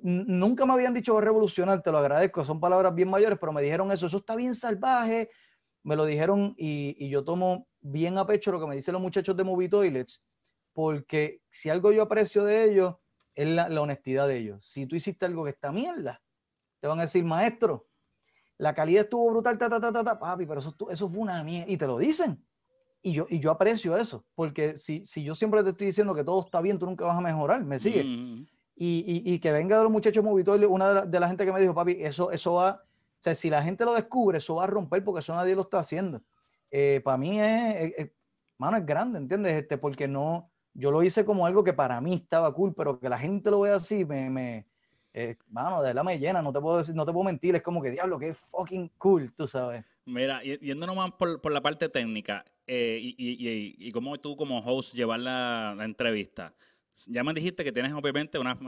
nunca 0.00 0.64
me 0.64 0.72
habían 0.72 0.94
dicho 0.94 1.20
revolucionar, 1.20 1.82
te 1.82 1.92
lo 1.92 1.98
agradezco, 1.98 2.42
son 2.42 2.58
palabras 2.58 2.94
bien 2.94 3.10
mayores, 3.10 3.38
pero 3.38 3.52
me 3.52 3.60
dijeron 3.60 3.92
eso, 3.92 4.06
eso 4.06 4.16
está 4.16 4.34
bien 4.34 4.54
salvaje, 4.54 5.28
me 5.82 5.94
lo 5.94 6.06
dijeron 6.06 6.54
y, 6.56 7.06
yo 7.10 7.22
tomo 7.22 7.68
bien 7.82 8.16
a 8.16 8.26
pecho 8.26 8.50
lo 8.50 8.58
que 8.58 8.66
me 8.66 8.76
dicen 8.76 8.94
los 8.94 9.02
muchachos 9.02 9.36
de 9.36 9.44
Movie 9.44 9.68
Toilets, 9.68 10.22
porque 10.72 11.42
si 11.50 11.68
algo 11.68 11.92
yo 11.92 12.04
aprecio 12.04 12.44
de 12.44 12.64
ellos 12.64 12.94
es 13.34 13.46
la, 13.46 13.66
honestidad 13.78 14.26
de 14.26 14.38
ellos. 14.38 14.64
Si 14.64 14.86
tú 14.86 14.96
hiciste 14.96 15.26
algo 15.26 15.44
que 15.44 15.50
está 15.50 15.70
mierda, 15.70 16.22
te 16.80 16.86
van 16.86 16.98
a 16.98 17.02
decir, 17.02 17.26
maestro, 17.26 17.88
la 18.56 18.74
calidad 18.74 19.02
estuvo 19.02 19.30
brutal, 19.30 19.58
ta, 19.58 19.68
ta, 19.68 19.78
ta, 19.78 19.92
ta, 20.02 20.18
papi, 20.18 20.46
pero 20.46 20.60
eso, 20.60 20.74
eso 20.88 21.08
fue 21.10 21.20
una 21.20 21.44
mierda, 21.44 21.70
y 21.70 21.76
te 21.76 21.86
lo 21.86 21.98
dicen. 21.98 22.42
Y 23.06 23.12
yo, 23.12 23.26
y 23.28 23.38
yo 23.38 23.50
aprecio 23.50 23.98
eso, 23.98 24.24
porque 24.34 24.78
si, 24.78 25.04
si 25.04 25.22
yo 25.22 25.34
siempre 25.34 25.62
te 25.62 25.70
estoy 25.70 25.88
diciendo 25.88 26.14
que 26.14 26.24
todo 26.24 26.40
está 26.40 26.62
bien, 26.62 26.78
tú 26.78 26.86
nunca 26.86 27.04
vas 27.04 27.18
a 27.18 27.20
mejorar, 27.20 27.62
¿me 27.62 27.78
sigue? 27.78 28.02
Mm. 28.02 28.46
Y, 28.76 29.22
y, 29.24 29.38
que 29.38 29.52
venga 29.52 29.76
de 29.76 29.84
los 29.84 29.92
muchachos 29.92 30.24
Movitoil, 30.24 30.64
una 30.64 30.88
de 30.88 30.94
la, 30.94 31.06
de 31.06 31.20
la, 31.20 31.28
gente 31.28 31.44
que 31.44 31.52
me 31.52 31.60
dijo, 31.60 31.74
papi, 31.74 31.98
eso, 32.00 32.30
eso 32.30 32.54
va, 32.54 32.82
o 32.82 33.16
sea, 33.20 33.34
si 33.34 33.50
la 33.50 33.62
gente 33.62 33.84
lo 33.84 33.92
descubre, 33.92 34.38
eso 34.38 34.54
va 34.54 34.64
a 34.64 34.68
romper 34.68 35.04
porque 35.04 35.20
eso 35.20 35.34
nadie 35.34 35.54
lo 35.54 35.62
está 35.62 35.80
haciendo. 35.80 36.22
Eh, 36.70 37.02
para 37.04 37.18
mí 37.18 37.38
es, 37.40 38.10
mano, 38.56 38.78
es 38.78 38.86
grande, 38.86 39.18
¿entiendes? 39.18 39.54
Este, 39.54 39.76
porque 39.76 40.08
no, 40.08 40.50
yo 40.72 40.90
lo 40.90 41.02
hice 41.02 41.26
como 41.26 41.46
algo 41.46 41.62
que 41.62 41.74
para 41.74 42.00
mí 42.00 42.14
estaba 42.14 42.52
cool, 42.54 42.74
pero 42.74 42.98
que 42.98 43.08
la 43.10 43.18
gente 43.18 43.50
lo 43.50 43.60
vea 43.60 43.76
así, 43.76 44.04
me, 44.04 44.30
me 44.30 44.66
eh, 45.12 45.36
mano, 45.48 45.80
de 45.80 45.94
la 45.94 46.02
me 46.02 46.18
llena, 46.18 46.42
no 46.42 46.52
te 46.52 46.60
puedo 46.60 46.78
decir, 46.78 46.94
no 46.94 47.06
te 47.06 47.12
puedo 47.12 47.24
mentir, 47.24 47.54
es 47.54 47.62
como 47.62 47.80
que 47.80 47.92
diablo, 47.92 48.18
que 48.18 48.30
es 48.30 48.38
fucking 48.50 48.90
cool, 48.98 49.32
tú 49.32 49.46
sabes. 49.46 49.84
Mira, 50.04 50.42
yendo 50.42 50.86
nomás 50.86 51.12
por, 51.12 51.40
por 51.40 51.52
la 51.52 51.60
parte 51.60 51.88
técnica, 51.88 52.44
eh, 52.66 52.98
y, 53.00 53.14
y, 53.18 53.88
y, 53.88 53.90
cómo 53.92 54.18
tú 54.18 54.36
como 54.36 54.58
host 54.58 54.94
llevar 54.94 55.20
la, 55.20 55.74
la 55.76 55.84
entrevista. 55.84 56.54
Ya 57.08 57.24
me 57.24 57.34
dijiste 57.34 57.64
que 57.64 57.72
tienes 57.72 57.92
obviamente 57.92 58.38
unas, 58.38 58.58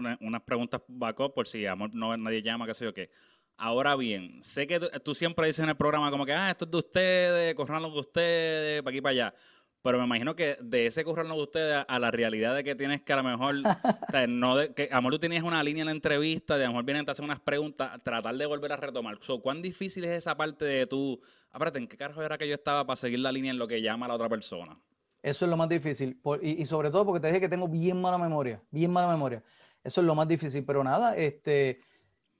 preguntas 0.44 0.82
backup 0.88 1.32
por 1.34 1.46
si 1.46 1.64
amor, 1.66 1.94
no, 1.94 2.16
nadie 2.16 2.42
llama, 2.42 2.66
qué 2.66 2.74
sé 2.74 2.84
yo 2.84 2.92
qué. 2.92 3.10
Ahora 3.56 3.96
bien, 3.96 4.42
sé 4.42 4.66
que 4.66 4.78
tú, 4.80 5.14
siempre 5.14 5.46
dices 5.46 5.62
en 5.62 5.70
el 5.70 5.76
programa 5.76 6.10
como 6.10 6.26
que, 6.26 6.32
ah, 6.32 6.50
esto 6.50 6.66
es 6.66 6.70
de 6.70 6.76
ustedes, 6.76 7.54
corranlo 7.54 7.90
de 7.90 8.00
ustedes, 8.00 8.82
para 8.82 8.92
aquí 8.92 9.00
para 9.00 9.10
allá. 9.12 9.34
Pero 9.86 9.98
me 9.98 10.04
imagino 10.04 10.34
que 10.34 10.58
de 10.60 10.86
ese 10.86 11.04
correrlo 11.04 11.36
de 11.36 11.42
ustedes 11.44 11.84
a, 11.86 11.98
la 12.00 12.10
realidad 12.10 12.56
de 12.56 12.64
que 12.64 12.74
tienes 12.74 13.02
que 13.02 13.12
a 13.12 13.16
lo 13.16 13.22
mejor, 13.22 13.54
o 14.08 14.10
sea, 14.10 14.26
no 14.26 14.56
de, 14.56 14.74
que 14.74 14.88
a 14.90 14.96
lo 14.96 15.02
mejor 15.02 15.12
tú 15.12 15.18
tenías 15.20 15.44
una 15.44 15.62
línea 15.62 15.82
en 15.82 15.86
la 15.86 15.92
entrevista, 15.92 16.56
de 16.56 16.64
a 16.64 16.66
lo 16.66 16.72
mejor 16.72 16.86
vienen 16.86 17.08
a 17.08 17.12
hacer 17.12 17.24
unas 17.24 17.38
preguntas, 17.38 18.02
tratar 18.02 18.34
de 18.34 18.46
volver 18.46 18.72
a 18.72 18.76
retomar. 18.76 19.20
¿Cuán 19.40 19.62
difícil 19.62 20.04
es 20.04 20.10
esa 20.10 20.36
parte 20.36 20.64
de 20.64 20.88
tú, 20.88 21.20
aparte, 21.52 21.78
¿en 21.78 21.86
qué 21.86 21.96
carajo 21.96 22.20
era 22.20 22.36
que 22.36 22.48
yo 22.48 22.54
estaba 22.56 22.84
para 22.84 22.96
seguir 22.96 23.20
la 23.20 23.30
línea 23.30 23.52
en 23.52 23.58
lo 23.58 23.68
que 23.68 23.80
llama 23.80 24.08
la 24.08 24.14
otra 24.14 24.28
persona? 24.28 24.76
Eso 25.22 25.44
es 25.44 25.50
lo 25.52 25.56
más 25.56 25.68
difícil. 25.68 26.20
y, 26.42 26.66
sobre 26.66 26.90
todo 26.90 27.06
porque 27.06 27.20
te 27.20 27.28
dije 27.28 27.40
que 27.40 27.48
tengo 27.48 27.68
bien 27.68 28.00
mala 28.00 28.18
memoria, 28.18 28.60
bien 28.72 28.90
mala 28.90 29.06
memoria. 29.06 29.44
Eso 29.84 30.00
es 30.00 30.06
lo 30.08 30.16
más 30.16 30.26
difícil. 30.26 30.64
Pero 30.64 30.82
nada, 30.82 31.16
este, 31.16 31.80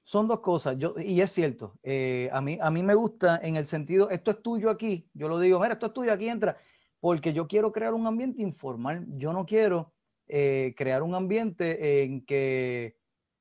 son 0.03 0.27
dos 0.27 0.41
cosas. 0.41 0.77
Yo, 0.79 0.95
y 0.99 1.21
es 1.21 1.31
cierto, 1.31 1.79
eh, 1.85 2.29
a, 2.33 2.41
mí, 2.41 2.59
a 2.61 2.73
mí 2.73 2.83
me 2.83 2.95
gusta 2.95 3.39
en 3.41 3.55
el 3.55 3.69
sentido, 3.69 4.11
esto 4.11 4.33
es 4.33 4.43
tuyo 4.43 4.69
aquí. 4.69 5.09
Yo 5.15 5.29
lo 5.29 5.39
digo, 5.39 5.61
mira, 5.61 5.75
esto 5.75 5.87
es 5.87 5.93
tuyo 5.93 6.13
aquí, 6.13 6.29
entra. 6.29 6.57
Porque 7.01 7.33
yo 7.33 7.47
quiero 7.47 7.73
crear 7.73 7.95
un 7.95 8.07
ambiente 8.07 8.43
informal. 8.43 9.07
Yo 9.13 9.33
no 9.33 9.47
quiero 9.47 9.93
eh, 10.29 10.75
crear 10.77 11.03
un 11.03 11.15
ambiente 11.15 12.03
en 12.03 12.25
que, 12.25 12.99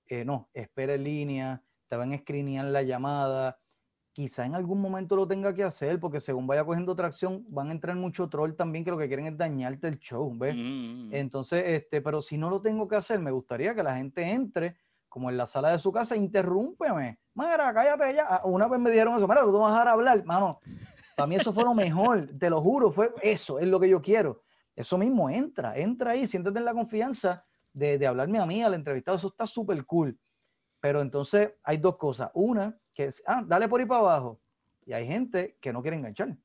eh, 0.07 0.25
no, 0.25 0.49
espera 0.53 0.95
en 0.95 1.03
línea, 1.03 1.63
te 1.87 1.95
van 1.95 2.11
a 2.11 2.15
escrinear 2.15 2.65
la 2.65 2.83
llamada, 2.83 3.59
quizá 4.11 4.45
en 4.45 4.55
algún 4.55 4.79
momento 4.79 5.15
lo 5.15 5.27
tenga 5.27 5.53
que 5.53 5.63
hacer, 5.63 5.99
porque 5.99 6.19
según 6.19 6.47
vaya 6.47 6.63
cogiendo 6.63 6.95
tracción, 6.95 7.45
van 7.49 7.69
a 7.69 7.71
entrar 7.71 7.95
mucho 7.95 8.29
troll 8.29 8.53
también 8.53 8.85
que 8.85 8.91
lo 8.91 8.97
que 8.97 9.07
quieren 9.07 9.27
es 9.27 9.37
dañarte 9.37 9.87
el 9.87 9.99
show, 9.99 10.31
¿ves? 10.37 10.55
Mm. 10.55 11.13
Entonces, 11.13 11.63
este, 11.65 12.01
pero 12.01 12.21
si 12.21 12.37
no 12.37 12.49
lo 12.49 12.61
tengo 12.61 12.87
que 12.87 12.95
hacer, 12.95 13.19
me 13.19 13.31
gustaría 13.31 13.75
que 13.75 13.83
la 13.83 13.97
gente 13.97 14.23
entre 14.23 14.77
como 15.15 15.29
en 15.29 15.37
la 15.37 15.47
sala 15.47 15.69
de 15.71 15.79
su 15.79 15.93
casa, 15.93 16.17
interrúmpeme. 16.17 17.19
Mira, 17.35 17.73
cállate 17.73 18.15
ya. 18.15 18.25
Ah, 18.29 18.41
una 18.43 18.67
vez 18.67 18.77
me 18.81 18.91
dijeron 18.91 19.15
eso, 19.15 19.25
mira, 19.25 19.43
tú 19.43 19.51
no 19.53 19.59
vas 19.59 19.71
a 19.71 19.75
dejar 19.75 19.87
hablar. 19.87 20.25
Mano, 20.25 20.59
para 21.15 21.27
mí 21.27 21.35
eso 21.35 21.53
fue 21.53 21.63
lo 21.63 21.73
mejor, 21.73 22.29
te 22.37 22.49
lo 22.49 22.61
juro, 22.61 22.91
fue 22.91 23.13
eso, 23.21 23.59
es 23.59 23.67
lo 23.67 23.79
que 23.79 23.89
yo 23.89 24.01
quiero. 24.01 24.43
Eso 24.75 24.97
mismo, 24.97 25.29
entra, 25.29 25.77
entra 25.77 26.11
ahí, 26.11 26.27
siéntate 26.27 26.59
en 26.59 26.65
la 26.65 26.73
confianza 26.73 27.45
de, 27.73 27.97
de 27.97 28.07
hablarme 28.07 28.39
a 28.39 28.45
mí, 28.45 28.61
al 28.61 28.73
entrevistado, 28.73 29.17
eso 29.17 29.29
está 29.29 29.47
súper 29.47 29.85
cool. 29.85 30.17
Pero 30.81 31.01
entonces 31.01 31.53
hay 31.63 31.77
dos 31.77 31.97
cosas. 31.97 32.29
Una, 32.33 32.77
que 32.93 33.05
es, 33.05 33.23
ah, 33.25 33.43
dale 33.45 33.67
por 33.67 33.79
ahí 33.79 33.85
para 33.85 34.01
abajo. 34.01 34.39
Y 34.85 34.93
hay 34.93 35.07
gente 35.07 35.57
que 35.59 35.73
no 35.73 35.81
quiere 35.81 35.97
enganchar. 35.97 36.37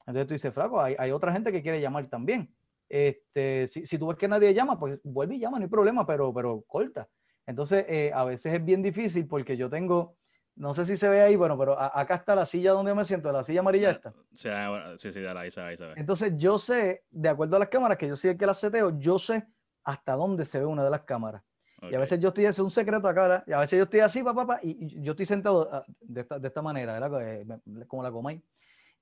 Entonces 0.00 0.26
tú 0.26 0.34
dices, 0.34 0.54
flaco, 0.54 0.80
hay, 0.80 0.96
hay 0.98 1.10
otra 1.10 1.32
gente 1.32 1.52
que 1.52 1.60
quiere 1.60 1.80
llamar 1.80 2.08
también. 2.08 2.54
Este, 2.88 3.68
si, 3.68 3.84
si, 3.84 3.98
tú 3.98 4.06
ves 4.06 4.16
que 4.16 4.26
nadie 4.26 4.54
llama, 4.54 4.78
pues 4.78 4.98
vuelve 5.04 5.34
y 5.34 5.38
llama, 5.38 5.58
no 5.58 5.64
hay 5.64 5.68
problema, 5.68 6.06
pero, 6.06 6.32
pero 6.32 6.62
corta. 6.66 7.08
Entonces, 7.46 7.84
eh, 7.88 8.10
a 8.14 8.24
veces 8.24 8.54
es 8.54 8.64
bien 8.64 8.82
difícil 8.82 9.26
porque 9.26 9.56
yo 9.56 9.68
tengo, 9.68 10.16
no 10.58 10.74
sé 10.74 10.84
si 10.86 10.96
se 10.96 11.08
ve 11.08 11.22
ahí, 11.22 11.36
bueno, 11.36 11.56
pero 11.56 11.80
acá 11.80 12.16
está 12.16 12.34
la 12.34 12.44
silla 12.44 12.72
donde 12.72 12.90
yo 12.90 12.96
me 12.96 13.04
siento, 13.04 13.30
la 13.30 13.44
silla 13.44 13.60
amarilla 13.60 13.90
esta. 13.90 14.12
Sí, 14.34 14.48
ah, 14.48 14.94
sí, 14.96 15.12
sí, 15.12 15.24
ahí 15.24 15.50
se 15.52 15.60
ve, 15.60 15.66
ahí 15.68 15.76
se 15.76 15.86
ve. 15.86 15.92
Entonces, 15.96 16.32
yo 16.36 16.58
sé, 16.58 17.04
de 17.10 17.28
acuerdo 17.28 17.56
a 17.56 17.60
las 17.60 17.68
cámaras, 17.68 17.96
que 17.96 18.08
yo 18.08 18.14
el 18.20 18.36
que 18.36 18.44
las 18.46 18.58
seteo, 18.58 18.98
yo 18.98 19.20
sé 19.20 19.46
hasta 19.84 20.16
dónde 20.16 20.44
se 20.44 20.58
ve 20.58 20.66
una 20.66 20.82
de 20.82 20.90
las 20.90 21.02
cámaras. 21.02 21.42
Y 21.82 21.94
a 21.94 21.98
veces 22.00 22.18
yo 22.18 22.28
estoy, 22.28 22.46
es 22.46 22.58
un 22.58 22.72
secreto 22.72 23.06
acá, 23.06 23.44
Y 23.46 23.52
a 23.52 23.60
veces 23.60 23.76
yo 23.76 23.84
estoy 23.84 24.00
así, 24.00 24.24
papá, 24.24 24.44
papá, 24.44 24.60
y, 24.64 25.00
yo 25.00 25.12
estoy 25.12 25.26
sentado 25.26 25.68
ah, 25.72 25.84
de 26.00 26.22
esta, 26.22 26.40
de 26.40 26.48
esta 26.48 26.60
manera, 26.60 26.98
¿verdad? 26.98 27.60
Como 27.86 28.02
la 28.02 28.10
comáis. 28.10 28.42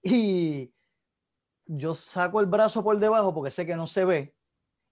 Y 0.03 0.71
yo 1.65 1.95
saco 1.95 2.39
el 2.41 2.47
brazo 2.47 2.85
por 2.85 2.99
debajo 2.99 3.33
porque 3.33 3.51
sé 3.51 3.65
que 3.65 3.77
no 3.77 3.87
se 3.87 4.05
ve 4.05 4.35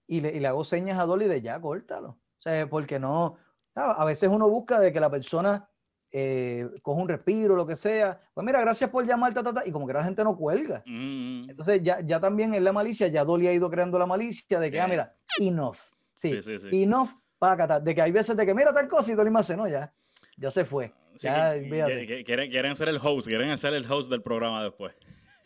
y 0.07 0.19
le, 0.19 0.35
y 0.35 0.39
le 0.39 0.47
hago 0.47 0.63
señas 0.63 0.97
a 0.97 1.05
Dolly 1.05 1.27
de 1.27 1.43
ya, 1.43 1.61
córtalo. 1.61 2.09
O 2.09 2.41
sea, 2.41 2.67
porque 2.67 2.97
no, 2.97 3.37
a 3.75 4.03
veces 4.03 4.31
uno 4.31 4.49
busca 4.49 4.79
de 4.79 4.91
que 4.91 4.99
la 4.99 5.11
persona 5.11 5.69
eh, 6.17 6.69
coja 6.81 7.01
un 7.01 7.09
respiro, 7.09 7.57
lo 7.57 7.67
que 7.67 7.75
sea. 7.75 8.17
Pues 8.33 8.45
mira, 8.45 8.61
gracias 8.61 8.89
por 8.89 9.05
llamar, 9.05 9.33
ta, 9.33 9.63
y 9.65 9.71
como 9.71 9.85
que 9.85 9.91
la 9.91 10.03
gente 10.03 10.23
no 10.23 10.37
cuelga. 10.37 10.81
Mm. 10.85 11.49
Entonces 11.49 11.81
ya, 11.83 11.99
ya 11.99 12.21
también 12.21 12.53
en 12.53 12.63
la 12.63 12.71
malicia, 12.71 13.07
ya 13.07 13.25
Dolly 13.25 13.47
ha 13.47 13.53
ido 13.53 13.69
creando 13.69 13.99
la 13.99 14.05
malicia 14.05 14.57
de 14.57 14.71
que, 14.71 14.79
ah, 14.79 14.87
mira, 14.87 15.13
enough. 15.41 15.77
Sí, 16.13 16.41
sí, 16.41 16.57
sí, 16.57 16.83
enough 16.83 17.09
de 17.81 17.93
que 17.93 18.01
hay 18.01 18.13
veces 18.13 18.37
de 18.37 18.45
que 18.45 18.53
mira 18.55 18.73
tal 18.73 18.87
cosa 18.87 19.11
y 19.11 19.15
Dolly 19.15 19.29
me 19.29 19.41
hace, 19.41 19.57
no, 19.57 19.67
ya, 19.67 19.93
ya 20.37 20.49
se 20.49 20.63
fue. 20.63 20.93
quieren, 21.19 22.49
quieren 22.49 22.75
ser 22.77 22.87
el 22.87 22.97
host, 22.97 23.27
quieren 23.27 23.57
ser 23.57 23.73
el 23.73 23.91
host 23.91 24.09
del 24.09 24.21
programa 24.21 24.63
después. 24.63 24.95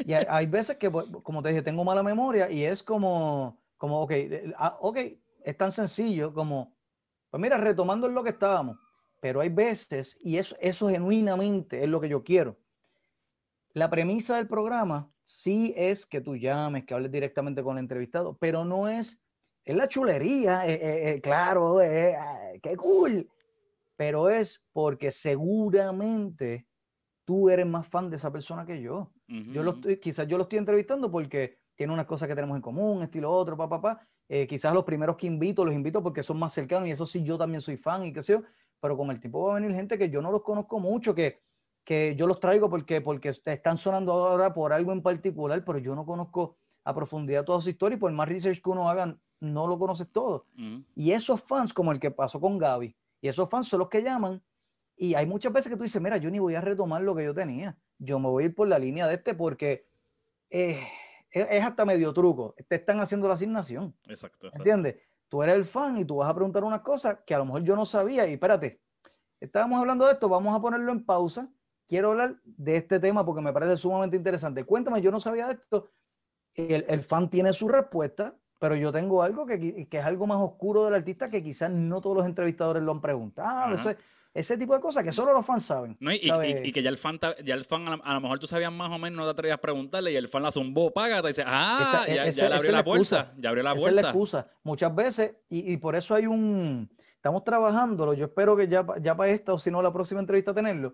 Y 0.06 0.14
hay, 0.14 0.46
veces 0.46 0.78
que, 0.78 0.92
pues, 0.92 1.08
como 1.24 1.42
te 1.42 1.50
dije, 1.50 1.64
tengo 1.64 1.84
mala 1.84 2.04
memoria 2.04 2.50
y 2.50 2.64
es 2.64 2.84
como, 2.84 3.60
como 3.76 4.02
ok, 4.02 4.14
ah, 4.56 4.78
ok, 4.80 5.00
es 5.44 5.58
tan 5.58 5.72
sencillo 5.72 6.32
como, 6.32 6.78
pues 7.32 7.42
mira, 7.42 7.58
retomando 7.58 8.06
en 8.06 8.14
lo 8.14 8.24
que 8.24 8.30
estábamos, 8.30 8.78
pero 9.20 9.42
hay 9.42 9.50
veces, 9.50 10.18
y 10.22 10.38
eso, 10.38 10.56
eso 10.60 10.90
genuinamente 10.90 11.84
es 11.84 11.90
lo 11.90 12.00
que 12.00 12.10
yo 12.10 12.24
quiero. 12.24 12.58
La 13.74 13.90
premisa 13.90 14.38
del 14.38 14.48
programa 14.48 15.12
sí 15.24 15.74
es 15.78 16.06
que 16.06 16.22
tú 16.22 16.36
llames, 16.36 16.86
que 16.86 16.94
hables 16.94 17.12
directamente 17.12 17.62
con 17.64 17.78
el 17.78 17.84
entrevistado, 17.84 18.38
pero 18.38 18.66
no 18.66 18.88
es 18.88 19.22
es 19.70 19.76
la 19.76 19.88
chulería, 19.88 20.68
eh, 20.68 20.74
eh, 20.74 21.10
eh, 21.12 21.22
claro, 21.22 21.78
qué 21.80 22.76
cool, 22.76 23.30
pero 23.96 24.30
es 24.30 24.66
porque 24.74 25.12
seguramente 25.12 26.68
tú 27.24 27.52
eres 27.52 27.68
más 27.68 27.88
fan 27.88 28.10
de 28.10 28.16
esa 28.16 28.32
persona 28.32 28.66
que 28.66 28.82
yo. 28.82 29.12
yo 29.28 29.62
lo 29.62 29.74
estoy, 29.74 29.98
quizás 29.98 30.28
yo 30.28 30.38
lo 30.38 30.44
estoy 30.44 30.58
entrevistando 30.58 31.12
porque 31.12 31.60
tiene 31.76 31.94
unas 31.94 32.08
cosas 32.08 32.28
que 32.28 32.34
tenemos 32.34 32.56
en 32.56 32.64
común, 32.64 33.04
estilo 33.04 33.32
otro, 33.32 33.56
papá, 33.56 33.80
papá. 33.80 34.08
quizás 34.48 34.74
los 34.74 34.86
primeros 34.86 35.16
que 35.18 35.28
invito, 35.28 35.64
los 35.64 35.76
invito 35.76 36.02
porque 36.02 36.24
son 36.24 36.40
más 36.40 36.52
cercanos 36.52 36.88
y 36.88 36.92
eso 36.92 37.06
sí, 37.06 37.24
yo 37.24 37.38
también 37.38 37.62
soy 37.62 37.78
fan 37.78 38.04
y 38.06 38.12
qué 38.12 38.24
sé 38.24 38.34
yo, 38.34 38.44
pero 38.80 38.98
con 38.98 39.12
el 39.12 39.20
tiempo 39.20 39.44
va 39.44 39.54
a 39.54 39.60
venir 39.60 39.76
gente 39.76 39.98
que 39.98 40.10
yo 40.10 40.22
no 40.22 40.32
los 40.32 40.42
conozco 40.42 40.80
mucho, 40.80 41.14
que, 41.14 41.42
que 41.84 42.16
yo 42.16 42.28
los 42.28 42.40
traigo 42.40 42.70
porque, 42.70 43.02
porque 43.02 43.30
están 43.30 43.78
sonando 43.78 44.14
ahora 44.14 44.54
por 44.54 44.74
algo 44.74 44.92
en 44.92 45.02
particular, 45.02 45.64
pero 45.66 45.80
yo 45.80 45.96
no 45.96 46.06
conozco 46.06 46.58
a 46.84 46.94
profundidad 46.94 47.46
toda 47.46 47.62
su 47.62 47.70
historia 47.70 47.96
y 47.96 48.00
por 48.00 48.12
más 48.12 48.28
research 48.28 48.62
que 48.62 48.70
uno 48.70 48.90
haga, 48.90 49.18
no 49.40 49.68
lo 49.68 49.78
conoces 49.78 50.12
todo. 50.12 50.46
Y 50.96 51.12
esos 51.12 51.42
fans, 51.42 51.74
como 51.74 51.92
el 51.92 52.00
que 52.00 52.12
pasó 52.12 52.40
con 52.40 52.58
Gaby, 52.58 52.96
y 53.22 53.28
esos 53.28 53.50
fans 53.50 53.68
son 53.68 53.80
los 53.80 53.90
que 53.90 54.02
llaman, 54.02 54.42
y 54.96 55.14
hay 55.14 55.26
muchas 55.26 55.54
veces 55.54 55.70
que 55.70 55.78
tú 55.78 55.84
dices, 55.84 56.02
mira, 56.02 56.18
yo 56.18 56.30
ni 56.30 56.40
voy 56.40 56.56
a 56.56 56.62
retomar 56.62 57.02
lo 57.02 57.16
que 57.16 57.24
yo 57.24 57.34
tenía, 57.34 57.78
yo 57.98 58.20
me 58.20 58.28
voy 58.28 58.44
a 58.44 58.48
ir 58.48 58.56
por 58.56 58.68
la 58.68 58.80
línea 58.80 59.08
de 59.08 59.16
este 59.16 59.34
porque 59.34 59.88
eh, 60.50 60.82
es, 61.32 61.64
hasta 61.64 61.86
medio 61.86 62.14
truco, 62.14 62.56
te 62.68 62.76
están 62.76 63.00
haciendo 63.00 63.28
la 63.28 63.36
asignación. 63.36 63.96
Exacto, 64.08 64.50
¿Entiendes? 64.54 64.98
Tú 65.30 65.44
eres 65.44 65.56
el 65.56 65.66
fan 65.66 65.98
y 65.98 66.06
tú 66.06 66.18
vas 66.18 66.30
a 66.30 66.34
preguntar 66.34 66.64
una 66.64 66.82
cosa 66.82 67.24
que 67.24 67.36
a 67.36 67.38
lo 67.38 67.46
mejor 67.46 67.64
yo 67.64 67.76
no 67.76 67.86
sabía, 67.86 68.28
y 68.28 68.34
espérate, 68.34 68.82
estábamos 69.40 69.80
hablando 69.80 70.06
de 70.06 70.14
esto, 70.14 70.28
vamos 70.28 70.56
a 70.56 70.62
ponerlo 70.62 70.92
en 70.92 71.06
pausa. 71.06 71.50
Quiero 71.88 72.10
hablar 72.10 72.36
de 72.44 72.76
este 72.76 73.00
tema 73.00 73.26
porque 73.26 73.42
me 73.42 73.54
parece 73.54 73.78
sumamente 73.78 74.18
interesante. 74.18 74.64
Cuéntame, 74.64 75.02
yo 75.02 75.12
no 75.12 75.20
sabía 75.20 75.48
de 75.48 75.54
esto, 75.54 75.92
el, 76.56 76.86
el 76.88 77.04
fan 77.04 77.30
tiene 77.30 77.54
su 77.54 77.68
respuesta, 77.68 78.36
pero 78.60 78.76
yo 78.76 78.92
tengo 78.92 79.24
algo 79.24 79.46
que, 79.46 79.88
que, 79.88 79.98
es 79.98 80.06
algo 80.06 80.28
más 80.28 80.38
oscuro 80.40 80.86
del 80.86 80.96
artista 80.96 81.30
que 81.30 81.42
quizás 81.42 81.72
no 81.72 82.02
todos 82.02 82.18
los 82.18 82.26
entrevistadores 82.26 82.84
lo 82.84 82.92
han 82.92 83.02
preguntado. 83.02 83.74
Eso 83.74 83.92
ese 84.34 84.58
tipo 84.58 84.74
de 84.74 84.80
cosas 84.80 85.04
que 85.04 85.12
solo 85.12 85.34
los 85.34 85.46
fans 85.46 85.66
saben. 85.66 85.98
y, 86.00 86.72
que 86.72 86.84
ya 86.84 86.90
el 86.90 86.98
fan, 86.98 87.20
ya 87.44 87.56
el 87.56 87.66
fan 87.66 87.88
a, 87.88 88.14
lo 88.14 88.22
mejor 88.22 88.40
tú 88.40 88.48
sabías 88.48 88.72
más 88.72 88.92
o 88.92 88.98
menos, 89.00 89.18
no 89.18 89.26
te 89.26 89.32
atrevías 89.32 89.58
a 89.58 89.62
preguntarle 89.62 90.12
y 90.12 90.16
el 90.16 90.28
fan 90.28 90.44
la 90.44 90.52
zumbó, 90.52 90.92
paga, 90.92 91.22
te 91.22 91.30
dice, 91.30 91.44
ah, 91.46 92.06
ya, 92.08 92.30
ya 92.30 92.50
le 92.50 92.56
abrió 92.56 92.72
la, 92.72 92.84
puerta, 92.84 93.34
ya 93.38 93.50
abrió 93.50 93.64
la 93.64 93.74
puerta. 93.74 93.90
Esa 93.90 94.00
es 94.00 94.04
la 94.04 94.10
excusa. 94.10 94.48
Muchas 94.64 94.94
veces, 94.94 95.32
y, 95.50 95.74
y, 95.74 95.78
por 95.78 95.96
eso 95.96 96.14
hay 96.14 96.28
un, 96.28 96.90
estamos 97.16 97.44
trabajándolo, 97.44 98.14
yo 98.14 98.26
espero 98.26 98.56
que 98.56 98.68
ya, 98.68 98.86
ya 99.02 99.16
para 99.16 99.32
esta 99.32 99.54
o 99.54 99.60
si 99.60 99.72
no 99.72 99.82
la 99.82 99.92
próxima 99.92 100.20
entrevista 100.20 100.54
tenerlo, 100.54 100.94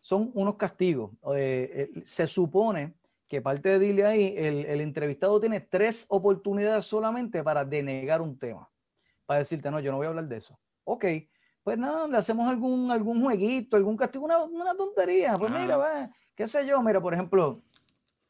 son 0.00 0.30
unos 0.34 0.56
castigos. 0.56 1.10
Eh, 1.34 1.90
eh, 1.96 2.02
se 2.04 2.26
supone 2.26 2.94
que 3.26 3.40
parte 3.40 3.70
de 3.70 3.78
dile 3.78 4.04
ahí, 4.04 4.34
el, 4.36 4.66
el 4.66 4.82
entrevistado 4.82 5.40
tiene 5.40 5.60
tres 5.60 6.04
oportunidades 6.08 6.84
solamente 6.84 7.42
para 7.42 7.64
denegar 7.64 8.20
un 8.20 8.38
tema, 8.38 8.68
para 9.24 9.38
decirte, 9.38 9.70
no, 9.70 9.80
yo 9.80 9.90
no 9.90 9.96
voy 9.96 10.06
a 10.06 10.10
hablar 10.10 10.28
de 10.28 10.36
eso. 10.36 10.58
Ok, 10.84 11.06
pues 11.64 11.78
nada, 11.78 12.06
le 12.06 12.18
hacemos 12.18 12.46
algún, 12.46 12.90
algún 12.90 13.22
jueguito, 13.22 13.78
algún 13.78 13.96
castigo, 13.96 14.26
una, 14.26 14.42
una 14.42 14.74
tontería. 14.74 15.36
Pues 15.38 15.50
mira, 15.50 15.78
va, 15.78 16.10
qué 16.34 16.46
sé 16.46 16.66
yo, 16.66 16.80
mira, 16.82 17.00
por 17.00 17.14
ejemplo, 17.14 17.62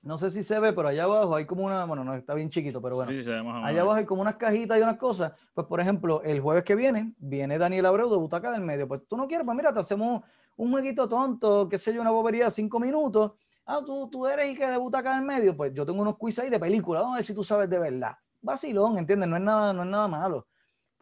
no 0.02 0.16
sé 0.16 0.31
si 0.31 0.44
se 0.44 0.61
ve, 0.61 0.73
pero 0.73 0.86
allá 0.86 1.02
abajo 1.02 1.35
hay 1.35 1.44
como 1.44 1.65
una, 1.65 1.85
bueno, 1.85 2.05
no 2.05 2.15
está 2.15 2.32
bien 2.35 2.48
chiquito, 2.48 2.81
pero 2.81 2.94
bueno, 2.94 3.11
sí, 3.11 3.24
se 3.24 3.32
ve 3.32 3.43
más 3.43 3.65
allá 3.65 3.81
abajo 3.81 3.97
hay 3.97 4.05
como 4.05 4.23
unas 4.23 4.36
cajitas 4.36 4.78
y 4.78 4.82
unas 4.82 4.98
cosas. 4.98 5.32
Pues 5.52 5.66
por 5.66 5.81
ejemplo, 5.81 6.23
el 6.23 6.40
jueves 6.40 6.62
que 6.62 6.77
viene, 6.77 7.12
viene 7.19 7.59
Daniel 7.59 7.86
Abreu 7.86 8.09
de 8.09 8.16
Butaca 8.16 8.52
del 8.52 8.61
Medio. 8.61 8.86
Pues 8.86 9.01
tú 9.09 9.16
no 9.16 9.27
quieres, 9.27 9.44
pues 9.44 9.56
mira, 9.56 9.74
te 9.74 9.81
hacemos 9.81 10.23
un 10.56 10.70
jueguito 10.70 11.09
tonto, 11.09 11.69
qué 11.69 11.77
sé 11.77 11.93
yo, 11.93 12.01
una 12.02 12.12
bobería 12.12 12.44
de 12.44 12.51
cinco 12.52 12.78
minutos. 12.78 13.32
Ah, 13.66 13.81
tú, 13.85 14.09
tú 14.09 14.28
eres 14.28 14.48
y 14.52 14.55
que 14.55 14.66
de 14.69 14.77
Butaca 14.77 15.12
del 15.12 15.24
Medio. 15.24 15.56
Pues 15.56 15.74
yo 15.74 15.85
tengo 15.85 16.02
unos 16.02 16.16
quiz 16.19 16.39
ahí 16.39 16.51
de 16.51 16.61
película, 16.61 17.01
vamos 17.01 17.15
a 17.15 17.16
ver 17.16 17.24
si 17.24 17.35
tú 17.35 17.43
sabes 17.43 17.69
de 17.69 17.81
verdad. 17.81 18.12
Vacilón, 18.43 18.98
¿entiendes? 18.98 19.28
No 19.28 19.36
es 19.36 19.43
nada, 19.43 19.73
no 19.73 19.82
es 19.82 19.89
nada 19.89 20.06
malo 20.06 20.47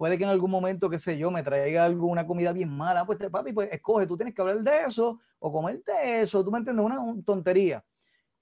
puede 0.03 0.19
que 0.19 0.25
en 0.25 0.31
algún 0.31 0.51
momento, 0.51 0.91
qué 0.91 0.99
sé 0.99 1.17
yo, 1.17 1.31
me 1.31 1.45
traiga 1.45 1.85
alguna 1.85 2.27
comida 2.27 2.53
bien 2.53 2.77
mala, 2.77 3.07
pues 3.07 3.21
papi, 3.31 3.53
pues 3.53 3.69
escoge, 3.71 4.05
tú 4.05 4.17
tienes 4.17 4.35
que 4.35 4.43
hablar 4.43 4.61
de 4.61 4.83
eso 4.89 5.21
o 5.39 5.53
comerte 5.53 5.93
eso, 6.21 6.45
tú 6.45 6.51
me 6.51 6.59
entiendes, 6.59 6.85
una, 6.85 6.99
tontería. 7.25 7.85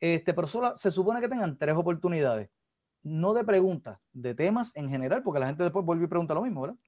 Este, 0.00 0.32
pero 0.32 0.46
solo 0.46 0.74
se 0.74 0.90
supone 0.90 1.20
que 1.20 1.28
tengan 1.28 1.58
tres 1.58 1.76
oportunidades, 1.76 2.48
no 3.02 3.34
de 3.34 3.44
preguntas, 3.44 3.98
de 4.10 4.34
temas 4.34 4.74
en 4.74 4.88
general, 4.88 5.22
porque 5.22 5.38
la 5.38 5.48
gente 5.48 5.62
después 5.62 5.84
vuelve 5.84 6.06
y 6.06 6.08
pregunta 6.08 6.32
lo 6.32 6.40
mismo, 6.40 6.62
¿verdad? 6.62 6.78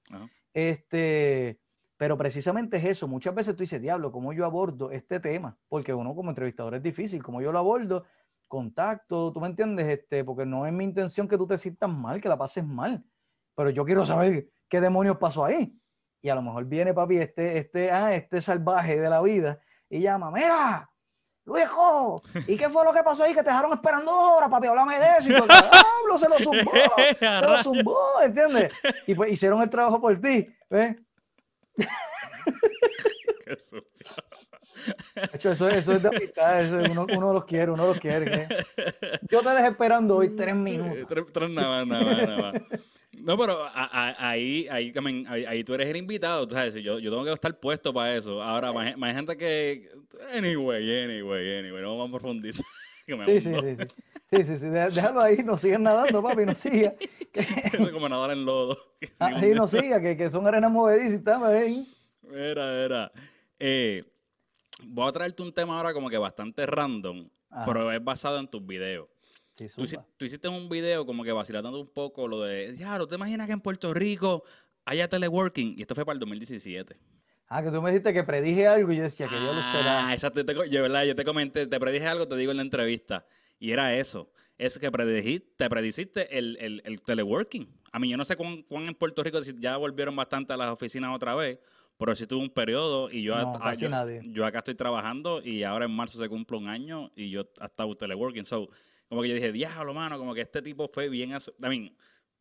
Este, 0.55 1.61
pero 1.99 2.17
precisamente 2.17 2.79
es 2.79 2.85
eso, 2.87 3.07
muchas 3.07 3.35
veces 3.35 3.55
tú 3.55 3.65
dices, 3.65 3.79
diablo, 3.79 4.11
¿cómo 4.11 4.33
yo 4.33 4.47
abordo 4.47 4.91
este 4.91 5.21
tema? 5.21 5.59
Porque 5.69 5.93
uno 5.93 6.15
como 6.15 6.31
entrevistador 6.31 6.77
es 6.77 6.83
difícil, 6.83 7.23
¿cómo 7.23 7.43
yo 7.43 7.53
lo 7.53 7.59
abordo? 7.59 8.07
Contacto, 8.49 9.35
tú 9.35 9.41
me 9.43 9.49
entiendes, 9.49 9.87
este, 9.87 10.25
porque 10.25 10.47
no 10.47 10.65
es 10.65 10.73
mi 10.73 10.85
intención 10.85 11.29
que 11.29 11.37
tú 11.37 11.47
te 11.47 11.59
sientas 11.59 11.91
mal, 11.91 12.23
que 12.23 12.31
la 12.31 12.39
pases 12.39 12.65
mal, 12.65 13.05
pero 13.55 13.69
yo 13.69 13.85
quiero 13.85 14.07
saber 14.07 14.49
¿qué 14.73 14.81
demonios 14.81 15.19
pasó 15.19 15.45
ahí? 15.45 15.79
Y 16.23 16.31
a 16.31 16.35
lo 16.35 16.41
mejor 16.41 16.65
viene, 16.65 16.95
papi, 16.95 17.19
este, 17.19 17.59
este, 17.59 17.91
ah, 17.91 18.15
este 18.15 18.41
salvaje 18.41 18.99
de 18.99 19.11
la 19.11 19.21
vida 19.21 19.61
y 19.91 20.01
llama, 20.01 20.31
mira, 20.31 20.91
Luijo, 21.45 22.23
¿y 22.47 22.57
qué 22.57 22.71
fue 22.71 22.83
lo 22.83 22.91
que 22.91 23.03
pasó 23.03 23.25
ahí? 23.25 23.35
Que 23.35 23.43
te 23.43 23.51
dejaron 23.51 23.75
esperando 23.75 24.11
horas, 24.11 24.49
papi, 24.49 24.69
háblame 24.69 24.99
de 24.99 25.07
eso. 25.19 25.29
Y 25.29 25.35
todo, 25.35 25.47
hablo, 25.53 26.19
se 26.19 26.27
lo 26.27 26.39
zumbó, 26.39 26.73
se 27.19 27.43
lo 27.43 27.63
zumbó, 27.63 28.01
¿entiendes? 28.25 28.73
Y 29.07 29.15
pues 29.15 29.33
hicieron 29.33 29.61
el 29.61 29.69
trabajo 29.69 30.01
por 30.01 30.19
ti, 30.19 30.49
¿ves? 30.71 30.97
Qué 33.45 33.57
sucio. 33.61 33.83
eso, 35.35 35.69
eso 35.69 35.93
es 35.93 36.03
de 36.03 36.09
amistad, 36.09 36.63
eso 36.63 36.93
uno, 36.93 37.07
uno, 37.15 37.35
los 37.35 37.45
quiere, 37.45 37.73
uno 37.73 37.89
los 37.89 38.01
quiere. 38.01 38.49
Yo 39.31 39.43
te 39.43 39.51
dejé 39.51 39.69
esperando 39.69 40.17
hoy 40.17 40.35
tres 40.35 40.55
minutos. 40.55 41.07
Tres, 41.11 41.27
tres 41.31 41.51
nada 41.51 41.85
más, 41.85 41.87
nada 41.87 42.05
más, 42.05 42.27
nada 42.27 42.53
más. 42.53 42.63
No, 43.19 43.37
pero 43.37 43.59
ahí, 43.75 44.67
ahí, 44.71 44.93
ahí, 45.47 45.65
tú 45.65 45.75
eres 45.75 45.89
el 45.89 45.97
invitado, 45.97 46.49
¿sabes? 46.49 46.75
Yo, 46.75 46.99
yo 46.99 47.11
tengo 47.11 47.25
que 47.25 47.33
estar 47.33 47.59
puesto 47.61 47.93
para 47.93 48.17
eso. 48.17 48.43
Ahora, 48.43 48.73
más, 48.73 48.97
más, 48.97 49.15
gente 49.15 49.37
que... 49.37 49.91
Anyway, 50.35 51.05
anyway, 51.05 51.59
anyway, 51.59 51.83
no 51.83 51.99
vamos 51.99 52.09
a 52.09 52.19
profundizar. 52.19 52.65
sí, 53.27 53.41
sí, 53.41 53.55
sí, 53.55 53.77
sí, 54.31 54.45
sí, 54.45 54.59
sí, 54.59 54.67
déjalo 54.67 55.23
ahí, 55.23 55.43
no 55.45 55.59
sigan 55.59 55.83
nadando, 55.83 56.23
papi, 56.23 56.47
no 56.47 56.55
siga. 56.55 56.95
Eso 57.33 57.83
es 57.83 57.91
como 57.91 58.09
nadar 58.09 58.31
en 58.31 58.45
lodo. 58.45 58.79
Ahí 59.19 59.53
no 59.53 59.69
siga, 59.69 60.01
que, 60.01 60.17
que 60.17 60.31
son 60.31 60.47
arenas 60.47 60.71
movedizas, 60.71 61.15
está 61.15 61.47
ahí. 61.47 61.87
Mira, 62.23 62.83
mira. 62.83 63.13
Eh, 63.59 64.05
voy 64.85 65.09
a 65.09 65.13
traerte 65.13 65.43
un 65.43 65.53
tema 65.53 65.77
ahora 65.77 65.93
como 65.93 66.11
que 66.11 66.19
bastante 66.19 66.67
random, 66.67 67.29
pero 67.65 67.93
es 67.93 68.03
basado 68.03 68.39
en 68.39 68.49
tus 68.49 68.67
videos 68.67 69.09
tú, 69.55 70.25
hiciste 70.25 70.49
un 70.49 70.69
video 70.69 71.05
como 71.07 71.25
que 71.25 71.33
vacilando 71.33 71.79
un 71.79 71.89
poco 71.89 72.29
lo 72.29 72.43
de, 72.43 72.77
¿no 72.79 73.07
¿te 73.07 73.15
imaginas 73.15 73.47
que 73.47 73.53
en 73.53 73.61
Puerto 73.61 73.93
Rico 73.95 74.45
haya 74.85 75.09
teleworking? 75.09 75.75
Y 75.79 75.83
esto 75.83 75.95
fue 75.95 76.05
para 76.05 76.15
el 76.15 76.21
2017. 76.21 76.99
Ah, 77.55 77.63
que 77.63 77.71
tú 77.71 77.83
me 77.83 77.91
dijiste 77.91 78.15
que 78.15 78.25
predije 78.25 78.67
algo 78.67 78.91
y 78.93 78.97
yo 78.97 79.03
decía 79.03 79.29
que 79.29 79.35
yo 79.35 79.53
lo 79.53 79.63
será. 79.73 80.07
Ah, 80.07 80.15
exacto. 80.15 80.41
yo, 80.65 80.83
¿verdad? 80.83 81.05
yo 81.05 81.15
te 81.15 81.23
comenté, 81.23 81.67
te 81.67 81.79
predije 81.79 82.07
algo, 82.07 82.27
te 82.27 82.35
digo 82.37 82.51
en 82.51 82.57
la 82.57 82.63
entrevista. 82.63 83.27
Y 83.59 83.73
era 83.73 83.95
eso. 83.95 84.33
Es 84.57 84.79
que 84.79 84.91
predijiste, 84.91 85.53
te 85.57 85.69
prediciste 85.69 86.39
el, 86.39 86.57
el, 86.61 86.83
el, 86.87 87.03
teleworking. 87.03 87.69
A 87.93 87.99
mí 87.99 88.09
yo 88.09 88.17
no 88.17 88.25
sé 88.25 88.37
cuán, 88.37 88.65
en 88.71 88.95
Puerto 88.95 89.23
Rico 89.23 89.39
ya 89.59 89.77
volvieron 89.77 90.17
bastante 90.17 90.55
a 90.55 90.57
las 90.57 90.71
oficinas 90.71 91.15
otra 91.15 91.35
vez, 91.35 91.59
pero 91.99 92.17
sí 92.17 92.27
tuve 92.27 92.41
un 92.41 92.51
periodo 92.51 93.11
y 93.11 93.23
yo, 93.23 93.35
yo, 94.25 94.47
acá 94.47 94.59
estoy 94.59 94.75
trabajando 94.75 95.43
y 95.43 95.63
ahora 95.63 95.85
en 95.85 95.91
marzo 95.91 96.19
se 96.19 96.29
cumple 96.31 96.57
un 96.57 96.69
año 96.69 97.11
y 97.15 97.29
yo 97.29 97.47
hasta 97.61 97.85
teleworking. 97.99 98.47
So, 98.47 98.71
como 99.13 99.21
que 99.21 99.29
yo 99.29 99.35
dije, 99.35 99.53
diablo, 99.53 99.93
mano, 99.93 100.17
como 100.17 100.33
que 100.33 100.41
este 100.41 100.63
tipo 100.63 100.89
fue 100.89 101.11
bien, 101.11 101.37
mí, 101.69 101.95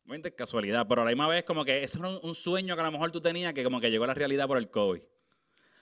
es 0.06 0.32
casualidad, 0.34 0.86
pero 0.88 1.02
a 1.02 1.04
la 1.04 1.10
misma 1.10 1.28
vez 1.28 1.44
como 1.44 1.66
que 1.66 1.84
eso 1.84 1.98
era 1.98 2.08
un, 2.08 2.34
sueño 2.34 2.74
que 2.74 2.80
a 2.80 2.84
lo 2.84 2.92
mejor 2.92 3.10
tú 3.10 3.20
tenías 3.20 3.52
que 3.52 3.62
como 3.62 3.78
que 3.78 3.90
llegó 3.90 4.04
a 4.04 4.06
la 4.06 4.14
realidad 4.14 4.48
por 4.48 4.56
el 4.56 4.70
COVID. 4.70 5.02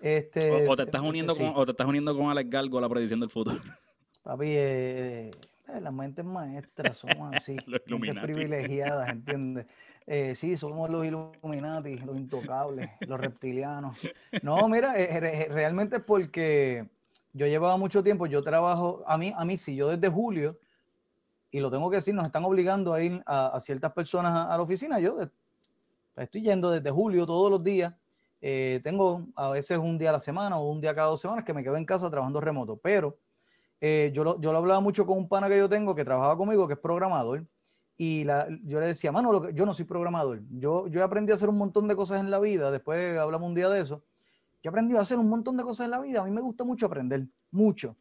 Este, 0.01 0.67
o, 0.67 0.75
te 0.75 0.83
estás 0.83 1.01
uniendo 1.01 1.37
con, 1.37 1.53
o 1.55 1.65
te 1.65 1.71
estás 1.71 1.87
uniendo 1.87 2.13
con 2.17 2.29
Alex 2.29 2.51
Galgo 2.51 2.79
a 2.79 2.81
la 2.81 2.89
predicción 2.89 3.21
del 3.21 3.31
futuro. 3.31 3.57
Papi, 4.25 4.47
eh, 4.49 5.31
eh, 5.69 5.81
las 5.81 5.93
mentes 5.93 6.25
maestras 6.25 6.97
somos 6.97 7.37
así, 7.37 7.57
mentes 7.87 8.25
privilegiadas, 8.25 9.11
¿entiendes? 9.11 9.67
Eh, 10.09 10.35
sí, 10.35 10.57
somos 10.57 10.91
los 10.91 11.07
Illuminati, 11.07 11.99
los 11.99 12.17
intocables, 12.17 12.91
los 13.07 13.21
reptilianos. 13.21 14.13
No, 14.43 14.69
mira, 14.69 14.95
realmente 14.95 15.99
es 15.99 16.03
porque 16.03 16.85
yo 17.33 17.47
llevaba 17.47 17.77
mucho 17.77 18.03
tiempo, 18.03 18.27
yo 18.27 18.43
trabajo, 18.43 19.05
a 19.07 19.17
mí, 19.17 19.33
a 19.37 19.45
mí 19.45 19.57
sí, 19.57 19.77
yo 19.77 19.89
desde 19.89 20.09
julio 20.09 20.59
y 21.51 21.61
lo 21.61 21.71
tengo 21.71 21.91
que 21.91 21.97
decir, 21.97 22.15
nos 22.15 22.27
están 22.27 22.45
obligando 22.45 22.95
a 22.95 23.03
ir 23.03 23.23
a, 23.27 23.59
ciertas 23.61 23.93
personas 23.93 24.49
a, 24.49 24.57
la 24.57 24.63
oficina. 24.63 25.01
Yo 25.01 25.19
estoy 26.17 26.43
yendo 26.43 26.71
desde 26.71 26.91
julio 26.91 27.27
todos 27.27 27.51
los 27.51 27.63
días. 27.63 27.93
Eh, 28.41 28.81
tengo 28.83 29.27
a 29.35 29.51
veces 29.51 29.79
un 29.79 29.99
día 29.99 30.11
a 30.11 30.13
la 30.13 30.21
semana 30.21 30.59
o 30.59 30.71
un 30.71 30.81
día 30.81 30.95
cada 30.95 31.09
dos 31.09 31.21
semanas 31.21 31.45
que 31.45 31.53
me 31.53 31.63
quedo 31.63 31.77
en 31.77 31.85
casa 31.85 32.09
trabajando 32.09 32.41
remoto, 32.41 32.77
pero 32.77 33.19
eh, 33.81 34.11
yo, 34.15 34.25
lo, 34.25 34.41
yo 34.41 34.53
lo 34.53 34.59
hablaba 34.59 34.81
mucho 34.81 35.05
con 35.05 35.19
un 35.19 35.29
pana 35.29 35.49
que 35.49 35.59
yo 35.59 35.69
tengo 35.69 35.95
que 35.95 36.05
trabajaba 36.05 36.37
conmigo, 36.37 36.67
que 36.67 36.75
es 36.75 36.79
programador, 36.79 37.45
y 37.99 38.25
la, 38.25 38.49
yo 38.65 38.81
le 38.81 38.87
decía, 38.87 39.13
mano, 39.13 39.51
yo 39.51 39.67
no 39.67 39.75
soy 39.75 39.85
programador, 39.85 40.41
yo, 40.53 40.87
yo 40.89 41.05
aprendí 41.05 41.33
a 41.33 41.35
hacer 41.35 41.51
un 41.51 41.59
montón 41.59 41.87
de 41.87 41.95
cosas 41.95 42.21
en 42.21 42.31
la 42.31 42.39
vida, 42.39 42.71
después 42.71 43.19
hablamos 43.19 43.49
un 43.49 43.55
día 43.55 43.69
de 43.69 43.81
eso, 43.81 44.03
yo 44.63 44.71
aprendí 44.71 44.97
a 44.97 45.03
hacer 45.03 45.19
un 45.19 45.29
montón 45.29 45.59
de 45.59 45.63
cosas 45.63 45.85
en 45.85 45.91
la 45.91 46.01
vida, 46.01 46.23
a 46.23 46.25
mí 46.25 46.31
me 46.31 46.41
gusta 46.41 46.65
mucho 46.65 46.87
aprender, 46.87 47.27
mucho, 47.51 47.95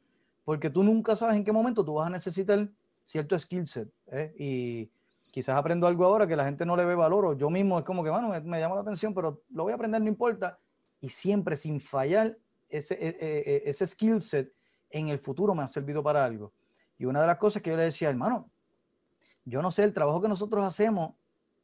porque 0.46 0.70
tú 0.70 0.84
nunca 0.84 1.18
sabes 1.18 1.36
en 1.36 1.44
qué 1.44 1.52
momento 1.52 1.84
tú 1.84 1.96
vas 1.96 2.08
a 2.08 2.12
necesitar 2.12 2.70
cierto 3.10 3.38
skill 3.40 3.66
set. 3.66 3.90
¿eh? 4.12 4.34
Y 4.38 4.92
quizás 5.32 5.58
aprendo 5.58 5.88
algo 5.88 6.06
ahora 6.06 6.28
que 6.28 6.36
la 6.36 6.46
gente 6.46 6.66
no 6.66 6.76
le 6.76 6.86
ve 6.86 6.94
valor 6.94 7.26
o 7.26 7.34
yo 7.34 7.50
mismo 7.50 7.80
es 7.80 7.86
como 7.86 8.04
que, 8.04 8.10
bueno, 8.10 8.30
me, 8.30 8.60
llama 8.60 8.76
la 8.76 8.82
atención, 8.82 9.14
pero 9.14 9.42
lo 9.50 9.64
voy 9.64 9.72
a 9.72 9.76
aprender, 9.76 10.02
no 10.02 10.08
importa. 10.08 10.60
Y 11.02 11.10
siempre 11.10 11.56
sin 11.58 11.82
fallar, 11.82 12.38
ese, 12.70 12.94
e, 12.94 13.08
e, 13.20 13.56
e, 13.56 13.70
ese 13.70 13.88
skill 13.88 14.22
set 14.22 14.54
en 14.92 15.08
el 15.08 15.18
futuro 15.18 15.56
me 15.56 15.64
ha 15.64 15.68
servido 15.68 16.04
para 16.04 16.24
algo. 16.24 16.54
Y 17.00 17.06
una 17.06 17.22
de 17.22 17.28
las 17.28 17.38
cosas 17.38 17.64
que 17.64 17.72
yo 17.72 17.78
le 17.78 17.84
decía, 17.84 18.10
hermano, 18.10 18.52
yo 19.44 19.62
no 19.62 19.72
sé, 19.72 19.86
el 19.86 19.94
trabajo 19.94 20.22
que 20.22 20.28
nosotros 20.28 20.64
hacemos, 20.64 21.16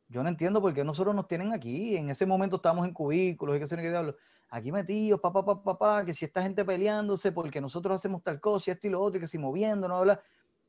yo 0.08 0.24
no 0.24 0.30
entiendo 0.30 0.62
por 0.62 0.74
qué 0.74 0.84
nosotros 0.84 1.14
nos 1.14 1.28
tienen 1.28 1.54
aquí. 1.54 1.96
En 1.96 2.10
ese 2.10 2.26
momento 2.26 2.56
estábamos 2.56 2.88
en 2.88 2.94
cubículos 2.94 3.58
y 3.58 3.60
qué 3.60 3.68
sé 3.68 3.76
qué 3.76 3.90
diablo. 3.90 4.16
Aquí 4.50 4.72
metidos, 4.72 5.20
papá, 5.20 5.46
papá, 5.46 5.64
papá, 5.64 6.06
que 6.06 6.14
si 6.14 6.26
esta 6.26 6.42
gente 6.42 6.66
peleándose 6.66 7.32
porque 7.32 7.62
nosotros 7.62 7.96
hacemos 7.96 8.24
tal 8.24 8.40
cosa 8.40 8.72
y 8.72 8.74
esto 8.74 8.88
y 8.88 8.90
lo 8.92 9.02
otro, 9.02 9.18
y 9.18 9.22
que 9.22 9.28
si 9.28 9.38
moviendo, 9.38 9.88
no 9.88 9.98
habla 9.98 10.22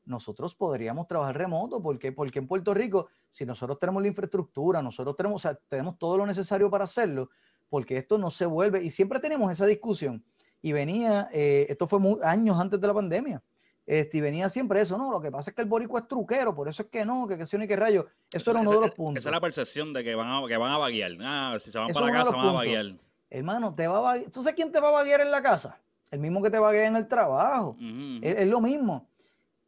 nosotros 0.07 0.55
podríamos 0.55 1.07
trabajar 1.07 1.37
remoto. 1.37 1.81
¿Por 1.81 1.99
qué? 1.99 2.11
Porque 2.11 2.39
en 2.39 2.47
Puerto 2.47 2.73
Rico, 2.73 3.07
si 3.29 3.45
nosotros 3.45 3.77
tenemos 3.79 4.01
la 4.01 4.07
infraestructura, 4.07 4.81
nosotros 4.81 5.15
tenemos, 5.15 5.47
tenemos 5.67 5.97
todo 5.99 6.17
lo 6.17 6.25
necesario 6.25 6.69
para 6.69 6.85
hacerlo, 6.85 7.29
porque 7.69 7.97
esto 7.97 8.17
no 8.17 8.31
se 8.31 8.45
vuelve, 8.45 8.83
y 8.83 8.89
siempre 8.89 9.19
tenemos 9.19 9.51
esa 9.51 9.65
discusión, 9.65 10.23
y 10.61 10.71
venía, 10.71 11.29
eh, 11.31 11.67
esto 11.69 11.85
fue 11.85 11.99
años 12.23 12.57
antes 12.59 12.79
de 12.79 12.87
la 12.87 12.93
pandemia, 12.93 13.43
este, 13.85 14.17
y 14.17 14.21
venía 14.21 14.49
siempre 14.49 14.81
eso, 14.81 14.97
no, 14.97 15.11
lo 15.11 15.21
que 15.21 15.31
pasa 15.31 15.51
es 15.51 15.55
que 15.55 15.61
el 15.61 15.67
borico 15.67 15.97
es 15.97 16.07
truquero, 16.07 16.55
por 16.55 16.67
eso 16.67 16.83
es 16.83 16.89
que 16.89 17.05
no, 17.05 17.27
que 17.27 17.37
que 17.37 17.45
sí 17.45 17.57
ni 17.57 17.67
que 17.67 17.75
rayo, 17.75 18.07
eso, 18.31 18.51
era 18.51 18.61
uno 18.61 18.71
de 18.71 18.79
los 18.79 18.91
puntos. 18.91 19.21
Esa 19.21 19.29
es 19.29 19.33
la 19.33 19.41
percepción 19.41 19.93
de 19.93 20.03
que 20.03 20.15
van 20.15 20.27
a, 20.29 20.47
que 20.47 20.57
van 20.57 20.71
a 20.71 20.77
vaguear, 20.77 21.11
ah, 21.21 21.57
si 21.59 21.71
se 21.71 21.77
van 21.77 21.91
para 21.91 22.07
la 22.07 22.11
casa 22.11 22.31
van 22.31 22.47
a 22.47 22.51
vaguear. 22.53 22.85
Hermano, 23.29 23.75
te 23.75 23.87
va 23.87 24.13
a 24.13 24.21
¿tú 24.23 24.41
sabes 24.41 24.55
quién 24.55 24.71
te 24.71 24.79
va 24.79 24.87
a 24.87 24.91
vaguear 24.91 25.19
en 25.19 25.31
la 25.31 25.41
casa? 25.41 25.77
El 26.09 26.19
mismo 26.19 26.41
que 26.41 26.49
te 26.49 26.57
vaguea 26.57 26.87
en 26.87 26.95
el 26.95 27.07
trabajo, 27.07 27.75
es 28.21 28.47
lo 28.47 28.61
mismo. 28.61 29.05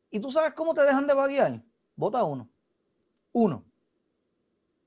¿Y 0.10 0.20
tú 0.20 0.32
sabes 0.32 0.54
cómo 0.54 0.74
te 0.74 0.82
dejan 0.82 1.08
de 1.08 1.14
vaguear? 1.14 1.62
vota 1.96 2.24
uno. 2.24 2.50
Uno. 3.34 3.66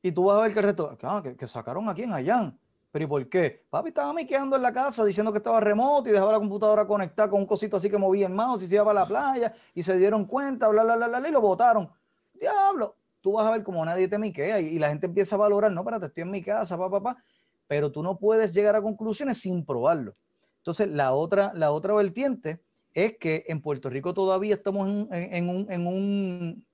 Y 0.03 0.11
tú 0.11 0.25
vas 0.25 0.39
a 0.39 0.43
ver 0.43 0.53
que 0.53 0.59
el 0.59 0.65
resto, 0.65 0.97
ah, 1.03 1.23
que, 1.23 1.47
sacaron 1.47 1.89
aquí 1.89 2.03
en 2.03 2.13
Allán. 2.13 2.59
¿Pero 2.91 3.05
y 3.05 3.09
por 3.09 3.29
qué? 3.29 3.65
Papi 3.71 3.89
estaba 3.89 4.13
me 4.13 4.27
quedando 4.27 4.57
en 4.57 4.63
la 4.63 4.73
casa 4.73 5.05
diciendo 5.05 5.33
que 5.33 5.39
estaba 5.39 5.61
remoto 5.61 6.09
y 6.09 6.13
dejaba 6.13 6.33
la 6.33 6.39
computadora 6.39 6.87
conectada 6.87 7.31
con 7.31 7.41
un 7.41 7.47
cosito 7.47 7.77
así 7.77 7.89
que 7.89 7.97
movía 7.97 8.27
el 8.27 8.35
mouse 8.35 8.65
y 8.65 8.69
se 8.69 8.75
iba 8.75 8.91
a 8.91 8.95
la 8.95 9.07
playa 9.07 9.55
y 9.75 9.83
se 9.83 9.97
dieron 9.97 10.27
cuenta, 10.27 10.69
bla, 10.69 10.83
bla, 10.83 10.97
bla, 10.97 11.09
bla, 11.09 11.29
y 11.29 11.33
lo 11.33 11.41
votaron. 11.41 11.91
Diablo, 12.35 12.97
tú 13.23 13.33
vas 13.33 13.47
a 13.47 13.53
ver 13.53 13.63
como 13.63 13.83
nadie 13.85 14.09
te 14.09 14.19
miquea 14.19 14.61
y, 14.61 14.79
la 14.79 14.89
gente 14.89 15.07
empieza 15.07 15.37
a 15.37 15.39
valorar, 15.39 15.73
no, 15.73 15.81
espérate, 15.81 16.07
estoy 16.07 16.23
en 16.23 16.31
mi 16.31 16.43
casa, 16.43 16.77
papá, 16.77 17.03
papá, 17.03 17.23
pero 17.67 17.91
tú 17.91 18.03
no 18.03 18.19
puedes 18.19 18.53
llegar 18.53 18.77
a 18.77 18.83
conclusiones 18.83 19.39
sin 19.39 19.65
probarlo. 19.65 20.13
Entonces, 20.59 20.89
la 20.89 21.13
otra, 21.13 21.53
la 21.55 21.73
otra 21.73 21.95
vertiente 21.95 22.61
es 22.95 23.17
que 23.19 23.45
en 23.49 23.61
Puerto 23.61 23.89
Rico 23.89 24.13
todavía 24.13 24.55
estamos 24.55 24.89
en, 25.11 25.49
un, 25.49 26.67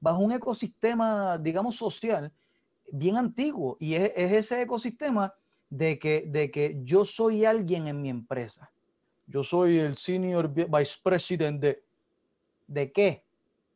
bajo 0.00 0.18
un 0.20 0.32
ecosistema, 0.32 1.38
digamos, 1.38 1.76
social 1.76 2.32
bien 2.90 3.16
antiguo 3.16 3.76
y 3.80 3.94
es, 3.94 4.12
ese 4.16 4.62
ecosistema 4.62 5.34
de 5.68 5.98
que, 5.98 6.24
de 6.28 6.50
que 6.50 6.78
yo 6.82 7.04
soy 7.04 7.44
alguien 7.44 7.88
en 7.88 8.00
mi 8.00 8.08
empresa. 8.08 8.70
Yo 9.26 9.42
soy 9.42 9.78
el 9.78 9.96
senior 9.96 10.52
vice 10.52 10.98
president 11.02 11.60
de... 11.60 11.82
¿De 12.68 12.90
qué? 12.90 13.24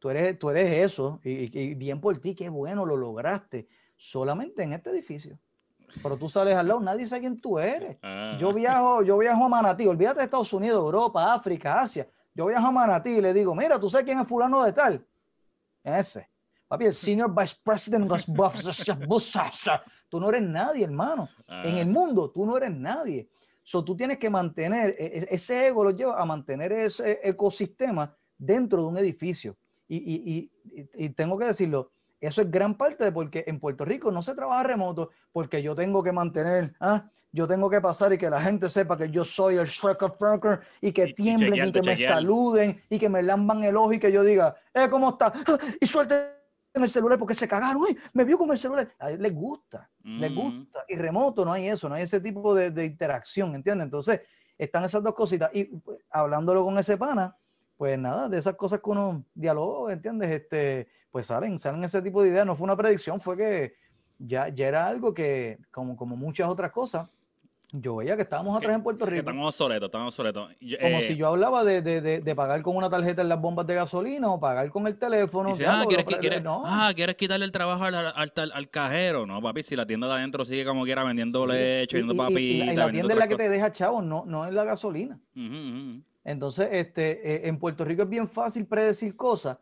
Tú 0.01 0.11
eres, 0.11 0.39
tú 0.39 0.51
eres 0.51 0.85
eso 0.85 1.21
y, 1.23 1.57
y 1.57 1.75
bien 1.75 2.01
por 2.01 2.19
ti, 2.19 2.35
qué 2.35 2.49
bueno, 2.49 2.85
lo 2.85 2.97
lograste 2.97 3.69
solamente 3.97 4.63
en 4.63 4.73
este 4.73 4.91
edificio 4.91 5.39
pero 6.03 6.17
tú 6.17 6.29
sales 6.29 6.55
al 6.55 6.69
lado, 6.69 6.81
nadie 6.81 7.07
sabe 7.07 7.23
quién 7.23 7.41
tú 7.41 7.59
eres. 7.59 7.99
Ah. 8.03 8.37
Yo 8.39 8.53
viajo, 8.53 9.03
yo 9.03 9.19
viajo 9.19 9.45
a 9.45 9.49
Manatí, 9.49 9.87
olvídate 9.87 10.19
de 10.19 10.25
Estados 10.25 10.53
Unidos, 10.53 10.81
Europa, 10.81 11.33
África, 11.33 11.81
Asia. 11.81 12.09
Yo 12.35 12.47
viajo 12.47 12.67
a 12.67 12.71
Manatí 12.71 13.11
y 13.11 13.21
le 13.21 13.33
digo, 13.33 13.55
mira, 13.55 13.79
¿tú 13.79 13.89
sabes 13.89 14.05
quién 14.05 14.21
es 14.21 14.29
fulano 14.29 14.63
de 14.65 14.73
tal? 14.73 15.07
Ese. 15.83 16.29
Papi, 16.69 16.85
el 16.87 16.95
Senior 16.95 17.35
Vice 17.35 17.57
President 17.65 18.09
Tú 20.09 20.21
no 20.21 20.29
eres 20.29 20.43
nadie, 20.43 20.85
hermano. 20.85 21.29
En 21.49 21.79
el 21.79 21.89
ah. 21.89 21.91
mundo, 21.91 22.31
tú 22.31 22.47
no 22.47 22.57
eres 22.57 22.73
nadie. 22.73 23.29
So, 23.63 23.85
tú 23.85 23.97
tienes 23.97 24.19
que 24.19 24.31
mantener, 24.31 24.95
e, 24.99 25.07
e, 25.07 25.29
ese 25.31 25.67
ego 25.67 25.85
lo 25.85 25.91
lleva 25.91 26.21
a 26.21 26.25
mantener 26.25 26.73
ese 26.73 27.21
ecosistema 27.23 28.17
dentro 28.39 28.83
de 28.83 28.89
un 28.89 28.99
edificio. 28.99 29.57
Y, 29.89 29.97
y, 29.97 30.51
y, 30.73 31.05
y 31.07 31.11
tengo 31.11 31.37
que 31.37 31.47
decirlo, 31.47 31.91
eso 32.21 32.43
es 32.43 32.51
gran 32.51 32.75
parte 32.75 33.05
de 33.05 33.13
porque 33.13 33.45
en 33.47 33.59
Puerto 33.59 33.85
Rico 33.85 34.11
no 34.11 34.23
se 34.23 34.35
trabaja 34.35 34.63
remoto 34.63 35.11
porque 35.33 35.63
yo 35.63 35.75
tengo 35.75 36.03
que 36.03 36.13
mantener, 36.13 36.75
ah, 36.81 37.05
yo 37.33 37.47
tengo 37.47 37.71
que 37.71 37.81
pasar 37.81 38.13
y 38.13 38.19
que 38.19 38.29
la 38.29 38.43
gente 38.43 38.69
sepa 38.69 38.97
que 38.97 39.11
yo 39.11 39.25
soy 39.25 39.57
el 39.57 39.67
Shrek 39.67 40.17
Franker 40.19 40.61
y 40.81 40.93
que 40.93 41.13
tiemblen 41.15 41.69
y, 41.69 41.73
que 41.73 41.83
me 41.83 41.97
saluden 41.97 42.83
y 42.91 42.99
que 42.99 43.09
me 43.09 43.23
lamban 43.23 43.65
el 43.65 43.77
ojo 43.77 43.93
y 43.93 43.99
que 43.99 44.13
yo 44.13 44.23
diga, 44.23 44.55
eh, 44.75 44.89
¿cómo 44.91 45.11
está? 45.11 45.33
Y 45.81 45.87
suelte 45.87 46.15
en 46.75 46.83
el 46.83 46.91
celular 46.91 47.19
porque 47.19 47.35
se 47.35 47.49
cagaron, 47.49 47.83
Uy, 47.83 47.97
me 48.13 48.25
vio 48.25 48.39
con 48.39 48.51
el 48.51 48.59
celular. 48.59 48.89
A 48.99 49.11
él 49.11 49.23
les 49.23 49.35
gusta, 49.35 49.89
les 50.05 50.31
mm. 50.31 50.35
gusta. 50.35 50.85
Y 50.89 50.97
remoto 50.97 51.45
no 51.45 51.53
hay 51.53 51.69
eso, 51.69 51.89
no 51.89 51.95
hay 51.95 52.03
ese 52.03 52.21
tipo 52.21 52.55
de, 52.55 52.71
de 52.71 52.85
interacción, 52.85 53.55
¿entiendes? 53.55 53.85
Entonces, 53.87 54.21
están 54.59 54.85
esas 54.85 55.03
dos 55.03 55.15
cositas. 55.15 55.51
Y 55.55 55.65
pues, 55.65 55.99
hablándolo 56.11 56.65
con 56.65 56.79
ese 56.79 56.97
pana, 56.97 57.35
pues 57.81 57.99
nada, 57.99 58.29
de 58.29 58.37
esas 58.37 58.57
cosas 58.57 58.83
que 58.85 58.91
uno 58.91 59.25
dialoga, 59.35 59.95
¿entiendes? 59.95 60.31
Este, 60.31 60.87
pues 61.11 61.25
salen, 61.25 61.59
salen 61.59 61.83
ese 61.83 62.03
tipo 62.03 62.23
de 62.23 62.29
ideas. 62.29 62.45
No 62.45 62.55
fue 62.55 62.65
una 62.65 62.77
predicción, 62.77 63.23
fue 63.23 63.39
que 63.39 63.73
ya, 64.19 64.51
ya 64.51 64.69
era 64.69 64.87
algo 64.87 65.15
que, 65.15 65.59
como, 65.71 65.97
como 65.97 66.15
muchas 66.15 66.51
otras 66.51 66.73
cosas, 66.73 67.09
yo 67.73 67.97
veía 67.97 68.17
que 68.17 68.23
estábamos 68.23 68.55
atrás 68.55 68.77
en 68.77 68.83
Puerto 68.83 69.07
Rico. 69.07 69.21
estamos 69.21 69.47
obsoletos, 69.47 69.87
estamos 69.87 70.09
obsoletos. 70.09 70.49
Como 70.49 70.99
eh, 70.99 71.03
si 71.09 71.17
yo 71.17 71.29
hablaba 71.29 71.65
de, 71.65 71.81
de, 71.81 72.21
de, 72.21 72.35
pagar 72.35 72.61
con 72.61 72.77
una 72.77 72.91
tarjeta 72.91 73.23
en 73.23 73.31
las 73.31 73.41
bombas 73.41 73.67
de 73.67 73.77
gasolina 73.77 74.31
o 74.31 74.39
pagar 74.39 74.69
con 74.69 74.87
el 74.87 74.99
teléfono. 74.99 75.55
ah, 75.67 75.85
¿quieres, 75.89 76.05
ah, 76.47 76.93
¿quieres 76.95 77.15
quitarle 77.15 77.47
el 77.47 77.53
trabajo 77.53 77.85
al, 77.85 77.95
al, 77.95 78.69
cajero? 78.69 79.25
No, 79.25 79.41
papi, 79.41 79.63
si 79.63 79.75
la 79.75 79.87
tienda 79.87 80.07
de 80.07 80.13
adentro 80.17 80.45
sigue 80.45 80.67
como 80.67 80.85
quiera 80.85 81.03
vendiendo 81.03 81.47
leche, 81.47 81.97
vendiendo 81.97 82.23
papitas. 82.23 82.75
Y, 82.75 82.77
la, 82.77 82.91
tienda 82.91 83.15
es 83.15 83.19
la 83.19 83.27
que 83.27 83.37
te 83.37 83.49
deja 83.49 83.73
chavo, 83.73 84.03
no, 84.03 84.27
no 84.27 84.45
es 84.45 84.53
la 84.53 84.65
gasolina. 84.65 85.19
Entonces, 86.25 86.69
este, 86.73 87.35
eh, 87.35 87.49
en 87.49 87.59
Puerto 87.59 87.85
Rico 87.85 88.03
es 88.03 88.09
bien 88.09 88.29
fácil 88.29 88.67
predecir 88.67 89.17
cosas 89.17 89.59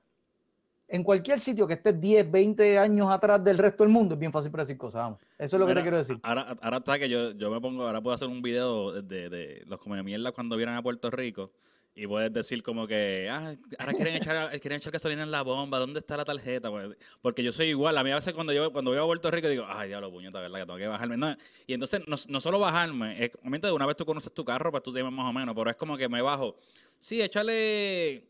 en 0.88 1.04
cualquier 1.04 1.38
sitio 1.38 1.66
que 1.66 1.74
estés 1.74 2.00
10, 2.00 2.30
20 2.30 2.78
años 2.78 3.10
atrás 3.10 3.44
del 3.44 3.58
resto 3.58 3.84
del 3.84 3.92
mundo, 3.92 4.14
es 4.14 4.20
bien 4.20 4.32
fácil 4.32 4.50
para 4.50 4.62
decir 4.62 4.78
cosas, 4.78 5.02
vamos. 5.02 5.20
Eso 5.38 5.56
es 5.56 5.60
lo 5.60 5.66
que 5.66 5.74
te 5.74 5.82
quiero 5.82 5.98
decir. 5.98 6.18
Ahora, 6.22 6.56
ahora 6.62 6.78
está 6.78 6.98
que 6.98 7.08
yo, 7.10 7.32
yo 7.32 7.50
me 7.50 7.60
pongo, 7.60 7.86
ahora 7.86 8.00
puedo 8.00 8.14
hacer 8.14 8.28
un 8.28 8.40
video 8.40 9.02
de, 9.02 9.28
de 9.28 9.62
los 9.66 9.78
come 9.78 10.02
mierda 10.02 10.32
cuando 10.32 10.56
vienen 10.56 10.76
a 10.76 10.82
Puerto 10.82 11.10
Rico 11.10 11.52
y 11.98 12.06
puedes 12.06 12.32
decir 12.32 12.62
como 12.62 12.86
que, 12.86 13.28
ah, 13.28 13.56
ahora 13.78 13.92
quieren 13.92 14.14
echar, 14.14 14.60
quieren 14.60 14.76
echar 14.76 14.92
gasolina 14.92 15.24
en 15.24 15.32
la 15.32 15.42
bomba, 15.42 15.78
¿dónde 15.78 15.98
está 15.98 16.16
la 16.16 16.24
tarjeta? 16.24 16.70
Pues, 16.70 16.96
porque 17.20 17.42
yo 17.42 17.50
soy 17.50 17.66
igual, 17.66 17.98
a 17.98 18.04
mí 18.04 18.10
a 18.12 18.14
veces 18.14 18.32
cuando 18.34 18.52
yo 18.52 18.72
cuando 18.72 18.92
voy 18.92 19.00
a 19.00 19.02
Puerto 19.02 19.30
Rico 19.30 19.48
digo, 19.48 19.66
ay, 19.68 19.88
diablo, 19.88 20.10
puñeta, 20.10 20.40
¿verdad? 20.40 20.60
Que 20.60 20.66
tengo 20.66 20.78
que 20.78 20.86
bajarme. 20.86 21.36
y 21.66 21.74
entonces 21.74 22.02
no, 22.06 22.16
no 22.28 22.40
solo 22.40 22.60
bajarme, 22.60 23.24
es, 23.24 23.32
de 23.32 23.72
una 23.72 23.84
vez 23.84 23.96
tú 23.96 24.06
conoces 24.06 24.32
tu 24.32 24.44
carro, 24.44 24.70
pues 24.70 24.82
tú 24.84 24.92
tienes 24.92 25.10
más 25.12 25.28
o 25.28 25.32
menos, 25.32 25.54
pero 25.56 25.70
es 25.70 25.76
como 25.76 25.96
que 25.96 26.08
me 26.08 26.22
bajo, 26.22 26.56
sí, 27.00 27.20
échale, 27.20 28.24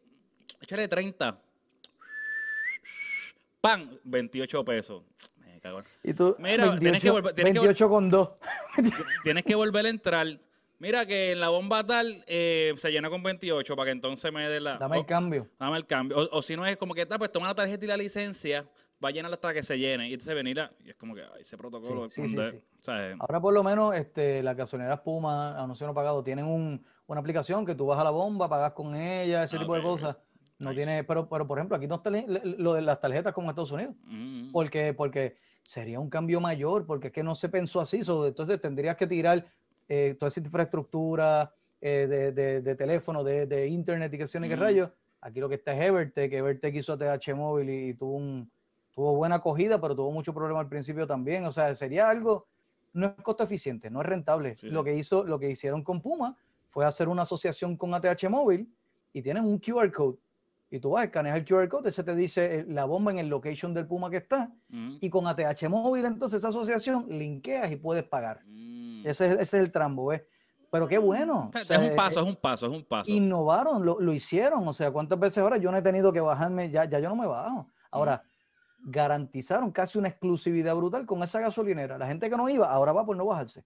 échale 0.62 0.88
30 0.88 1.42
¡Pam! 3.60 3.98
28 4.04 4.64
pesos. 4.64 5.02
Me 5.36 5.60
cago. 5.60 5.82
Y 6.02 6.14
tú, 6.14 6.36
Mira, 6.38 6.78
tienes 6.78 7.02
que 7.02 7.10
volver. 7.10 7.34
28 7.34 7.88
con 7.88 8.08
2. 8.08 8.28
tienes 9.24 9.44
que 9.44 9.54
volver 9.54 9.86
a 9.86 9.88
entrar. 9.88 10.38
Mira 10.80 11.06
que 11.06 11.32
en 11.32 11.40
la 11.40 11.48
bomba 11.48 11.84
tal 11.84 12.22
eh, 12.26 12.72
se 12.76 12.90
llena 12.90 13.10
con 13.10 13.22
28 13.22 13.74
para 13.74 13.86
que 13.86 13.90
entonces 13.92 14.32
me 14.32 14.48
dé 14.48 14.60
la. 14.60 14.78
Dame 14.78 14.98
el 14.98 15.06
cambio. 15.06 15.48
Dame 15.58 15.76
el 15.76 15.86
cambio. 15.86 16.28
O, 16.30 16.40
si 16.40 16.56
no 16.56 16.64
es 16.64 16.76
como 16.76 16.94
que 16.94 17.02
está, 17.02 17.18
pues 17.18 17.32
toma 17.32 17.48
la 17.48 17.54
tarjeta 17.54 17.84
y 17.84 17.88
la 17.88 17.96
licencia, 17.96 18.64
va 19.02 19.08
a 19.08 19.12
llenar 19.12 19.32
hasta 19.32 19.52
que 19.52 19.64
se 19.64 19.76
llene. 19.76 20.08
Y 20.08 20.12
entonces 20.12 20.34
venir 20.36 20.70
y 20.84 20.90
es 20.90 20.96
como 20.96 21.16
que 21.16 21.22
ay, 21.22 21.40
ese 21.40 21.56
protocolo. 21.56 22.08
Sí, 22.10 22.28
sí, 22.28 22.36
sí, 22.80 22.92
Ahora 23.18 23.40
por 23.40 23.52
lo 23.54 23.64
menos 23.64 23.96
este, 23.96 24.40
las 24.42 24.56
gasolineras 24.56 25.00
Puma, 25.00 25.60
anuncio 25.60 25.84
no 25.84 25.94
pagado, 25.94 26.22
tienen 26.22 26.44
un, 26.44 26.84
una 27.08 27.20
aplicación 27.20 27.66
que 27.66 27.74
tú 27.74 27.86
vas 27.86 27.98
a 27.98 28.04
la 28.04 28.10
bomba, 28.10 28.48
pagas 28.48 28.72
con 28.72 28.94
ella, 28.94 29.42
ese 29.42 29.56
ah, 29.56 29.60
tipo 29.60 29.74
de 29.74 29.82
cosas. 29.82 30.16
No 30.60 30.74
tiene, 30.74 31.04
pero, 31.04 31.28
pero 31.28 31.46
por 31.46 31.58
ejemplo, 31.58 31.76
aquí 31.76 31.86
no 31.86 31.96
está 31.96 32.10
lo 32.10 32.74
de 32.74 32.82
las 32.82 33.00
tarjetas 33.00 33.32
como 33.32 33.46
en 33.46 33.50
Estados 33.50 33.72
Unidos. 33.72 33.94
Mm. 34.04 34.50
Porque, 34.52 34.92
porque 34.92 35.36
sería 35.62 36.00
un 36.00 36.08
cambio 36.10 36.40
mayor, 36.40 36.86
porque 36.86 37.08
es 37.08 37.12
que 37.12 37.22
no 37.22 37.34
se 37.34 37.48
pensó 37.48 37.80
así. 37.80 37.98
entonces 37.98 38.60
tendrías 38.60 38.96
que 38.96 39.06
tirar 39.06 39.46
eh, 39.88 40.16
toda 40.18 40.28
esa 40.28 40.40
infraestructura 40.40 41.52
eh, 41.80 42.32
de, 42.34 42.60
de, 42.60 42.74
teléfono, 42.74 43.24
de, 43.24 43.66
internet 43.68 44.12
y 44.12 44.18
qué 44.18 44.26
sé 44.26 44.40
qué 44.40 44.56
mm. 44.56 44.60
rayos. 44.60 44.90
Aquí 45.20 45.40
lo 45.40 45.48
que 45.48 45.56
está 45.56 45.72
es 45.74 45.80
Evertech, 45.80 46.32
Evertech 46.32 46.74
hizo 46.74 46.96
TH 46.96 47.34
móvil 47.34 47.70
y, 47.70 47.94
tuvo, 47.94 48.16
un, 48.16 48.50
tuvo 48.94 49.14
buena 49.16 49.36
acogida, 49.36 49.80
pero 49.80 49.94
tuvo 49.96 50.12
mucho 50.12 50.32
problema 50.32 50.60
al 50.60 50.68
principio 50.68 51.06
también. 51.06 51.44
O 51.44 51.52
sea, 51.52 51.74
sería 51.74 52.08
algo, 52.08 52.46
no 52.92 53.06
es 53.06 53.12
costo 53.22 53.44
eficiente, 53.44 53.90
no 53.90 54.00
es 54.00 54.06
rentable. 54.06 54.54
lo, 54.62 54.84
Que 54.84 54.94
hizo, 54.94 55.24
lo 55.24 55.38
que 55.38 55.50
hicieron 55.50 55.82
con 55.82 56.00
Puma 56.00 56.36
fue 56.70 56.84
hacer 56.84 57.08
una 57.08 57.22
asociación 57.22 57.76
con 57.76 57.94
ATH 57.94 58.28
móvil 58.28 58.68
y 59.12 59.22
tienen 59.22 59.44
un 59.44 59.58
QR 59.58 59.90
code 59.90 60.18
y 60.70 60.80
tú 60.80 60.90
vas, 60.90 61.04
escaneas 61.04 61.36
el 61.36 61.44
QR 61.46 61.68
code, 61.68 61.88
ese 61.88 62.04
te 62.04 62.14
dice 62.14 62.60
eh, 62.60 62.64
la 62.68 62.84
bomba 62.84 63.10
en 63.10 63.18
el 63.18 63.28
location 63.28 63.72
del 63.72 63.86
Puma 63.86 64.10
que 64.10 64.18
está. 64.18 64.52
Mm. 64.68 64.96
Y 65.00 65.08
con 65.08 65.26
ATH 65.26 65.68
móvil, 65.68 66.04
entonces 66.04 66.38
esa 66.38 66.48
asociación 66.48 67.06
linkeas 67.08 67.70
y 67.72 67.76
puedes 67.76 68.04
pagar. 68.04 68.42
Mm. 68.44 68.77
Ese, 69.10 69.40
es, 69.40 69.54
el 69.54 69.70
trambo, 69.70 70.06
¿ves? 70.06 70.22
Pero 70.70 70.86
qué 70.86 70.98
bueno. 70.98 71.50
es 71.54 71.70
un 71.70 71.96
paso, 71.96 72.20
es 72.20 72.26
un 72.26 72.36
paso, 72.36 72.66
es 72.66 72.72
un 72.72 72.84
paso. 72.84 73.10
Innovaron, 73.10 73.84
lo, 73.84 74.12
hicieron. 74.12 74.66
O 74.68 74.72
sea, 74.72 74.90
¿cuántas 74.90 75.18
veces 75.18 75.38
ahora 75.38 75.56
yo 75.56 75.70
no 75.70 75.78
he 75.78 75.82
tenido 75.82 76.12
que 76.12 76.20
bajarme? 76.20 76.70
Ya, 76.70 76.84
ya 76.84 76.98
yo 76.98 77.08
no 77.08 77.16
me 77.16 77.26
bajo. 77.26 77.70
Ahora, 77.90 78.22
mm. 78.80 78.90
garantizaron 78.90 79.72
casi 79.72 79.98
una 79.98 80.08
exclusividad 80.08 80.74
brutal 80.74 81.06
con 81.06 81.22
esa 81.22 81.40
gasolinera. 81.40 81.96
La 81.96 82.06
gente 82.06 82.28
que 82.28 82.36
no 82.36 82.48
iba, 82.48 82.70
ahora 82.70 82.92
va 82.92 83.06
por 83.06 83.16
no 83.16 83.24
bajarse. 83.24 83.64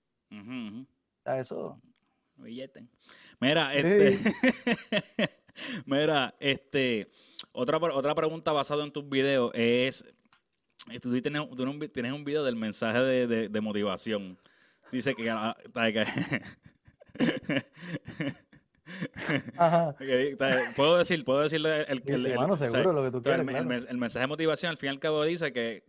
eso. 1.24 1.80
Mira, 3.40 3.74
este. 3.74 4.18
Mira, 5.86 6.34
este, 6.40 7.10
otra, 7.52 7.78
otra 7.78 8.14
pregunta 8.14 8.52
basada 8.52 8.84
en 8.84 8.92
tus 8.92 9.08
videos 9.08 9.50
es, 9.54 10.06
eh, 10.90 11.00
tú 11.00 11.20
tienes, 11.20 11.42
un, 11.42 11.78
tienes 11.92 12.12
un 12.12 12.24
video 12.24 12.42
del 12.42 12.56
mensaje 12.56 13.00
de, 13.00 13.48
de, 13.48 13.60
motivación. 13.60 14.38
Dice 14.90 15.14
que... 15.14 15.30
Ah, 15.30 15.54
puedo 20.76 20.98
decir, 20.98 21.24
puedo 21.24 21.40
decirle 21.40 21.82
el, 21.82 22.02
el, 22.06 22.26
el, 22.26 23.98
mensaje 23.98 24.22
de 24.22 24.26
motivación 24.26 24.70
al 24.70 24.76
fin 24.76 24.88
y 24.88 24.90
al 24.90 24.98
cabo 24.98 25.22
dice 25.24 25.52
que 25.52 25.84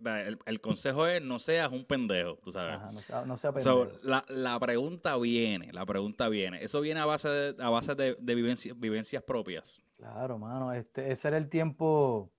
el, 0.46 0.62
consejo 0.62 1.08
es 1.08 1.22
no 1.22 1.40
seas 1.40 1.72
un 1.72 1.86
pendejo, 1.86 2.38
tú 2.44 2.52
sabes. 2.52 2.80
no, 3.26 3.38
sea, 3.38 3.52
pendejo. 3.52 3.88
la, 4.02 4.26
la, 4.28 4.60
pregunta 4.60 5.18
viene, 5.18 5.72
la 5.74 5.86
pregunta 5.86 6.30
viene. 6.30 6.64
Eso 6.64 6.82
viene 6.82 7.00
a 7.00 7.06
base 7.06 7.30
de, 7.30 7.64
a 7.64 7.70
base 7.70 7.96
de, 7.96 8.16
vivencias, 8.36 8.80
vivencias 8.80 9.24
propias. 9.24 9.82
Claro, 9.98 10.38
mano, 10.38 10.74
este, 10.74 11.12
ese 11.12 11.28
era 11.30 11.38
el 11.38 11.50
tiempo, 11.50 12.32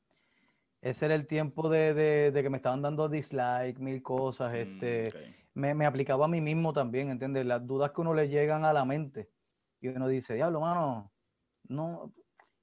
ese 0.81 1.07
era 1.07 1.15
el 1.15 1.27
tiempo 1.27 1.69
de, 1.69 1.95
de, 2.31 2.43
que 2.43 2.51
me 2.51 2.59
estaban 2.59 2.83
dando 2.83 3.09
dislike, 3.09 3.79
mil 3.79 4.03
cosas, 4.03 4.53
mm, 4.53 4.57
este, 4.57 5.44
me, 5.55 5.75
me 5.75 5.87
aplicaba 5.87 6.27
a 6.27 6.29
mí 6.29 6.41
mismo 6.41 6.73
también, 6.73 7.11
¿entiendes? 7.11 7.47
Las 7.47 7.67
dudas 7.67 7.93
que 7.93 8.01
uno 8.01 8.13
le 8.13 8.29
llegan 8.29 8.65
a 8.65 8.73
la 8.73 8.85
mente 8.85 9.31
y 9.81 9.89
uno 9.89 10.09
dice, 10.09 10.35
diablo, 10.35 10.61
mano, 10.61 11.13
no. 11.65 12.13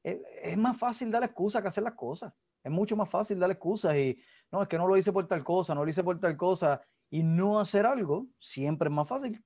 es, 0.04 0.20
es 0.44 0.58
más 0.58 0.78
fácil 0.78 1.12
dar 1.12 1.24
excusa 1.24 1.62
que 1.62 1.68
hacer 1.70 1.84
las 1.84 1.94
cosas. 1.94 2.34
Es 2.64 2.72
mucho 2.72 2.96
más 2.96 3.10
fácil 3.10 3.40
dar 3.40 3.50
excusas 3.50 3.96
y 3.96 4.20
no, 4.52 4.62
es 4.62 4.68
que 4.68 4.78
no 4.78 4.88
lo 4.88 4.98
hice 4.98 5.12
por 5.12 5.28
tal 5.28 5.44
cosa, 5.44 5.74
no 5.74 5.84
lo 5.84 5.90
hice 5.90 6.04
por 6.04 6.20
tal 6.20 6.38
cosa 6.38 6.82
y 7.10 7.24
no 7.24 7.60
hacer 7.60 7.86
algo 7.86 8.28
siempre 8.40 8.88
es 8.88 8.94
más 8.94 9.08
fácil 9.08 9.44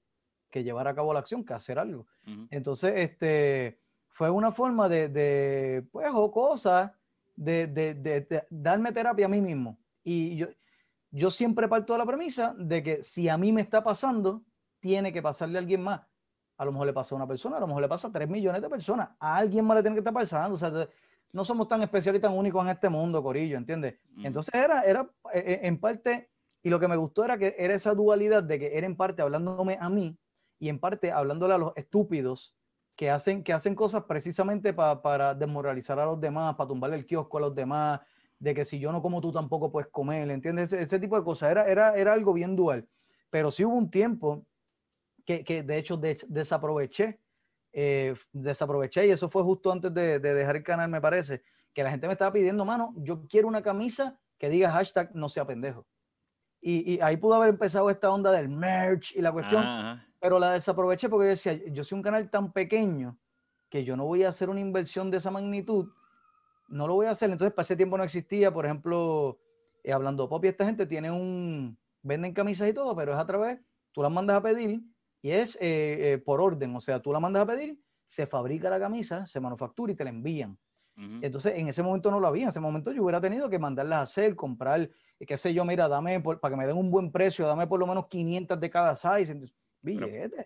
que 0.49 0.63
llevar 0.63 0.87
a 0.87 0.95
cabo 0.95 1.13
la 1.13 1.19
acción 1.19 1.43
que 1.43 1.53
hacer 1.53 1.79
algo. 1.79 2.07
Entonces, 2.49 2.93
este, 2.95 3.79
fue 4.07 4.29
una 4.29 4.51
forma 4.51 4.87
de, 4.87 5.09
de 5.09 5.85
pues, 5.91 6.07
o 6.13 6.31
cosas, 6.31 6.91
de, 7.35 7.67
de, 7.67 7.93
de, 7.93 8.47
darme 8.49 8.93
terapia 8.93 9.25
a 9.25 9.29
mí 9.29 9.41
mismo. 9.41 9.77
Y 10.03 10.37
yo, 10.37 10.47
yo 11.15 11.31
siempre 11.31 11.69
parto 11.69 11.93
de 11.93 11.99
la 11.99 12.05
premisa 12.05 12.53
de 12.57 12.83
que 12.83 13.01
si 13.01 13.29
a 13.29 13.37
mí 13.37 13.53
me 13.53 13.61
está 13.61 13.81
pasando, 13.81 14.43
tiene 14.81 15.13
que 15.13 15.21
pasarle 15.21 15.57
a 15.57 15.61
alguien 15.61 15.81
más. 15.81 16.01
A 16.57 16.65
lo 16.65 16.73
mejor 16.73 16.87
le 16.87 16.93
pasa 16.93 17.15
a 17.15 17.17
una 17.17 17.25
persona, 17.25 17.55
a 17.55 17.59
lo 17.61 17.67
mejor 17.67 17.81
le 17.83 17.87
pasa 17.87 18.09
a 18.09 18.11
tres 18.11 18.27
millones 18.27 18.61
de 18.61 18.69
personas. 18.69 19.11
A 19.17 19.37
alguien 19.37 19.63
más 19.65 19.77
le 19.77 19.83
tiene 19.83 19.95
que 19.95 20.01
estar 20.01 20.13
pasando. 20.13 20.55
O 20.55 20.57
sea, 20.57 20.89
no 21.31 21.45
somos 21.45 21.69
tan 21.69 21.81
especiales 21.81 22.19
y 22.19 22.21
tan 22.21 22.33
únicos 22.33 22.61
en 22.65 22.69
este 22.69 22.89
mundo, 22.89 23.23
Corillo, 23.23 23.57
¿entiendes? 23.57 23.95
Entonces 24.23 24.53
era, 24.53 24.81
era 24.81 25.09
e, 25.33 25.39
e, 25.39 25.67
en 25.67 25.79
parte, 25.79 26.29
y 26.61 26.69
lo 26.69 26.81
que 26.81 26.87
me 26.89 26.97
gustó 26.97 27.23
era 27.23 27.37
que 27.37 27.55
era 27.57 27.73
esa 27.75 27.93
dualidad 27.93 28.43
de 28.43 28.59
que 28.59 28.77
era 28.77 28.85
en 28.85 28.97
parte 28.97 29.21
hablándome 29.21 29.77
a 29.79 29.89
mí 29.89 30.17
y 30.59 30.67
en 30.67 30.79
parte 30.79 31.13
hablándole 31.13 31.53
a 31.53 31.57
los 31.57 31.71
estúpidos 31.77 32.57
que 32.97 33.09
hacen, 33.09 33.41
que 33.41 33.53
hacen 33.53 33.73
cosas 33.73 34.03
precisamente 34.03 34.73
para 34.73 35.33
desmoralizar 35.33 35.97
a 35.97 36.05
los 36.05 36.19
demás, 36.19 36.55
para 36.55 36.67
tumbarle 36.67 36.97
el 36.97 37.05
kiosco 37.05 37.37
a 37.37 37.41
los 37.41 37.55
demás, 37.55 38.01
de 38.39 38.53
que 38.53 38.65
si 38.65 38.79
yo 38.79 38.91
no 38.91 39.01
como 39.01 39.21
tú 39.21 39.31
tampoco 39.31 39.71
puedes 39.71 39.89
comer, 39.89 40.29
¿entiendes? 40.29 40.73
Ese, 40.73 40.99
tipo 40.99 41.17
de 41.17 41.23
cosas. 41.23 41.51
Era, 41.51 41.65
era, 41.65 41.95
era 41.95 42.13
algo 42.13 42.33
bien 42.33 42.55
dual. 42.55 42.87
Pero 43.29 43.51
sí 43.51 43.65
hubo 43.65 43.75
un 43.75 43.89
tiempo 43.89 44.45
que, 45.25 45.43
que 45.43 45.63
de 45.63 45.77
hecho 45.77 45.97
desaproveché, 45.97 47.19
eh, 47.73 48.13
desaproveché 48.31 49.07
y 49.07 49.11
eso 49.11 49.29
fue 49.29 49.43
justo 49.43 49.71
antes 49.71 49.93
de, 49.93 50.19
de, 50.19 50.33
dejar 50.33 50.55
el 50.57 50.63
canal, 50.63 50.89
me 50.89 51.01
parece, 51.01 51.43
que 51.73 51.83
la 51.83 51.91
gente 51.91 52.07
me 52.07 52.13
estaba 52.13 52.31
pidiendo, 52.31 52.63
mano, 52.63 52.93
yo 52.97 53.25
quiero 53.27 53.47
una 53.47 53.61
camisa 53.61 54.19
que 54.37 54.49
diga 54.49 54.71
hashtag 54.71 55.13
no 55.15 55.27
sea 55.29 55.45
pendejo. 55.45 55.85
Y, 56.61 56.93
y 56.93 57.01
ahí 57.01 57.17
pudo 57.17 57.35
haber 57.35 57.49
empezado 57.49 57.89
esta 57.89 58.09
onda 58.11 58.31
del 58.31 58.49
merch 58.49 59.15
y 59.15 59.21
la 59.21 59.31
cuestión 59.31 60.01
pero 60.25 60.39
la 60.39 60.53
desaproveché 60.53 61.07
porque 61.07 61.25
yo 61.25 61.29
decía, 61.29 61.53
yo 61.71 61.83
soy 61.83 61.97
un 61.97 62.01
canal 62.01 62.31
tan 62.31 62.51
pequeño 62.51 63.15
que 63.69 63.83
yo 63.83 63.95
no 63.95 64.05
voy 64.05 64.23
a 64.23 64.29
hacer 64.29 64.49
una 64.49 64.59
inversión 64.59 65.11
de 65.11 65.17
esa 65.17 65.29
magnitud, 65.29 65.91
no 66.67 66.87
lo 66.87 66.95
voy 66.95 67.07
a 67.07 67.11
hacer. 67.11 67.29
Entonces, 67.29 67.53
para 67.53 67.63
ese 67.63 67.75
tiempo 67.75 67.97
no 67.97 68.03
existía, 68.03 68.53
por 68.53 68.65
ejemplo, 68.65 69.39
eh, 69.83 69.93
hablando 69.93 70.27
pop 70.27 70.43
y 70.45 70.49
esta 70.49 70.65
gente 70.65 70.85
tiene 70.85 71.11
un, 71.11 71.77
venden 72.01 72.33
camisas 72.33 72.69
y 72.69 72.73
todo, 72.73 72.95
pero 72.95 73.13
es 73.13 73.19
a 73.19 73.25
través, 73.25 73.59
tú 73.91 74.01
las 74.01 74.11
mandas 74.11 74.37
a 74.37 74.41
pedir 74.41 74.81
y 75.21 75.31
es 75.31 75.55
eh, 75.55 76.13
eh, 76.13 76.17
por 76.17 76.41
orden, 76.41 76.75
o 76.75 76.79
sea, 76.79 77.01
tú 77.01 77.11
la 77.11 77.19
mandas 77.19 77.43
a 77.43 77.45
pedir, 77.45 77.79
se 78.07 78.27
fabrica 78.27 78.69
la 78.69 78.79
camisa, 78.79 79.25
se 79.25 79.39
manufactura 79.39 79.91
y 79.91 79.95
te 79.95 80.03
la 80.03 80.09
envían. 80.09 80.57
Entonces, 81.21 81.55
en 81.57 81.67
ese 81.67 81.83
momento 81.83 82.09
no 82.09 82.21
lo 82.21 82.27
había, 82.27 82.43
en 82.43 82.49
ese 82.49 82.61
momento 82.61 82.89
yo 82.93 83.03
hubiera 83.03 83.19
tenido 83.19 83.49
que 83.49 83.59
mandarlas 83.59 83.99
a 83.99 84.01
hacer, 84.03 84.33
comprar, 84.33 84.89
qué 85.27 85.37
sé 85.37 85.53
yo, 85.53 85.65
mira, 85.65 85.89
dame, 85.89 86.21
para 86.21 86.49
que 86.49 86.55
me 86.55 86.65
den 86.65 86.77
un 86.77 86.89
buen 86.89 87.11
precio, 87.11 87.45
dame 87.45 87.67
por 87.67 87.81
lo 87.81 87.85
menos 87.85 88.07
500 88.07 88.57
de 88.57 88.69
cada 88.69 88.95
size 88.95 89.51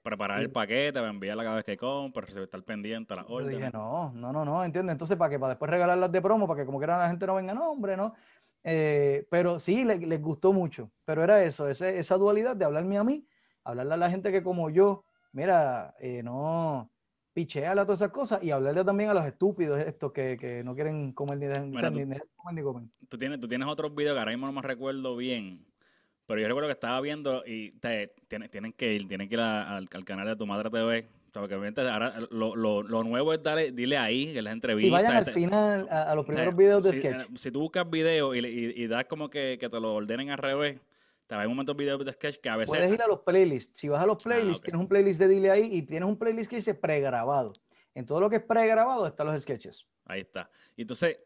preparar 0.03 0.41
el 0.41 0.51
paquete, 0.51 0.99
enviarla 0.99 1.43
cada 1.43 1.55
vez 1.57 1.65
que 1.65 1.77
compras, 1.77 2.35
estar 2.35 2.63
pendiente 2.63 3.13
a 3.13 3.17
las 3.17 3.25
órdenes. 3.27 3.57
dije, 3.57 3.71
no, 3.71 4.11
no, 4.13 4.31
no, 4.31 4.45
no, 4.45 4.63
¿entiendes? 4.63 4.93
Entonces, 4.93 5.17
¿para 5.17 5.29
que 5.29 5.39
Para 5.39 5.51
después 5.51 5.71
regalarlas 5.71 6.11
de 6.11 6.21
promo, 6.21 6.47
para 6.47 6.61
que 6.61 6.65
como 6.65 6.77
quiera 6.77 6.97
la 6.97 7.09
gente 7.09 7.25
no 7.25 7.35
venga, 7.35 7.53
no, 7.53 7.71
hombre, 7.71 7.97
¿no? 7.97 8.13
Eh, 8.63 9.25
pero 9.29 9.59
sí, 9.59 9.83
les, 9.83 10.21
gustó 10.21 10.53
mucho. 10.53 10.91
Pero 11.05 11.23
era 11.23 11.43
eso, 11.43 11.67
esa 11.69 12.17
dualidad 12.17 12.55
de 12.55 12.65
hablarme 12.65 12.97
a 12.97 13.03
mí, 13.03 13.25
hablarle 13.63 13.93
a 13.93 13.97
la 13.97 14.09
gente 14.09 14.31
que 14.31 14.43
como 14.43 14.69
yo, 14.69 15.05
mira, 15.31 15.95
eh, 15.99 16.21
no, 16.23 16.89
picheala 17.33 17.85
todas 17.85 18.01
esas 18.01 18.11
cosas 18.11 18.43
y 18.43 18.51
hablarle 18.51 18.83
también 18.83 19.09
a 19.09 19.13
los 19.13 19.25
estúpidos 19.25 19.79
estos 19.79 20.11
que, 20.11 20.37
que 20.37 20.63
no 20.63 20.75
quieren 20.75 21.13
comer 21.13 21.37
ni, 21.37 21.47
dejar, 21.47 21.91
ni, 21.91 22.05
ni 22.05 22.61
comer 22.61 22.83
Tú 23.07 23.17
tienes, 23.17 23.39
tú 23.39 23.47
tienes 23.47 23.67
otros 23.67 23.93
videos 23.95 24.15
que 24.15 24.19
ahora 24.19 24.31
mismo 24.31 24.47
no 24.47 24.53
me 24.53 24.61
recuerdo 24.61 25.15
bien, 25.15 25.65
pero 26.29 26.41
yo 26.41 26.47
recuerdo 26.47 26.67
que 26.67 26.73
estaba 26.73 27.01
viendo 27.01 27.41
y 27.43 27.71
te, 27.71 28.13
tienen, 28.27 28.49
tienen 28.49 28.71
que 28.73 28.93
ir, 28.93 29.07
tienen 29.07 29.27
que 29.27 29.33
ir 29.33 29.41
al, 29.41 29.89
canal 30.05 30.27
de 30.27 30.35
tu 30.35 30.45
madre 30.45 30.69
TV. 30.69 31.09
Porque 31.33 31.55
obviamente 31.55 31.81
ahora 31.81 32.13
lo, 32.29 32.55
lo, 32.55 32.83
lo, 32.83 33.03
nuevo 33.03 33.33
es 33.33 33.41
darle, 33.41 33.71
dile 33.71 33.97
ahí, 33.97 34.31
que 34.31 34.43
las 34.43 34.53
entrevistas. 34.53 34.87
Y 34.87 34.91
vayan 34.91 35.13
al 35.13 35.23
este, 35.23 35.31
final 35.33 35.87
a, 35.89 36.13
los 36.13 36.27
primeros 36.27 36.55
videos 36.55 36.83
de 36.83 36.91
si, 36.91 36.97
sketch. 36.97 37.35
Si 37.35 37.49
tú 37.49 37.61
buscas 37.61 37.89
videos 37.89 38.35
y, 38.35 38.39
y, 38.39 38.85
das 38.85 39.05
como 39.05 39.27
que, 39.27 39.57
que, 39.59 39.69
te 39.69 39.79
lo 39.79 39.95
ordenen 39.95 40.29
al 40.29 40.37
revés, 40.37 40.79
te 41.25 41.33
va 41.33 41.47
un 41.47 41.55
montón 41.55 41.75
de 41.75 41.83
videos 41.83 42.05
de 42.05 42.13
sketch 42.13 42.37
que 42.37 42.49
a 42.49 42.57
veces. 42.57 42.69
Puedes 42.69 42.93
ir 42.93 43.01
a 43.01 43.07
los 43.07 43.21
playlists. 43.21 43.79
Si 43.79 43.89
vas 43.89 44.03
a 44.03 44.05
los 44.05 44.23
ah, 44.23 44.29
playlists, 44.29 44.61
tienes 44.61 44.79
un 44.79 44.87
playlist 44.87 45.19
de 45.19 45.27
dile 45.27 45.49
ahí 45.49 45.67
y 45.71 45.81
tienes 45.81 46.07
un 46.07 46.15
playlist 46.19 46.47
que 46.47 46.57
dice 46.57 46.75
pregrabado. 46.75 47.53
En 47.95 48.05
todo 48.05 48.19
lo 48.19 48.29
que 48.29 48.35
es 48.35 48.43
pregrabado 48.43 49.07
están 49.07 49.25
los 49.25 49.41
sketches. 49.41 49.87
Ahí 50.05 50.21
está. 50.21 50.47
Y 50.77 50.81
entonces, 50.83 51.17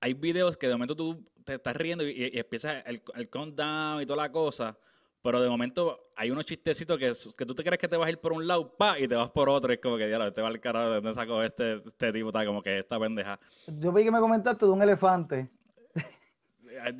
hay 0.00 0.14
videos 0.14 0.56
que 0.56 0.66
de 0.66 0.74
momento 0.74 0.96
tú 0.96 1.24
te 1.44 1.54
estás 1.54 1.76
riendo 1.76 2.04
y, 2.04 2.30
empieza 2.34 2.80
el, 2.80 3.02
el, 3.14 3.28
countdown 3.28 4.02
y 4.02 4.06
toda 4.06 4.22
la 4.22 4.32
cosa, 4.32 4.76
pero 5.22 5.40
de 5.40 5.48
momento 5.48 6.10
hay 6.14 6.30
unos 6.30 6.44
chistecitos 6.44 6.98
que, 6.98 7.12
que 7.36 7.46
tú 7.46 7.54
te 7.54 7.64
crees 7.64 7.78
que 7.78 7.88
te 7.88 7.96
vas 7.96 8.06
a 8.06 8.10
ir 8.10 8.18
por 8.18 8.32
un 8.32 8.46
lado, 8.46 8.76
pa, 8.76 8.98
y 8.98 9.08
te 9.08 9.14
vas 9.14 9.30
por 9.30 9.48
otro, 9.48 9.72
y 9.72 9.76
es 9.76 9.80
como 9.80 9.96
que, 9.96 10.06
diablo, 10.06 10.32
te 10.32 10.42
va 10.42 10.48
el 10.48 10.60
carajo, 10.60 10.90
¿de 10.90 10.94
dónde 10.96 11.14
sacó 11.14 11.42
este, 11.42 11.74
este 11.74 12.12
tipo? 12.12 12.28
Está 12.28 12.44
como 12.44 12.62
que 12.62 12.80
esta 12.80 12.98
pendeja. 12.98 13.38
Yo 13.66 13.92
vi 13.92 14.04
que 14.04 14.10
me 14.10 14.20
comentaste 14.20 14.66
de 14.66 14.72
un 14.72 14.82
elefante. 14.82 15.48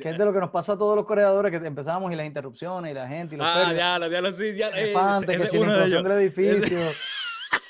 que 0.01 0.11
es 0.11 0.19
de 0.19 0.25
lo 0.25 0.33
que 0.33 0.41
nos 0.41 0.51
pasa 0.51 0.73
a 0.73 0.79
todos 0.79 0.97
los 0.97 1.07
creadores, 1.07 1.51
que 1.51 1.67
empezamos 1.67 2.11
y 2.13 2.17
las 2.17 2.27
interrupciones 2.27 2.91
y 2.91 2.95
la 2.95 3.07
gente 3.07 3.35
y 3.35 3.39
los 3.39 3.47
Ah, 3.47 3.73
ya, 3.73 4.09
ya, 4.09 4.21
lo 4.21 4.33
sí, 4.33 4.55
ya. 4.57 4.69
Elefante, 4.69 5.37
que 5.37 5.49
si 5.49 5.59
la 5.59 5.87
del 5.87 6.07
edificio. 6.07 6.79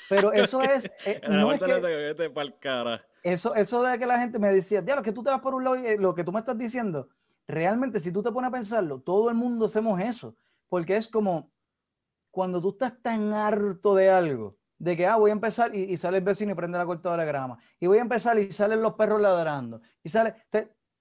Pero 0.09 0.31
eso 0.33 0.61
es... 0.61 0.91
Eh, 1.05 1.21
no 1.29 1.51
es 1.53 1.61
que... 1.61 2.21
Eso, 3.23 3.53
eso 3.55 3.83
de 3.83 3.99
que 3.99 4.05
la 4.05 4.19
gente 4.19 4.39
me 4.39 4.51
decía, 4.53 4.81
lo 4.81 5.03
que 5.03 5.11
tú 5.11 5.23
te 5.23 5.29
vas 5.29 5.41
por 5.41 5.53
un 5.53 5.63
lado 5.63 5.77
y 5.77 5.85
eh, 5.85 5.97
lo 5.97 6.15
que 6.15 6.23
tú 6.23 6.31
me 6.31 6.39
estás 6.39 6.57
diciendo, 6.57 7.09
realmente 7.47 7.99
si 7.99 8.11
tú 8.11 8.23
te 8.23 8.31
pones 8.31 8.47
a 8.47 8.51
pensarlo, 8.51 9.01
todo 9.01 9.29
el 9.29 9.35
mundo 9.35 9.65
hacemos 9.65 9.99
eso, 9.99 10.35
porque 10.69 10.95
es 10.95 11.07
como 11.07 11.51
cuando 12.31 12.61
tú 12.61 12.69
estás 12.69 12.93
tan 13.01 13.33
harto 13.33 13.95
de 13.95 14.09
algo, 14.09 14.57
de 14.77 14.95
que, 14.95 15.05
ah, 15.05 15.17
voy 15.17 15.31
a 15.31 15.33
empezar 15.33 15.75
y, 15.75 15.97
sale 15.97 16.19
el 16.19 16.23
vecino 16.23 16.53
y 16.53 16.55
prende 16.55 16.77
la 16.77 16.85
cortadora 16.85 17.23
de 17.23 17.27
grama, 17.27 17.57
y 17.79 17.87
voy 17.87 17.97
a 17.97 18.01
empezar 18.01 18.39
y 18.39 18.51
salen 18.53 18.81
los 18.81 18.93
perros 18.93 19.19
ladrando, 19.19 19.81
y 20.01 20.09
sale, 20.09 20.35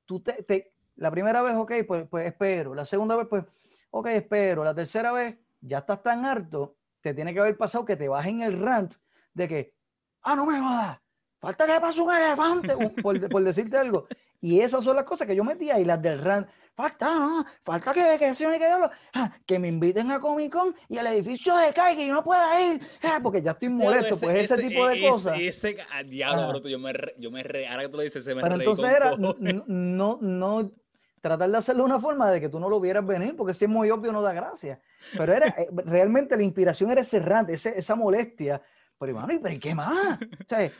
tú 0.04 0.20
te, 0.20 0.42
te, 0.42 0.72
la 0.96 1.10
primera 1.12 1.42
vez, 1.42 1.54
ok, 1.54 1.72
pues, 1.86 2.08
pues 2.08 2.26
espero, 2.26 2.74
la 2.74 2.84
segunda 2.84 3.14
vez, 3.14 3.28
pues, 3.28 3.44
ok, 3.90 4.06
espero, 4.08 4.64
la 4.64 4.74
tercera 4.74 5.12
vez, 5.12 5.38
ya 5.60 5.78
estás 5.78 6.02
tan 6.02 6.24
harto, 6.24 6.77
te 7.08 7.14
tiene 7.14 7.34
que 7.34 7.40
haber 7.40 7.56
pasado 7.56 7.84
que 7.84 7.96
te 7.96 8.08
bajen 8.08 8.42
el 8.42 8.60
rant 8.60 8.94
de 9.34 9.48
que, 9.48 9.74
ah, 10.22 10.36
no 10.36 10.46
me 10.46 10.58
jodas, 10.58 11.00
Falta 11.40 11.66
que 11.66 11.80
pase 11.80 12.00
un 12.00 12.12
elefante, 12.12 12.74
por, 13.02 13.28
por, 13.28 13.42
decirte 13.44 13.76
algo. 13.76 14.08
Y 14.40 14.60
esas 14.60 14.82
son 14.82 14.96
las 14.96 15.04
cosas 15.04 15.26
que 15.26 15.36
yo 15.36 15.44
metía 15.44 15.78
y 15.78 15.84
las 15.84 16.00
del 16.02 16.18
RAN. 16.20 16.48
Falta, 16.74 17.18
¿no? 17.18 17.44
Falta 17.64 17.92
que, 17.92 18.02
que, 18.18 18.32
que, 18.36 18.88
ah, 19.14 19.32
que 19.44 19.58
me 19.58 19.66
inviten 19.66 20.12
a 20.12 20.20
Comic 20.20 20.52
Con 20.52 20.76
y 20.88 20.96
el 20.96 21.06
edificio 21.08 21.56
de 21.56 21.72
caiga 21.72 22.02
y 22.02 22.06
yo 22.06 22.14
no 22.14 22.22
pueda 22.22 22.60
ir. 22.60 22.80
Ah, 23.02 23.18
porque 23.20 23.42
ya 23.42 23.52
estoy 23.52 23.68
molesto, 23.68 24.16
pues 24.16 24.50
ese, 24.50 24.68
tipo 24.68 24.86
de 24.86 25.00
cosas. 25.08 25.38
Ese, 25.40 25.76
ah, 25.92 26.04
diablo, 26.04 26.62
yo 26.68 26.78
me, 26.78 26.92
yo 27.18 27.32
me 27.32 27.42
re, 27.42 27.66
ahora 27.66 27.82
que 27.82 27.88
tú 27.88 27.96
lo 27.96 28.02
dices, 28.04 28.22
se 28.22 28.34
me 28.34 28.42
Pero 28.42 28.54
entonces 28.54 28.90
era, 28.90 29.16
no, 29.16 30.18
no, 30.20 30.72
tratar 31.20 31.50
de 31.50 31.56
hacerlo 31.56 31.84
de 31.84 31.90
una 31.90 32.00
forma 32.00 32.30
de 32.30 32.40
que 32.40 32.48
tú 32.48 32.58
no 32.60 32.68
lo 32.68 32.80
vieras 32.80 33.06
venir, 33.06 33.36
porque 33.36 33.54
si 33.54 33.64
es 33.64 33.70
muy 33.70 33.90
obvio 33.90 34.12
no 34.12 34.22
da 34.22 34.32
gracia. 34.32 34.80
Pero 35.16 35.32
era, 35.32 35.48
eh, 35.48 35.68
realmente 35.84 36.36
la 36.36 36.42
inspiración 36.42 36.90
era 36.90 37.02
cerrante, 37.04 37.54
esa 37.54 37.94
molestia 37.94 38.62
pero, 38.98 39.12
hermano, 39.12 39.32
¿y 39.32 39.38
pero 39.38 39.60
qué 39.60 39.74
más? 39.74 40.18
O 40.20 40.48
sea, 40.48 40.70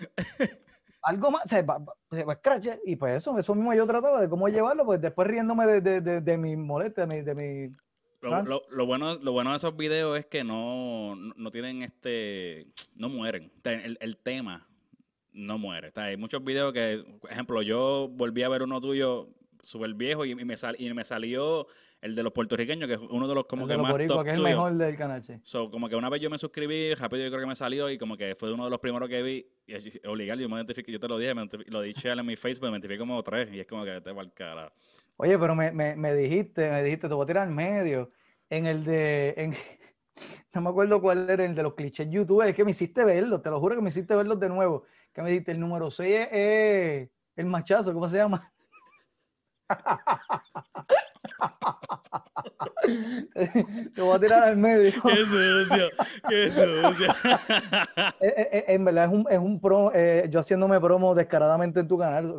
algo 1.03 1.31
más, 1.31 1.45
o 1.45 1.49
sea, 1.49 2.35
scratch, 2.35 2.69
y 2.85 2.97
pues 2.97 3.17
eso, 3.17 3.39
eso 3.39 3.55
mismo 3.55 3.73
yo 3.75 3.87
trataba 3.87 4.21
de 4.21 4.29
cómo 4.29 4.49
llevarlo, 4.49 4.85
pues 4.85 5.01
después 5.01 5.29
riéndome 5.29 5.67
de, 5.67 5.81
de, 5.81 6.01
de, 6.01 6.21
de 6.21 6.37
mi 6.37 6.57
molestia, 6.57 7.07
de 7.07 7.17
mi... 7.17 7.23
De 7.23 7.35
mi 7.35 7.73
lo, 8.21 8.43
lo, 8.43 8.63
lo, 8.69 8.87
bueno, 8.87 9.15
lo 9.15 9.31
bueno 9.31 9.53
de 9.53 9.59
esos 9.59 9.77
videos 9.77 10.19
es 10.19 10.27
que 10.27 10.43
no, 10.43 11.15
no 11.15 11.51
tienen 11.53 11.83
este, 11.83 12.67
no 12.97 13.09
mueren. 13.09 13.53
El, 13.63 13.97
el 14.01 14.17
tema 14.17 14.67
no 15.33 15.57
muere. 15.57 15.93
Hay 15.95 16.17
muchos 16.17 16.43
videos 16.43 16.73
que, 16.73 17.05
por 17.21 17.31
ejemplo, 17.31 17.63
yo 17.63 18.09
volví 18.11 18.43
a 18.43 18.49
ver 18.49 18.65
uno 18.65 18.81
tuyo 18.81 19.29
súper 19.63 19.95
viejo 19.95 20.25
y, 20.25 20.35
me 20.35 20.57
sal, 20.57 20.77
y 20.79 20.93
me 20.93 21.05
salió 21.05 21.67
el 22.01 22.15
de 22.15 22.23
los 22.23 22.33
puertorriqueños, 22.33 22.87
que 22.89 22.95
es 22.95 23.01
uno 23.01 23.27
de 23.27 23.35
los 23.35 23.47
como 23.47 23.67
que 23.67 23.77
más 23.77 23.97
top 24.07 24.25
que 24.25 24.31
es 24.31 24.37
el 24.37 24.43
mejor 24.43 24.75
del 24.75 24.97
canal, 24.97 25.23
sí. 25.23 25.35
So, 25.43 25.71
como 25.71 25.89
que 25.89 25.97
una 25.97 26.09
vez 26.09 26.21
yo 26.21 26.31
me 26.31 26.39
suscribí, 26.39 26.95
rápido 26.95 27.25
yo 27.25 27.31
creo 27.31 27.41
que 27.41 27.47
me 27.47 27.57
salió 27.57 27.91
y 27.91 27.99
como 27.99 28.17
que 28.17 28.35
fue 28.35 28.53
uno 28.53 28.65
de 28.65 28.71
los 28.71 28.79
primeros 28.79 29.09
que 29.09 29.23
vi. 29.23 29.47
Y 29.67 30.07
obligado, 30.07 30.41
yo 30.41 30.49
me 30.49 30.57
identifiqué, 30.57 30.93
yo 30.93 31.01
te 31.01 31.09
lo 31.09 31.19
dije, 31.19 31.35
me 31.35 31.49
lo 31.67 31.83
dije 31.83 32.11
en 32.11 32.27
mi 32.27 32.37
Facebook, 32.37 32.67
me 32.67 32.77
identifiqué 32.77 32.99
como 32.99 33.23
tres 33.23 33.53
y 33.53 33.61
es 33.61 33.67
como 33.67 33.85
que 33.85 34.01
te 34.01 34.13
va 34.13 34.23
el 34.23 34.33
cara. 34.33 34.73
Oye, 35.17 35.37
pero 35.39 35.55
me, 35.55 35.73
me, 35.73 35.97
me, 35.97 36.15
dijiste, 36.15 36.71
me 36.71 36.83
dijiste, 36.83 37.09
te 37.09 37.15
voy 37.15 37.25
a 37.25 37.27
tirar 37.27 37.49
al 37.49 37.55
medio. 37.55 38.13
En 38.49 38.67
el 38.67 38.85
de, 38.85 39.35
en, 39.37 39.57
no 40.55 40.61
me 40.61 40.71
acuerdo 40.71 41.01
cuál 41.01 41.29
era 41.29 41.45
el 41.45 41.55
de 41.55 41.63
los 41.63 41.75
clichés 41.75 42.09
YouTube, 42.09 42.43
es 42.43 42.55
que 42.55 42.65
me 42.65 42.71
hiciste 42.71 43.05
verlo, 43.05 43.41
te 43.41 43.51
lo 43.51 43.61
juro 43.61 43.75
que 43.75 43.83
me 43.83 43.89
hiciste 43.89 44.15
verlos 44.15 44.39
de 44.39 44.49
nuevo. 44.49 44.85
Que 45.13 45.23
me 45.23 45.31
dijiste, 45.31 45.53
el 45.53 45.61
número 45.61 45.91
6 45.91 46.29
es 46.31 47.09
el 47.37 47.47
machazo, 47.47 47.93
¿cómo 47.93 48.09
se 48.09 48.17
llama? 48.17 48.53
Te 53.95 54.01
voy 54.01 54.17
a 54.17 54.19
tirar 54.19 54.45
al 54.45 54.57
medio. 54.57 54.91
Qué 54.91 55.17
sucio, 55.17 55.91
qué 56.29 56.51
sucio. 56.51 57.15
Eh, 58.21 58.35
eh, 58.37 58.49
eh, 58.53 58.65
en 58.69 58.85
verdad 58.85 59.05
es 59.05 59.13
un, 59.13 59.27
es 59.31 59.39
un 59.39 59.61
pro, 59.61 59.93
eh, 59.95 60.27
yo 60.31 60.41
haciéndome 60.41 60.81
promo 60.81 61.15
descaradamente 61.15 61.81
en 61.81 61.89
tu 61.89 61.99
canal. 61.99 62.35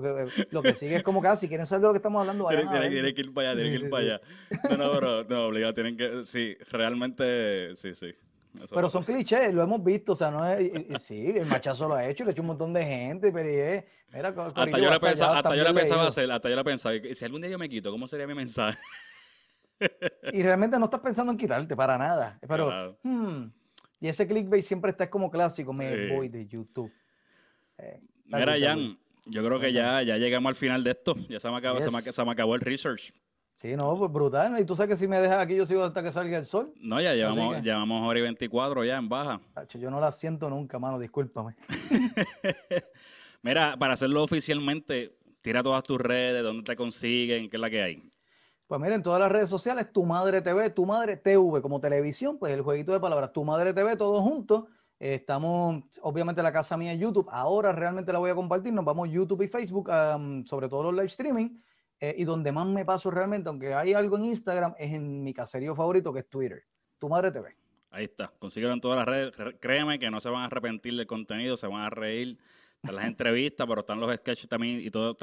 Lo 0.51 0.61
que 0.61 0.73
sigue 0.73 0.97
es 0.97 1.03
como 1.03 1.21
casi, 1.21 1.47
quieren 1.47 1.65
saber 1.65 1.81
de 1.81 1.87
lo 1.87 1.93
que 1.93 1.97
estamos 1.97 2.19
hablando. 2.19 2.47
Tienen, 2.47 2.69
que 3.13 3.21
ir 3.21 3.33
para 3.33 3.51
allá, 3.51 3.61
tienen 3.61 3.79
que 3.79 3.85
ir 3.85 3.89
para 3.89 4.03
allá. 4.03 4.21
No, 4.69 4.77
no, 4.77 4.91
pero 4.93 5.23
no, 5.23 5.45
obligado, 5.47 5.73
tienen 5.73 5.95
que, 5.95 6.25
sí, 6.25 6.57
realmente, 6.71 7.75
sí, 7.75 7.95
sí. 7.95 8.11
Eso 8.55 8.75
Pero 8.75 8.89
son 8.89 9.03
clichés, 9.03 9.53
lo 9.53 9.61
hemos 9.63 9.83
visto, 9.83 10.13
o 10.13 10.15
sea, 10.15 10.31
no 10.31 10.47
es, 10.47 10.61
y- 10.61 10.93
y- 10.93 10.99
sí, 10.99 11.25
el 11.35 11.45
machazo 11.45 11.87
lo 11.87 11.95
ha 11.95 12.07
hecho, 12.07 12.23
le 12.23 12.29
ha 12.29 12.33
hecho 12.33 12.41
un 12.41 12.47
montón 12.47 12.73
de 12.73 12.83
gente, 12.83 13.31
pero 13.31 13.47
es, 13.47 13.83
mira, 14.11 14.29
Hasta 14.29 14.77
yo, 14.79 14.89
la 14.89 14.99
pensaba, 14.99 15.37
hasta 15.37 15.55
yo 15.55 15.63
la 15.63 15.73
pensaba 15.73 16.07
hacer, 16.07 16.31
hasta 16.31 16.49
yo 16.49 16.55
la 16.55 16.63
pensaba. 16.63 16.95
Si 17.13 17.25
algún 17.25 17.41
día 17.41 17.51
yo 17.51 17.59
me 17.59 17.69
quito, 17.69 17.91
¿cómo 17.91 18.07
sería 18.07 18.27
mi 18.27 18.33
mensaje? 18.35 18.79
Y 20.33 20.43
realmente 20.43 20.77
no 20.77 20.85
estás 20.85 20.99
pensando 20.99 21.31
en 21.31 21.37
quitarte 21.37 21.73
para 21.75 21.97
nada, 21.97 22.37
pero, 22.47 22.65
Claro. 22.67 22.99
hmm, 23.03 23.45
y 24.01 24.07
ese 24.09 24.27
clickbait 24.27 24.63
siempre 24.63 24.91
está 24.91 25.09
como 25.09 25.31
clásico, 25.31 25.71
me 25.71 25.95
Sí. 25.95 26.07
voy 26.09 26.27
de 26.27 26.45
YouTube. 26.47 26.91
Eh, 27.77 28.01
Mira, 28.25 28.57
Jan, 28.59 28.99
yo 29.25 29.43
creo 29.43 29.59
que 29.59 29.71
ya, 29.71 30.01
ya 30.03 30.17
llegamos 30.17 30.49
al 30.49 30.55
final 30.55 30.83
de 30.83 30.91
esto. 30.91 31.15
Ya 31.29 31.39
se 31.39 31.49
me 31.49 31.57
acabó, 31.57 31.79
se 31.81 31.89
me, 31.89 32.01
se 32.01 32.25
me 32.25 32.31
acabó 32.31 32.55
el 32.55 32.61
research. 32.61 33.13
Sí, 33.61 33.75
no, 33.75 33.97
pues 33.97 34.09
brutal, 34.11 34.57
y 34.57 34.63
tú 34.63 34.73
sabes 34.73 34.91
que 34.91 34.95
si 34.95 35.05
me 35.05 35.19
dejas 35.19 35.39
aquí 35.39 35.53
yo 35.53 35.65
sigo 35.65 35.83
hasta 35.83 36.01
que 36.01 36.13
salga 36.13 36.37
el 36.37 36.45
sol. 36.45 36.71
No, 36.79 37.01
ya 37.01 37.13
llevamos, 37.13 37.55
que- 37.55 37.61
llevamos 37.61 38.07
hora 38.07 38.19
y 38.19 38.21
24 38.21 38.85
ya 38.85 38.97
en 38.97 39.09
baja. 39.09 39.41
Yo 39.77 39.91
no 39.91 39.99
la 39.99 40.13
siento 40.13 40.49
nunca, 40.49 40.79
mano, 40.79 40.97
discúlpame. 40.97 41.55
Mira, 43.41 43.75
para 43.77 43.93
hacerlo 43.93 44.23
oficialmente, 44.23 45.17
tira 45.41 45.61
todas 45.63 45.83
tus 45.83 45.99
redes, 45.99 46.43
dónde 46.43 46.63
te 46.63 46.75
consiguen, 46.75 47.49
qué 47.49 47.57
es 47.57 47.61
la 47.61 47.69
que 47.69 47.81
hay. 47.81 48.03
Pues 48.67 48.79
mira, 48.79 48.93
en 48.95 49.01
todas 49.01 49.19
las 49.19 49.31
redes 49.31 49.49
sociales, 49.49 49.91
Tu 49.91 50.05
Madre 50.05 50.41
TV, 50.43 50.69
Tu 50.69 50.85
Madre 50.85 51.17
TV, 51.17 51.61
como 51.61 51.79
televisión, 51.81 52.37
pues 52.37 52.53
el 52.53 52.61
jueguito 52.61 52.91
de 52.93 52.99
palabras, 52.99 53.33
Tu 53.33 53.43
Madre 53.43 53.73
TV, 53.73 53.95
todos 53.97 54.21
juntos. 54.21 54.65
Eh, 54.99 55.15
estamos, 55.15 55.83
obviamente, 56.01 56.41
en 56.41 56.43
la 56.43 56.51
casa 56.51 56.77
mía 56.77 56.91
en 56.91 56.99
YouTube. 56.99 57.27
Ahora 57.31 57.71
realmente 57.71 58.13
la 58.13 58.19
voy 58.19 58.29
a 58.29 58.35
compartir. 58.35 58.71
Nos 58.71 58.85
vamos 58.85 59.09
YouTube 59.09 59.41
y 59.41 59.47
Facebook, 59.47 59.89
sobre 60.45 60.69
todo 60.69 60.83
los 60.83 60.93
live 60.93 61.07
streaming. 61.07 61.49
Eh, 61.99 62.15
y 62.17 62.23
donde 62.23 62.51
más 62.51 62.65
me 62.67 62.85
paso 62.85 63.11
realmente, 63.11 63.49
aunque 63.49 63.73
hay 63.73 63.93
algo 63.93 64.17
en 64.17 64.25
Instagram, 64.25 64.75
es 64.77 64.93
en 64.93 65.23
mi 65.23 65.33
caserío 65.33 65.75
favorito, 65.75 66.13
que 66.13 66.19
es 66.19 66.29
Twitter. 66.29 66.63
Tu 66.97 67.07
Madre 67.09 67.31
TV. 67.31 67.55
Ahí 67.91 68.05
está, 68.05 68.31
consíguelo 68.39 68.73
en 68.73 68.81
todas 68.81 68.97
las 68.97 69.07
redes. 69.07 69.35
Re- 69.37 69.57
Créeme 69.57 69.97
que 69.99 70.11
no 70.11 70.19
se 70.19 70.29
van 70.29 70.43
a 70.43 70.45
arrepentir 70.45 70.95
del 70.95 71.07
contenido, 71.07 71.57
se 71.57 71.67
van 71.67 71.81
a 71.81 71.89
reír. 71.89 72.37
Están 72.75 72.95
las 72.95 73.05
entrevistas, 73.07 73.65
pero 73.67 73.81
están 73.81 73.99
los 73.99 74.13
sketches 74.15 74.47
también 74.47 74.79
y 74.81 74.91
todo. 74.91 75.15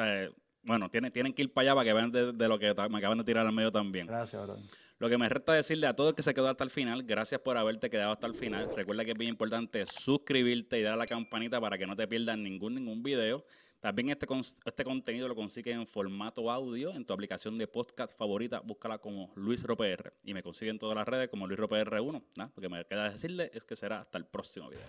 bueno, 0.62 0.90
tienen, 0.90 1.12
tienen 1.12 1.32
que 1.32 1.42
ir 1.42 1.52
para 1.52 1.62
allá 1.70 1.74
para 1.76 1.84
que 1.84 1.92
vean 1.92 2.10
de, 2.10 2.32
de 2.32 2.48
lo 2.48 2.58
que 2.58 2.74
me 2.90 2.98
acaban 2.98 3.18
de 3.18 3.24
tirar 3.24 3.46
al 3.46 3.52
medio 3.52 3.70
también. 3.70 4.06
Gracias, 4.06 4.44
bro. 4.44 4.56
Lo 4.98 5.10
que 5.10 5.18
me 5.18 5.28
resta 5.28 5.52
decirle 5.52 5.86
a 5.86 5.94
todo 5.94 6.08
el 6.08 6.14
que 6.14 6.22
se 6.22 6.32
quedó 6.32 6.48
hasta 6.48 6.64
el 6.64 6.70
final, 6.70 7.02
gracias 7.02 7.40
por 7.42 7.56
haberte 7.58 7.90
quedado 7.90 8.12
hasta 8.12 8.26
el 8.26 8.34
final. 8.34 8.70
Recuerda 8.74 9.04
que 9.04 9.10
es 9.12 9.18
bien 9.18 9.28
importante 9.28 9.84
suscribirte 9.84 10.78
y 10.78 10.82
dar 10.82 10.94
a 10.94 10.96
la 10.96 11.06
campanita 11.06 11.60
para 11.60 11.76
que 11.76 11.86
no 11.86 11.94
te 11.94 12.08
pierdas 12.08 12.38
ningún, 12.38 12.74
ningún 12.76 13.02
video. 13.02 13.44
También 13.80 14.10
este, 14.10 14.26
este 14.64 14.84
contenido 14.84 15.28
lo 15.28 15.34
consigues 15.34 15.74
en 15.74 15.86
formato 15.86 16.50
audio 16.50 16.94
en 16.94 17.04
tu 17.04 17.12
aplicación 17.12 17.58
de 17.58 17.66
podcast 17.66 18.16
favorita. 18.16 18.60
Búscala 18.60 18.98
como 18.98 19.32
Luis 19.36 19.62
RoPR 19.62 20.14
y 20.24 20.34
me 20.34 20.42
consigue 20.42 20.70
en 20.70 20.78
todas 20.78 20.96
las 20.96 21.06
redes 21.06 21.28
como 21.28 21.46
Luis 21.46 21.58
RoPR1. 21.58 22.22
Nada, 22.36 22.52
Lo 22.54 22.60
que 22.60 22.68
me 22.68 22.84
queda 22.84 23.10
decirle 23.10 23.50
es 23.52 23.64
que 23.64 23.76
será 23.76 24.00
hasta 24.00 24.18
el 24.18 24.26
próximo 24.26 24.70
video. 24.70 24.86